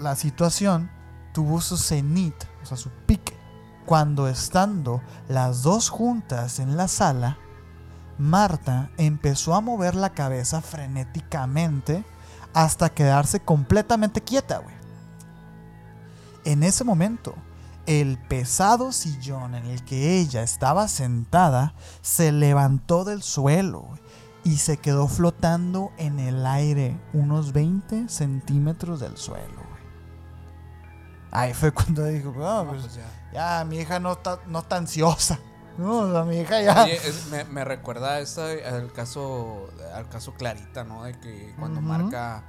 la 0.00 0.16
situación 0.16 0.90
tuvo 1.32 1.60
su 1.60 1.76
cenit, 1.76 2.34
o 2.60 2.66
sea, 2.66 2.76
su 2.76 2.90
pique, 3.06 3.36
cuando 3.86 4.26
estando 4.26 5.00
las 5.28 5.62
dos 5.62 5.90
juntas 5.90 6.58
en 6.58 6.76
la 6.76 6.88
sala, 6.88 7.38
Marta 8.18 8.90
empezó 8.96 9.54
a 9.54 9.60
mover 9.60 9.94
la 9.94 10.10
cabeza 10.10 10.60
frenéticamente 10.60 12.04
hasta 12.52 12.88
quedarse 12.88 13.38
completamente 13.38 14.22
quieta, 14.22 14.58
güey. 14.58 14.74
En 16.44 16.64
ese 16.64 16.82
momento, 16.82 17.36
el 17.90 18.18
pesado 18.18 18.92
sillón 18.92 19.54
en 19.56 19.66
el 19.66 19.84
que 19.84 20.18
ella 20.20 20.42
estaba 20.42 20.86
sentada 20.86 21.74
se 22.02 22.30
levantó 22.30 23.04
del 23.04 23.22
suelo 23.22 23.88
y 24.44 24.58
se 24.58 24.76
quedó 24.76 25.08
flotando 25.08 25.90
en 25.98 26.18
el 26.20 26.46
aire 26.46 26.98
unos 27.12 27.52
20 27.52 28.08
centímetros 28.08 29.00
del 29.00 29.16
suelo. 29.16 29.60
Ahí 31.32 31.52
fue 31.54 31.72
cuando 31.72 32.04
dijo, 32.04 32.32
"Ah, 32.38 32.62
No, 32.64 32.70
pues, 32.70 32.82
pues 32.82 32.94
ya. 32.94 33.58
ya 33.60 33.64
mi 33.64 33.78
hija 33.78 34.00
no 34.00 34.12
está, 34.12 34.40
no 34.46 34.60
está 34.60 34.76
ansiosa. 34.76 35.38
No, 35.78 36.00
o 36.00 36.12
sea, 36.12 36.24
mi 36.24 36.38
hija 36.38 36.60
ya... 36.60 36.84
Oye, 36.84 36.96
es- 36.96 37.26
me, 37.26 37.44
me 37.44 37.64
recuerda 37.64 38.18
esto 38.20 38.42
al 38.44 38.92
caso 38.92 39.68
al 39.94 40.08
caso 40.08 40.34
Clarita, 40.34 40.84
¿no? 40.84 41.04
De 41.04 41.18
que 41.18 41.54
cuando 41.58 41.80
marca 41.80 42.44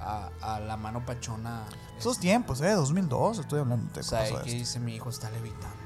a, 0.00 0.30
a 0.40 0.60
la 0.60 0.76
mano 0.76 1.04
pachona. 1.04 1.64
Esos 1.98 2.18
tiempos, 2.18 2.60
eh, 2.62 2.72
2002, 2.72 3.38
estoy 3.40 3.60
hablando 3.60 3.92
de 3.92 4.00
O 4.00 4.02
sea, 4.02 4.42
que 4.42 4.50
dice 4.52 4.80
mi 4.80 4.94
hijo 4.96 5.10
está 5.10 5.30
levitando. 5.30 5.76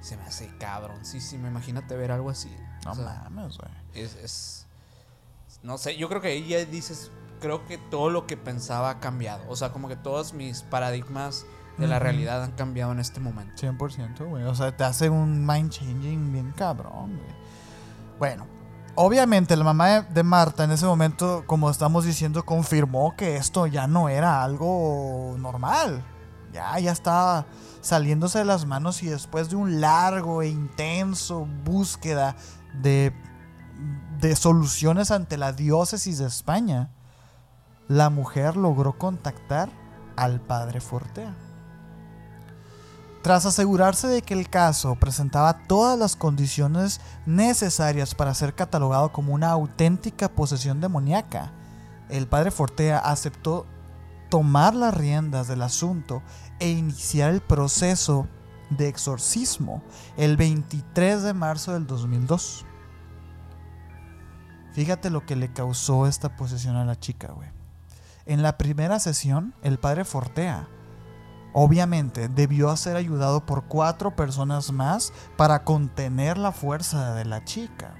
Se 0.00 0.16
me 0.16 0.22
hace 0.24 0.48
cabrón. 0.58 1.04
Sí, 1.04 1.20
sí, 1.20 1.36
me 1.36 1.48
imagínate 1.48 1.96
ver 1.96 2.12
algo 2.12 2.30
así. 2.30 2.54
No 2.84 2.92
O 2.92 2.94
sea, 2.94 3.28
mames, 3.30 3.58
güey. 3.58 3.70
es, 3.94 4.14
es- 4.16 4.66
No 5.62 5.78
sé, 5.78 5.96
yo 5.96 6.08
creo 6.08 6.20
que 6.20 6.28
ahí 6.28 6.46
ya 6.46 6.64
dices. 6.64 7.10
Creo 7.40 7.66
que 7.66 7.76
todo 7.76 8.08
lo 8.08 8.26
que 8.26 8.36
pensaba 8.36 8.88
ha 8.88 9.00
cambiado. 9.00 9.44
O 9.48 9.56
sea, 9.56 9.70
como 9.72 9.88
que 9.88 9.96
todos 9.96 10.32
mis 10.32 10.62
paradigmas 10.62 11.44
de 11.76 11.86
la 11.86 11.98
realidad 11.98 12.42
han 12.42 12.52
cambiado 12.52 12.92
en 12.92 13.00
este 13.00 13.20
momento. 13.20 13.60
100%, 13.60 14.26
güey. 14.26 14.44
O 14.44 14.54
sea, 14.54 14.74
te 14.74 14.84
hace 14.84 15.10
un 15.10 15.44
mind 15.46 15.70
changing 15.70 16.32
bien 16.32 16.52
cabrón, 16.52 17.16
güey. 17.18 17.36
Bueno, 18.18 18.46
obviamente 18.96 19.56
la 19.56 19.64
mamá 19.64 20.02
de, 20.02 20.22
Marta 20.22 20.64
en 20.64 20.72
ese 20.72 20.86
momento, 20.86 21.44
como 21.46 21.70
estamos 21.70 22.04
diciendo, 22.04 22.44
confirmó 22.44 23.14
que 23.16 23.36
esto 23.36 23.66
ya 23.66 23.86
no 23.86 24.08
era 24.08 24.42
algo 24.42 25.36
normal. 25.38 26.04
Ya, 26.52 26.78
ya 26.78 26.92
estaba 26.92 27.46
saliéndose 27.80 28.38
de 28.38 28.44
las 28.46 28.66
manos 28.66 29.02
y 29.02 29.06
después 29.06 29.50
de 29.50 29.56
un 29.56 29.80
largo 29.80 30.42
e 30.42 30.48
intenso 30.48 31.46
búsqueda 31.64 32.34
de, 32.80 33.12
de 34.18 34.34
soluciones 34.34 35.10
ante 35.10 35.36
la 35.36 35.52
diócesis 35.52 36.18
de 36.18 36.26
España, 36.26 36.90
la 37.88 38.10
mujer 38.10 38.56
logró 38.56 38.98
contactar 38.98 39.68
al 40.16 40.40
padre 40.40 40.80
Fortea. 40.80 41.45
Tras 43.26 43.44
asegurarse 43.44 44.06
de 44.06 44.22
que 44.22 44.34
el 44.34 44.48
caso 44.48 44.94
presentaba 44.94 45.66
todas 45.66 45.98
las 45.98 46.14
condiciones 46.14 47.00
necesarias 47.26 48.14
para 48.14 48.32
ser 48.34 48.54
catalogado 48.54 49.10
como 49.10 49.34
una 49.34 49.50
auténtica 49.50 50.28
posesión 50.28 50.80
demoníaca, 50.80 51.50
el 52.08 52.28
padre 52.28 52.52
Fortea 52.52 52.98
aceptó 52.98 53.66
tomar 54.28 54.76
las 54.76 54.94
riendas 54.94 55.48
del 55.48 55.62
asunto 55.62 56.22
e 56.60 56.70
iniciar 56.70 57.32
el 57.32 57.40
proceso 57.40 58.28
de 58.70 58.86
exorcismo 58.86 59.82
el 60.16 60.36
23 60.36 61.24
de 61.24 61.34
marzo 61.34 61.72
del 61.72 61.88
2002. 61.88 62.64
Fíjate 64.72 65.10
lo 65.10 65.26
que 65.26 65.34
le 65.34 65.52
causó 65.52 66.06
esta 66.06 66.36
posesión 66.36 66.76
a 66.76 66.84
la 66.84 66.94
chica, 66.94 67.32
güey. 67.32 67.48
En 68.24 68.42
la 68.42 68.56
primera 68.56 69.00
sesión, 69.00 69.52
el 69.62 69.80
padre 69.80 70.04
Fortea 70.04 70.68
Obviamente 71.58 72.28
debió 72.28 72.76
ser 72.76 72.96
ayudado 72.96 73.46
por 73.46 73.64
cuatro 73.64 74.14
personas 74.14 74.72
más 74.72 75.14
para 75.38 75.64
contener 75.64 76.36
la 76.36 76.52
fuerza 76.52 77.14
de 77.14 77.24
la 77.24 77.44
chica. 77.44 77.94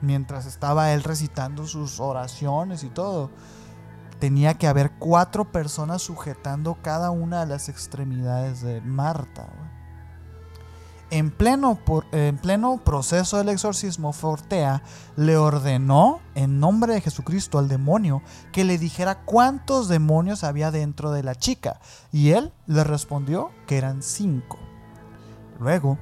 Mientras 0.00 0.46
estaba 0.46 0.90
él 0.94 1.02
recitando 1.02 1.66
sus 1.66 2.00
oraciones 2.00 2.82
y 2.82 2.88
todo. 2.88 3.30
tenía 4.20 4.54
que 4.54 4.68
haber 4.68 4.92
cuatro 4.92 5.52
personas 5.52 6.00
sujetando 6.00 6.78
cada 6.80 7.10
una 7.10 7.40
de 7.40 7.46
las 7.46 7.68
extremidades 7.68 8.62
de 8.62 8.80
Marta. 8.80 9.50
En 11.14 11.30
pleno, 11.30 11.78
en 12.10 12.38
pleno 12.38 12.78
proceso 12.78 13.38
del 13.38 13.50
exorcismo, 13.50 14.12
Fortea 14.12 14.82
le 15.14 15.36
ordenó 15.36 16.18
en 16.34 16.58
nombre 16.58 16.92
de 16.92 17.00
Jesucristo 17.00 17.60
al 17.60 17.68
demonio 17.68 18.20
que 18.50 18.64
le 18.64 18.78
dijera 18.78 19.20
cuántos 19.20 19.86
demonios 19.86 20.42
había 20.42 20.72
dentro 20.72 21.12
de 21.12 21.22
la 21.22 21.36
chica, 21.36 21.78
y 22.10 22.30
él 22.30 22.52
le 22.66 22.82
respondió 22.82 23.52
que 23.68 23.78
eran 23.78 24.02
cinco. 24.02 24.58
Luego, 25.60 25.98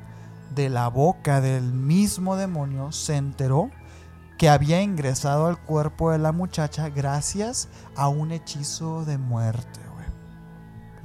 de 0.55 0.71
la 0.71 0.89
boca 0.89 1.43
del 1.43 1.75
mismo 1.75 2.37
demonio 2.37 2.91
se 2.91 3.17
enteró 3.17 3.71
que 4.39 4.49
había 4.49 4.81
ingresado 4.81 5.47
al 5.47 5.61
cuerpo 5.61 6.11
de 6.11 6.21
la 6.21 6.33
muchacha 6.33 6.89
gracias 6.89 7.69
a 7.97 8.09
un 8.09 8.33
hechizo 8.33 9.05
de 9.05 9.19
muerte. 9.19 9.81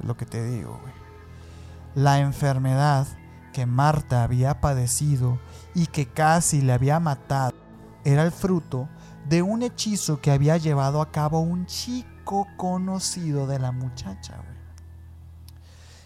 Lo 0.02 0.16
que 0.16 0.24
te 0.24 0.42
digo. 0.42 0.80
La 1.94 2.20
enfermedad 2.20 3.06
que 3.58 3.66
Marta 3.66 4.22
había 4.22 4.60
padecido 4.60 5.40
y 5.74 5.86
que 5.86 6.06
casi 6.06 6.60
le 6.60 6.72
había 6.72 7.00
matado 7.00 7.54
era 8.04 8.22
el 8.22 8.30
fruto 8.30 8.88
de 9.28 9.42
un 9.42 9.64
hechizo 9.64 10.20
que 10.20 10.30
había 10.30 10.56
llevado 10.58 11.02
a 11.02 11.10
cabo 11.10 11.40
un 11.40 11.66
chico 11.66 12.46
conocido 12.56 13.48
de 13.48 13.58
la 13.58 13.72
muchacha, 13.72 14.36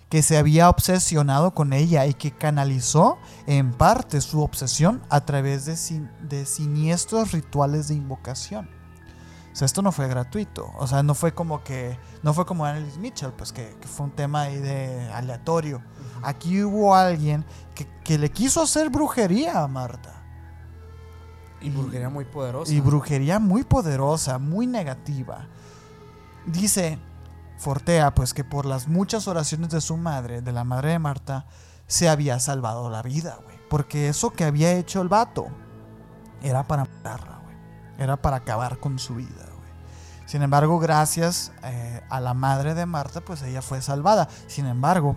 que 0.09 0.23
se 0.23 0.39
había 0.39 0.71
obsesionado 0.71 1.51
con 1.51 1.75
ella 1.75 2.07
y 2.07 2.15
que 2.15 2.31
canalizó 2.31 3.19
en 3.47 3.73
parte 3.73 4.23
su 4.23 4.41
obsesión 4.41 5.03
a 5.11 5.27
través 5.27 5.67
de, 5.67 6.09
de 6.27 6.47
siniestros 6.47 7.33
rituales 7.33 7.89
de 7.89 7.97
invocación. 7.97 8.71
O 9.53 9.57
sea, 9.57 9.67
esto 9.67 9.83
no 9.83 9.93
fue 9.93 10.09
gratuito. 10.09 10.73
O 10.79 10.87
sea, 10.87 11.03
no 11.03 11.15
fue 11.15 11.33
como 11.33 11.63
que. 11.63 11.99
No 12.23 12.33
fue 12.33 12.47
como 12.47 12.65
Annalise 12.65 12.99
Mitchell, 12.99 13.33
pues 13.33 13.53
que, 13.53 13.77
fue 13.83 14.07
un 14.07 14.13
tema 14.13 14.43
ahí 14.43 14.59
de 14.59 15.11
aleatorio. 15.13 15.83
Aquí 16.23 16.63
hubo 16.63 16.95
alguien 16.95 17.45
que, 17.75 17.87
que, 18.05 18.19
le 18.19 18.31
quiso 18.31 18.63
hacer 18.63 18.91
brujería 18.91 19.63
a 19.63 19.69
Marta. 19.69 20.23
Y 21.61 21.71
brujería 21.71 22.09
muy 22.09 22.25
poderosa. 22.25 22.73
Y 22.73 22.81
brujería 22.81 23.39
muy 23.39 23.65
poderosa, 23.65 24.39
muy 24.39 24.67
negativa. 24.67 25.49
Dice 26.47 26.99
Fortea, 27.57 28.15
pues 28.15 28.35
que 28.35 28.43
por 28.43 28.67
las 28.67 28.89
muchas 28.89 29.29
oraciones 29.29 29.71
de 29.71 29.81
su 29.81 29.97
madre, 29.97 30.43
de 30.43 30.53
la 30.53 30.65
madre 30.65 30.91
de 30.91 30.99
Marta, 30.99 31.47
se 31.87 32.09
había 32.09 32.41
salvado 32.41 32.91
la 32.91 33.03
vida, 33.03 33.39
güey. 33.45 33.57
Porque 33.69 34.09
eso 34.09 34.31
que 34.31 34.45
había 34.45 34.73
hecho 34.73 35.01
el 35.01 35.09
vato 35.09 35.47
era 36.43 36.67
para 36.67 36.85
matarla, 36.85 37.41
güey. 37.45 37.57
Era 37.99 38.17
para 38.17 38.39
acabar 38.39 38.79
con 38.79 38.99
su 38.99 39.15
vida, 39.15 39.47
güey. 39.57 39.71
Sin 40.27 40.43
embargo, 40.43 40.79
gracias 40.79 41.53
eh, 41.63 42.03
a 42.09 42.21
la 42.21 42.35
madre 42.35 42.75
de 42.75 42.87
Marta, 42.87 43.21
pues 43.21 43.43
ella 43.43 43.63
fue 43.63 43.81
salvada. 43.81 44.29
Sin 44.49 44.67
embargo, 44.67 45.17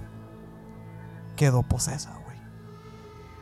quedó 1.35 1.63
posesa, 1.63 2.11
güey. 2.25 2.37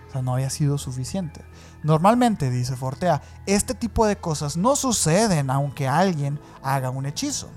O 0.07 0.11
sea, 0.11 0.21
no 0.21 0.33
había 0.33 0.49
sido 0.49 0.77
suficiente. 0.77 1.43
Normalmente, 1.83 2.49
dice 2.49 2.75
Fortea, 2.75 3.21
este 3.45 3.73
tipo 3.73 4.05
de 4.05 4.17
cosas 4.17 4.57
no 4.57 4.75
suceden 4.75 5.49
aunque 5.49 5.87
alguien 5.87 6.39
haga 6.61 6.89
un 6.89 7.05
hechizo. 7.05 7.49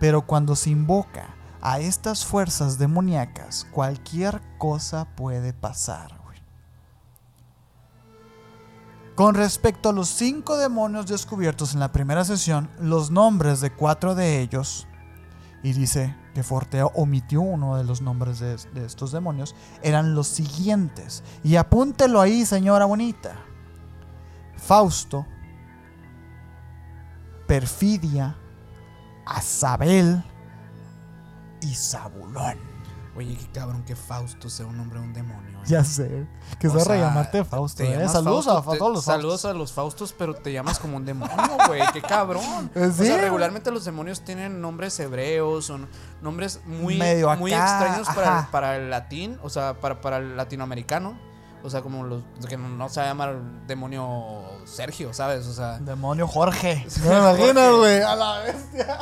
Pero 0.00 0.22
cuando 0.22 0.56
se 0.56 0.70
invoca 0.70 1.34
a 1.60 1.78
estas 1.80 2.24
fuerzas 2.24 2.78
demoníacas, 2.78 3.66
cualquier 3.70 4.42
cosa 4.58 5.06
puede 5.16 5.52
pasar. 5.52 6.24
Con 9.14 9.36
respecto 9.36 9.90
a 9.90 9.92
los 9.92 10.08
cinco 10.08 10.56
demonios 10.56 11.06
descubiertos 11.06 11.72
en 11.72 11.78
la 11.78 11.92
primera 11.92 12.24
sesión, 12.24 12.68
los 12.80 13.12
nombres 13.12 13.60
de 13.60 13.70
cuatro 13.70 14.16
de 14.16 14.40
ellos, 14.40 14.88
y 15.62 15.72
dice 15.72 16.16
que 16.34 16.42
Forteo 16.42 16.90
omitió 16.94 17.40
uno 17.40 17.76
de 17.76 17.84
los 17.84 18.02
nombres 18.02 18.40
de, 18.40 18.56
de 18.74 18.84
estos 18.84 19.12
demonios, 19.12 19.54
eran 19.82 20.14
los 20.14 20.26
siguientes. 20.26 21.22
Y 21.42 21.56
apúntelo 21.56 22.20
ahí, 22.20 22.44
señora 22.44 22.84
bonita. 22.84 23.36
Fausto, 24.56 25.26
Perfidia, 27.46 28.36
Azabel 29.26 30.22
y 31.60 31.74
Zabulón. 31.74 32.73
Oye, 33.16 33.36
qué 33.36 33.46
cabrón 33.52 33.84
que 33.84 33.94
Fausto 33.94 34.50
sea 34.50 34.66
un 34.66 34.76
nombre 34.76 34.98
de 34.98 35.04
un 35.04 35.12
demonio. 35.12 35.58
¿eh? 35.58 35.66
Ya 35.66 35.84
sé. 35.84 36.26
Que 36.58 36.68
se 36.68 36.76
va 36.76 36.94
a 36.94 36.98
llamarte 36.98 37.44
Fausto. 37.44 37.84
¿eh? 37.84 38.08
Saludos 38.08 38.48
a, 38.48 38.60
todos 38.62 38.92
los 38.92 39.04
Saludos 39.04 39.44
a 39.44 39.52
los 39.52 39.72
Faustos, 39.72 40.12
pero 40.16 40.34
te 40.34 40.52
llamas 40.52 40.80
como 40.80 40.96
un 40.96 41.04
demonio, 41.04 41.36
güey. 41.68 41.82
qué 41.92 42.02
cabrón. 42.02 42.70
O 42.74 42.92
sea, 42.92 43.18
regularmente 43.18 43.70
los 43.70 43.84
demonios 43.84 44.22
tienen 44.22 44.60
nombres 44.60 44.98
hebreos, 44.98 45.66
son 45.66 45.88
nombres 46.22 46.60
muy, 46.66 46.96
muy 47.38 47.52
extraños 47.52 48.08
para, 48.08 48.48
para, 48.50 48.76
el 48.76 48.90
latín, 48.90 49.38
o 49.42 49.50
sea, 49.50 49.74
para, 49.74 50.00
para 50.00 50.16
el 50.16 50.36
latinoamericano. 50.36 51.16
O 51.64 51.70
sea, 51.70 51.80
como 51.80 52.04
los 52.04 52.22
que 52.46 52.58
no, 52.58 52.88
se 52.90 53.00
va 53.00 53.06
a 53.06 53.08
llamar 53.08 53.40
demonio 53.66 54.42
Sergio, 54.66 55.14
¿sabes? 55.14 55.46
O 55.46 55.54
sea. 55.54 55.78
Demonio 55.78 56.28
Jorge. 56.28 56.86
No 57.04 57.10
me 57.10 57.16
imaginas, 57.16 57.72
güey. 57.72 58.02
A 58.02 58.14
la 58.14 58.38
bestia. 58.40 58.98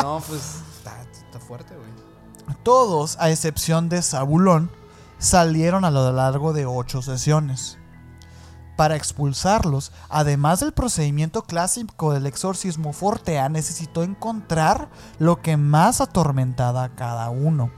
No, 0.00 0.22
pues 0.24 0.62
está, 0.76 1.40
fuerte, 1.40 1.74
güey. 1.74 2.13
Todos, 2.62 3.16
a 3.20 3.30
excepción 3.30 3.88
de 3.88 4.02
Zabulón, 4.02 4.70
salieron 5.18 5.84
a 5.84 5.90
lo 5.90 6.12
largo 6.12 6.52
de 6.52 6.66
ocho 6.66 7.02
sesiones. 7.02 7.78
Para 8.76 8.96
expulsarlos, 8.96 9.92
además 10.08 10.60
del 10.60 10.72
procedimiento 10.72 11.42
clásico 11.42 12.12
del 12.12 12.26
exorcismo 12.26 12.92
Fortea, 12.92 13.48
necesitó 13.48 14.02
encontrar 14.02 14.88
lo 15.18 15.40
que 15.40 15.56
más 15.56 16.00
atormentaba 16.00 16.82
a 16.84 16.94
cada 16.94 17.30
uno. 17.30 17.70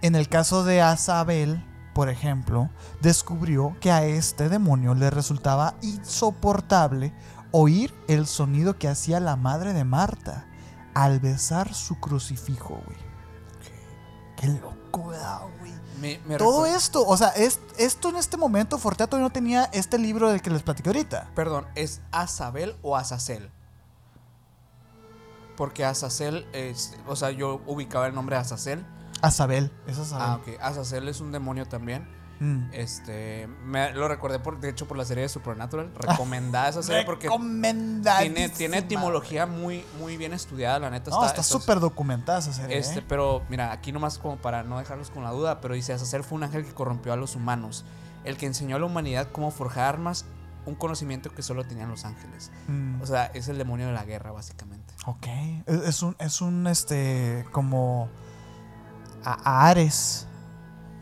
En 0.00 0.14
el 0.14 0.28
caso 0.28 0.64
de 0.64 0.80
Azabel, 0.80 1.64
por 1.92 2.08
ejemplo, 2.08 2.70
descubrió 3.00 3.76
que 3.80 3.90
a 3.90 4.04
este 4.04 4.48
demonio 4.48 4.94
le 4.94 5.10
resultaba 5.10 5.74
insoportable 5.82 7.12
oír 7.50 7.94
el 8.08 8.26
sonido 8.26 8.78
que 8.78 8.88
hacía 8.88 9.18
la 9.20 9.36
madre 9.36 9.72
de 9.72 9.84
Marta 9.84 10.46
al 10.92 11.20
besar 11.20 11.74
su 11.74 11.98
crucifijo, 12.00 12.80
güey. 12.84 13.13
Qué 14.44 14.60
locura, 14.60 15.40
güey. 15.58 15.74
Todo 16.38 16.66
esto, 16.66 17.06
o 17.06 17.16
sea, 17.16 17.28
esto 17.28 18.08
en 18.08 18.16
este 18.16 18.36
momento, 18.36 18.78
Forteato 18.78 19.18
no 19.18 19.30
tenía 19.30 19.64
este 19.72 19.98
libro 19.98 20.30
del 20.30 20.42
que 20.42 20.50
les 20.50 20.62
platiqué 20.62 20.90
ahorita. 20.90 21.30
Perdón, 21.34 21.66
¿es 21.74 22.02
Azabel 22.12 22.76
o 22.82 22.96
Azazel? 22.96 23.50
Porque 25.56 25.84
Azazel, 25.84 26.46
es, 26.52 26.94
o 27.06 27.16
sea, 27.16 27.30
yo 27.30 27.62
ubicaba 27.66 28.06
el 28.06 28.14
nombre 28.14 28.36
de 28.36 28.42
Azazel 28.42 28.84
Azabel, 29.22 29.70
es 29.86 29.98
Azabel. 29.98 30.26
Ah, 30.28 30.36
ok. 30.36 30.60
Azazel 30.60 31.08
es 31.08 31.20
un 31.20 31.32
demonio 31.32 31.66
también. 31.66 32.06
Mm. 32.44 32.68
Este, 32.72 33.48
me 33.64 33.92
lo 33.92 34.06
recordé 34.06 34.38
por, 34.38 34.60
de 34.60 34.68
hecho 34.68 34.86
por 34.86 34.98
la 34.98 35.06
serie 35.06 35.22
de 35.22 35.30
Supernatural, 35.30 35.90
recomendada 35.94 36.68
esa 36.68 36.82
serie 36.82 37.04
porque 37.06 37.30
tiene, 38.18 38.50
tiene 38.50 38.78
etimología 38.78 39.46
muy, 39.46 39.82
muy 39.98 40.18
bien 40.18 40.34
estudiada, 40.34 40.78
la 40.78 40.90
neta. 40.90 41.10
No, 41.10 41.24
está 41.24 41.42
súper 41.42 41.80
documentada 41.80 42.40
esa 42.40 42.52
serie. 42.52 42.76
Este, 42.76 42.98
¿eh? 42.98 43.04
pero 43.08 43.42
mira, 43.48 43.72
aquí 43.72 43.92
nomás 43.92 44.18
como 44.18 44.36
para 44.36 44.62
no 44.62 44.78
dejarlos 44.78 45.10
con 45.10 45.24
la 45.24 45.30
duda, 45.30 45.62
pero 45.62 45.74
dice 45.74 45.94
Azazel 45.94 46.22
fue 46.22 46.36
un 46.36 46.44
ángel 46.44 46.66
que 46.66 46.74
corrompió 46.74 47.14
a 47.14 47.16
los 47.16 47.34
humanos, 47.34 47.86
el 48.24 48.36
que 48.36 48.44
enseñó 48.44 48.76
a 48.76 48.78
la 48.78 48.84
humanidad 48.84 49.28
cómo 49.32 49.50
forjar 49.50 49.94
armas, 49.94 50.26
un 50.66 50.74
conocimiento 50.74 51.30
que 51.30 51.42
solo 51.42 51.64
tenían 51.64 51.88
los 51.88 52.04
ángeles. 52.04 52.50
Mm. 52.68 53.00
O 53.00 53.06
sea, 53.06 53.26
es 53.26 53.48
el 53.48 53.56
demonio 53.56 53.86
de 53.86 53.92
la 53.92 54.04
guerra 54.04 54.32
básicamente. 54.32 54.92
Ok, 55.06 55.26
es 55.66 56.02
un, 56.02 56.14
es 56.18 56.42
un, 56.42 56.66
este, 56.66 57.46
como 57.52 58.10
a 59.24 59.68
Ares. 59.68 60.26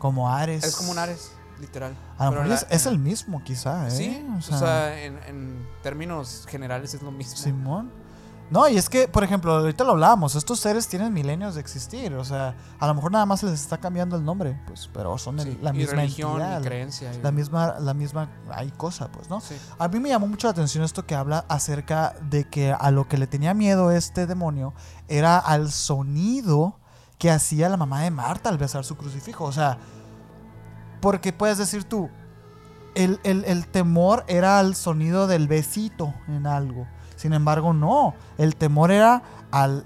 Como 0.03 0.29
Ares. 0.29 0.65
Es 0.65 0.75
como 0.75 0.91
un 0.91 0.99
Ares, 0.99 1.31
literal. 1.61 1.95
A 2.17 2.25
lo 2.25 2.31
mejor 2.31 2.65
es, 2.69 2.85
el 2.87 2.99
mismo, 2.99 3.41
quizá, 3.41 3.87
¿eh? 3.87 3.91
Sí, 3.91 4.27
o 4.37 4.41
sea, 4.41 5.01
en, 5.01 5.65
términos 5.81 6.45
generales 6.45 6.93
es 6.93 7.01
lo 7.01 7.09
mismo. 7.09 7.37
Simón. 7.37 7.89
No, 8.49 8.67
y 8.67 8.75
es 8.75 8.89
que, 8.89 9.07
por 9.07 9.23
ejemplo, 9.23 9.53
ahorita 9.53 9.85
lo 9.85 9.91
hablábamos, 9.91 10.35
estos 10.35 10.59
seres 10.59 10.89
tienen 10.89 11.13
milenios 11.13 11.55
de 11.55 11.61
existir, 11.61 12.13
o 12.15 12.25
sea, 12.25 12.53
a 12.77 12.85
lo 12.87 12.93
mejor 12.95 13.13
nada 13.13 13.25
más 13.25 13.43
les 13.43 13.53
está 13.53 13.77
cambiando 13.77 14.17
el 14.17 14.25
nombre, 14.25 14.61
pues, 14.67 14.89
pero 14.93 15.17
son 15.17 15.37
la 15.37 15.71
misma 15.71 16.01
religión, 16.01 16.41
y 16.59 16.63
creencia. 16.65 17.09
La 17.23 17.31
misma, 17.31 17.79
la 17.79 17.93
misma, 17.93 18.29
hay 18.51 18.71
cosa, 18.71 19.09
pues, 19.09 19.29
¿no? 19.29 19.41
A 19.79 19.87
mí 19.87 20.01
me 20.01 20.09
llamó 20.09 20.27
mucho 20.27 20.47
la 20.47 20.51
atención 20.51 20.83
esto 20.83 21.05
que 21.05 21.15
habla 21.15 21.45
acerca 21.47 22.13
de 22.29 22.43
que 22.43 22.73
a 22.73 22.91
lo 22.91 23.07
que 23.07 23.17
le 23.17 23.25
tenía 23.25 23.53
miedo 23.53 23.89
este 23.89 24.27
demonio 24.27 24.73
era 25.07 25.39
al 25.39 25.71
sonido 25.71 26.82
que 27.23 27.31
hacía 27.31 27.69
la 27.69 27.77
mamá 27.77 28.01
de 28.01 28.11
Marta 28.11 28.49
al 28.49 28.57
besar 28.57 28.83
su 28.83 28.97
crucifijo. 28.97 29.45
O 29.45 29.53
sea, 29.53 29.77
porque 30.99 31.31
puedes 31.31 31.57
decir 31.57 31.85
tú, 31.85 32.09
el, 32.95 33.67
temor 33.71 34.25
era 34.27 34.59
al 34.59 34.75
sonido 34.75 35.25
del 35.25 35.47
besito 35.47 36.13
en 36.27 36.45
algo. 36.45 36.85
Sin 37.15 37.31
embargo, 37.31 37.71
no. 37.71 38.13
El 38.37 38.57
temor 38.57 38.91
era 38.91 39.23
al, 39.51 39.85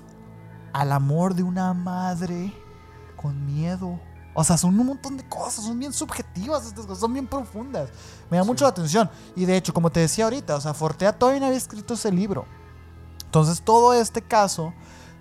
al 0.74 0.92
amor 0.92 1.36
de 1.36 1.44
una 1.44 1.76
madre 1.76 2.52
con 3.16 3.46
miedo. 3.46 4.00
O 4.34 4.44
sea, 4.44 4.58
son 4.58 4.80
un 4.80 4.88
montón 4.88 5.16
de 5.16 5.30
cosas, 5.30 5.64
son 5.64 5.78
bien 5.78 5.94
subjetivas 5.94 6.66
estas 6.66 6.88
cosas, 6.88 7.02
son 7.02 7.14
bien 7.14 7.28
profundas. 7.28 7.92
Me 8.32 8.38
da 8.38 8.44
mucho 8.46 8.66
la 8.66 8.70
atención. 8.70 9.12
Y 9.36 9.46
de 9.46 9.58
hecho, 9.58 9.76
como 9.76 9.92
te 9.92 10.00
decía 10.00 10.24
ahorita, 10.24 10.56
o 10.56 10.62
sea, 10.62 10.74
Fortea 10.74 11.14
todavía 11.14 11.42
no 11.42 11.46
había 11.46 11.60
escrito 11.60 11.94
ese 11.94 12.12
libro. 12.12 12.48
Entonces 13.26 13.62
todo 13.62 13.94
este 13.94 14.24
caso 14.24 14.74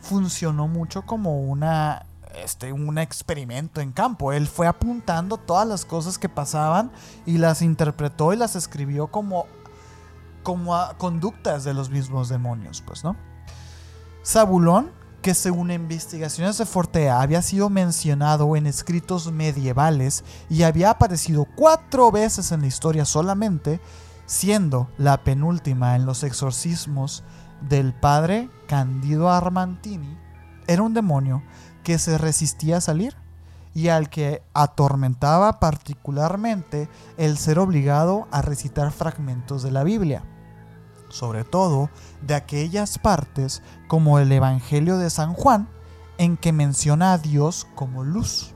funcionó 0.07 0.69
mucho 0.69 1.03
como 1.03 1.41
una, 1.41 2.07
este, 2.43 2.73
un 2.73 2.99
experimento 2.99 3.81
en 3.81 3.93
campo. 3.93 4.33
Él 4.33 4.47
fue 4.47 4.67
apuntando 4.67 5.37
todas 5.37 5.67
las 5.67 5.85
cosas 5.85 6.19
que 6.19 6.29
pasaban 6.29 6.93
y 7.27 7.39
las 7.39 7.61
interpretó 7.61 8.33
y 8.33 8.37
las 8.37 8.57
escribió 8.57 9.09
como, 9.09 9.47
como 10.43 10.77
conductas 10.97 11.65
de 11.65 11.75
los 11.75 11.91
mismos 11.91 12.29
demonios, 12.29 12.83
pues, 12.87 13.03
¿no? 13.03 13.17
Zabulón, 14.25 14.93
que 15.23 15.35
según 15.35 15.73
investigaciones 15.73 16.57
de 16.59 16.67
Fortea 16.67 17.21
había 17.21 17.43
sido 17.43 17.69
mencionado 17.69 18.55
en 18.55 18.69
escritos 18.69 19.33
medievales 19.33 20.23
y 20.49 20.63
había 20.63 20.91
aparecido 20.91 21.47
cuatro 21.57 22.13
veces 22.13 22.53
en 22.53 22.61
la 22.61 22.69
historia 22.69 23.05
solamente, 23.05 23.81
siendo 24.27 24.89
la 24.99 25.25
penúltima 25.25 25.97
en 25.97 26.07
los 26.07 26.23
exorcismos 26.23 27.25
del 27.69 27.93
padre 27.93 28.51
Candido 28.67 29.31
Armantini, 29.31 30.19
era 30.67 30.83
un 30.83 30.95
demonio 30.95 31.43
que 31.85 31.99
se 31.99 32.19
resistía 32.19 32.79
a 32.79 32.81
salir 32.81 33.17
y 33.75 33.89
al 33.89 34.09
que 34.09 34.43
atormentaba 34.55 35.61
particularmente 35.61 36.89
el 37.17 37.37
ser 37.37 37.59
obligado 37.59 38.27
a 38.31 38.43
recitar 38.43 38.91
fragmentos 38.91 39.63
de 39.63 39.71
la 39.71 39.85
Biblia, 39.85 40.25
sobre 41.09 41.45
todo 41.45 41.91
de 42.23 42.35
aquellas 42.35 42.99
partes 42.99 43.63
como 43.87 44.19
el 44.19 44.33
Evangelio 44.33 44.97
de 44.99 45.11
San 45.11 45.35
Juan, 45.35 45.69
en 46.19 46.37
que 46.37 46.53
menciona 46.53 47.13
a 47.13 47.19
Dios 47.19 47.67
como 47.75 48.03
luz. 48.03 48.55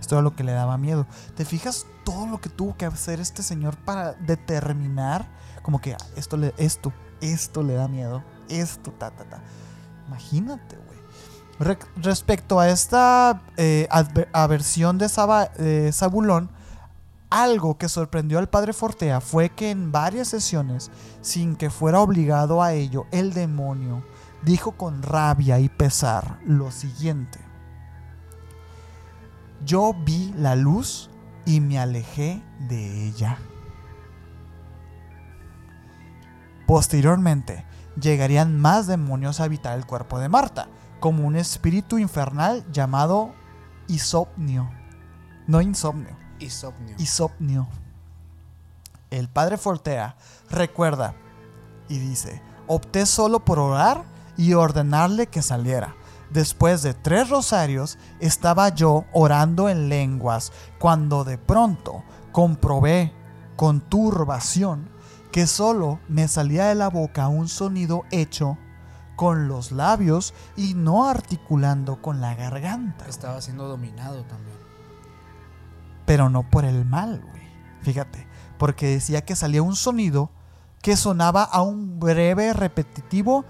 Esto 0.00 0.14
era 0.14 0.22
lo 0.22 0.34
que 0.34 0.44
le 0.44 0.52
daba 0.52 0.78
miedo. 0.78 1.06
¿Te 1.34 1.44
fijas 1.44 1.86
todo 2.04 2.26
lo 2.26 2.40
que 2.40 2.48
tuvo 2.48 2.76
que 2.76 2.86
hacer 2.86 3.20
este 3.20 3.42
señor 3.42 3.76
para 3.76 4.14
determinar 4.14 5.28
como 5.66 5.80
que 5.80 5.94
ah, 5.94 5.98
esto 6.14 6.38
esto, 6.56 6.92
esto 7.20 7.64
le 7.64 7.74
da 7.74 7.88
miedo, 7.88 8.22
esto, 8.48 8.92
ta, 8.92 9.10
ta, 9.10 9.24
ta. 9.24 9.42
Imagínate, 10.06 10.76
güey. 10.76 11.76
respecto 11.96 12.60
a 12.60 12.68
esta 12.68 13.42
eh, 13.56 13.88
aversión 14.32 14.98
de 14.98 15.08
eh, 15.58 15.90
Zabulón, 15.92 16.50
algo 17.30 17.76
que 17.76 17.88
sorprendió 17.88 18.38
al 18.38 18.48
padre 18.48 18.72
Fortea 18.72 19.20
fue 19.20 19.50
que 19.50 19.70
en 19.70 19.90
varias 19.90 20.28
sesiones, 20.28 20.90
sin 21.22 21.56
que 21.56 21.70
fuera 21.70 22.00
obligado 22.00 22.62
a 22.62 22.72
ello, 22.72 23.06
el 23.10 23.32
demonio 23.32 24.04
dijo 24.42 24.72
con 24.72 25.02
rabia 25.02 25.58
y 25.58 25.68
pesar 25.68 26.38
lo 26.46 26.70
siguiente. 26.70 27.40
Yo 29.64 29.92
vi 30.04 30.32
la 30.36 30.54
luz 30.54 31.10
y 31.44 31.60
me 31.60 31.78
alejé 31.78 32.42
de 32.68 33.08
ella. 33.08 33.38
Posteriormente, 36.66 37.65
llegarían 38.00 38.58
más 38.58 38.86
demonios 38.86 39.40
a 39.40 39.44
habitar 39.44 39.76
el 39.76 39.86
cuerpo 39.86 40.18
de 40.18 40.28
Marta, 40.28 40.68
como 41.00 41.26
un 41.26 41.36
espíritu 41.36 41.98
infernal 41.98 42.64
llamado 42.72 43.34
Isopnio. 43.88 44.70
No 45.46 45.60
insomnio. 45.60 46.16
Isopnio. 46.38 46.96
Isopnio. 46.98 47.68
El 49.10 49.28
padre 49.28 49.56
Fortea 49.56 50.16
recuerda 50.50 51.14
y 51.88 51.98
dice, 51.98 52.42
opté 52.66 53.06
solo 53.06 53.44
por 53.44 53.58
orar 53.58 54.04
y 54.36 54.54
ordenarle 54.54 55.28
que 55.28 55.42
saliera. 55.42 55.94
Después 56.30 56.82
de 56.82 56.92
tres 56.92 57.30
rosarios 57.30 57.98
estaba 58.18 58.68
yo 58.70 59.04
orando 59.12 59.68
en 59.68 59.88
lenguas 59.88 60.52
cuando 60.78 61.24
de 61.24 61.38
pronto 61.38 62.02
comprobé 62.32 63.12
con 63.54 63.80
turbación 63.80 64.90
que 65.36 65.46
solo 65.46 66.00
me 66.08 66.28
salía 66.28 66.64
de 66.68 66.74
la 66.74 66.88
boca 66.88 67.28
un 67.28 67.46
sonido 67.46 68.04
hecho 68.10 68.56
con 69.16 69.48
los 69.48 69.70
labios 69.70 70.32
y 70.56 70.72
no 70.72 71.10
articulando 71.10 72.00
con 72.00 72.22
la 72.22 72.34
garganta. 72.34 73.06
Estaba 73.06 73.42
siendo 73.42 73.68
dominado 73.68 74.24
también. 74.24 74.56
Pero 76.06 76.30
no 76.30 76.48
por 76.48 76.64
el 76.64 76.86
mal, 76.86 77.20
güey. 77.20 77.42
Fíjate, 77.82 78.26
porque 78.56 78.86
decía 78.86 79.26
que 79.26 79.36
salía 79.36 79.62
un 79.62 79.76
sonido 79.76 80.30
que 80.80 80.96
sonaba 80.96 81.42
a 81.42 81.60
un 81.60 82.00
breve 82.00 82.54
repetitivo 82.54 83.44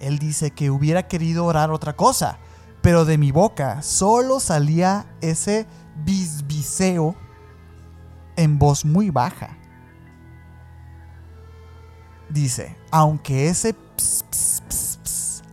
Él 0.00 0.18
dice 0.18 0.50
que 0.50 0.72
hubiera 0.72 1.06
querido 1.06 1.44
orar 1.44 1.70
otra 1.70 1.94
cosa, 1.94 2.40
pero 2.82 3.04
de 3.04 3.16
mi 3.16 3.30
boca 3.30 3.80
solo 3.82 4.40
salía 4.40 5.06
ese 5.20 5.66
bisbiseo 6.04 7.14
en 8.36 8.58
voz 8.58 8.84
muy 8.84 9.10
baja. 9.10 9.56
Dice, 12.28 12.76
aunque 12.90 13.48
ese 13.48 13.76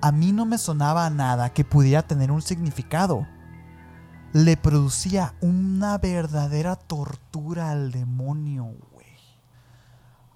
a 0.01 0.11
mí 0.11 0.31
no 0.31 0.45
me 0.45 0.57
sonaba 0.57 1.06
a 1.06 1.10
nada 1.10 1.53
que 1.53 1.65
pudiera 1.65 2.01
tener 2.01 2.31
un 2.31 2.41
significado, 2.41 3.27
le 4.34 4.57
producía 4.57 5.34
una 5.41 5.97
verdadera 5.97 6.76
tortura 6.76 7.72
al 7.72 7.91
demonio, 7.91 8.64
güey. 8.93 9.07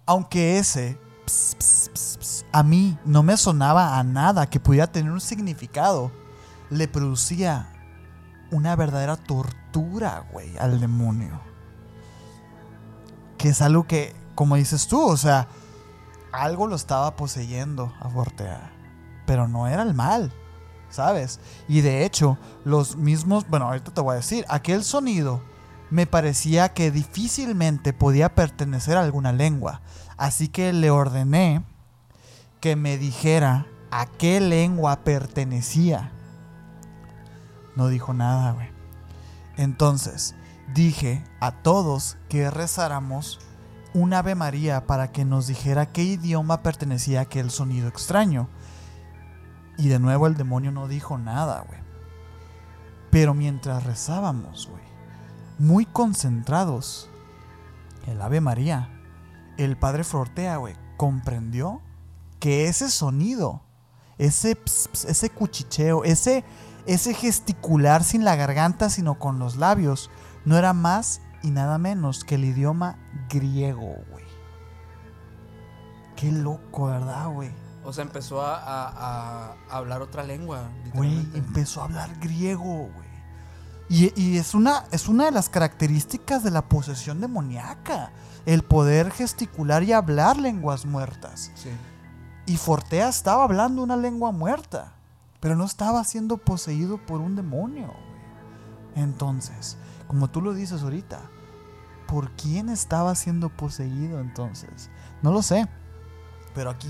Aunque 0.06 0.58
ese 0.58 1.00
a 2.52 2.64
mí 2.64 2.98
no 3.06 3.24
me 3.24 3.38
sonaba 3.38 3.98
a 3.98 4.04
nada 4.04 4.50
que 4.50 4.60
pudiera 4.60 4.88
tener 4.88 5.12
un 5.12 5.22
significado. 5.22 6.12
Le 6.74 6.88
producía 6.88 7.68
una 8.50 8.76
verdadera 8.76 9.16
tortura, 9.16 10.26
güey, 10.32 10.58
al 10.58 10.80
demonio. 10.80 11.40
Que 13.38 13.50
es 13.50 13.62
algo 13.62 13.86
que, 13.86 14.16
como 14.34 14.56
dices 14.56 14.88
tú, 14.88 15.00
o 15.00 15.18
sea, 15.18 15.48
algo 16.32 16.66
lo 16.66 16.76
estaba 16.76 17.16
poseyendo 17.16 17.94
a 18.00 18.10
Fortea. 18.10 18.72
Pero 19.28 19.48
no 19.48 19.68
era 19.68 19.84
el 19.84 19.94
mal, 19.94 20.34
¿sabes? 20.90 21.40
Y 21.68 21.82
de 21.82 22.06
hecho, 22.06 22.40
los 22.66 22.96
mismos, 22.96 23.48
bueno, 23.48 23.68
ahorita 23.68 23.94
te 23.94 24.02
voy 24.02 24.14
a 24.14 24.18
decir, 24.18 24.44
aquel 24.50 24.84
sonido 24.84 25.42
me 25.92 26.08
parecía 26.08 26.70
que 26.74 26.90
difícilmente 26.90 27.94
podía 27.94 28.34
pertenecer 28.34 28.98
a 28.98 29.02
alguna 29.02 29.32
lengua. 29.32 29.82
Así 30.18 30.48
que 30.48 30.74
le 30.74 30.90
ordené 30.90 31.64
que 32.62 32.76
me 32.76 32.98
dijera 32.98 33.68
a 33.92 34.08
qué 34.08 34.40
lengua 34.40 35.02
pertenecía. 35.04 36.13
No 37.76 37.88
dijo 37.88 38.14
nada, 38.14 38.52
güey. 38.52 38.70
Entonces 39.58 40.36
dije 40.74 41.24
a 41.40 41.52
todos 41.52 42.18
que 42.30 42.50
rezáramos 42.50 43.40
un 43.94 44.14
Ave 44.14 44.36
María 44.36 44.88
para 44.88 45.12
que 45.12 45.26
nos 45.26 45.48
dijera 45.48 45.92
qué 45.92 46.04
idioma 46.04 46.64
pertenecía 46.64 47.22
aquel 47.22 47.52
sonido 47.52 47.88
extraño. 47.88 48.50
Y 49.78 49.88
de 49.88 50.00
nuevo 50.00 50.28
el 50.28 50.36
demonio 50.36 50.72
no 50.72 50.88
dijo 50.88 51.18
nada, 51.18 51.64
güey. 51.68 51.80
Pero 53.12 53.34
mientras 53.34 53.84
rezábamos, 53.84 54.68
güey, 54.68 54.84
muy 55.60 55.86
concentrados, 55.86 57.10
el 58.08 58.22
Ave 58.22 58.42
María 58.42 58.90
el 59.58 59.78
padre 59.78 60.04
Fortea, 60.04 60.58
güey, 60.58 60.76
comprendió 60.98 61.82
que 62.40 62.68
ese 62.68 62.90
sonido, 62.90 63.62
ese, 64.18 64.58
ese 65.08 65.30
cuchicheo, 65.30 66.04
ese, 66.04 66.44
ese 66.86 67.14
gesticular 67.14 68.04
sin 68.04 68.24
la 68.24 68.36
garganta, 68.36 68.90
sino 68.90 69.20
con 69.20 69.40
los 69.40 69.56
labios, 69.58 70.10
no 70.46 70.58
era 70.58 70.74
más 70.74 71.22
y 71.42 71.52
nada 71.52 71.78
menos 71.78 72.24
que 72.24 72.36
el 72.36 72.46
idioma 72.46 72.98
griego, 73.30 73.96
güey. 74.12 74.26
Qué 76.16 76.32
loco, 76.32 76.88
¿verdad, 76.88 77.28
güey? 77.30 77.52
O 77.84 77.92
sea, 77.92 78.04
empezó 78.04 78.42
a, 78.42 78.58
a 78.58 79.56
hablar 79.70 80.02
otra 80.02 80.24
lengua. 80.24 80.70
Güey, 80.94 81.28
empezó 81.34 81.82
a 81.82 81.86
hablar 81.86 82.18
griego, 82.20 82.90
güey. 82.94 83.14
Y, 83.90 84.38
es, 84.38 84.56
una, 84.56 84.86
es 84.92 85.08
una 85.08 85.26
de 85.26 85.32
las 85.32 85.50
características 85.50 86.44
de 86.44 86.50
la 86.50 86.68
posesión 86.68 87.22
demoníaca, 87.22 88.12
el 88.46 88.64
poder 88.64 89.12
gesticular 89.12 89.84
y 89.84 89.94
hablar 89.94 90.38
lenguas 90.38 90.86
muertas. 90.86 91.52
Y 92.48 92.58
Fortea 92.58 93.10
estaba 93.10 93.44
hablando 93.44 93.84
una 93.84 93.96
lengua 93.96 94.32
muerta, 94.32 94.93
pero 95.44 95.58
no 95.58 95.66
estaba 95.66 96.06
siendo 96.06 96.38
poseído 96.38 96.98
por 97.06 97.20
un 97.20 97.36
demonio. 97.36 97.94
Entonces, 98.96 99.76
como 100.08 100.30
tú 100.30 100.40
lo 100.40 100.54
dices 100.54 100.84
ahorita, 100.84 101.20
¿por 102.08 102.32
quién 102.32 102.70
estaba 102.70 103.14
siendo 103.14 103.50
poseído 103.50 104.22
entonces? 104.22 104.90
No 105.22 105.34
lo 105.34 105.42
sé, 105.42 105.68
pero 106.56 106.70
aquí 106.70 106.88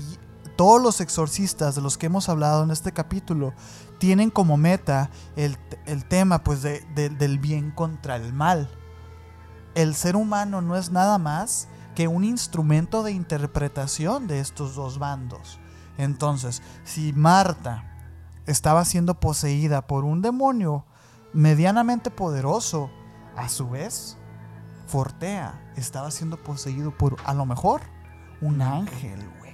todos 0.54 0.80
los 0.80 1.00
exorcistas 1.00 1.74
de 1.74 1.82
los 1.82 1.98
que 1.98 2.06
hemos 2.06 2.28
hablado 2.28 2.62
en 2.62 2.70
este 2.70 2.92
capítulo 2.92 3.54
tienen 3.98 4.30
como 4.30 4.56
meta 4.56 5.10
el, 5.34 5.58
tema 6.06 6.44
pues 6.44 6.62
del 6.62 7.38
bien 7.40 7.72
contra 7.72 8.14
el 8.14 8.32
mal. 8.32 8.70
El 9.74 9.96
ser 9.96 10.14
humano 10.14 10.60
no 10.60 10.76
es 10.76 10.92
nada 10.92 11.18
más 11.18 11.66
que 11.96 12.06
un 12.06 12.22
instrumento 12.22 13.02
de 13.02 13.10
interpretación 13.10 14.28
de 14.28 14.38
estos 14.38 14.76
dos 14.76 15.00
bandos. 15.00 15.58
Entonces, 15.98 16.62
si 16.84 17.12
Marta 17.12 17.90
estaba 18.46 18.84
siendo 18.84 19.14
poseída 19.20 19.86
por 19.86 20.04
un 20.04 20.22
demonio 20.22 20.84
medianamente 21.32 22.10
poderoso, 22.10 22.90
a 23.36 23.48
su 23.48 23.68
vez, 23.70 24.16
Fortea 24.86 25.72
estaba 25.76 26.10
siendo 26.10 26.36
poseído 26.36 26.96
por, 26.96 27.16
a 27.24 27.34
lo 27.34 27.46
mejor, 27.46 27.80
un 28.40 28.62
ángel, 28.62 29.18
güey. 29.38 29.52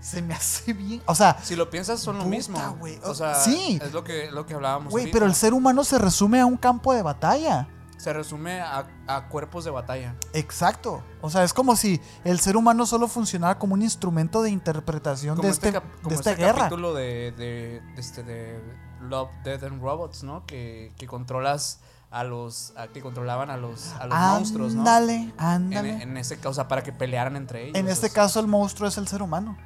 Se 0.00 0.20
me 0.22 0.34
hace 0.34 0.72
bien. 0.74 1.00
O 1.06 1.14
sea, 1.14 1.38
Si 1.42 1.56
lo 1.56 1.70
piensas, 1.70 2.00
son 2.00 2.16
lo 2.18 2.24
Puta, 2.24 2.30
mismo. 2.36 2.76
güey. 2.78 2.98
O 3.04 3.14
sea, 3.14 3.34
Sí. 3.36 3.78
es 3.82 3.92
lo 3.92 4.04
que, 4.04 4.30
lo 4.30 4.44
que 4.46 4.54
hablábamos. 4.54 4.90
güey, 4.90 5.10
pero 5.10 5.26
el 5.26 5.34
ser 5.34 5.54
humano 5.54 5.84
se 5.84 5.98
resume 5.98 6.40
a 6.40 6.46
un 6.46 6.56
campo 6.56 6.92
de 6.92 7.02
batalla. 7.02 7.68
Se 7.98 8.12
resume 8.12 8.60
a, 8.60 8.86
a 9.06 9.28
cuerpos 9.28 9.64
de 9.64 9.70
batalla. 9.70 10.14
Exacto. 10.32 11.02
O 11.20 11.28
sea, 11.30 11.44
es 11.44 11.52
como 11.52 11.76
si 11.76 12.00
el 12.24 12.40
ser 12.40 12.56
humano 12.56 12.86
solo 12.86 13.08
funcionara 13.08 13.58
como 13.58 13.74
un 13.74 13.82
instrumento 13.82 14.40
de 14.40 14.50
interpretación 14.50 15.36
Como 15.36 15.46
de, 15.48 15.52
este, 15.52 15.68
este, 15.68 15.80
de 16.08 16.14
esta 16.14 16.30
este 16.30 16.42
guerra. 16.42 16.58
capítulo 16.60 16.94
de, 16.94 17.32
de, 17.32 17.82
de 17.94 18.00
este, 18.00 18.22
de 18.22 18.62
Love, 19.02 19.28
Death 19.44 19.64
and 19.64 19.82
Robots, 19.82 20.22
¿no? 20.22 20.46
Que, 20.46 20.92
que 20.96 21.06
controlas 21.06 21.80
a 22.10 22.24
los. 22.24 22.72
a- 22.76 22.86
que 22.88 23.02
controlaban 23.02 23.50
a 23.50 23.56
los, 23.56 23.92
a 24.00 24.06
los 24.06 24.16
monstruos, 24.18 24.74
¿no? 24.74 24.80
Ándale, 24.80 25.34
ándale. 25.36 26.00
en 26.02 26.16
ese 26.16 26.36
caso, 26.36 26.48
o 26.50 26.54
sea, 26.54 26.68
para 26.68 26.82
que 26.82 26.92
pelearan 26.92 27.36
entre 27.36 27.64
ellos. 27.64 27.74
En 27.76 27.88
este 27.88 28.06
o 28.06 28.10
sea. 28.10 28.22
caso, 28.22 28.40
el 28.40 28.46
monstruo 28.46 28.88
es 28.88 28.96
el 28.96 29.06
ser 29.08 29.22
humano. 29.22 29.58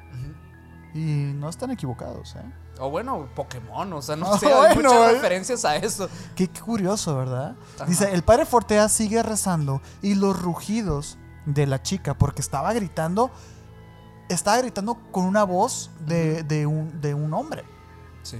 Y 0.95 0.99
no 1.35 1.49
están 1.49 1.71
equivocados, 1.71 2.35
¿eh? 2.35 2.43
O 2.79 2.89
bueno, 2.89 3.27
Pokémon, 3.35 3.91
o 3.93 4.01
sea, 4.01 4.15
no 4.15 4.37
sé, 4.39 4.47
hay 4.47 4.75
bueno, 4.75 4.89
muchas 4.91 5.11
eh. 5.11 5.13
referencias 5.13 5.65
a 5.65 5.75
eso. 5.75 6.09
Qué, 6.35 6.47
qué 6.47 6.61
curioso, 6.61 7.15
¿verdad? 7.15 7.55
Ajá. 7.75 7.85
Dice, 7.85 8.13
el 8.13 8.23
padre 8.23 8.45
Fortea 8.45 8.89
sigue 8.89 9.21
rezando 9.21 9.81
y 10.01 10.15
los 10.15 10.41
rugidos 10.41 11.17
de 11.45 11.67
la 11.67 11.81
chica, 11.81 12.15
porque 12.15 12.41
estaba 12.41 12.73
gritando, 12.73 13.31
estaba 14.29 14.57
gritando 14.57 14.95
con 15.11 15.25
una 15.25 15.43
voz 15.43 15.91
de, 16.05 16.43
de 16.43 16.65
un, 16.65 17.01
de 17.01 17.13
un 17.13 17.33
hombre. 17.33 17.63
Sí. 18.23 18.39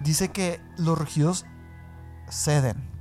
Dice 0.00 0.30
que 0.30 0.60
los 0.76 0.98
rugidos 0.98 1.46
ceden. 2.30 2.94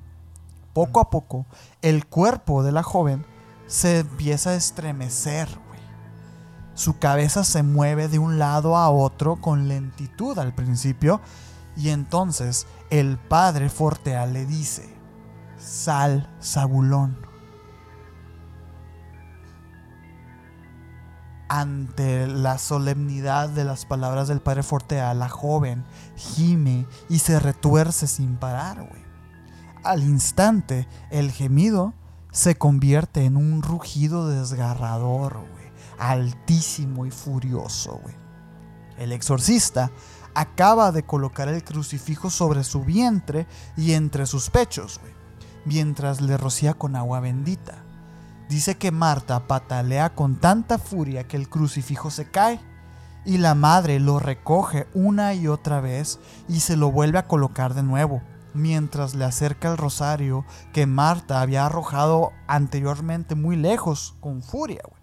Poco 0.73 0.99
a 0.99 1.09
poco, 1.09 1.45
el 1.81 2.05
cuerpo 2.05 2.63
de 2.63 2.71
la 2.71 2.83
joven 2.83 3.25
se 3.67 3.99
empieza 3.99 4.51
a 4.51 4.55
estremecer. 4.55 5.47
Su 6.75 6.97
cabeza 6.97 7.43
se 7.43 7.63
mueve 7.63 8.07
de 8.07 8.19
un 8.19 8.39
lado 8.39 8.77
a 8.77 8.89
otro 8.89 9.35
con 9.35 9.67
lentitud 9.67 10.37
al 10.39 10.53
principio. 10.53 11.21
Y 11.75 11.89
entonces 11.89 12.67
el 12.89 13.17
padre 13.17 13.69
Fortea 13.69 14.25
le 14.25 14.45
dice, 14.45 14.93
sal, 15.57 16.29
Zabulón. 16.41 17.17
Ante 21.49 22.25
la 22.25 22.57
solemnidad 22.57 23.49
de 23.49 23.63
las 23.63 23.85
palabras 23.85 24.27
del 24.27 24.41
padre 24.41 24.63
Fortea, 24.63 25.13
la 25.13 25.29
joven 25.29 25.83
gime 26.15 26.87
y 27.09 27.19
se 27.19 27.39
retuerce 27.39 28.07
sin 28.07 28.37
parar, 28.37 28.77
güey. 28.77 29.03
Al 29.83 30.01
instante, 30.01 30.87
el 31.11 31.31
gemido 31.31 31.93
se 32.31 32.55
convierte 32.55 33.25
en 33.25 33.37
un 33.37 33.61
rugido 33.61 34.27
desgarrador, 34.27 35.37
güey. 35.51 35.62
Altísimo 35.97 37.05
y 37.05 37.11
furioso, 37.11 37.99
güey. 38.01 38.15
El 38.97 39.11
exorcista 39.11 39.91
acaba 40.33 40.91
de 40.91 41.03
colocar 41.03 41.47
el 41.47 41.63
crucifijo 41.63 42.29
sobre 42.29 42.63
su 42.63 42.83
vientre 42.83 43.47
y 43.77 43.93
entre 43.93 44.25
sus 44.25 44.49
pechos, 44.49 44.99
güey, 44.99 45.13
mientras 45.65 46.21
le 46.21 46.37
rocía 46.37 46.73
con 46.73 46.95
agua 46.95 47.19
bendita. 47.19 47.83
Dice 48.49 48.77
que 48.77 48.91
Marta 48.91 49.47
patalea 49.47 50.13
con 50.13 50.35
tanta 50.35 50.77
furia 50.77 51.27
que 51.27 51.37
el 51.37 51.49
crucifijo 51.49 52.11
se 52.11 52.29
cae 52.29 52.59
y 53.25 53.37
la 53.37 53.55
madre 53.55 53.99
lo 53.99 54.19
recoge 54.19 54.87
una 54.93 55.33
y 55.33 55.47
otra 55.47 55.79
vez 55.79 56.19
y 56.47 56.59
se 56.59 56.75
lo 56.75 56.91
vuelve 56.91 57.17
a 57.17 57.27
colocar 57.27 57.73
de 57.73 57.83
nuevo, 57.83 58.21
mientras 58.53 59.15
le 59.15 59.25
acerca 59.25 59.71
el 59.71 59.77
rosario 59.77 60.45
que 60.73 60.85
Marta 60.85 61.41
había 61.41 61.65
arrojado 61.65 62.31
anteriormente 62.47 63.35
muy 63.35 63.55
lejos 63.55 64.15
con 64.19 64.43
furia. 64.43 64.81
güey. 64.87 65.02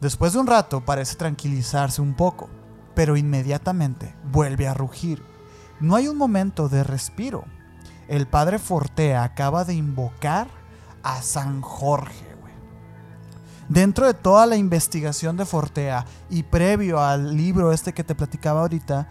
Después 0.00 0.32
de 0.32 0.38
un 0.38 0.46
rato 0.46 0.82
parece 0.84 1.16
tranquilizarse 1.16 2.00
un 2.00 2.14
poco, 2.14 2.48
pero 2.94 3.16
inmediatamente 3.16 4.14
vuelve 4.32 4.66
a 4.66 4.74
rugir. 4.74 5.22
No 5.78 5.94
hay 5.94 6.08
un 6.08 6.16
momento 6.16 6.68
de 6.68 6.84
respiro. 6.84 7.44
El 8.08 8.26
padre 8.26 8.58
Fortea 8.58 9.22
acaba 9.22 9.64
de 9.64 9.74
invocar 9.74 10.48
a 11.02 11.20
San 11.22 11.60
Jorge. 11.60 12.30
Dentro 13.68 14.06
de 14.06 14.14
toda 14.14 14.46
la 14.46 14.56
investigación 14.56 15.36
de 15.36 15.46
Fortea 15.46 16.04
y 16.28 16.42
previo 16.42 17.00
al 17.00 17.36
libro 17.36 17.70
este 17.70 17.92
que 17.92 18.02
te 18.02 18.16
platicaba 18.16 18.62
ahorita, 18.62 19.06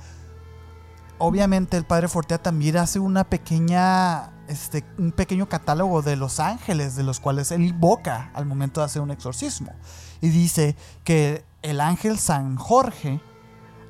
obviamente 1.18 1.78
el 1.78 1.86
padre 1.86 2.10
Fortea 2.10 2.40
también 2.40 2.76
hace 2.76 3.00
una 3.00 3.24
pequeña, 3.24 4.32
este, 4.50 4.84
un 4.98 5.14
pequeño 5.14 5.48
catálogo 5.48 6.02
de 6.02 6.18
los 6.18 6.42
ángeles 6.42 6.98
de 6.98 7.04
los 7.04 7.22
cuales 7.22 7.52
él 7.54 7.62
invoca 7.62 8.32
al 8.34 8.46
momento 8.46 8.82
de 8.82 8.88
hacer 8.88 9.02
un 9.02 9.12
exorcismo. 9.12 9.74
Y 10.22 10.30
dice 10.30 10.76
que 11.04 11.44
el 11.62 11.82
ángel 11.82 12.18
San 12.18 12.56
Jorge 12.56 13.22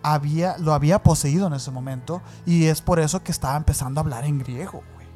había, 0.03 0.57
lo 0.57 0.73
había 0.73 1.03
poseído 1.03 1.47
en 1.47 1.53
ese 1.53 1.71
momento 1.71 2.21
y 2.45 2.65
es 2.65 2.81
por 2.81 2.99
eso 2.99 3.23
que 3.23 3.31
estaba 3.31 3.57
empezando 3.57 3.99
a 3.99 4.03
hablar 4.03 4.25
en 4.25 4.39
griego. 4.39 4.83
güey. 4.93 5.07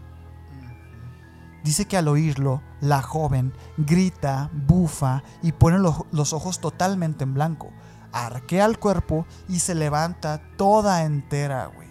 Dice 1.63 1.85
que 1.85 1.97
al 1.97 2.07
oírlo, 2.07 2.61
la 2.81 3.01
joven 3.01 3.53
grita, 3.77 4.49
bufa 4.53 5.23
y 5.41 5.53
pone 5.53 5.79
los, 5.79 6.03
los 6.11 6.33
ojos 6.33 6.59
totalmente 6.59 7.23
en 7.23 7.33
blanco. 7.33 7.71
Arquea 8.11 8.65
el 8.65 8.77
cuerpo 8.79 9.25
y 9.47 9.59
se 9.59 9.73
levanta 9.73 10.41
toda 10.57 11.03
entera, 11.03 11.67
güey. 11.67 11.87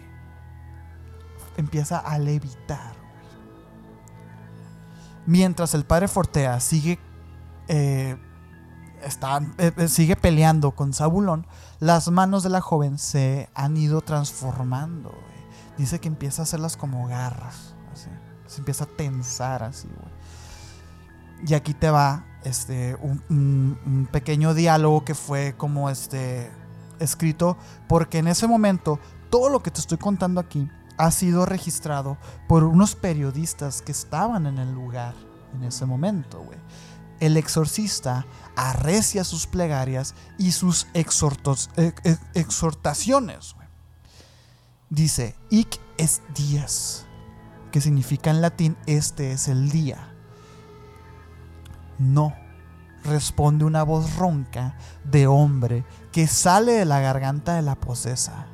Empieza 1.57 1.97
a 1.97 2.17
levitar, 2.19 2.93
güey. 2.93 3.03
Mientras 5.25 5.73
el 5.73 5.85
padre 5.85 6.07
Fortea 6.07 6.59
sigue, 6.59 6.99
eh, 7.67 8.17
está- 9.05 9.41
eh, 9.57 9.71
eh, 9.77 9.87
sigue 9.87 10.15
peleando 10.15 10.71
con 10.71 10.93
Zabulón, 10.93 11.45
las 11.79 12.09
manos 12.09 12.43
de 12.43 12.49
la 12.49 12.61
joven 12.61 12.97
se 12.97 13.49
han 13.55 13.77
ido 13.77 14.01
transformando. 14.01 15.13
Dice 15.77 15.99
que 15.99 16.07
empieza 16.07 16.41
a 16.41 16.43
hacerlas 16.43 16.77
como 16.77 17.07
garras. 17.07 17.73
Se 18.47 18.59
empieza 18.59 18.83
a 18.83 18.87
tensar 18.87 19.63
así, 19.63 19.87
güey. 19.87 20.13
Y 21.49 21.53
aquí 21.55 21.73
te 21.73 21.89
va 21.89 22.23
este, 22.43 22.95
un, 23.01 23.21
un- 23.29 23.79
un 23.85 24.05
pequeño 24.11 24.53
diálogo 24.53 25.03
que 25.05 25.15
fue 25.15 25.55
como 25.57 25.89
este, 25.89 26.51
escrito, 26.99 27.57
porque 27.87 28.19
en 28.19 28.27
ese 28.27 28.47
momento 28.47 28.99
todo 29.29 29.49
lo 29.49 29.63
que 29.63 29.71
te 29.71 29.79
estoy 29.79 29.97
contando 29.97 30.39
aquí 30.39 30.69
ha 30.97 31.09
sido 31.09 31.45
registrado 31.45 32.17
por 32.47 32.63
unos 32.63 32.95
periodistas 32.95 33.81
que 33.81 33.91
estaban 33.91 34.45
en 34.45 34.59
el 34.59 34.71
lugar 34.73 35.15
en 35.55 35.63
ese 35.63 35.85
momento, 35.85 36.41
güey. 36.43 36.59
El 37.19 37.37
exorcista 37.37 38.25
arrecia 38.55 39.23
sus 39.23 39.47
plegarias 39.47 40.13
y 40.37 40.51
sus 40.51 40.87
exhortos- 40.93 41.69
ex- 41.77 42.01
ex- 42.03 42.21
exhortaciones. 42.33 43.55
Dice, 44.89 45.35
hic 45.49 45.79
es 45.97 46.21
dies, 46.35 47.05
que 47.71 47.81
significa 47.81 48.29
en 48.29 48.41
latín 48.41 48.77
este 48.85 49.31
es 49.31 49.47
el 49.47 49.69
día. 49.69 50.13
No, 51.97 52.35
responde 53.03 53.65
una 53.65 53.83
voz 53.83 54.15
ronca 54.17 54.75
de 55.03 55.27
hombre 55.27 55.83
que 56.11 56.27
sale 56.27 56.73
de 56.73 56.85
la 56.85 56.99
garganta 56.99 57.55
de 57.55 57.61
la 57.61 57.75
posesa. 57.75 58.47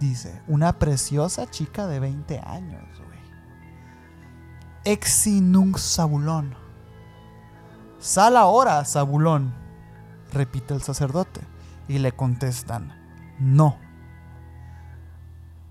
Dice, 0.00 0.40
una 0.46 0.78
preciosa 0.78 1.50
chica 1.50 1.86
de 1.86 2.00
20 2.00 2.38
años, 2.40 2.84
güey. 2.98 3.18
Exi 4.84 5.40
nunc 5.40 5.78
Zabulón. 5.78 6.54
Sal 8.06 8.36
ahora, 8.36 8.84
Zabulón, 8.84 9.52
repite 10.32 10.72
el 10.72 10.80
sacerdote. 10.80 11.40
Y 11.88 11.98
le 11.98 12.12
contestan, 12.12 12.92
no. 13.40 13.78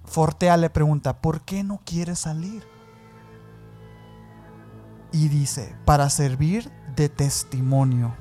Fortea 0.03 0.57
le 0.57 0.69
pregunta, 0.69 1.21
¿por 1.21 1.45
qué 1.45 1.63
no 1.63 1.79
quiere 1.85 2.13
salir? 2.17 2.67
Y 5.13 5.29
dice, 5.29 5.77
para 5.85 6.09
servir 6.09 6.69
de 6.97 7.07
testimonio. 7.07 8.13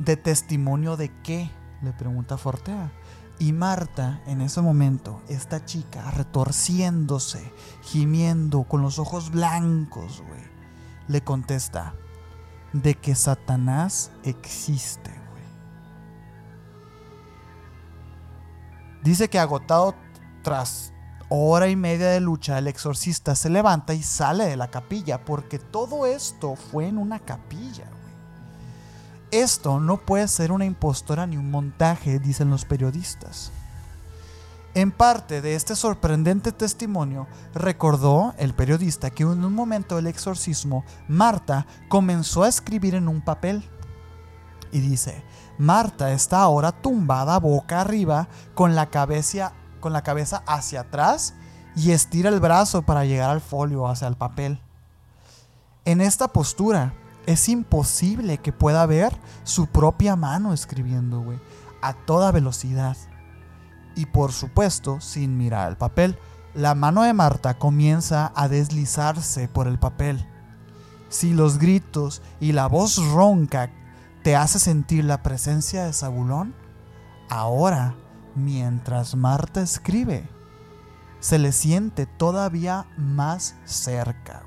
¿De 0.00 0.16
testimonio 0.16 0.96
de 0.96 1.12
qué? 1.22 1.48
Le 1.82 1.92
pregunta 1.92 2.36
Fortea. 2.36 2.90
Y 3.38 3.52
Marta, 3.52 4.22
en 4.26 4.40
ese 4.40 4.60
momento, 4.60 5.22
esta 5.28 5.64
chica 5.64 6.10
retorciéndose, 6.10 7.52
gimiendo, 7.82 8.64
con 8.64 8.82
los 8.82 8.98
ojos 8.98 9.30
blancos, 9.30 10.20
güey, 10.26 10.42
le 11.06 11.20
contesta, 11.20 11.94
de 12.72 12.94
que 12.94 13.14
Satanás 13.14 14.10
existe. 14.22 15.10
Dice 19.02 19.28
que 19.28 19.38
agotado 19.38 19.94
tras 20.42 20.92
hora 21.28 21.68
y 21.68 21.76
media 21.76 22.08
de 22.08 22.20
lucha, 22.20 22.58
el 22.58 22.68
exorcista 22.68 23.34
se 23.34 23.50
levanta 23.50 23.94
y 23.94 24.02
sale 24.02 24.46
de 24.46 24.56
la 24.56 24.68
capilla, 24.68 25.24
porque 25.24 25.58
todo 25.58 26.06
esto 26.06 26.56
fue 26.56 26.88
en 26.88 26.98
una 26.98 27.18
capilla. 27.20 27.84
Esto 29.30 29.80
no 29.80 29.98
puede 29.98 30.28
ser 30.28 30.52
una 30.52 30.64
impostora 30.64 31.26
ni 31.26 31.36
un 31.36 31.50
montaje, 31.50 32.18
dicen 32.18 32.50
los 32.50 32.64
periodistas. 32.64 33.50
En 34.76 34.92
parte 34.92 35.40
de 35.40 35.54
este 35.54 35.74
sorprendente 35.74 36.52
testimonio, 36.52 37.26
recordó 37.54 38.34
el 38.36 38.52
periodista 38.52 39.08
que 39.08 39.22
en 39.22 39.42
un 39.42 39.54
momento 39.54 39.96
del 39.96 40.06
exorcismo, 40.06 40.84
Marta 41.08 41.66
comenzó 41.88 42.42
a 42.42 42.48
escribir 42.48 42.94
en 42.94 43.08
un 43.08 43.22
papel. 43.22 43.66
Y 44.72 44.80
dice, 44.80 45.24
Marta 45.56 46.12
está 46.12 46.42
ahora 46.42 46.72
tumbada 46.72 47.38
boca 47.38 47.80
arriba 47.80 48.28
con 48.54 48.74
la 48.74 48.90
cabeza, 48.90 49.54
con 49.80 49.94
la 49.94 50.02
cabeza 50.02 50.42
hacia 50.46 50.82
atrás 50.82 51.32
y 51.74 51.92
estira 51.92 52.28
el 52.28 52.38
brazo 52.38 52.82
para 52.82 53.06
llegar 53.06 53.30
al 53.30 53.40
folio, 53.40 53.88
hacia 53.88 54.08
el 54.08 54.16
papel. 54.16 54.60
En 55.86 56.02
esta 56.02 56.28
postura 56.28 56.92
es 57.24 57.48
imposible 57.48 58.36
que 58.36 58.52
pueda 58.52 58.84
ver 58.84 59.16
su 59.42 59.68
propia 59.68 60.16
mano 60.16 60.52
escribiendo, 60.52 61.22
güey, 61.22 61.40
a 61.80 61.94
toda 61.94 62.30
velocidad 62.30 62.94
y 63.96 64.06
por 64.06 64.32
supuesto 64.32 65.00
sin 65.00 65.36
mirar 65.36 65.68
el 65.70 65.76
papel. 65.76 66.16
La 66.54 66.76
mano 66.76 67.02
de 67.02 67.12
Marta 67.12 67.58
comienza 67.58 68.32
a 68.36 68.48
deslizarse 68.48 69.48
por 69.48 69.66
el 69.66 69.78
papel. 69.78 70.24
Si 71.08 71.34
los 71.34 71.58
gritos 71.58 72.22
y 72.38 72.52
la 72.52 72.68
voz 72.68 72.98
ronca 73.12 73.70
te 74.22 74.36
hace 74.36 74.60
sentir 74.60 75.04
la 75.04 75.22
presencia 75.22 75.84
de 75.84 75.92
Zabulón, 75.92 76.54
ahora, 77.28 77.96
mientras 78.34 79.16
Marta 79.16 79.60
escribe, 79.60 80.28
se 81.20 81.38
le 81.38 81.52
siente 81.52 82.06
todavía 82.06 82.86
más 82.96 83.56
cerca. 83.64 84.46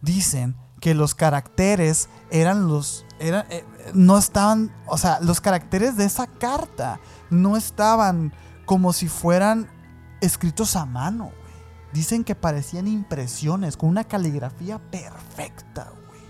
Dicen 0.00 0.54
que 0.80 0.94
los 0.94 1.14
caracteres 1.14 2.08
eran 2.30 2.68
los 2.68 3.04
eran, 3.18 3.46
eh, 3.50 3.64
no 3.94 4.16
estaban, 4.16 4.72
o 4.86 4.96
sea, 4.96 5.18
los 5.20 5.40
caracteres 5.40 5.96
de 5.96 6.04
esa 6.04 6.26
carta 6.26 7.00
no 7.30 7.56
estaban 7.56 8.32
como 8.64 8.92
si 8.92 9.08
fueran 9.08 9.68
escritos 10.20 10.76
a 10.76 10.84
mano, 10.84 11.32
Dicen 11.92 12.22
que 12.22 12.34
parecían 12.34 12.86
impresiones 12.86 13.76
con 13.76 13.88
una 13.88 14.04
caligrafía 14.04 14.78
perfecta, 14.78 15.90
güey. 16.06 16.20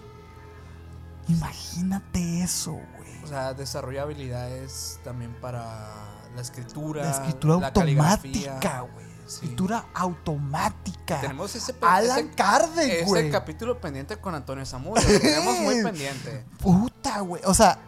Imagínate 1.28 2.42
eso, 2.42 2.72
güey. 2.72 3.24
O 3.24 3.26
sea, 3.26 3.54
desarrolla 3.54 4.02
habilidades 4.02 5.00
también 5.02 5.34
para 5.40 5.90
la 6.34 6.40
escritura. 6.40 7.04
La 7.04 7.10
escritura 7.10 7.54
automática, 7.54 8.80
güey. 8.82 9.07
Escritura 9.28 9.86
automática. 9.94 11.20
Tenemos 11.20 11.54
ese, 11.54 11.74
Alan 11.82 12.28
Kardec, 12.28 13.06
güey. 13.06 13.22
Ese 13.22 13.30
capítulo 13.30 13.80
pendiente 13.80 14.16
con 14.16 14.34
Antonio 14.34 14.64
Samuel. 14.64 15.04
Lo 15.06 15.20
tenemos 15.20 15.60
muy 15.60 15.82
pendiente. 15.84 16.44
Puta, 16.58 17.20
güey. 17.20 17.42
O 17.44 17.54
sea, 17.54 17.78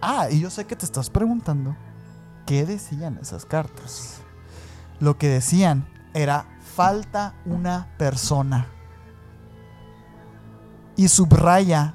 ah, 0.00 0.28
y 0.30 0.40
yo 0.40 0.50
sé 0.50 0.66
que 0.66 0.74
te 0.74 0.86
estás 0.86 1.10
preguntando 1.10 1.76
¿Qué 2.50 2.66
decían 2.66 3.16
esas 3.22 3.44
cartas? 3.44 4.22
Lo 4.98 5.18
que 5.18 5.28
decían 5.28 5.86
era 6.14 6.46
falta 6.74 7.34
una 7.44 7.94
persona. 7.96 8.66
Y 10.96 11.06
subraya 11.06 11.94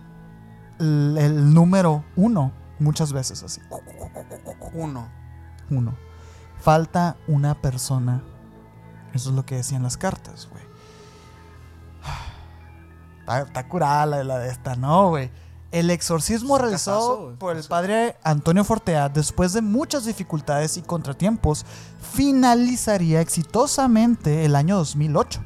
el, 0.79 1.53
número 1.53 2.05
uno 2.15 2.53
muchas 2.79 3.11
veces 3.11 3.43
así. 3.43 3.59
Uno. 4.71 5.09
Uno. 5.69 5.97
Falta 6.61 7.17
una 7.27 7.61
persona. 7.61 8.23
Eso 9.15 9.29
es 9.29 9.35
lo 9.35 9.45
que 9.45 9.55
decían 9.55 9.81
las 9.81 9.97
cartas, 9.97 10.47
güey. 10.51 10.63
Está, 13.47 13.67
curada 13.67 14.05
la, 14.05 14.23
la 14.23 14.39
de 14.39 14.49
esta, 14.49 14.75
¿no, 14.75 15.09
güey? 15.09 15.31
El 15.71 15.89
exorcismo 15.89 16.57
realizado 16.57 17.35
por 17.39 17.57
el 17.57 17.63
padre 17.63 18.17
Antonio 18.23 18.63
Fortea, 18.63 19.09
después 19.09 19.53
de 19.53 19.61
muchas 19.61 20.05
dificultades 20.05 20.77
y 20.77 20.81
contratiempos, 20.81 21.65
finalizaría 22.13 23.21
exitosamente 23.21 24.45
el 24.45 24.55
año 24.55 24.77
2008 24.77 25.43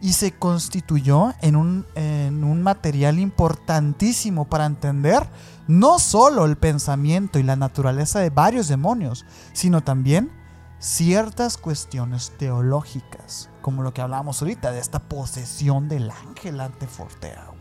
y 0.00 0.12
se 0.12 0.32
constituyó 0.32 1.32
en 1.40 1.56
un, 1.56 1.86
en 1.94 2.44
un 2.44 2.62
material 2.62 3.18
importantísimo 3.18 4.46
para 4.46 4.66
entender 4.66 5.26
no 5.68 5.98
solo 5.98 6.44
el 6.44 6.56
pensamiento 6.56 7.38
y 7.38 7.42
la 7.42 7.56
naturaleza 7.56 8.20
de 8.20 8.30
varios 8.30 8.68
demonios, 8.68 9.24
sino 9.52 9.82
también 9.82 10.30
ciertas 10.78 11.56
cuestiones 11.56 12.32
teológicas, 12.38 13.50
como 13.62 13.82
lo 13.82 13.92
que 13.92 14.00
hablábamos 14.00 14.40
ahorita 14.40 14.72
de 14.72 14.80
esta 14.80 15.00
posesión 15.00 15.88
del 15.88 16.10
ángel 16.10 16.60
ante 16.60 16.86
Fortea. 16.86 17.56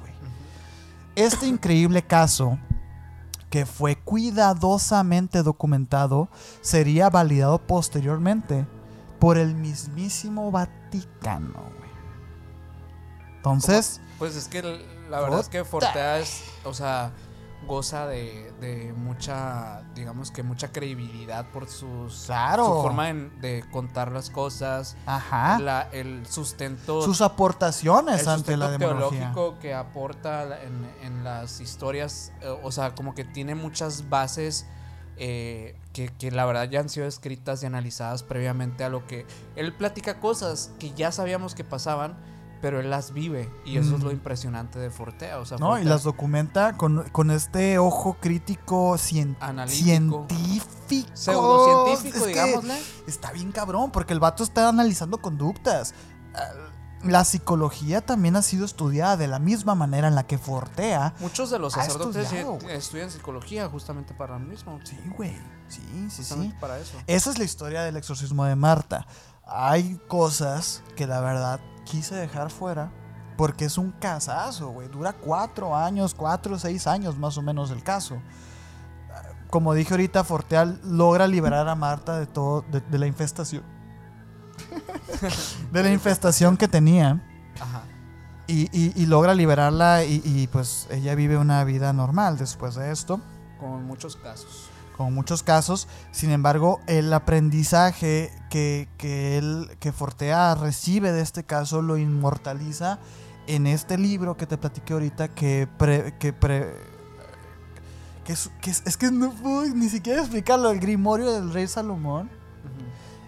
Este 1.16 1.48
increíble 1.48 2.06
caso, 2.06 2.60
que 3.50 3.66
fue 3.66 3.96
cuidadosamente 3.96 5.44
documentado, 5.44 6.28
sería 6.60 7.10
validado 7.10 7.58
posteriormente 7.66 8.68
por 9.18 9.38
el 9.38 9.56
mismísimo 9.56 10.52
Vaticano. 10.52 11.64
Entonces... 13.38 14.02
Pues 14.20 14.36
es 14.36 14.50
que 14.50 14.62
la 15.10 15.22
verdad 15.22 15.40
es 15.40 15.48
que 15.48 15.64
Fortea 15.64 16.20
es, 16.20 16.44
o 16.66 16.74
sea, 16.74 17.14
goza 17.66 18.08
de, 18.08 18.94
mucha, 18.98 19.84
digamos 19.94 20.32
que 20.32 20.44
mucha 20.44 20.72
credibilidad 20.72 21.46
por 21.52 21.68
sus, 21.68 22.14
su 22.14 22.32
forma 22.32 23.14
de, 23.14 23.64
contar 23.72 24.12
las 24.12 24.30
cosas, 24.30 24.96
Ajá. 25.06 25.88
el 25.92 26.26
sustento, 26.28 27.02
sus 27.02 27.22
aportaciones 27.22 28.22
el 28.24 28.30
ante 28.30 28.58
la 28.58 28.78
teológico 28.78 29.58
que 29.60 29.74
aporta 29.74 30.60
en, 30.62 31.24
las 31.24 31.60
historias, 31.60 32.32
eh, 32.42 32.56
o 32.64 32.72
sea, 32.72 32.94
como 32.94 33.16
que 33.16 33.24
tiene 33.24 33.56
muchas 33.56 34.10
bases. 34.10 34.68
Eh, 35.18 35.78
que, 35.94 36.10
que, 36.10 36.30
la 36.30 36.46
verdad 36.46 36.70
ya 36.70 36.82
han 36.82 36.90
sido 36.90 37.08
escritas 37.08 37.64
y 37.64 37.66
analizadas 37.66 38.22
previamente 38.22 38.84
a 38.84 38.90
lo 38.90 39.08
que 39.08 39.26
él 39.56 39.72
platica 39.72 40.20
cosas 40.20 40.72
que 40.78 40.94
ya 40.94 41.14
sabíamos 41.14 41.56
que 41.56 41.64
pasaban, 41.64 42.18
pero 42.62 42.80
él 42.80 42.90
las 42.90 43.14
vive 43.14 43.50
y 43.66 43.78
eso 43.78 43.96
es 43.96 44.04
lo 44.04 44.12
impresionante 44.12 44.80
de 44.80 44.90
Fortea. 44.90 45.40
O 45.40 45.46
sea, 45.46 45.58
no, 45.58 45.80
y 45.80 45.84
las 45.84 46.04
documenta 46.04 46.78
con, 46.78 47.32
este 47.32 47.78
ojo 47.78 48.18
crítico 48.20 48.98
científico. 48.98 50.28
Pseudocientífico, 51.14 52.26
digámosle. 52.26 52.80
Está 53.08 53.32
bien 53.32 53.52
cabrón, 53.52 53.92
porque 53.92 54.14
el 54.14 54.20
vato 54.20 54.44
está 54.44 54.70
analizando 54.70 55.20
conductas. 55.20 55.94
Ah, 56.34 56.52
la 57.04 57.24
psicología 57.24 58.02
también 58.02 58.36
ha 58.36 58.42
sido 58.42 58.66
estudiada 58.66 59.16
de 59.16 59.28
la 59.28 59.38
misma 59.40 59.76
manera 59.76 60.08
en 60.08 60.16
la 60.16 60.26
que 60.26 60.38
Fortea. 60.38 61.14
Muchos 61.20 61.52
de 61.52 61.60
los 61.60 61.74
sacerdotes 61.74 62.32
estudian 62.70 63.12
psicología 63.12 63.70
justamente 63.70 64.14
para 64.14 64.40
lo 64.40 64.46
mismo. 64.46 64.80
Sí, 64.84 64.98
güey. 65.16 65.38
Sí, 65.68 65.82
sí, 66.10 66.24
sí. 66.24 66.54
Para 66.60 66.80
eso. 66.80 66.98
Esa 67.08 67.30
es 67.30 67.38
la 67.38 67.44
historia 67.44 67.84
del 67.84 67.98
exorcismo 67.98 68.46
de 68.46 68.56
Marta. 68.56 69.06
Hay 69.46 70.00
cosas 70.08 70.82
que 70.96 71.06
la 71.06 71.22
verdad 71.22 71.60
quise 71.86 72.16
dejar 72.16 72.50
fuera 72.50 72.92
porque 73.38 73.66
es 73.66 73.78
un 73.78 73.92
casazo, 73.92 74.70
güey. 74.70 74.88
Dura 74.88 75.14
cuatro 75.14 75.76
años, 75.76 76.14
cuatro 76.14 76.56
o 76.56 76.60
seis 76.60 76.88
años 76.88 77.18
más 77.18 77.38
o 77.38 77.42
menos 77.42 77.72
el 77.72 77.84
caso. 77.84 78.22
Como 79.50 79.74
dije 79.74 79.94
ahorita, 79.94 80.24
Forteal 80.24 80.80
logra 80.84 81.28
liberar 81.28 81.68
a 81.68 81.76
Marta 81.76 82.20
de 82.20 82.26
todo, 82.26 82.64
de, 82.64 83.00
la 83.00 83.08
infestación. 83.08 83.64
de 85.72 85.84
la 85.84 85.92
infestación 85.92 86.58
que 86.58 86.68
tenía. 86.68 87.22
Ajá. 87.60 87.84
Y, 88.48 89.06
logra 89.06 89.34
liberarla 89.34 90.04
y, 90.04 90.22
y, 90.24 90.48
pues 90.48 90.88
ella 90.92 91.16
vive 91.16 91.38
una 91.38 91.64
vida 91.64 91.94
normal 91.94 92.38
después 92.38 92.76
de 92.76 92.92
esto. 92.92 93.20
Con 93.60 93.86
muchos 93.86 94.16
casos 94.18 94.65
como 94.96 95.12
muchos 95.12 95.44
casos. 95.44 95.88
Sin 96.12 96.32
embargo, 96.32 96.80
el 96.88 97.12
aprendizaje 97.14 98.32
que, 98.50 98.88
que, 98.98 99.38
él, 99.38 99.70
que 99.80 99.92
Fortea 99.92 100.56
recibe 100.56 101.12
de 101.12 101.22
este 101.22 101.44
caso 101.44 101.82
lo 101.82 101.98
inmortaliza 101.98 103.00
en 103.48 103.68
este 103.68 103.98
libro 103.98 104.38
que 104.38 104.48
te 104.48 104.58
platiqué 104.58 104.94
ahorita 104.94 105.28
que, 105.28 105.68
que, 106.20 106.34
que, 108.24 108.32
es, 108.32 108.98
que, 108.98 109.12
no 109.12 109.32
puedo 109.32 109.66
ni 109.76 109.90
siquiera 109.90 110.22
explicarlo. 110.22 110.72
El 110.72 110.80
Grimorio 110.80 111.32
del 111.32 111.52
Rey 111.52 111.68
Salomón 111.68 112.30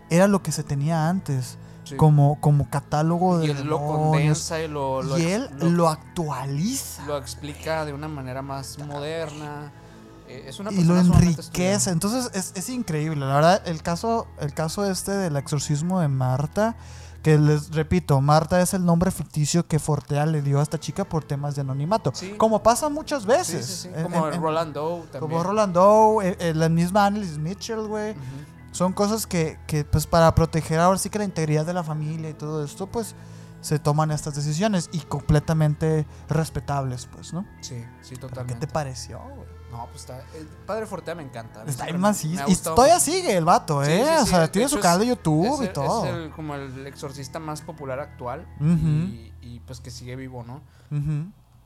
era 0.09 0.27
lo 0.27 0.41
que 0.41 0.51
se 0.51 0.63
tenía 0.63 1.09
antes. 1.09 1.57
Como, 1.95 2.37
como 2.41 2.69
catálogo 2.69 3.37
de 3.39 3.47
y 3.47 3.51
él 3.51 3.63
lo 3.63 3.77
condensa 3.77 4.61
y 4.61 4.67
lo, 4.67 5.17
y 5.17 5.21
él 5.21 5.49
lo, 5.57 5.87
actualiza 5.87 7.05
lo 7.05 7.17
explica 7.17 7.85
de 7.85 7.93
una 7.93 8.09
manera 8.09 8.41
más 8.41 8.77
moderna 8.79 9.71
eh, 10.27 10.51
y 10.71 10.83
lo 10.83 10.99
enriquece. 10.99 11.89
Entonces 11.89 12.31
es, 12.33 12.51
es, 12.55 12.69
increíble. 12.69 13.25
La 13.25 13.35
verdad, 13.35 13.61
el 13.65 13.81
caso, 13.81 14.27
el 14.39 14.53
caso 14.53 14.89
este 14.89 15.11
del 15.11 15.37
exorcismo 15.37 15.99
de 15.99 16.07
Marta, 16.07 16.75
que 17.23 17.37
les 17.37 17.71
repito, 17.71 18.21
Marta 18.21 18.61
es 18.61 18.73
el 18.73 18.85
nombre 18.85 19.11
ficticio 19.11 19.67
que 19.67 19.79
Fortea 19.79 20.25
le 20.25 20.41
dio 20.41 20.59
a 20.59 20.63
esta 20.63 20.79
chica 20.79 21.03
por 21.03 21.23
temas 21.23 21.55
de 21.55 21.61
anonimato. 21.61 22.13
Como 22.37 22.63
pasa 22.63 22.89
muchas 22.89 23.25
veces. 23.25 23.89
como 24.03 24.29
Rolando 24.31 25.05
Como 25.19 25.43
Rolando, 25.43 26.19
eh, 26.21 26.37
eh, 26.39 26.53
la 26.53 26.69
misma 26.69 27.05
Annelies 27.05 27.37
Mitchell, 27.37 27.87
güey. 27.87 28.15
Son 28.71 28.93
cosas 28.93 29.25
que, 29.25 29.57
que, 29.65 29.83
pues, 29.85 30.05
para 30.05 30.33
proteger 30.35 30.79
ahora 30.79 30.99
sí 30.99 31.09
que 31.09 31.17
la 31.17 31.25
integridad 31.25 31.65
de 31.65 31.73
la 31.73 31.83
familia 31.83 32.29
y 32.29 32.33
todo 32.33 32.63
esto, 32.63 32.85
pues 32.87 33.15
se 33.61 33.79
toman 33.79 34.11
estas 34.11 34.35
decisiones 34.35 34.89
y 34.91 34.99
completamente 35.01 36.05
respetables, 36.29 37.07
pues, 37.07 37.33
¿no? 37.33 37.45
Sí, 37.61 37.83
sí, 38.01 38.15
¿Pero 38.15 38.27
totalmente. 38.29 38.59
¿Qué 38.61 38.67
te 38.67 38.71
pareció, 38.73 39.19
güey? 39.19 39.47
No, 39.71 39.85
pues 39.87 40.01
está. 40.01 40.21
El 40.35 40.47
Padre 40.65 40.85
Fortea 40.85 41.13
me 41.15 41.23
encanta. 41.23 41.63
Está 41.65 41.91
macizo. 41.97 42.43
Y 42.47 42.55
todavía 42.55 42.99
sigue 43.01 43.35
el 43.35 43.43
vato, 43.43 43.83
Sí, 43.83 43.91
¿eh? 43.91 44.05
sí, 44.17 44.23
o 44.23 44.25
sea, 44.25 44.51
tiene 44.51 44.69
su 44.69 44.79
canal 44.79 44.99
de 44.99 45.07
YouTube 45.07 45.61
y 45.63 45.67
todo. 45.73 46.05
Es 46.05 46.13
el- 46.13 46.29
como 46.31 46.55
el 46.55 46.87
exorcista 46.87 47.39
más 47.39 47.61
popular 47.61 47.99
actual. 47.99 48.47
Ujú. 48.61 48.71
y, 48.71 49.33
y, 49.41 49.59
pues 49.65 49.81
que 49.81 49.91
sigue 49.91 50.15
vivo, 50.15 50.43
¿no? 50.43 50.61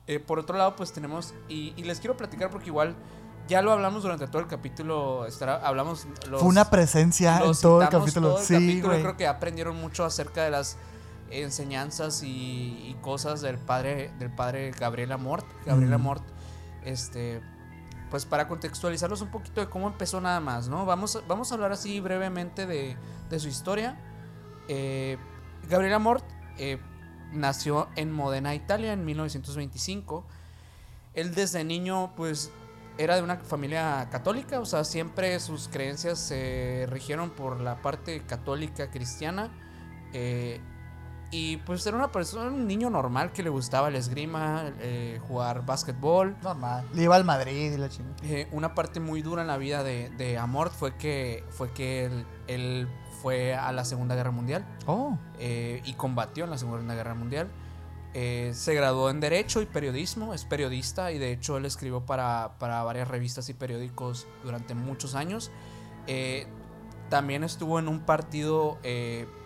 Eh, 0.08 0.20
por 0.20 0.40
otro 0.40 0.58
lado, 0.58 0.76
pues 0.76 0.92
tenemos. 0.94 1.34
Y, 1.48 1.74
y 1.78 1.84
les 1.84 2.00
quiero 2.00 2.18
platicar 2.18 2.50
porque 2.50 2.68
igual. 2.68 2.96
Ya 3.48 3.62
lo 3.62 3.72
hablamos 3.72 4.04
durante 4.04 4.28
todo 4.28 4.42
el 4.42 4.48
capítulo. 4.48 5.26
Estará, 5.26 5.56
hablamos. 5.66 6.08
Los, 6.30 6.40
Fue 6.42 6.50
una 6.50 6.70
presencia 6.70 7.40
en 7.44 7.54
todo 7.60 7.82
el 7.82 7.90
capítulo. 7.90 8.30
todo 8.30 8.40
el 8.40 8.46
sí, 8.46 8.54
capítulo. 8.54 8.94
Creo 9.00 9.18
que 9.18 9.28
aprendieron 9.28 9.76
mucho 9.76 10.06
acerca 10.06 10.44
de 10.44 10.52
las 10.52 10.78
enseñanzas 11.32 12.24
y, 12.24 12.28
y 12.90 12.98
cosas 13.02 13.42
del 13.42 13.58
padre 13.58 14.12
del 14.20 14.30
padre 14.32 14.72
Gabriel 14.72 15.12
Amort. 15.12 15.46
Gabriel 15.66 15.92
Mm. 15.92 15.94
Amort, 15.96 16.24
este, 16.84 17.42
pues 18.10 18.26
para 18.26 18.48
contextualizarlos 18.48 19.22
un 19.22 19.30
poquito 19.32 19.62
de 19.62 19.70
cómo 19.70 19.88
empezó 19.88 20.20
nada 20.22 20.40
más, 20.40 20.68
¿no? 20.68 20.86
Vamos, 20.86 21.16
a- 21.16 21.22
vamos 21.28 21.52
a 21.52 21.56
hablar 21.56 21.72
así 21.72 22.00
brevemente 22.00 22.66
de, 22.66 22.98
de 23.30 23.40
su 23.40 23.48
historia. 23.48 23.98
Eh, 24.68 25.18
Gabriel 25.70 25.94
Amort 25.94 26.26
eh, 26.58 26.80
nació 27.32 27.88
en 27.96 28.12
Modena, 28.12 28.54
Italia, 28.56 28.94
en 28.94 29.06
1925. 29.06 30.26
Él 31.14 31.34
desde 31.36 31.64
niño, 31.64 32.14
pues, 32.16 32.52
era 32.98 33.16
de 33.16 33.22
una 33.24 33.38
familia 33.38 34.10
católica, 34.12 34.60
o 34.60 34.66
sea, 34.66 34.84
siempre 34.84 35.40
sus 35.40 35.68
creencias 35.70 36.20
se 36.20 36.86
rigieron 36.90 37.30
por 37.32 37.60
la 37.62 37.82
parte 37.82 38.22
católica 38.24 38.92
cristiana. 38.92 39.50
eh, 40.14 40.60
y 41.32 41.58
pues 41.58 41.86
era 41.88 41.96
una 41.96 42.12
persona, 42.12 42.50
un 42.50 42.68
niño 42.68 42.90
normal 42.90 43.32
que 43.32 43.42
le 43.42 43.50
gustaba 43.50 43.88
el 43.88 43.96
esgrima, 43.96 44.74
eh, 44.80 45.20
jugar 45.28 45.66
básquetbol. 45.66 46.36
Normal. 46.44 46.86
Le 46.94 47.04
iba 47.04 47.16
al 47.16 47.24
Madrid 47.24 47.72
y 47.72 47.78
la 47.78 47.88
chingada. 47.88 48.16
Eh, 48.24 48.50
una 48.52 48.76
parte 48.76 49.00
muy 49.00 49.22
dura 49.22 49.42
en 49.42 49.48
la 49.48 49.58
vida 49.58 49.82
de, 49.84 50.10
de 50.18 50.38
Amort 50.38 50.74
fue 50.74 50.96
que, 50.98 51.46
fue 51.50 51.72
que 51.72 52.06
él, 52.06 52.26
él 52.48 52.90
fue 53.22 53.56
a 53.56 53.72
la 53.72 53.86
Segunda 53.86 54.16
Guerra 54.16 54.32
Mundial 54.32 54.66
Oh. 54.88 55.18
eh, 55.40 55.82
y 55.86 55.94
combatió 55.94 56.44
en 56.44 56.50
la 56.50 56.58
Segunda 56.58 56.96
Guerra 56.96 57.16
Mundial. 57.16 57.50
Se 58.14 58.74
graduó 58.76 59.10
en 59.10 59.22
Derecho 59.22 59.62
y 59.62 59.66
Periodismo, 59.66 60.34
es 60.34 60.44
periodista 60.44 61.14
y 61.14 61.18
de 61.18 61.32
hecho 61.32 61.56
él 61.56 61.64
escribió 61.66 62.06
para, 62.06 62.58
para 62.60 62.84
varias 62.84 63.08
revistas 63.08 63.48
y 63.48 63.54
periódicos 63.54 64.28
durante 64.44 64.76
muchos 64.76 65.16
años. 65.16 65.50
También 67.08 67.46
estuvo 67.46 67.80
en 67.80 67.88
un 67.88 68.02
partido, 68.02 68.80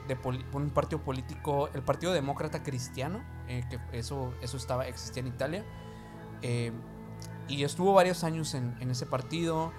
de 0.07 0.17
un 0.53 0.69
partido 0.69 1.01
político, 1.01 1.69
el 1.73 1.81
Partido 1.81 2.13
Demócrata 2.13 2.63
Cristiano, 2.63 3.21
eh, 3.47 3.63
que 3.69 3.79
eso, 3.97 4.33
eso 4.41 4.57
estaba, 4.57 4.87
existía 4.87 5.21
en 5.21 5.27
Italia. 5.27 5.65
Eh, 6.41 6.71
y 7.47 7.63
estuvo 7.63 7.93
varios 7.93 8.23
años 8.23 8.53
en, 8.53 8.75
en 8.79 8.91
ese 8.91 9.05
partido, 9.05 9.71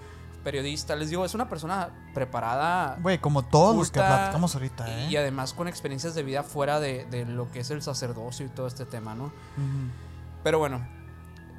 periodista. 0.43 0.95
Les 0.95 1.09
digo, 1.09 1.25
es 1.25 1.35
una 1.35 1.49
persona 1.49 1.89
preparada 2.13 2.97
Güey, 3.01 3.19
como 3.19 3.43
todos 3.43 3.75
los 3.75 3.91
que 3.91 3.99
platicamos 3.99 4.55
ahorita, 4.55 4.87
¿eh? 4.87 5.09
y 5.09 5.15
además 5.17 5.53
con 5.53 5.67
experiencias 5.67 6.15
de 6.15 6.23
vida 6.23 6.43
fuera 6.43 6.79
de, 6.79 7.05
de 7.05 7.25
lo 7.25 7.51
que 7.51 7.59
es 7.59 7.69
el 7.71 7.81
sacerdocio 7.81 8.45
y 8.45 8.49
todo 8.49 8.67
este 8.67 8.85
tema, 8.85 9.13
¿no? 9.15 9.25
Ujú. 9.25 9.33
Pero 10.43 10.59
bueno, 10.59 10.87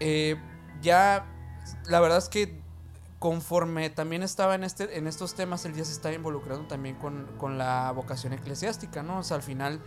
eh, 0.01 0.41
ya 0.81 1.27
la 1.87 2.01
verdad 2.01 2.19
es 2.19 2.29
que 2.29 2.63
conforme 3.19 3.91
también 3.91 4.23
estaba 4.23 4.55
en, 4.55 4.65
este, 4.65 4.97
en 4.97 5.07
estos 5.07 5.35
temas, 5.35 5.65
él 5.65 5.75
ya 5.75 5.85
se 5.85 5.93
estaba 5.93 6.15
involucrando 6.15 6.67
también 6.67 6.97
con, 6.97 7.27
con 7.37 7.59
la 7.59 7.91
vocación 7.93 8.33
eclesiástica, 8.33 9.03
¿no? 9.03 9.19
O 9.19 9.23
sea, 9.23 9.37
al 9.37 9.43
final, 9.43 9.81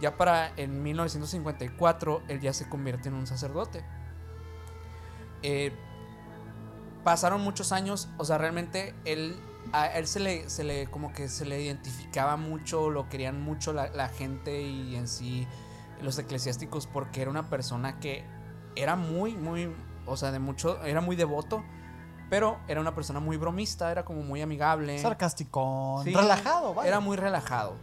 ya 0.00 0.16
para 0.16 0.52
en 0.56 0.82
1954, 0.82 2.22
él 2.28 2.40
ya 2.40 2.52
se 2.52 2.68
convierte 2.68 3.08
en 3.08 3.14
un 3.14 3.26
sacerdote. 3.26 3.84
Eh, 5.42 5.72
pasaron 7.04 7.42
muchos 7.42 7.72
años, 7.72 8.08
o 8.16 8.24
sea, 8.24 8.38
realmente 8.38 8.94
él, 9.04 9.36
a 9.72 9.86
él 9.88 10.06
se 10.06 10.20
le, 10.20 10.48
se 10.48 10.64
le, 10.64 10.86
como 10.86 11.12
que 11.12 11.28
se 11.28 11.44
le 11.44 11.62
identificaba 11.62 12.36
mucho, 12.36 12.90
lo 12.90 13.08
querían 13.08 13.42
mucho 13.42 13.72
la, 13.74 13.88
la 13.88 14.08
gente 14.08 14.62
y 14.62 14.96
en 14.96 15.08
sí 15.08 15.46
los 16.02 16.18
eclesiásticos 16.18 16.86
porque 16.86 17.20
era 17.20 17.30
una 17.30 17.50
persona 17.50 18.00
que 18.00 18.24
era 18.76 18.96
muy, 18.96 19.36
muy, 19.36 19.74
o 20.06 20.16
sea, 20.16 20.32
de 20.32 20.38
mucho, 20.38 20.82
era 20.84 21.00
muy 21.00 21.16
devoto, 21.16 21.64
pero 22.30 22.58
era 22.68 22.80
una 22.80 22.94
persona 22.94 23.20
muy 23.20 23.36
bromista, 23.36 23.90
era 23.90 24.04
como 24.04 24.22
muy 24.22 24.42
amigable. 24.42 24.98
Sarcástico, 25.00 26.00
Sí, 26.04 26.14
relajado, 26.14 26.74
vaya. 26.74 26.88
Era 26.88 27.00
muy 27.00 27.16
relajado. 27.16 27.74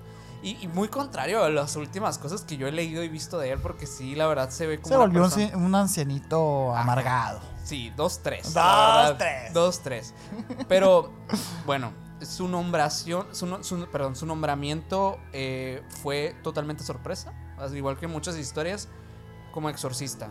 Y, 0.44 0.58
y 0.64 0.68
muy 0.68 0.88
contrario 0.90 1.44
a 1.44 1.50
las 1.50 1.76
últimas 1.76 2.20
cosas 2.20 2.42
que 2.42 2.56
yo 2.58 2.68
he 2.68 2.72
leído 2.72 3.04
y 3.04 3.10
visto 3.10 3.40
de 3.40 3.52
él, 3.52 3.60
porque 3.60 3.88
sí, 3.88 4.14
la 4.14 4.28
verdad 4.28 4.50
se 4.52 4.68
ve 4.68 4.78
como. 4.80 4.90
Se 4.94 4.98
volvió 4.98 5.24
un, 5.24 5.30
persona- 5.30 5.52
ci- 5.52 5.56
un 5.56 5.74
ancianito 5.76 6.72
Ajá. 6.74 6.82
amargado. 6.84 7.40
Sí, 7.64 7.92
dos, 7.96 8.20
tres. 8.22 8.54
Dos, 8.54 9.18
tres. 9.18 9.54
Dos, 9.54 9.80
tres. 9.82 10.14
Pero, 10.68 11.12
bueno, 11.66 11.92
su 12.22 12.48
nombración, 12.48 13.34
su, 13.34 13.48
no- 13.48 13.64
su- 13.64 13.88
perdón, 13.88 14.16
su 14.16 14.28
nombramiento 14.28 15.18
eh, 15.34 15.82
fue 16.04 16.36
totalmente 16.44 16.84
sorpresa. 16.84 17.34
Al 17.58 17.76
igual 17.76 17.98
que 17.98 18.06
muchas 18.08 18.38
historias, 18.38 18.88
como 19.52 19.70
exorcista. 19.70 20.28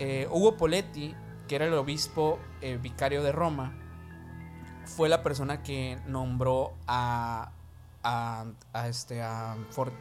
Eh, 0.00 0.26
Hugo 0.32 0.56
Poletti, 0.56 1.14
que 1.50 1.56
era 1.56 1.66
el 1.66 1.74
obispo 1.74 2.38
eh, 2.60 2.78
vicario 2.80 3.24
de 3.24 3.32
Roma, 3.32 3.72
fue 4.84 5.08
la 5.08 5.24
persona 5.24 5.64
que 5.64 5.98
nombró 6.06 6.74
a, 6.86 7.50
a, 8.04 8.44
a 8.72 8.86
este, 8.86 9.20
a, 9.20 9.54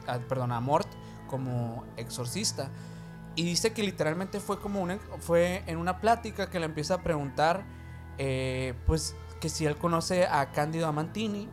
a- 0.05 0.19
perdón, 0.27 0.51
a 0.51 0.59
Mort 0.59 0.87
como 1.27 1.85
exorcista. 1.97 2.69
Y 3.35 3.41
dice 3.45 3.73
que 3.73 3.81
literalmente 3.81 4.39
fue 4.39 4.59
como 4.59 4.79
una, 4.79 4.99
fue 5.21 5.63
en 5.65 5.79
una 5.79 5.99
plática 5.99 6.51
que 6.51 6.59
le 6.59 6.65
empieza 6.67 6.93
a 6.93 7.01
preguntar, 7.01 7.63
eh, 8.19 8.75
pues, 8.85 9.15
que 9.41 9.49
si 9.49 9.65
él 9.65 9.75
conoce 9.75 10.27
a 10.27 10.51
Cándido 10.51 10.85
Amantini. 10.87 11.49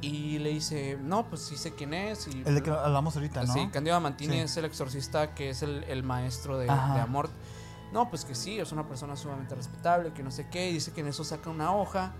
Y 0.00 0.38
le 0.38 0.48
dice, 0.50 0.98
no, 1.02 1.28
pues 1.28 1.42
sí 1.42 1.58
sé 1.58 1.74
quién 1.74 1.92
es. 1.92 2.26
Y, 2.28 2.42
El 2.46 2.54
de 2.54 2.62
que 2.62 2.70
hablamos 2.70 3.14
ahorita, 3.14 3.44
¿no? 3.44 3.52
Sí, 3.52 3.68
Cándido 3.70 3.94
Amantini 3.94 4.36
Sí. 4.36 4.40
es 4.40 4.56
el 4.56 4.64
exorcista 4.64 5.34
que 5.34 5.50
es 5.50 5.62
el, 5.62 5.84
el 5.84 6.02
maestro 6.02 6.56
de, 6.56 6.64
de 6.64 6.70
Amort. 6.72 7.30
No, 7.92 8.08
pues 8.08 8.24
que 8.24 8.34
sí, 8.34 8.58
es 8.58 8.72
una 8.72 8.88
persona 8.88 9.16
sumamente 9.16 9.54
respetable, 9.54 10.12
que 10.12 10.22
no 10.22 10.30
sé 10.30 10.48
qué. 10.48 10.70
Y 10.70 10.74
dice 10.74 10.92
que 10.92 11.02
en 11.02 11.08
eso 11.08 11.24
saca 11.24 11.50
una 11.50 11.74
hoja 11.74 12.12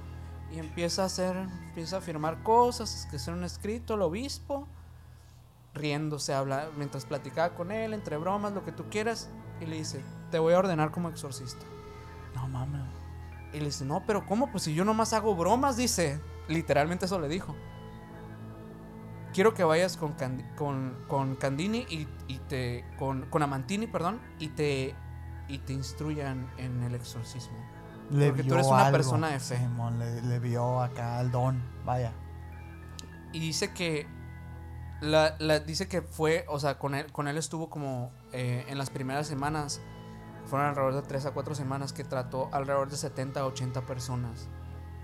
y 0.52 0.58
empieza 0.58 1.02
a 1.02 1.06
hacer, 1.06 1.34
empieza 1.36 1.96
a 1.96 2.00
firmar 2.02 2.42
cosas, 2.42 3.06
que 3.10 3.16
hacer 3.16 3.32
un 3.32 3.42
escrito, 3.44 3.94
el 3.94 4.02
obispo, 4.02 4.68
riéndose, 5.74 6.34
habla, 6.34 6.68
mientras 6.76 7.06
platicaba 7.06 7.54
con 7.54 7.72
él, 7.72 7.94
entre 7.94 8.18
bromas, 8.18 8.52
lo 8.52 8.64
que 8.64 8.72
tú 8.72 8.84
quieras. 8.90 9.30
Y 9.60 9.66
le 9.66 9.76
dice, 9.76 10.04
te 10.30 10.38
voy 10.38 10.52
a 10.52 10.58
ordenar 10.58 10.90
como 10.90 11.08
exorcista. 11.08 11.64
No 12.34 12.48
mames. 12.48 12.82
Y 13.54 13.58
le 13.58 13.66
dice, 13.66 13.84
no, 13.84 14.02
pero 14.06 14.26
¿cómo? 14.26 14.50
Pues 14.50 14.64
si 14.64 14.74
yo 14.74 14.84
nomás 14.84 15.12
hago 15.12 15.34
bromas, 15.34 15.76
dice. 15.76 16.20
Literalmente 16.48 17.06
eso 17.06 17.18
le 17.20 17.28
dijo. 17.28 17.54
Quiero 19.32 19.54
que 19.54 19.64
vayas 19.64 19.96
con, 19.96 20.16
Candi- 20.16 20.54
con, 20.56 20.94
con 21.08 21.36
Candini 21.36 21.86
y, 21.88 22.06
y 22.28 22.38
te. 22.48 22.84
Con, 22.98 23.26
con 23.30 23.42
Amantini, 23.42 23.86
perdón, 23.86 24.20
y 24.38 24.48
te. 24.48 24.94
Y 25.52 25.58
te 25.58 25.72
instruyan 25.74 26.50
en 26.56 26.82
el 26.82 26.94
exorcismo. 26.94 27.56
Le 28.10 28.28
Porque 28.28 28.44
tú 28.44 28.54
eres 28.54 28.66
una 28.66 28.86
algo, 28.86 28.92
persona 28.92 29.28
de 29.28 29.38
fe. 29.40 29.56
Simón, 29.58 29.98
le, 29.98 30.22
le 30.22 30.38
vio 30.38 30.80
acá 30.80 31.20
el 31.20 31.30
don. 31.30 31.62
Vaya. 31.84 32.12
Y 33.32 33.40
dice 33.40 33.72
que. 33.72 34.06
La, 35.00 35.36
la- 35.38 35.60
dice 35.60 35.88
que 35.88 36.00
fue. 36.02 36.44
O 36.48 36.58
sea, 36.58 36.78
con 36.78 36.94
él, 36.94 37.10
con 37.12 37.28
él 37.28 37.36
estuvo 37.38 37.68
como. 37.70 38.12
eh, 38.32 38.64
en 38.68 38.78
las 38.78 38.90
primeras 38.90 39.26
semanas. 39.26 39.80
Fueron 40.46 40.68
alrededor 40.68 40.94
de 40.94 41.02
3 41.02 41.26
a 41.26 41.30
4 41.32 41.54
semanas 41.54 41.92
que 41.92 42.02
trató 42.02 42.48
alrededor 42.52 42.90
de 42.90 42.96
70 42.96 43.40
a 43.40 43.46
80 43.46 43.82
personas. 43.82 44.48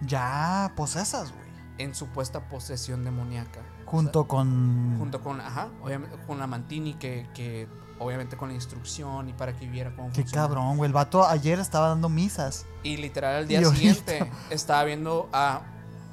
Ya 0.03 0.73
posesas, 0.77 1.33
güey. 1.33 1.49
En 1.79 1.95
supuesta 1.95 2.49
posesión 2.49 3.05
demoníaca. 3.05 3.61
O 3.89 3.91
Junto 3.91 4.29
con. 4.29 4.97
junto 4.99 5.21
con, 5.23 5.41
ajá, 5.41 5.69
obviamente 5.83 6.17
con 6.27 6.39
la 6.39 6.47
Mantini 6.47 6.95
que, 6.95 7.27
que 7.35 7.67
obviamente 7.99 8.37
con 8.37 8.49
la 8.51 8.55
instrucción 8.55 9.29
y 9.29 9.33
para 9.33 9.55
que 9.57 9.67
viera 9.67 9.91
cómo 9.97 10.09
Qué 10.13 10.23
funciona. 10.23 10.47
cabrón, 10.47 10.77
güey. 10.77 10.89
El 10.89 10.93
vato 10.93 11.27
ayer 11.27 11.59
estaba 11.59 11.89
dando 11.89 12.09
misas. 12.09 12.67
Y 12.83 12.99
literal 12.99 13.37
al 13.37 13.49
día 13.49 13.59
ahorita- 13.61 13.75
siguiente 13.77 14.31
estaba 14.51 14.85
viendo 14.85 15.29
a 15.33 15.63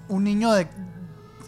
Un 0.08 0.24
niño 0.24 0.52
de 0.54 0.68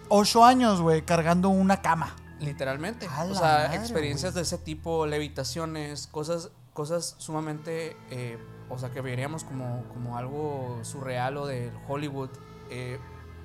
8 0.10 0.44
años, 0.46 0.82
güey, 0.82 1.02
cargando 1.04 1.50
una 1.50 1.82
cama. 1.82 2.16
literalmente, 2.40 3.08
o 3.08 3.34
sea, 3.34 3.68
madre, 3.70 3.78
experiencias 3.78 4.34
de 4.34 4.42
ese 4.42 4.58
tipo, 4.58 5.06
levitaciones, 5.08 6.08
cosas 6.08 6.52
cosas 6.74 7.16
sumamente 7.18 7.98
eh, 8.12 8.38
o 8.70 8.78
sea, 8.78 8.92
que 8.92 9.02
veríamos 9.02 9.44
como 9.44 9.84
como 9.94 10.16
algo 10.18 10.78
surreal 10.84 11.38
o 11.38 11.48
del 11.48 11.72
Hollywood 11.88 12.30
eh, 12.70 13.00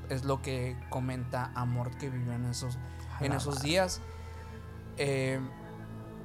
es 0.09 0.25
lo 0.25 0.43
que 0.43 0.77
comenta 0.91 1.51
Amort 1.55 1.95
que 1.95 2.11
vivió 2.11 2.33
en 2.33 2.47
esos 2.47 2.79
en 3.21 3.33
esos 3.33 3.63
días. 3.63 4.01
Eh, 4.97 5.41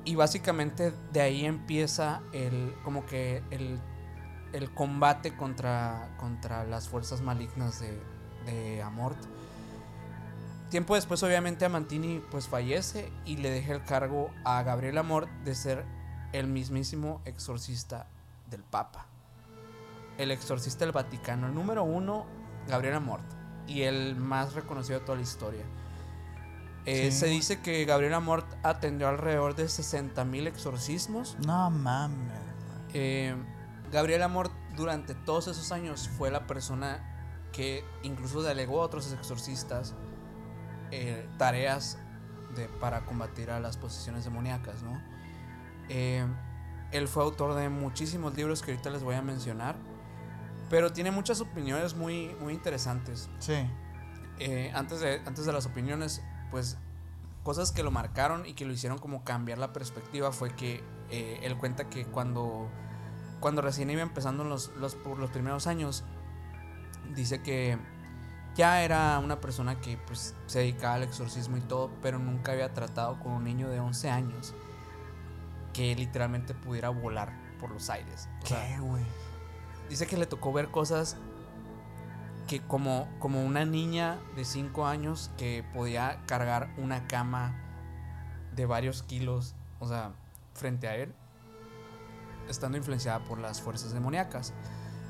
y 0.03 0.15
básicamente 0.15 0.93
de 1.11 1.21
ahí 1.21 1.45
empieza 1.45 2.21
el 2.31 2.73
como 2.83 3.05
que 3.05 3.43
el, 3.51 3.79
el 4.53 4.73
combate 4.73 5.35
contra, 5.35 6.15
contra 6.17 6.63
las 6.63 6.87
fuerzas 6.87 7.21
malignas 7.21 7.81
de, 7.81 7.99
de 8.45 8.81
Amort. 8.81 9.17
tiempo 10.69 10.95
después, 10.95 11.21
obviamente, 11.23 11.65
Amantini 11.65 12.21
pues 12.31 12.47
fallece 12.47 13.11
y 13.25 13.37
le 13.37 13.49
deja 13.49 13.73
el 13.73 13.83
cargo 13.83 14.31
a 14.45 14.63
Gabriel 14.63 14.97
Amor 14.97 15.27
de 15.43 15.55
ser 15.55 15.85
el 16.31 16.47
mismísimo 16.47 17.21
exorcista 17.25 18.07
del 18.49 18.63
Papa. 18.63 19.07
El 20.17 20.31
exorcista 20.31 20.85
del 20.85 20.93
Vaticano. 20.93 21.47
El 21.47 21.53
número 21.53 21.83
uno, 21.83 22.25
Gabriel 22.67 22.95
Amor. 22.95 23.19
Y 23.67 23.83
el 23.83 24.15
más 24.15 24.53
reconocido 24.53 24.99
de 24.99 25.05
toda 25.05 25.17
la 25.17 25.23
historia. 25.23 25.63
Eh, 26.87 27.11
se 27.11 27.27
dice 27.27 27.59
que 27.59 27.83
Gabriel 27.83 28.13
Amort 28.13 28.47
atendió 28.63 29.09
alrededor 29.09 29.55
de 29.55 29.67
60 29.67 30.23
mil 30.23 30.47
exorcismos. 30.47 31.35
No 31.45 31.69
mames. 31.69 32.31
Eh, 32.93 33.35
Gabriel 33.91 34.23
Amort 34.23 34.53
durante 34.77 35.13
todos 35.13 35.49
esos 35.49 35.73
años 35.73 36.07
fue 36.07 36.31
la 36.31 36.47
persona 36.47 37.43
que 37.51 37.83
incluso 38.03 38.41
delegó 38.41 38.81
a 38.81 38.85
otros 38.85 39.11
exorcistas 39.11 39.95
eh, 40.91 41.27
tareas 41.37 41.97
de, 42.55 42.69
para 42.79 43.05
combatir 43.05 43.51
a 43.51 43.59
las 43.59 43.75
posesiones 43.75 44.23
demoníacas, 44.23 44.81
¿no? 44.81 45.17
él 45.89 47.07
fue 47.07 47.23
autor 47.23 47.55
de 47.55 47.69
muchísimos 47.69 48.35
libros 48.35 48.61
que 48.61 48.71
ahorita 48.71 48.89
les 48.89 49.03
voy 49.03 49.15
a 49.15 49.21
mencionar, 49.21 49.77
pero 50.69 50.91
tiene 50.93 51.11
muchas 51.11 51.41
opiniones 51.41 51.95
muy, 51.95 52.35
muy 52.41 52.53
interesantes. 52.53 53.29
Sí. 53.39 53.55
antes, 54.73 54.99
de, 54.99 55.21
antes 55.25 55.45
de 55.45 55.53
las 55.53 55.65
opiniones, 55.65 56.21
pues 56.51 56.77
cosas 57.47 57.71
que 57.71 57.81
lo 57.81 57.91
marcaron 57.91 58.45
y 58.45 58.55
que 58.55 58.65
lo 58.65 58.73
hicieron 58.73 58.97
como 58.97 59.23
cambiar 59.23 59.57
la 59.57 59.71
perspectiva 59.71 60.33
fue 60.33 60.53
que 60.53 60.83
eh, 61.09 61.39
él 61.43 61.55
cuenta 61.57 61.89
que 61.89 62.05
cuando, 62.05 62.67
cuando 63.39 63.61
recién 63.61 63.89
iba 63.89 64.01
empezando 64.01 64.43
los, 64.43 64.75
los, 64.75 64.95
por 64.95 65.17
los 65.17 65.29
primeros 65.29 65.65
años, 65.65 66.03
dice 67.15 67.41
que 67.41 67.77
ya 68.53 68.83
era 68.83 69.17
una 69.19 69.39
persona 69.39 69.79
que 69.79 69.97
pues, 69.97 70.35
se 70.47 70.59
dedicaba 70.59 70.95
al 70.95 71.03
exorcismo 71.03 71.55
y 71.55 71.61
todo, 71.61 71.89
pero 72.01 72.19
nunca 72.19 72.51
había 72.51 72.73
tratado 72.73 73.17
con 73.21 73.31
un 73.31 73.45
niño 73.45 73.69
de 73.69 73.79
11 73.79 74.09
años 74.09 74.53
que 75.71 75.95
literalmente 75.95 76.53
pudiera 76.53 76.89
volar 76.89 77.31
por 77.61 77.71
los 77.71 77.89
aires. 77.89 78.27
¿Qué, 78.43 78.77
güey? 78.81 79.05
Dice 79.89 80.07
que 80.07 80.17
le 80.17 80.25
tocó 80.25 80.51
ver 80.51 80.69
cosas 80.69 81.17
que 82.47 82.61
como, 82.61 83.07
como 83.19 83.43
una 83.43 83.65
niña 83.65 84.17
de 84.35 84.45
5 84.45 84.85
años 84.87 85.31
que 85.37 85.63
podía 85.73 86.21
cargar 86.25 86.73
una 86.77 87.07
cama 87.07 87.55
de 88.55 88.65
varios 88.65 89.03
kilos, 89.03 89.55
o 89.79 89.87
sea, 89.87 90.13
frente 90.53 90.87
a 90.87 90.95
él, 90.95 91.13
estando 92.49 92.77
influenciada 92.77 93.19
por 93.25 93.37
las 93.37 93.61
fuerzas 93.61 93.93
demoníacas. 93.93 94.53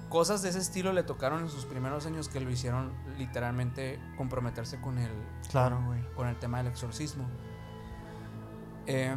Cosas 0.09 0.41
de 0.41 0.49
ese 0.49 0.59
estilo 0.59 0.93
le 0.93 1.03
tocaron 1.03 1.41
en 1.41 1.49
sus 1.49 1.65
primeros 1.65 2.05
años 2.05 2.29
que 2.29 2.39
lo 2.39 2.49
hicieron 2.49 2.93
literalmente 3.17 3.99
comprometerse 4.17 4.79
con 4.79 4.97
el, 4.97 5.11
claro, 5.49 5.79
con, 6.15 6.27
el 6.27 6.37
tema 6.37 6.59
del 6.59 6.67
exorcismo. 6.67 7.27
Eh, 8.85 9.15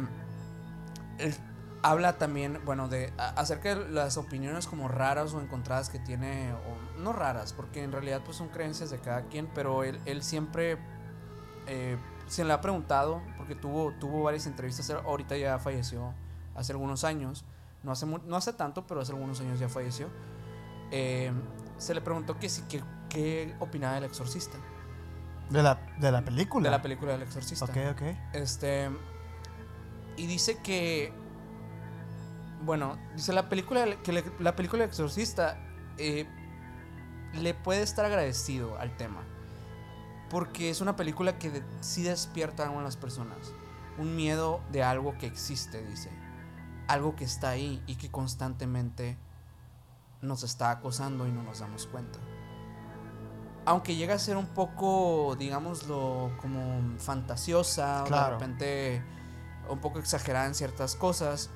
habla 1.83 2.17
también, 2.17 2.59
bueno, 2.65 2.87
de 2.87 3.11
acerca 3.17 3.75
de 3.75 3.89
las 3.89 4.17
opiniones 4.17 4.67
como 4.67 4.87
raras 4.87 5.33
o 5.33 5.41
encontradas 5.41 5.89
que 5.89 5.99
tiene, 5.99 6.53
o 6.53 6.99
no 7.01 7.13
raras, 7.13 7.53
porque 7.53 7.83
en 7.83 7.91
realidad 7.91 8.21
pues 8.23 8.37
son 8.37 8.49
creencias 8.49 8.89
de 8.89 8.99
cada 8.99 9.23
quien, 9.23 9.47
pero 9.53 9.83
él, 9.83 9.99
él 10.05 10.21
siempre 10.21 10.77
eh, 11.67 11.97
se 12.27 12.43
le 12.45 12.53
ha 12.53 12.61
preguntado, 12.61 13.21
porque 13.37 13.55
tuvo, 13.55 13.93
tuvo 13.99 14.23
varias 14.23 14.45
entrevistas, 14.45 14.89
ahorita 14.89 15.37
ya 15.37 15.57
falleció 15.59 16.13
hace 16.55 16.71
algunos 16.73 17.03
años, 17.03 17.45
no 17.83 17.91
hace, 17.91 18.05
no 18.05 18.35
hace 18.35 18.53
tanto, 18.53 18.85
pero 18.85 19.01
hace 19.01 19.13
algunos 19.13 19.39
años 19.41 19.59
ya 19.59 19.67
falleció, 19.67 20.07
eh, 20.91 21.31
se 21.77 21.95
le 21.95 22.01
preguntó 22.01 22.37
que 22.37 22.47
sí, 22.49 22.63
que, 22.69 22.83
qué 23.09 23.55
opinaba 23.59 23.95
del 23.95 24.03
exorcista. 24.03 24.57
De 25.49 25.63
la, 25.63 25.79
de 25.99 26.11
la 26.11 26.21
película. 26.21 26.69
De 26.69 26.71
la 26.71 26.81
película 26.81 27.13
del 27.13 27.23
exorcista. 27.23 27.65
Ok, 27.65 27.77
ok. 27.91 28.01
Este, 28.33 28.89
y 30.15 30.27
dice 30.27 30.61
que 30.61 31.13
bueno, 32.61 32.97
dice 33.15 33.33
la 33.33 33.49
película 33.49 33.85
que 34.03 34.23
la 34.39 34.55
película 34.55 34.83
Exorcista 34.83 35.57
eh, 35.97 36.27
le 37.33 37.53
puede 37.53 37.81
estar 37.81 38.05
agradecido 38.05 38.77
al 38.79 38.95
tema. 38.97 39.23
Porque 40.29 40.69
es 40.69 40.79
una 40.79 40.95
película 40.95 41.37
que 41.37 41.63
sí 41.81 42.03
despierta 42.03 42.67
a 42.67 42.81
las 42.81 42.95
personas. 42.95 43.53
Un 43.97 44.15
miedo 44.15 44.61
de 44.71 44.83
algo 44.83 45.17
que 45.17 45.25
existe, 45.25 45.85
dice. 45.85 46.09
Algo 46.87 47.15
que 47.15 47.25
está 47.25 47.49
ahí 47.49 47.83
y 47.85 47.95
que 47.95 48.09
constantemente 48.09 49.17
nos 50.21 50.43
está 50.43 50.71
acosando 50.71 51.27
y 51.27 51.31
no 51.31 51.43
nos 51.43 51.59
damos 51.59 51.85
cuenta. 51.87 52.19
Aunque 53.65 53.95
llega 53.95 54.15
a 54.15 54.19
ser 54.19 54.37
un 54.37 54.47
poco, 54.47 55.35
digámoslo, 55.37 56.31
como 56.41 56.97
fantasiosa, 56.97 58.03
o 58.03 58.09
de 58.09 58.29
repente 58.29 59.03
un 59.69 59.79
poco 59.79 59.99
exagerada 59.99 60.47
en 60.47 60.55
ciertas 60.55 60.95
cosas 60.95 61.51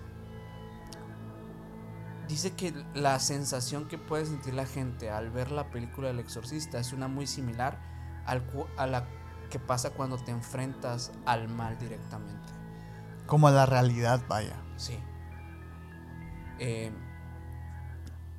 dice 2.28 2.54
que 2.54 2.74
la 2.94 3.20
sensación 3.20 3.88
que 3.88 3.98
puede 3.98 4.26
sentir 4.26 4.54
la 4.54 4.66
gente 4.66 5.10
al 5.10 5.30
ver 5.30 5.52
la 5.52 5.70
película 5.70 6.08
del 6.08 6.20
exorcista 6.20 6.80
es 6.80 6.94
una 6.94 7.08
muy 7.08 7.28
similar 7.28 7.80
al, 8.26 8.44
a 8.78 8.88
la 8.88 9.06
que 9.50 9.60
pasa 9.60 9.92
cuando 9.92 10.18
te 10.18 10.32
enfrentas 10.32 11.12
al 11.26 11.48
mal 11.48 11.78
directamente. 11.78 12.54
Como 13.26 13.50
la 13.50 13.66
realidad, 13.66 14.22
vaya. 14.28 14.56
Sí. 14.76 15.00
Eh, 16.60 16.92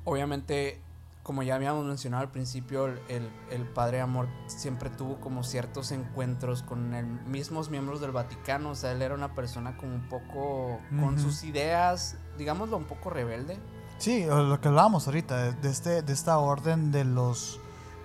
obviamente, 0.03 0.81
como 1.23 1.43
ya 1.43 1.55
habíamos 1.55 1.85
mencionado 1.85 2.23
al 2.23 2.31
principio, 2.31 2.87
el, 2.87 3.29
el, 3.49 3.65
padre 3.73 3.99
Amor 3.99 4.29
siempre 4.47 4.89
tuvo 4.89 5.19
como 5.19 5.43
ciertos 5.43 5.91
encuentros 5.91 6.63
con 6.63 6.93
el, 6.93 7.05
mismos 7.05 7.69
miembros 7.69 7.99
del 7.99 8.11
Vaticano. 8.11 8.71
O 8.71 8.75
sea, 8.75 8.91
él 8.91 9.01
era 9.01 9.13
una 9.13 9.35
persona 9.35 9.75
como 9.75 9.93
un 9.95 10.07
poco 10.07 10.79
con 10.99 11.19
sus 11.19 11.43
ideas, 11.43 12.17
digámoslo, 12.37 12.77
un 12.77 12.85
poco 12.85 13.09
rebelde. 13.09 13.59
Sí, 13.97 14.25
lo 14.25 14.59
que 14.61 14.67
hablábamos 14.67 15.07
ahorita, 15.07 15.51
de, 15.51 15.69
este, 15.69 16.01
de 16.01 16.13
esta 16.13 16.37
orden 16.37 16.91
de 16.91 17.03
los 17.03 17.59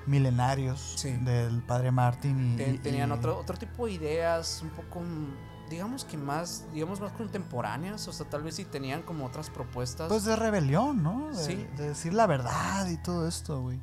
milenarios 0.06 1.04
del 1.20 1.62
padre 1.62 1.90
Martín 1.90 2.58
y, 2.58 2.78
tenían 2.78 3.12
Otro, 3.12 3.38
otro 3.38 3.56
tipo 3.56 3.86
de 3.86 3.92
ideas 3.92 4.60
un 4.62 4.70
poco 4.70 5.00
digamos 5.70 6.04
que 6.04 6.16
más 6.16 6.66
digamos 6.72 7.00
más 7.00 7.12
contemporáneas 7.12 8.06
o 8.08 8.12
sea 8.12 8.28
tal 8.28 8.42
vez 8.42 8.56
sí 8.56 8.64
tenían 8.64 9.02
como 9.02 9.26
otras 9.26 9.48
propuestas. 9.48 10.08
Pues 10.08 10.24
de 10.24 10.36
rebelión 10.36 11.02
no 11.02 11.28
de, 11.28 11.34
sí. 11.34 11.66
de 11.76 11.88
decir 11.88 12.14
la 12.14 12.26
verdad 12.26 12.88
y 12.88 12.96
todo 12.96 13.28
esto 13.28 13.62
güey. 13.62 13.80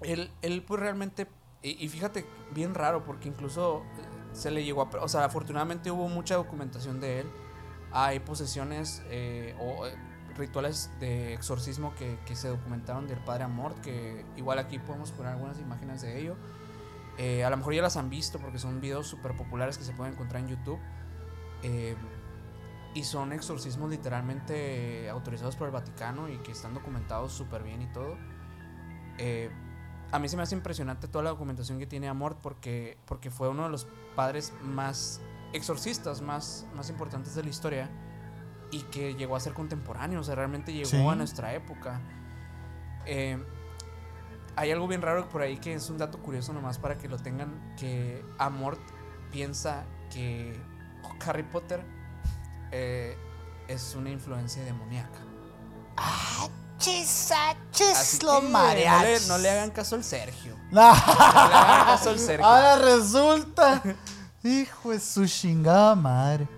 Él, 0.00 0.30
él 0.42 0.64
pues 0.66 0.80
realmente 0.80 1.28
y, 1.62 1.88
fíjate 1.88 2.26
bien 2.52 2.74
raro 2.74 3.04
porque 3.06 3.28
incluso 3.28 3.84
eh, 3.98 4.34
se 4.34 4.50
le 4.50 4.64
llegó 4.64 4.82
a 4.82 5.02
o 5.02 5.08
sea 5.08 5.24
afortunadamente 5.24 5.90
hubo 5.90 6.08
mucha 6.08 6.34
documentación 6.34 7.00
de 7.00 7.20
él. 7.20 7.30
Hay 7.90 8.18
posesiones 8.20 9.02
eh, 9.06 9.56
o 9.58 9.86
eh, 9.86 9.94
rituales 10.36 10.90
de 11.00 11.34
exorcismo 11.34 11.94
que, 11.94 12.18
se 12.34 12.48
documentaron 12.48 13.06
del 13.06 13.18
Padre 13.18 13.44
Amor, 13.44 13.74
que 13.76 14.24
igual 14.36 14.58
aquí 14.58 14.78
podemos 14.78 15.12
poner 15.12 15.32
algunas 15.32 15.58
imágenes 15.58 16.02
de 16.02 16.20
ello. 16.20 16.36
Eh, 17.18 17.44
a 17.44 17.50
lo 17.50 17.56
mejor 17.56 17.74
ya 17.74 17.82
las 17.82 17.96
han 17.96 18.10
visto 18.10 18.38
porque 18.38 18.58
son 18.58 18.80
videos 18.80 19.06
súper 19.06 19.36
populares 19.36 19.78
que 19.78 19.84
se 19.84 19.92
pueden 19.92 20.14
encontrar 20.14 20.42
en 20.42 20.48
YouTube. 20.48 20.78
Eh, 21.62 21.96
y 22.94 23.02
son 23.02 23.32
exorcismos 23.32 23.90
literalmente 23.90 25.08
autorizados 25.10 25.56
por 25.56 25.66
el 25.66 25.72
Vaticano 25.72 26.28
y 26.28 26.38
que 26.38 26.52
están 26.52 26.74
documentados 26.74 27.32
súper 27.32 27.62
bien 27.62 27.82
y 27.82 27.86
todo. 27.86 28.16
Eh, 29.18 29.50
a 30.12 30.18
mí 30.20 30.28
se 30.28 30.36
me 30.36 30.44
hace 30.44 30.54
impresionante 30.54 31.08
toda 31.08 31.24
la 31.24 31.30
documentación 31.30 31.78
que 31.78 31.86
tiene 31.86 32.08
Amor 32.08 32.36
porque, 32.40 32.96
porque 33.06 33.30
fue 33.30 33.48
uno 33.48 33.64
de 33.64 33.70
los 33.70 33.88
padres 34.14 34.52
más 34.62 35.20
exorcistas 35.52 36.20
más, 36.20 36.66
más 36.74 36.90
importantes 36.90 37.34
de 37.34 37.42
la 37.42 37.48
historia 37.48 37.90
y 38.70 38.82
que 38.82 39.14
llegó 39.14 39.36
a 39.36 39.40
ser 39.40 39.52
contemporáneo, 39.54 40.20
o 40.20 40.24
sea, 40.24 40.34
realmente 40.34 40.72
llegó 40.72 41.10
a 41.10 41.14
nuestra 41.14 41.54
época. 41.54 42.00
Eh, 43.06 43.38
hay 44.56 44.70
algo 44.70 44.86
bien 44.86 45.02
raro 45.02 45.28
por 45.28 45.42
ahí 45.42 45.58
que 45.58 45.74
es 45.74 45.90
un 45.90 45.98
dato 45.98 46.18
curioso 46.20 46.52
nomás 46.52 46.78
para 46.78 46.96
que 46.96 47.08
lo 47.08 47.18
tengan, 47.18 47.74
que 47.76 48.24
Amort 48.38 48.80
piensa 49.30 49.84
que 50.12 50.58
Harry 51.26 51.42
Potter 51.42 51.84
eh, 52.70 53.16
es 53.68 53.94
una 53.94 54.10
influencia 54.10 54.62
demoníaca. 54.64 55.18
¡Ah, 55.96 56.48
chis, 56.78 57.30
lo 58.22 58.40
no, 58.42 58.74
le, 58.74 59.20
no 59.28 59.38
le, 59.38 59.50
hagan 59.50 59.70
caso 59.70 59.96
al 59.96 60.04
Sergio. 60.04 60.56
No. 60.70 60.92
le 60.92 61.54
hagan 61.54 61.86
caso 61.86 62.10
al 62.10 62.18
Sergio. 62.18 62.44
Ahora 62.44 62.76
resulta. 62.76 63.82
Hijo 64.42 64.90
de 64.90 65.00
su 65.00 65.26
chingada 65.26 65.94
madre. 65.94 66.48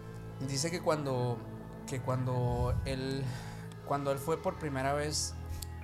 Dice 0.48 0.70
que 0.70 0.80
cuando 0.80 1.38
que 1.86 2.00
cuando 2.00 2.74
él, 2.84 3.22
cuando 3.86 4.12
él 4.12 4.18
fue 4.18 4.42
por 4.42 4.58
primera 4.58 4.92
vez 4.92 5.34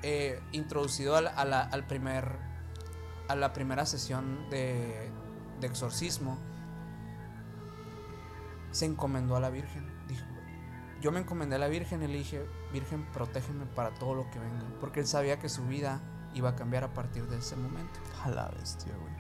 eh, 0.03 0.41
introducido 0.53 1.17
a 1.17 1.21
la, 1.21 1.61
al 1.61 1.87
primer, 1.87 2.37
a 3.29 3.37
la 3.37 3.53
primera 3.53 3.87
sesión 3.87 4.49
de, 4.51 5.11
de 5.61 5.67
exorcismo, 5.67 6.37
se 8.73 8.87
encomendó 8.87 9.37
a 9.37 9.41
la 9.41 9.51
Virgen. 9.51 9.87
Dijo, 10.09 10.25
yo 11.01 11.13
me 11.13 11.21
encomendé 11.21 11.57
a 11.57 11.59
la 11.59 11.69
Virgen 11.69 12.03
y 12.03 12.09
le 12.09 12.19
dije, 12.19 12.45
Virgen, 12.73 13.05
protégeme 13.13 13.67
para 13.67 13.95
todo 13.95 14.15
lo 14.15 14.31
que 14.31 14.39
venga. 14.39 14.65
Porque 14.81 15.01
él 15.01 15.07
sabía 15.07 15.39
que 15.39 15.49
su 15.49 15.65
vida 15.67 16.01
iba 16.35 16.51
a 16.51 16.57
cambiar 16.57 16.85
a 16.85 16.93
partir 16.95 17.27
de 17.29 17.39
ese 17.39 17.57
momento. 17.57 18.01
A 18.25 18.31
la 18.31 18.49
bestia, 18.49 18.93
güey. 19.01 19.13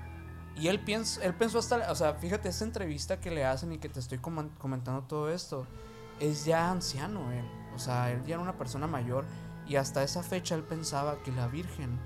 Y 0.56 0.68
él, 0.68 0.80
piensa, 0.80 1.22
él 1.24 1.34
pensó 1.34 1.58
hasta, 1.58 1.90
o 1.90 1.94
sea, 1.94 2.14
fíjate, 2.14 2.48
esta 2.48 2.64
entrevista 2.64 3.20
que 3.20 3.30
le 3.30 3.44
hacen 3.44 3.72
y 3.72 3.78
que 3.78 3.88
te 3.88 4.00
estoy 4.00 4.18
comentando 4.18 5.02
todo 5.04 5.30
esto, 5.30 5.66
es 6.22 6.44
ya 6.44 6.70
anciano 6.70 7.32
él. 7.32 7.44
O 7.74 7.78
sea, 7.78 8.10
él 8.10 8.22
ya 8.24 8.34
era 8.34 8.42
una 8.42 8.56
persona 8.56 8.86
mayor 8.86 9.24
y 9.66 9.76
hasta 9.76 10.02
esa 10.02 10.22
fecha 10.22 10.54
él 10.54 10.62
pensaba 10.62 11.22
que 11.22 11.32
la 11.32 11.48
Virgen 11.48 11.98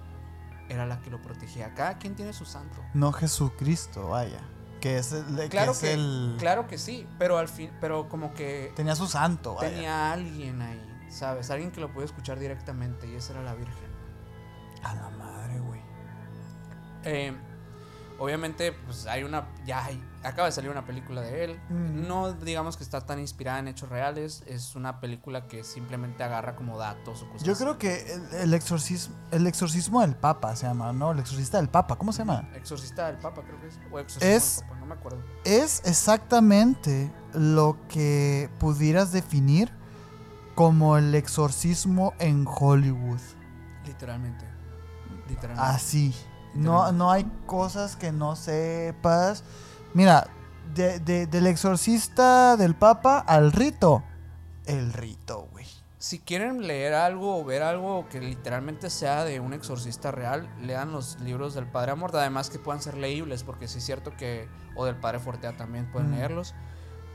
era 0.69 0.87
la 0.87 1.01
que 1.01 1.11
lo 1.11 1.21
protegía. 1.21 1.75
Cada 1.75 1.99
quien 1.99 2.15
tiene 2.15 2.33
su 2.33 2.45
santo. 2.45 2.83
No 2.95 3.13
Jesucristo, 3.13 4.09
vaya. 4.09 4.41
Que 4.81 4.99
es 4.99 5.13
el. 5.13 5.49
Claro 5.49 5.73
que, 5.79 5.93
el... 5.93 6.37
claro 6.39 6.67
que 6.67 6.79
sí, 6.79 7.07
pero 7.19 7.39
al 7.39 7.49
fin, 7.49 7.71
pero 7.81 8.09
como 8.09 8.33
que. 8.35 8.73
Tenía 8.75 8.95
su 8.95 9.07
santo, 9.07 9.55
vaya. 9.55 9.71
Tenía 9.71 10.13
alguien 10.13 10.61
ahí, 10.63 11.07
¿sabes? 11.09 11.51
Alguien 11.51 11.71
que 11.71 11.81
lo 11.81 11.93
podía 11.93 12.07
escuchar 12.07 12.39
directamente 12.39 13.07
y 13.07 13.15
esa 13.15 13.35
era 13.35 13.43
la 13.43 13.55
Virgen. 13.55 13.91
A 14.83 14.95
la 14.95 15.11
madre, 15.11 15.59
güey. 15.61 15.81
Eh, 17.05 17.35
Obviamente, 18.19 18.73
pues 18.73 19.07
hay 19.07 19.23
una. 19.23 19.47
Ya 19.65 19.85
hay, 19.85 20.03
acaba 20.27 20.47
de 20.47 20.53
salir 20.53 20.71
una 20.71 20.85
película 20.85 21.21
de 21.21 21.45
él. 21.45 21.61
Mm. 21.69 22.07
No 22.07 22.33
digamos 22.33 22.77
que 22.77 22.83
está 22.83 23.01
tan 23.01 23.21
inspirada 23.21 23.59
en 23.61 23.69
hechos 23.69 23.89
reales. 23.89 24.43
Es 24.47 24.75
una 24.75 25.01
película 25.01 25.47
que 25.47 25.65
simplemente 25.65 26.23
agarra 26.23 26.57
como 26.57 26.77
datos 26.79 27.23
o 27.23 27.29
cosas 27.29 27.47
Yo 27.47 27.55
creo 27.55 27.79
que 27.79 28.05
el, 28.41 28.53
exorcismo, 28.55 29.15
el 29.31 29.47
exorcismo 29.47 30.01
del 30.01 30.17
Papa 30.17 30.55
se 30.57 30.67
llama, 30.67 30.93
¿no? 30.93 31.13
El 31.13 31.21
exorcista 31.21 31.59
del 31.59 31.69
Papa, 31.69 31.97
¿cómo 31.97 32.13
se 32.13 32.19
llama? 32.19 32.49
Exorcista 32.55 33.07
del 33.07 33.19
Papa, 33.19 33.43
creo 33.43 33.61
que 33.61 33.69
es. 33.69 33.79
O 33.91 33.99
exorcismo 33.99 34.37
es, 34.37 34.57
del 34.57 34.69
Papa, 34.69 34.81
no 34.81 34.87
me 34.87 34.95
acuerdo. 34.95 35.19
Es 35.45 35.83
exactamente 35.85 37.13
lo 37.33 37.77
que 37.89 38.51
pudieras 38.59 39.13
definir 39.13 39.73
como 40.55 40.97
el 40.97 41.15
exorcismo 41.15 42.15
en 42.19 42.47
Hollywood. 42.49 43.21
Literalmente. 43.85 44.45
Literalmente. 45.29 45.71
Así. 45.71 46.15
No, 46.55 46.91
no 46.93 47.11
hay 47.11 47.31
cosas 47.47 47.97
que 47.97 48.13
no 48.13 48.35
sepas. 48.35 49.45
Mira, 49.97 50.29
del 50.75 51.47
exorcista 51.47 52.59
del 52.59 52.75
Papa 52.75 53.19
al 53.19 53.51
rito. 53.51 54.05
El 54.67 54.93
rito, 54.93 55.49
güey. 55.53 55.65
Si 55.97 56.19
quieren 56.19 56.67
leer 56.67 56.93
algo 56.93 57.41
o 57.41 57.45
ver 57.47 57.63
algo 57.63 58.07
que 58.11 58.21
literalmente 58.21 58.91
sea 58.91 59.25
de 59.25 59.41
un 59.41 59.55
exorcista 59.55 60.11
real, 60.11 60.55
lean 60.61 60.93
los 60.93 61.19
libros 61.21 61.55
del 61.55 61.65
Padre 61.67 61.93
Amor. 61.93 62.11
Además 62.15 62.51
que 62.51 62.59
puedan 62.59 62.83
ser 62.83 62.99
leíbles, 62.99 63.43
porque 63.43 63.69
sí 63.69 63.79
es 63.79 63.87
cierto 63.87 64.15
que. 64.19 64.51
O 64.75 64.85
del 64.85 64.97
Padre 64.97 65.19
Fortea 65.19 65.57
también 65.57 65.91
pueden 65.91 66.11
mm. 66.11 66.17
leerlos. 66.17 66.55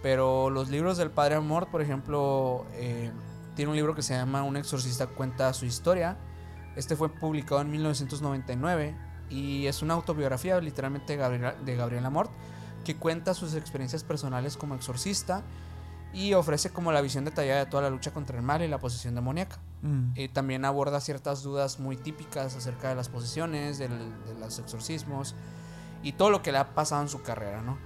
Pero 0.01 0.49
los 0.49 0.69
libros 0.69 0.97
del 0.97 1.11
Padre 1.11 1.35
Amor, 1.35 1.69
por 1.69 1.83
ejemplo, 1.83 2.65
eh, 2.73 3.11
tiene 3.55 3.69
un 3.69 3.77
libro 3.77 3.93
que 3.93 4.01
se 4.01 4.15
llama 4.15 4.41
Un 4.41 4.57
exorcista 4.57 5.05
cuenta 5.05 5.53
su 5.53 5.67
historia. 5.67 6.17
Este 6.75 6.95
fue 6.95 7.09
publicado 7.09 7.61
en 7.61 7.69
1999 7.69 8.97
y 9.29 9.67
es 9.67 9.83
una 9.83 9.93
autobiografía 9.93 10.59
literalmente 10.59 11.15
de 11.15 11.75
Gabriel, 11.75 12.05
Amort 12.07 12.31
que 12.83 12.95
cuenta 12.95 13.33
sus 13.33 13.55
experiencias 13.55 14.03
personales 14.03 14.57
como 14.57 14.75
exorcista 14.75 15.43
y 16.13 16.33
ofrece 16.33 16.71
como 16.71 16.91
la 16.91 17.01
visión 17.01 17.23
detallada 17.25 17.65
de 17.65 17.71
toda 17.71 17.83
la 17.83 17.89
lucha 17.89 18.11
contra 18.11 18.37
el 18.37 18.43
mal 18.43 18.61
y 18.61 18.67
la 18.67 18.79
posesión 18.79 19.15
demoníaca. 19.15 19.59
Mm. 19.81 20.11
Y 20.15 20.27
también 20.27 20.65
aborda 20.65 20.99
ciertas 20.99 21.41
dudas 21.43 21.79
muy 21.79 21.95
típicas 21.95 22.55
acerca 22.55 22.89
de 22.89 22.95
las 22.95 23.09
posesiones, 23.09 23.77
de 23.77 23.89
los 24.39 24.59
exorcismos 24.59 25.35
y 26.03 26.13
todo 26.13 26.29
lo 26.29 26.41
que 26.41 26.51
le 26.51 26.57
ha 26.57 26.73
pasado 26.73 27.01
en 27.01 27.09
su 27.09 27.21
carrera, 27.21 27.61
¿no? 27.61 27.77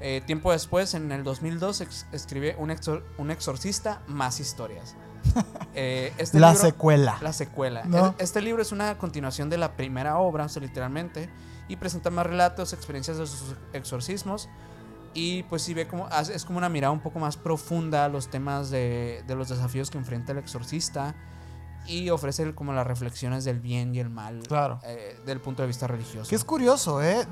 Eh, 0.00 0.22
tiempo 0.26 0.52
después, 0.52 0.92
en 0.94 1.10
el 1.10 1.24
2002, 1.24 1.80
escribe 2.12 2.54
un, 2.58 2.74
un 3.18 3.30
exorcista 3.30 4.02
más 4.06 4.40
historias. 4.40 4.94
Eh, 5.78 6.14
este 6.16 6.40
la 6.40 6.54
secuela. 6.54 7.18
La 7.20 7.34
secuela. 7.34 8.14
Este 8.16 8.40
libro 8.40 8.62
es 8.62 8.72
una 8.72 8.96
continuación 8.96 9.50
de 9.50 9.58
la 9.58 9.76
primera 9.76 10.16
obra, 10.16 10.46
literalmente, 10.58 11.28
y 11.68 11.76
presenta 11.76 12.10
más 12.10 12.26
relatos, 12.26 12.72
experiencias 12.72 13.18
de 13.18 13.26
sus 13.26 13.54
exorcismos. 13.72 14.48
Y 15.14 15.44
pues 15.44 15.62
sí 15.62 15.72
ve 15.72 15.88
como, 15.88 16.08
es 16.10 16.44
como 16.44 16.58
una 16.58 16.68
mirada 16.68 16.92
un 16.92 17.00
poco 17.00 17.18
más 17.18 17.36
profunda 17.36 18.04
a 18.04 18.08
los 18.08 18.28
temas 18.28 18.70
de, 18.70 19.24
los 19.28 19.48
desafíos 19.48 19.90
que 19.90 19.96
enfrenta 19.96 20.32
el 20.32 20.38
exorcista 20.38 21.14
y 21.86 22.10
ofrece 22.10 22.54
como 22.54 22.74
las 22.74 22.86
reflexiones 22.86 23.44
del 23.44 23.60
bien 23.60 23.94
y 23.94 24.00
el 24.00 24.10
mal 24.10 24.40
claro. 24.46 24.80
Eh, 24.84 25.18
del 25.24 25.40
punto 25.40 25.62
de 25.62 25.68
vista 25.68 25.86
religioso. 25.86 26.28
Que 26.28 26.34
es 26.34 26.44
curioso, 26.44 27.02
¿eh? 27.02 27.26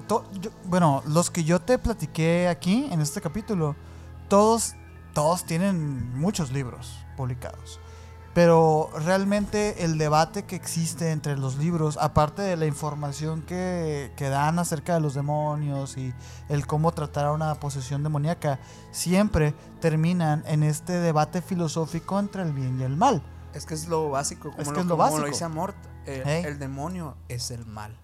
bueno, 0.64 1.02
los 1.06 1.30
que 1.30 1.44
yo 1.44 1.60
te 1.60 1.76
platiqué 1.78 2.48
aquí 2.48 2.88
en 2.90 3.02
este 3.02 3.20
capítulo, 3.20 3.76
todos, 4.28 4.74
todos 5.12 5.44
tienen 5.44 6.18
muchos 6.18 6.52
libros 6.52 7.04
publicados. 7.16 7.80
Pero 8.34 8.90
realmente 9.04 9.84
el 9.84 9.96
debate 9.96 10.42
que 10.42 10.56
existe 10.56 11.12
entre 11.12 11.36
los 11.36 11.56
libros, 11.56 11.96
aparte 12.00 12.42
de 12.42 12.56
la 12.56 12.66
información 12.66 13.42
que, 13.42 14.12
que, 14.16 14.28
dan 14.28 14.58
acerca 14.58 14.94
de 14.94 15.00
los 15.00 15.14
demonios 15.14 15.96
y 15.96 16.12
el 16.48 16.66
cómo 16.66 16.90
tratar 16.90 17.26
a 17.26 17.32
una 17.32 17.54
posesión 17.54 18.02
demoníaca, 18.02 18.58
siempre 18.90 19.54
terminan 19.80 20.42
en 20.46 20.64
este 20.64 20.94
debate 20.94 21.42
filosófico 21.42 22.18
entre 22.18 22.42
el 22.42 22.52
bien 22.52 22.80
y 22.80 22.82
el 22.82 22.96
mal. 22.96 23.22
Es 23.54 23.66
que 23.66 23.74
es 23.74 23.86
lo 23.86 24.10
básico, 24.10 24.50
como, 24.50 24.72
lo, 24.72 24.82
lo, 24.82 24.98
como 24.98 25.18
lo, 25.18 25.26
dice 25.26 25.44
Amort, 25.44 25.76
el 26.04 26.58
demonio 26.58 27.16
es 27.28 27.52
el 27.52 27.64
mal. 27.64 27.96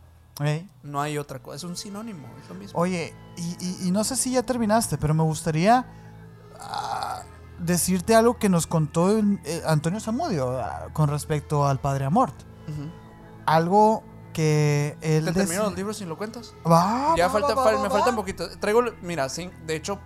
No 0.82 1.01
hay 1.01 1.19
otra 1.19 1.40
cosa, 1.40 1.57
es 1.57 1.65
un 1.65 1.77
sinónimo, 1.77 2.28
es 2.43 2.48
lo 2.48 2.55
mismo. 2.55 2.78
Oye, 2.78 3.12
y, 3.36 3.86
y, 3.86 3.90
no 3.90 4.05
sé 4.05 4.16
si 4.16 4.32
ya 4.32 4.43
terminaste, 4.43 4.97
pero 4.97 5.12
me 5.12 5.23
gustaría... 5.23 5.86
Decirte 7.60 8.14
algo 8.14 8.38
que 8.38 8.48
nos 8.48 8.66
contó 8.66 9.18
eh, 9.18 9.62
Antonio 9.66 10.00
Zamudio 10.00 10.58
ah, 10.58 10.88
con 10.92 11.08
respecto 11.08 11.66
al 11.66 11.80
Padre 11.80 12.06
Amort. 12.06 12.34
Algo 13.46 14.02
que 14.32 14.96
él. 15.00 15.24
¿Te 15.26 15.32
terminó 15.32 15.64
los 15.64 15.76
libros 15.76 15.96
si 15.98 16.04
lo 16.04 16.16
cuentas? 16.16 16.54
ya 17.16 17.28
falta, 17.28 17.54
me 17.54 17.90
falta 17.90 18.10
un 18.10 18.16
poquito. 18.16 18.48
Traigo, 18.58 18.82
mira, 19.02 19.28
sí, 19.28 19.50
de 19.66 19.76
hecho. 19.76 19.98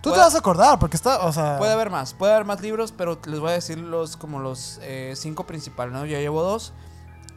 Tú 0.00 0.12
te 0.12 0.18
vas 0.18 0.36
a 0.36 0.38
acordar, 0.38 0.78
porque 0.78 0.96
está, 0.96 1.26
o 1.26 1.32
sea... 1.32 1.58
Puede 1.58 1.72
haber 1.72 1.90
más, 1.90 2.14
puede 2.14 2.32
haber 2.32 2.46
más 2.46 2.60
libros, 2.60 2.92
pero 2.92 3.18
les 3.26 3.40
voy 3.40 3.50
a 3.50 3.54
decir 3.54 3.78
los, 3.78 4.16
como 4.16 4.38
los 4.38 4.78
eh, 4.82 5.14
cinco 5.16 5.46
principales, 5.46 5.92
¿no? 5.92 6.06
Ya 6.06 6.20
llevo 6.20 6.42
dos. 6.42 6.72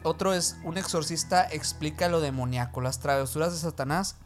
Otro 0.04 0.32
es 0.32 0.56
Un 0.62 0.78
exorcista 0.78 1.48
explica 1.50 2.08
lo 2.08 2.20
demoníaco, 2.20 2.80
las 2.80 3.00
travesuras 3.00 3.52
de 3.52 3.58
Satanás 3.58 4.16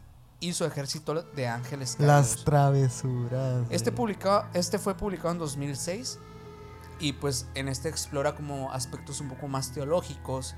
y 0.45 0.53
su 0.53 0.63
ejército 0.63 1.23
de 1.23 1.47
ángeles 1.47 1.97
Las 1.99 2.43
travesuras. 2.43 3.65
Este, 3.71 3.91
publicado, 3.91 4.45
este 4.53 4.77
fue 4.77 4.95
publicado 4.95 5.31
en 5.31 5.39
2006 5.39 6.19
y 6.99 7.13
pues 7.13 7.47
en 7.55 7.67
este 7.67 7.89
explora 7.89 8.35
como 8.35 8.71
aspectos 8.71 9.19
un 9.21 9.29
poco 9.29 9.47
más 9.47 9.71
teológicos 9.71 10.55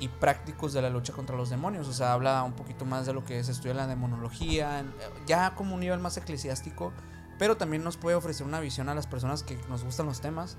y 0.00 0.08
prácticos 0.08 0.74
de 0.74 0.82
la 0.82 0.90
lucha 0.90 1.14
contra 1.14 1.34
los 1.34 1.48
demonios. 1.48 1.88
O 1.88 1.92
sea, 1.94 2.12
habla 2.12 2.42
un 2.42 2.52
poquito 2.52 2.84
más 2.84 3.06
de 3.06 3.14
lo 3.14 3.24
que 3.24 3.42
se 3.42 3.52
estudia 3.52 3.70
en 3.70 3.76
la 3.78 3.86
demonología, 3.86 4.84
ya 5.26 5.54
como 5.54 5.74
un 5.74 5.80
nivel 5.80 5.98
más 5.98 6.16
eclesiástico, 6.18 6.92
pero 7.38 7.56
también 7.56 7.82
nos 7.82 7.96
puede 7.96 8.16
ofrecer 8.16 8.46
una 8.46 8.60
visión 8.60 8.90
a 8.90 8.94
las 8.94 9.06
personas 9.06 9.42
que 9.42 9.56
nos 9.70 9.82
gustan 9.82 10.06
los 10.06 10.20
temas 10.20 10.58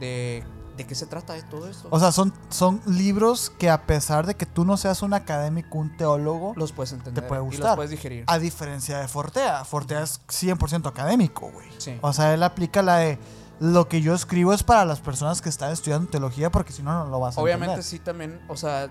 de 0.00 0.44
¿De 0.76 0.86
qué 0.86 0.94
se 0.94 1.04
trata 1.06 1.34
de 1.34 1.42
todo 1.42 1.68
esto? 1.68 1.88
O 1.90 2.00
sea, 2.00 2.12
son, 2.12 2.32
son 2.48 2.80
libros 2.86 3.50
que 3.58 3.68
a 3.68 3.86
pesar 3.86 4.26
de 4.26 4.34
que 4.34 4.46
tú 4.46 4.64
no 4.64 4.78
seas 4.78 5.02
un 5.02 5.12
académico, 5.12 5.76
un 5.76 5.94
teólogo, 5.96 6.54
los 6.56 6.72
puedes 6.72 6.92
entender 6.92 7.22
te 7.22 7.28
puede 7.28 7.42
gustar. 7.42 7.60
Y 7.60 7.68
los 7.68 7.76
puedes 7.76 7.90
digerir. 7.90 8.24
A 8.26 8.38
diferencia 8.38 8.98
de 8.98 9.06
Fortea. 9.08 9.64
Fortea 9.66 10.02
es 10.02 10.20
100% 10.28 10.86
académico, 10.86 11.50
güey. 11.50 11.68
O 12.00 12.12
sea, 12.12 12.32
él 12.32 12.42
aplica 12.42 12.80
la 12.80 12.98
de 12.98 13.18
lo 13.60 13.88
que 13.88 14.00
yo 14.00 14.14
escribo 14.14 14.52
es 14.52 14.62
para 14.62 14.84
las 14.84 15.00
personas 15.00 15.40
que 15.40 15.48
están 15.48 15.70
estudiando 15.70 16.10
teología 16.10 16.50
porque 16.50 16.72
si 16.72 16.82
no, 16.82 17.04
no 17.04 17.10
lo 17.10 17.20
vas 17.20 17.38
a 17.38 17.40
Obviamente 17.40 17.82
sí 17.82 17.98
también, 17.98 18.40
o 18.48 18.56
sea, 18.56 18.90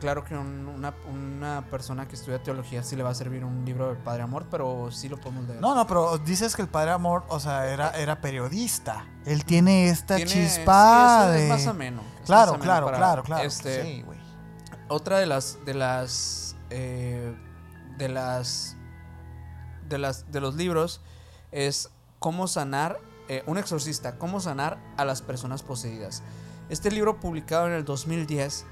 claro 0.00 0.24
que 0.24 0.34
una, 0.36 0.94
una, 1.08 1.64
persona 1.70 2.08
que 2.08 2.16
estudia 2.16 2.42
teología 2.42 2.82
sí 2.82 2.96
le 2.96 3.02
va 3.02 3.10
a 3.10 3.14
servir 3.14 3.44
un 3.44 3.64
libro 3.64 3.88
del 3.88 3.98
Padre 3.98 4.22
Amor, 4.22 4.46
pero 4.50 4.90
sí 4.90 5.08
lo 5.08 5.20
podemos 5.20 5.46
leer. 5.46 5.60
No, 5.60 5.74
no, 5.74 5.86
pero 5.86 6.18
dices 6.18 6.56
que 6.56 6.62
el 6.62 6.68
Padre 6.68 6.90
Amor, 6.90 7.24
o 7.28 7.38
sea, 7.38 7.68
era, 7.68 7.90
era 7.90 8.20
periodista. 8.20 9.06
Él 9.24 9.44
tiene 9.44 9.88
esta 9.88 10.16
chispa 10.24 11.28
de... 11.28 11.44
Es 11.44 11.48
más 11.48 11.66
ameno. 11.66 12.02
Claro, 12.24 12.58
claro, 12.58 12.88
claro, 12.88 13.22
claro, 13.22 13.44
este, 13.44 13.82
sí, 13.82 14.02
güey. 14.02 14.18
Otra 14.88 15.18
de 15.18 15.26
las, 15.26 15.58
de 15.64 15.74
las, 15.74 16.56
eh, 16.70 17.34
de 17.96 18.08
las, 18.08 18.76
de 19.88 19.98
las, 19.98 20.30
de 20.32 20.40
los 20.40 20.56
libros 20.56 21.00
es 21.52 21.90
cómo 22.18 22.48
sanar 22.48 22.98
eh, 23.28 23.42
un 23.46 23.58
exorcista, 23.58 24.18
cómo 24.18 24.40
sanar 24.40 24.78
a 24.96 25.04
las 25.04 25.22
personas 25.22 25.62
poseídas. 25.62 26.22
Este 26.68 26.90
libro 26.90 27.20
publicado 27.20 27.66
en 27.66 27.74
el 27.74 27.84
2010 27.84 28.66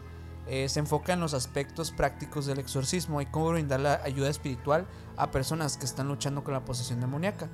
eh, 0.47 0.69
se 0.69 0.81
enfoca 0.81 1.13
en 1.13 1.21
los 1.21 1.35
aspectos 1.35 1.93
prácticos 1.93 2.47
del 2.47 2.59
exorcismo 2.59 3.21
y 3.21 3.27
cómo 3.27 3.51
brindar 3.51 3.81
la 3.81 4.01
ayuda 4.03 4.29
espiritual 4.29 4.87
a 5.17 5.31
personas 5.31 5.77
que 5.77 5.85
están 5.85 6.09
luchando 6.09 6.43
con 6.43 6.55
la 6.55 6.65
posesión 6.65 7.01
demoníaca. 7.01 7.49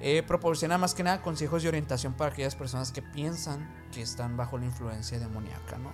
Eh, 0.00 0.22
proporciona 0.22 0.78
más 0.78 0.94
que 0.94 1.02
nada 1.02 1.22
consejos 1.22 1.64
y 1.64 1.68
orientación 1.68 2.14
para 2.14 2.32
aquellas 2.32 2.56
personas 2.56 2.92
que 2.92 3.02
piensan 3.02 3.68
que 3.92 4.02
están 4.02 4.36
bajo 4.36 4.58
la 4.58 4.64
influencia 4.64 5.18
demoníaca, 5.18 5.78
¿no? 5.78 5.92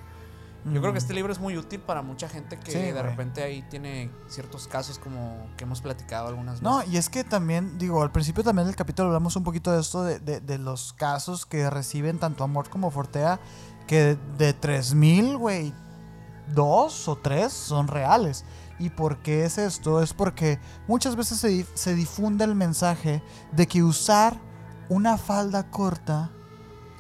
Yo 0.64 0.80
creo 0.80 0.92
que 0.92 0.98
este 0.98 1.14
libro 1.14 1.32
es 1.32 1.38
muy 1.38 1.56
útil 1.56 1.80
para 1.80 2.02
mucha 2.02 2.28
gente 2.28 2.58
que 2.58 2.92
de 2.92 3.02
repente 3.02 3.42
ahí 3.42 3.62
tiene 3.70 4.10
ciertos 4.28 4.68
casos 4.68 4.98
como 4.98 5.48
que 5.56 5.64
hemos 5.64 5.80
platicado 5.80 6.28
algunas 6.28 6.60
veces. 6.60 6.62
No, 6.62 6.82
y 6.84 6.98
es 6.98 7.08
que 7.08 7.24
también, 7.24 7.78
digo, 7.78 8.02
al 8.02 8.12
principio 8.12 8.44
también 8.44 8.66
del 8.66 8.76
capítulo 8.76 9.08
hablamos 9.08 9.36
un 9.36 9.44
poquito 9.44 9.72
de 9.72 9.80
esto, 9.80 10.04
de, 10.04 10.18
de, 10.18 10.58
los 10.58 10.92
casos 10.92 11.46
que 11.46 11.70
reciben 11.70 12.18
tanto 12.18 12.44
Amor 12.44 12.68
como 12.68 12.90
Fortea, 12.90 13.40
que 13.86 14.18
de 14.36 14.52
3000, 14.52 15.38
güey, 15.38 15.72
dos 16.54 17.08
o 17.08 17.16
tres 17.16 17.52
son 17.52 17.88
reales. 17.88 18.44
¿Y 18.78 18.90
por 18.90 19.18
qué 19.18 19.44
es 19.44 19.58
esto? 19.58 20.02
Es 20.02 20.14
porque 20.14 20.58
muchas 20.88 21.16
veces 21.16 21.38
se, 21.38 21.66
se 21.74 21.94
difunde 21.94 22.44
el 22.44 22.54
mensaje 22.54 23.22
de 23.52 23.66
que 23.66 23.82
usar 23.82 24.36
una 24.88 25.18
falda 25.18 25.70
corta 25.70 26.30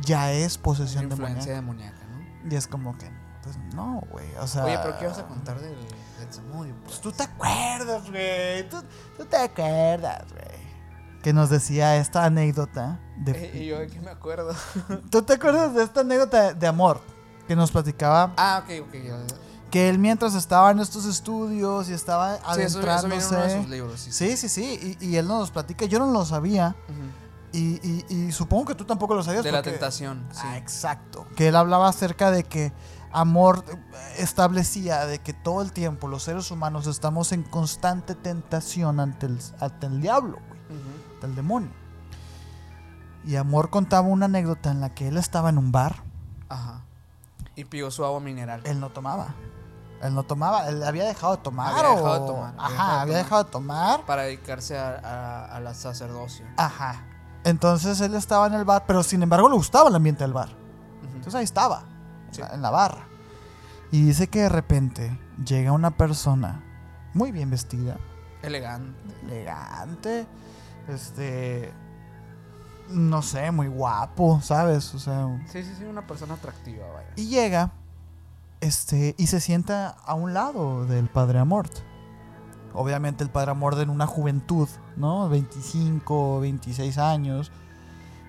ya 0.00 0.32
es 0.32 0.58
posesión 0.58 1.08
demoníaca. 1.08 1.52
demoníaca, 1.52 2.06
¿no? 2.06 2.50
Y 2.50 2.56
es 2.56 2.66
como 2.66 2.96
que, 2.96 3.10
pues 3.42 3.56
no, 3.74 4.02
güey. 4.10 4.26
O 4.40 4.46
sea. 4.46 4.64
Oye, 4.64 4.78
pero 4.82 4.98
¿qué 4.98 5.06
vas 5.06 5.18
a 5.18 5.26
contar 5.26 5.60
del, 5.60 5.74
del 6.18 6.32
Zamudio? 6.32 6.74
Pues 6.84 7.00
tú 7.00 7.12
te 7.12 7.22
acuerdas, 7.22 8.10
güey. 8.10 8.68
Tú, 8.68 8.82
tú 9.16 9.24
te 9.24 9.36
acuerdas, 9.36 10.24
güey. 10.32 10.60
Que 11.22 11.32
nos 11.32 11.50
decía 11.50 11.96
esta 11.96 12.24
anécdota. 12.24 12.98
De, 13.18 13.32
Eh, 13.32 13.62
y 13.62 13.66
yo 13.66 13.78
de 13.78 13.88
qué 13.88 14.00
me 14.00 14.10
acuerdo. 14.10 14.54
¿Tú 15.10 15.22
te 15.22 15.34
acuerdas 15.34 15.74
de 15.74 15.82
esta 15.84 16.00
anécdota 16.00 16.54
de 16.54 16.66
amor? 16.66 17.00
Que 17.46 17.54
nos 17.56 17.70
platicaba 17.70 18.32
ah, 18.36 18.62
ok, 18.64 18.86
ok. 18.86 18.94
ya. 19.04 19.16
que 19.72 19.88
él 19.88 19.98
mientras 19.98 20.34
estaba 20.34 20.70
en 20.70 20.78
estos 20.78 21.04
estudios 21.04 21.88
y 21.88 21.92
estaba 21.92 22.36
Sí, 22.54 22.62
eso, 22.62 22.78
eso 22.80 22.80
viene 22.80 22.92
en 22.94 23.04
uno 23.04 23.08
de 23.08 23.16
adentrándose. 23.16 23.56
sus 23.60 23.68
libros. 23.68 24.00
Sí, 24.00 24.12
Sí, 24.12 24.36
sí, 24.36 24.48
sí. 24.48 24.96
Y, 25.00 25.06
y 25.08 25.16
él 25.16 25.26
nos 25.28 25.50
platica. 25.50 25.84
Yo 25.86 25.98
no 25.98 26.06
lo 26.12 26.24
sabía. 26.24 26.74
Y, 27.52 27.80
y- 27.86 28.04
y 28.08 28.32
supongo 28.32 28.66
que 28.66 28.74
tú 28.76 28.84
tampoco 28.84 29.14
lo 29.16 29.22
sabías. 29.24 29.42
De 29.42 29.50
la 29.52 29.62
tentación, 29.62 30.24
sí. 30.30 30.42
Ah, 30.44 30.56
exacto. 30.56 31.26
Que 31.36 31.48
él 31.48 31.56
hablaba 31.56 31.88
acerca 31.88 32.30
de 32.30 32.44
que 32.44 32.72
amor 33.12 33.64
establecía 34.18 35.06
de 35.06 35.18
que 35.18 35.32
todo 35.32 35.62
el 35.62 35.72
tiempo 35.72 36.08
los 36.08 36.22
seres 36.24 36.50
humanos 36.50 36.86
estamos 36.86 37.32
en 37.32 37.42
constante 37.42 38.14
tentación 38.14 39.00
ante 39.00 39.26
el, 39.26 39.38
ante 39.60 39.86
el 39.86 40.00
diablo, 40.00 40.38
güey, 40.48 40.60
ante 41.14 41.26
el 41.26 41.34
demonio. 41.34 41.70
Y 43.24 43.36
Amor 43.36 43.68
contaba 43.70 44.08
una 44.08 44.24
anécdota 44.26 44.70
en 44.70 44.80
la 44.80 44.94
que 44.94 45.08
él 45.08 45.16
estaba 45.18 45.50
en 45.50 45.58
un 45.58 45.72
bar. 45.72 45.96
Ajá. 46.48 46.80
Y 47.54 47.64
pidió 47.66 47.90
su 47.90 48.02
agua 48.04 48.18
mineral. 48.20 48.62
Él 48.64 48.80
no 48.80 48.88
tomaba. 48.88 49.34
Él 50.00 50.14
no 50.14 50.22
tomaba. 50.22 50.66
Él 50.68 50.82
había 50.82 51.04
dejado 51.04 51.36
de 51.36 51.42
tomar. 51.42 51.74
Había 51.74 51.90
o- 51.90 51.96
dejado 51.96 52.20
de 52.20 52.26
tomar, 52.26 52.54
había 52.56 52.64
Ajá, 52.64 52.70
dejado 52.72 52.88
de 52.88 53.00
había 53.02 53.12
tomar. 53.12 53.24
dejado 53.24 53.44
de 53.44 53.50
tomar. 53.50 54.06
Para 54.06 54.22
dedicarse 54.22 54.78
a, 54.78 54.88
a, 55.04 55.56
a 55.56 55.60
la 55.60 55.74
sacerdocio. 55.74 56.46
Ajá. 56.56 57.04
Entonces 57.44 58.00
él 58.00 58.14
estaba 58.14 58.46
en 58.46 58.54
el 58.54 58.64
bar, 58.64 58.84
pero 58.86 59.02
sin 59.02 59.22
embargo 59.22 59.48
le 59.50 59.54
gustaba 59.56 59.90
el 59.90 59.94
ambiente 59.94 60.24
del 60.24 60.32
bar. 60.32 60.48
Entonces 61.02 61.34
ahí 61.34 61.44
estaba, 61.44 61.82
Sí. 62.30 62.42
en 62.52 62.62
la 62.62 62.70
barra. 62.70 63.06
Y 63.92 64.04
dice 64.04 64.28
que 64.28 64.40
de 64.42 64.48
repente 64.48 65.18
llega 65.44 65.72
una 65.72 65.90
persona 65.90 66.62
muy 67.14 67.32
bien 67.32 67.50
vestida, 67.50 67.96
Elegante. 68.42 68.96
elegante, 69.26 70.26
este, 70.88 71.72
no 72.88 73.22
sé, 73.22 73.50
muy 73.50 73.66
guapo, 73.66 74.40
¿sabes? 74.42 74.94
O 74.94 74.98
sea, 74.98 75.26
Sí, 75.46 75.62
sí, 75.64 75.74
sí, 75.76 75.84
una 75.84 76.06
persona 76.06 76.34
atractiva, 76.34 76.86
vaya. 76.92 77.08
y 77.16 77.26
llega, 77.26 77.72
este, 78.60 79.14
y 79.18 79.26
se 79.26 79.40
sienta 79.40 79.88
a 79.88 80.14
un 80.14 80.34
lado 80.34 80.86
del 80.86 81.08
padre 81.08 81.38
Amort. 81.40 81.72
Obviamente 82.72 83.24
el 83.24 83.30
padre 83.30 83.50
Amort 83.50 83.78
en 83.80 83.90
una 83.90 84.06
juventud, 84.06 84.68
¿no? 84.96 85.28
25, 85.28 86.38
26 86.40 86.98
años. 86.98 87.50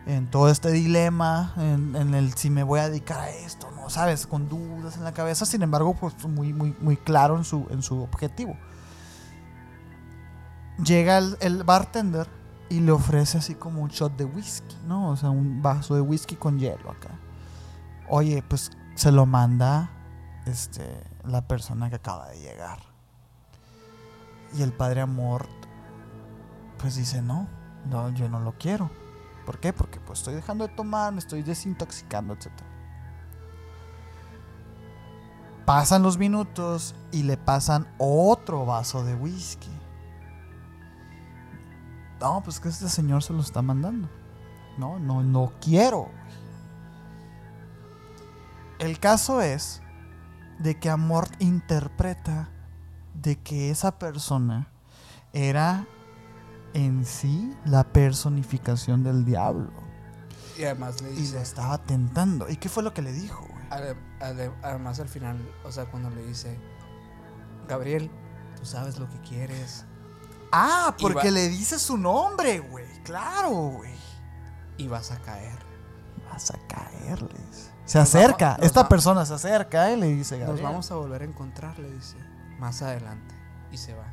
En 0.06 0.30
todo 0.32 0.50
este 0.50 0.72
dilema, 0.72 1.54
en, 1.58 2.14
el 2.14 2.34
si 2.34 2.50
me 2.50 2.64
voy 2.64 2.80
a 2.80 2.90
dedicar 2.90 3.20
a 3.20 3.30
esto, 3.30 3.70
¿no? 3.76 3.90
¿Sabes? 3.90 4.26
Con 4.26 4.50
dudas 4.50 4.98
en 4.98 5.04
la 5.04 5.14
cabeza. 5.14 5.46
Sin 5.46 5.62
embargo, 5.62 5.94
pues 5.94 6.16
muy, 6.28 6.54
muy, 6.54 6.76
muy 6.80 6.98
claro 6.98 7.38
en 7.38 7.44
su, 7.44 7.68
en 7.70 7.84
su 7.84 8.02
objetivo. 8.02 8.58
Llega 10.84 11.20
el, 11.20 11.38
el 11.40 11.64
bartender 11.64 12.28
y 12.70 12.80
le 12.80 12.92
ofrece 12.92 13.38
así 13.38 13.54
como 13.54 13.82
un 13.82 13.90
shot 13.90 14.16
de 14.18 14.26
whisky, 14.26 14.76
¿no? 14.88 15.10
O 15.10 15.18
sea, 15.18 15.30
un 15.30 15.62
vaso 15.62 15.94
de 15.94 16.02
whisky 16.02 16.36
con 16.36 16.58
hielo 16.58 16.90
acá. 16.90 17.10
Oye, 18.10 18.44
pues 18.48 18.72
se 18.96 19.12
lo 19.12 19.26
manda 19.26 19.90
este, 20.46 21.04
la 21.26 21.48
persona 21.48 21.90
que 21.90 21.98
acaba 21.98 22.30
de 22.30 22.40
llegar. 22.40 22.80
Y 24.54 24.62
el 24.64 24.74
padre 24.74 25.02
Amor, 25.02 25.48
pues 26.78 26.96
dice, 26.96 27.22
no, 27.22 27.48
no, 27.90 28.10
yo 28.10 28.30
no 28.30 28.40
lo 28.40 28.54
quiero. 28.58 28.90
¿Por 29.46 29.60
qué? 29.60 29.74
Porque 29.74 30.00
pues 30.00 30.20
estoy 30.20 30.36
dejando 30.36 30.68
de 30.68 30.74
tomar, 30.74 31.12
me 31.14 31.20
estoy 31.20 31.42
desintoxicando, 31.44 32.34
etc. 32.34 32.52
Pasan 35.66 36.04
los 36.04 36.18
minutos 36.18 36.96
y 37.12 37.24
le 37.24 37.38
pasan 37.38 37.88
otro 37.98 38.66
vaso 38.66 39.04
de 39.04 39.16
whisky. 39.16 39.70
No, 42.20 42.42
pues 42.44 42.60
que 42.60 42.70
este 42.70 42.88
señor 42.88 43.24
se 43.24 43.34
lo 43.34 43.42
está 43.42 43.62
mandando. 43.62 44.08
No, 44.78 45.00
no, 45.00 45.24
no 45.24 45.54
quiero. 45.60 46.10
El 48.80 49.00
caso 49.00 49.42
es 49.42 49.82
de 50.60 50.80
que 50.80 50.90
Amort 50.90 51.32
interpreta 51.42 52.50
de 53.14 53.40
que 53.40 53.72
esa 53.72 53.98
persona 53.98 54.68
era 55.34 55.88
en 56.74 57.06
sí 57.06 57.56
la 57.66 57.84
personificación 57.84 59.04
del 59.04 59.26
diablo 59.26 59.70
Y 60.58 60.64
además 60.64 61.02
le 61.02 61.12
y 61.12 61.16
dice. 61.16 61.36
le 61.36 61.42
estaba 61.42 61.78
tentando. 61.80 62.50
¿Y 62.50 62.58
qué 62.58 62.70
fue 62.70 62.84
lo 62.84 62.94
que 62.94 63.02
le 63.02 63.12
dijo? 63.12 63.48
además 64.62 65.00
al 65.00 65.08
final, 65.08 65.38
o 65.64 65.72
sea, 65.72 65.86
cuando 65.86 66.10
le 66.10 66.24
dice. 66.26 66.60
Gabriel, 67.68 68.12
tú 68.60 68.66
sabes 68.66 69.00
lo 69.00 69.10
que 69.10 69.18
quieres. 69.22 69.86
Ah, 70.52 70.94
Y 70.98 71.02
porque 71.02 71.28
va- 71.30 71.34
le 71.36 71.48
dice 71.48 71.80
su 71.80 71.98
nombre, 71.98 72.60
güey. 72.60 72.86
Claro, 73.04 73.50
güey. 73.52 73.94
Y 74.78 74.88
vas 74.88 75.12
a 75.12 75.20
caer. 75.22 75.58
Vas 76.30 76.52
a 76.52 76.58
caerles. 76.68 77.72
Se 77.86 77.98
Nos 78.00 78.10
acerca, 78.10 78.46
vamos- 78.46 78.58
nos 78.60 78.68
esta 78.68 78.84
va- 78.84 78.90
persona 78.90 79.26
se 79.26 79.34
acerca 79.34 79.92
y 79.92 79.98
le 80.00 80.08
dice, 80.08 80.38
Nos 80.40 80.48
Gabriel. 80.48 80.66
vamos 80.68 80.92
a 80.92 80.96
volver 80.96 81.22
a 81.22 81.26
encontrar, 81.26 81.80
le 81.80 81.90
dice. 81.92 82.18
Más 82.60 82.82
adelante. 82.82 83.34
Y 83.72 83.78
se 83.78 83.94
va. 83.94 84.06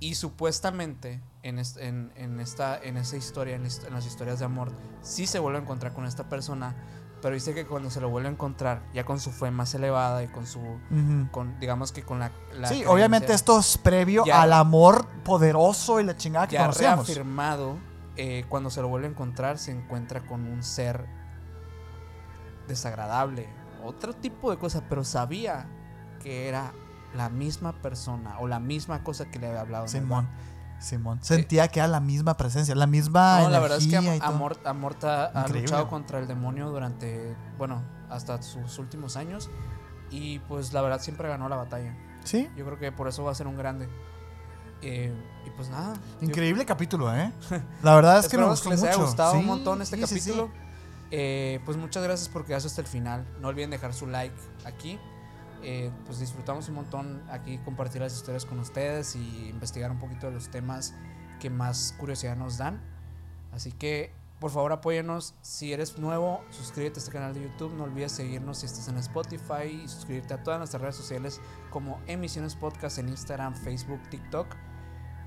Y 0.00 0.14
supuestamente, 0.14 1.20
en, 1.42 1.58
est- 1.58 1.76
en, 1.78 2.12
en 2.16 2.38
esta, 2.40 2.78
en 2.80 2.96
esa 2.96 3.16
historia, 3.16 3.56
en, 3.56 3.64
las 3.64 4.06
historias 4.06 4.38
de 4.38 4.44
amor, 4.44 4.72
sí 5.02 5.26
se 5.26 5.38
vuelve 5.38 5.58
a 5.58 5.62
encontrar 5.62 5.92
con 5.92 6.04
esta 6.06 6.28
persona. 6.28 6.76
Pero 7.20 7.34
dice 7.34 7.52
que 7.52 7.66
cuando 7.66 7.90
se 7.90 8.00
lo 8.00 8.08
vuelve 8.08 8.28
a 8.28 8.30
encontrar, 8.32 8.80
ya 8.94 9.04
con 9.04 9.18
su 9.18 9.32
fe 9.32 9.50
más 9.50 9.74
elevada 9.74 10.22
y 10.22 10.28
con 10.28 10.46
su. 10.46 10.60
Con, 11.32 11.58
digamos 11.58 11.90
que 11.90 12.04
con 12.04 12.20
la. 12.20 12.30
la 12.54 12.68
Sí, 12.68 12.84
obviamente 12.86 13.32
esto 13.32 13.58
es 13.58 13.76
previo 13.76 14.24
Ya- 14.24 14.40
al 14.42 14.52
amor 14.52 15.04
poderoso 15.24 15.98
y 16.00 16.04
la 16.04 16.16
chingada 16.16 16.46
que 16.46 16.54
Ya 16.54 16.68
reafirmado, 16.70 17.76
eh, 18.14 18.44
cuando 18.48 18.70
se 18.70 18.80
lo 18.82 18.88
vuelve 18.88 19.08
a 19.08 19.10
encontrar, 19.10 19.58
se 19.58 19.72
encuentra 19.72 20.20
con 20.26 20.46
un 20.46 20.62
ser 20.62 21.06
desagradable. 22.68 23.48
Otro 23.84 24.12
tipo 24.14 24.50
de 24.52 24.58
cosa, 24.58 24.82
pero 24.88 25.02
sabía 25.04 25.66
que 26.22 26.48
era 26.48 26.72
la 27.14 27.28
misma 27.28 27.72
persona 27.72 28.38
o 28.40 28.46
la 28.48 28.60
misma 28.60 29.02
cosa 29.04 29.30
que 29.30 29.38
le 29.38 29.48
había 29.48 29.60
hablado. 29.62 29.88
Simón. 29.88 30.28
Simón. 30.80 31.18
Sentía 31.22 31.66
que 31.68 31.80
era 31.80 31.88
la 31.88 31.98
misma 32.00 32.36
presencia, 32.36 32.74
la 32.76 32.86
misma. 32.86 33.40
No, 33.40 33.48
energía 33.48 33.50
la 33.50 33.58
verdad 33.60 33.78
es 33.78 33.86
que. 33.88 33.96
Amor, 34.24 34.56
Amorta 34.64 35.24
ha 35.34 35.40
Increíble. 35.40 35.62
luchado 35.62 35.88
contra 35.88 36.18
el 36.20 36.28
demonio 36.28 36.70
durante, 36.70 37.34
bueno, 37.56 37.82
hasta 38.08 38.40
sus 38.42 38.78
últimos 38.78 39.16
años. 39.16 39.50
Y 40.10 40.38
pues 40.40 40.72
la 40.72 40.80
verdad 40.82 41.00
siempre 41.00 41.28
ganó 41.28 41.48
la 41.48 41.56
batalla. 41.56 41.96
Sí, 42.24 42.48
Yo 42.56 42.64
creo 42.64 42.78
que 42.78 42.92
por 42.92 43.08
eso 43.08 43.24
va 43.24 43.32
a 43.32 43.34
ser 43.34 43.46
un 43.46 43.56
grande. 43.56 43.88
Eh, 44.80 45.12
y 45.44 45.50
pues 45.50 45.68
nada. 45.70 45.94
yo- 46.20 46.26
increíble 46.28 46.64
capítulo, 46.64 47.12
¿eh? 47.14 47.32
La 47.82 47.94
verdad 47.96 48.20
es 48.20 48.28
que 48.28 48.38
me 48.38 48.44
gustó 48.44 48.70
les 48.70 48.80
haya 48.82 48.92
mucho. 48.92 49.06
gustado 49.06 49.32
Sí, 49.32 49.38
un 49.38 49.46
montón 49.46 49.82
este 49.82 49.96
sí, 49.96 50.02
sí, 50.06 50.20
sí. 50.20 50.30
capítulo. 50.30 50.52
Eh, 51.10 51.60
pues 51.64 51.76
muchas 51.76 52.02
gracias 52.04 52.28
por 52.28 52.44
quedarse 52.44 52.68
hasta 52.68 52.82
el 52.82 52.86
final. 52.86 53.26
No 53.40 53.48
olviden 53.48 53.70
dejar 53.70 53.92
su 53.94 54.06
like 54.06 54.36
aquí. 54.64 54.98
Eh, 55.62 55.90
pues 56.06 56.20
disfrutamos 56.20 56.68
un 56.68 56.76
montón 56.76 57.22
aquí 57.30 57.58
compartir 57.58 58.00
las 58.00 58.14
historias 58.14 58.44
con 58.44 58.58
ustedes 58.58 59.16
y 59.16 59.48
investigar 59.48 59.90
un 59.90 59.98
poquito 59.98 60.26
de 60.26 60.32
los 60.32 60.48
temas 60.48 60.94
que 61.40 61.50
más 61.50 61.94
curiosidad 61.98 62.36
nos 62.36 62.58
dan. 62.58 62.80
Así 63.52 63.72
que 63.72 64.12
por 64.40 64.52
favor 64.52 64.72
apóyenos. 64.72 65.34
Si 65.42 65.72
eres 65.72 65.98
nuevo, 65.98 66.44
suscríbete 66.50 66.98
a 66.98 67.00
este 67.00 67.12
canal 67.12 67.34
de 67.34 67.42
YouTube. 67.42 67.74
No 67.74 67.84
olvides 67.84 68.12
seguirnos 68.12 68.58
si 68.58 68.66
estás 68.66 68.88
en 68.88 68.96
Spotify 68.98 69.82
y 69.84 69.88
suscribirte 69.88 70.34
a 70.34 70.42
todas 70.42 70.58
nuestras 70.58 70.80
redes 70.80 70.96
sociales 70.96 71.40
como 71.70 72.00
Emisiones 72.06 72.54
Podcast 72.54 72.98
en 72.98 73.08
Instagram, 73.08 73.54
Facebook, 73.54 74.00
TikTok. 74.10 74.46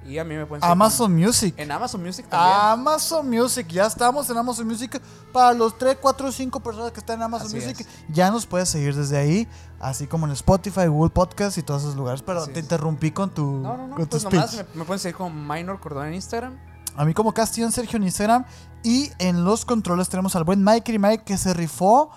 Y 0.05 0.17
a 0.17 0.23
mí 0.23 0.35
me 0.35 0.45
pueden 0.47 0.61
seguir 0.61 0.71
Amazon 0.71 1.15
Music. 1.15 1.53
en 1.57 1.71
Amazon 1.71 2.01
Music 2.03 2.25
también. 2.27 2.57
Amazon 2.59 3.29
Music, 3.29 3.67
ya 3.67 3.85
estamos 3.85 4.29
en 4.29 4.37
Amazon 4.37 4.65
Music. 4.67 4.99
Para 5.31 5.53
los 5.53 5.77
3, 5.77 5.97
4, 6.01 6.31
5 6.31 6.59
personas 6.59 6.91
que 6.91 6.99
están 6.99 7.17
en 7.17 7.23
Amazon 7.23 7.47
Así 7.47 7.55
Music, 7.57 7.81
es. 7.81 7.87
ya 8.09 8.31
nos 8.31 8.45
puedes 8.45 8.67
seguir 8.69 8.95
desde 8.95 9.17
ahí, 9.17 9.47
así 9.79 10.07
como 10.07 10.25
en 10.25 10.31
Spotify, 10.31 10.87
Google 10.87 11.11
Podcast 11.11 11.57
y 11.57 11.61
todos 11.63 11.83
esos 11.83 11.95
lugares. 11.95 12.21
Pero 12.23 12.41
Así 12.41 12.51
te 12.51 12.59
es. 12.59 12.65
interrumpí 12.65 13.11
con 13.11 13.29
tu, 13.29 13.45
No, 13.45 13.77
no, 13.77 13.87
no. 13.89 13.95
con 13.95 14.05
tu 14.07 14.17
Pues 14.19 14.23
nomás 14.23 14.53
me, 14.55 14.65
me 14.73 14.85
pueden 14.85 14.99
seguir 14.99 15.15
como 15.17 15.29
Minor 15.29 15.79
Cordón 15.79 16.07
en 16.07 16.15
Instagram. 16.15 16.57
A 16.95 17.05
mí 17.05 17.13
como 17.13 17.33
Castillo 17.33 17.69
Sergio 17.71 17.97
en 17.97 18.03
Instagram. 18.03 18.43
Y 18.83 19.11
en 19.19 19.43
los 19.45 19.63
controles 19.65 20.09
tenemos 20.09 20.35
al 20.35 20.43
buen 20.43 20.63
Mike 20.63 20.91
y 20.93 20.97
Mike 20.99 21.23
que 21.23 21.37
se 21.37 21.53
rifó 21.53 22.09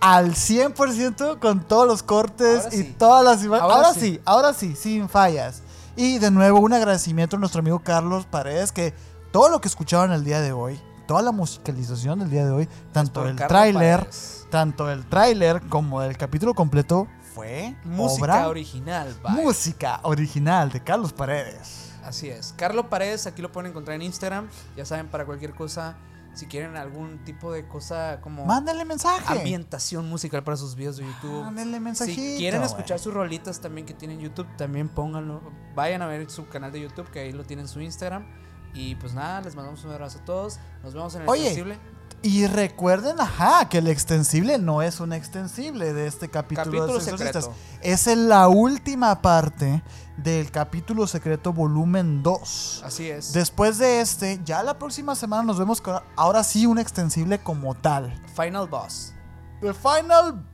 al 0.00 0.34
100% 0.34 1.40
con 1.40 1.64
todos 1.66 1.86
los 1.86 2.02
cortes 2.02 2.64
Ahora 2.66 2.74
y 2.76 2.78
sí. 2.82 2.94
todas 2.98 3.24
las 3.24 3.42
imágenes. 3.42 3.62
Ahora 3.74 3.88
Ahora, 3.88 3.94
sí. 3.94 4.00
sí. 4.00 4.20
ahora 4.24 4.52
sí, 4.52 4.76
sin 4.76 5.08
fallas. 5.08 5.62
Y 6.00 6.20
de 6.20 6.30
nuevo 6.30 6.60
un 6.60 6.72
agradecimiento 6.72 7.34
a 7.34 7.38
nuestro 7.40 7.58
amigo 7.58 7.80
Carlos 7.80 8.24
Paredes 8.24 8.70
que 8.70 8.94
todo 9.32 9.48
lo 9.48 9.60
que 9.60 9.66
escucharon 9.66 10.12
el 10.12 10.22
día 10.22 10.40
de 10.40 10.52
hoy, 10.52 10.80
toda 11.08 11.22
la 11.22 11.32
musicalización 11.32 12.20
del 12.20 12.30
día 12.30 12.44
de 12.44 12.52
hoy, 12.52 12.68
tanto 12.92 13.22
Por 13.22 13.30
el 13.30 13.34
Carlos 13.34 13.48
tráiler, 13.48 14.08
tanto 14.48 14.88
el 14.92 15.04
tráiler 15.06 15.60
como 15.62 16.00
el 16.00 16.16
capítulo 16.16 16.54
completo 16.54 17.08
fue 17.34 17.74
música 17.82 18.46
original. 18.46 19.12
Música 19.30 19.98
original 20.04 20.70
de 20.70 20.84
Carlos 20.84 21.12
Paredes. 21.12 21.90
Así 22.04 22.28
es. 22.28 22.54
Carlos 22.56 22.86
Paredes, 22.86 23.26
aquí 23.26 23.42
lo 23.42 23.50
pueden 23.50 23.70
encontrar 23.72 23.96
en 23.96 24.02
Instagram. 24.02 24.48
Ya 24.76 24.84
saben, 24.84 25.08
para 25.08 25.26
cualquier 25.26 25.52
cosa, 25.52 25.96
si 26.38 26.46
quieren 26.46 26.76
algún 26.76 27.24
tipo 27.24 27.52
de 27.52 27.66
cosa 27.66 28.20
como... 28.20 28.46
Mándenle 28.46 28.84
mensaje. 28.84 29.24
Ambientación 29.26 30.08
musical 30.08 30.44
para 30.44 30.56
sus 30.56 30.76
videos 30.76 30.96
de 30.98 31.04
YouTube. 31.04 31.42
Mándenle 31.42 31.80
mensajito. 31.80 32.20
Si 32.20 32.36
quieren 32.36 32.62
escuchar 32.62 33.00
sus 33.00 33.12
rolitas 33.12 33.60
también 33.60 33.84
que 33.84 33.92
tienen 33.92 34.20
YouTube, 34.20 34.46
también 34.56 34.88
pónganlo. 34.88 35.42
Vayan 35.74 36.00
a 36.00 36.06
ver 36.06 36.30
su 36.30 36.46
canal 36.48 36.70
de 36.70 36.80
YouTube, 36.80 37.10
que 37.10 37.18
ahí 37.18 37.32
lo 37.32 37.42
tienen 37.42 37.66
su 37.66 37.80
Instagram. 37.80 38.24
Y 38.72 38.94
pues 38.94 39.14
nada, 39.14 39.40
les 39.40 39.56
mandamos 39.56 39.82
un 39.84 39.90
abrazo 39.90 40.18
a 40.18 40.24
todos. 40.24 40.60
Nos 40.84 40.94
vemos 40.94 41.12
en 41.16 41.22
el 41.22 41.28
Oye, 41.28 41.76
Y 42.22 42.46
recuerden, 42.46 43.20
ajá, 43.20 43.68
que 43.68 43.78
el 43.78 43.88
extensible 43.88 44.58
no 44.58 44.80
es 44.80 45.00
un 45.00 45.12
extensible 45.12 45.92
de 45.92 46.06
este 46.06 46.28
capítulo, 46.28 46.86
de 46.86 47.00
secreto. 47.00 47.52
Es 47.80 48.06
la 48.06 48.46
última 48.46 49.20
parte 49.22 49.82
del 50.18 50.50
capítulo 50.50 51.06
secreto 51.06 51.52
volumen 51.52 52.22
2. 52.22 52.82
Así 52.84 53.08
es. 53.08 53.32
Después 53.32 53.78
de 53.78 54.00
este, 54.00 54.40
ya 54.44 54.62
la 54.62 54.78
próxima 54.78 55.14
semana 55.14 55.44
nos 55.44 55.58
vemos 55.58 55.80
con 55.80 56.02
ahora 56.16 56.44
sí 56.44 56.66
un 56.66 56.78
extensible 56.78 57.38
como 57.38 57.74
tal. 57.74 58.12
Final 58.34 58.68
Boss. 58.68 59.14
The 59.60 59.72
Final 59.72 60.44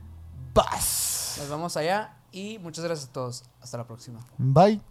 Boss. 0.53 1.35
Nos 1.39 1.49
vamos 1.49 1.75
allá 1.77 2.15
y 2.31 2.59
muchas 2.59 2.83
gracias 2.83 3.09
a 3.09 3.13
todos. 3.13 3.43
Hasta 3.61 3.77
la 3.77 3.87
próxima. 3.87 4.25
Bye. 4.37 4.81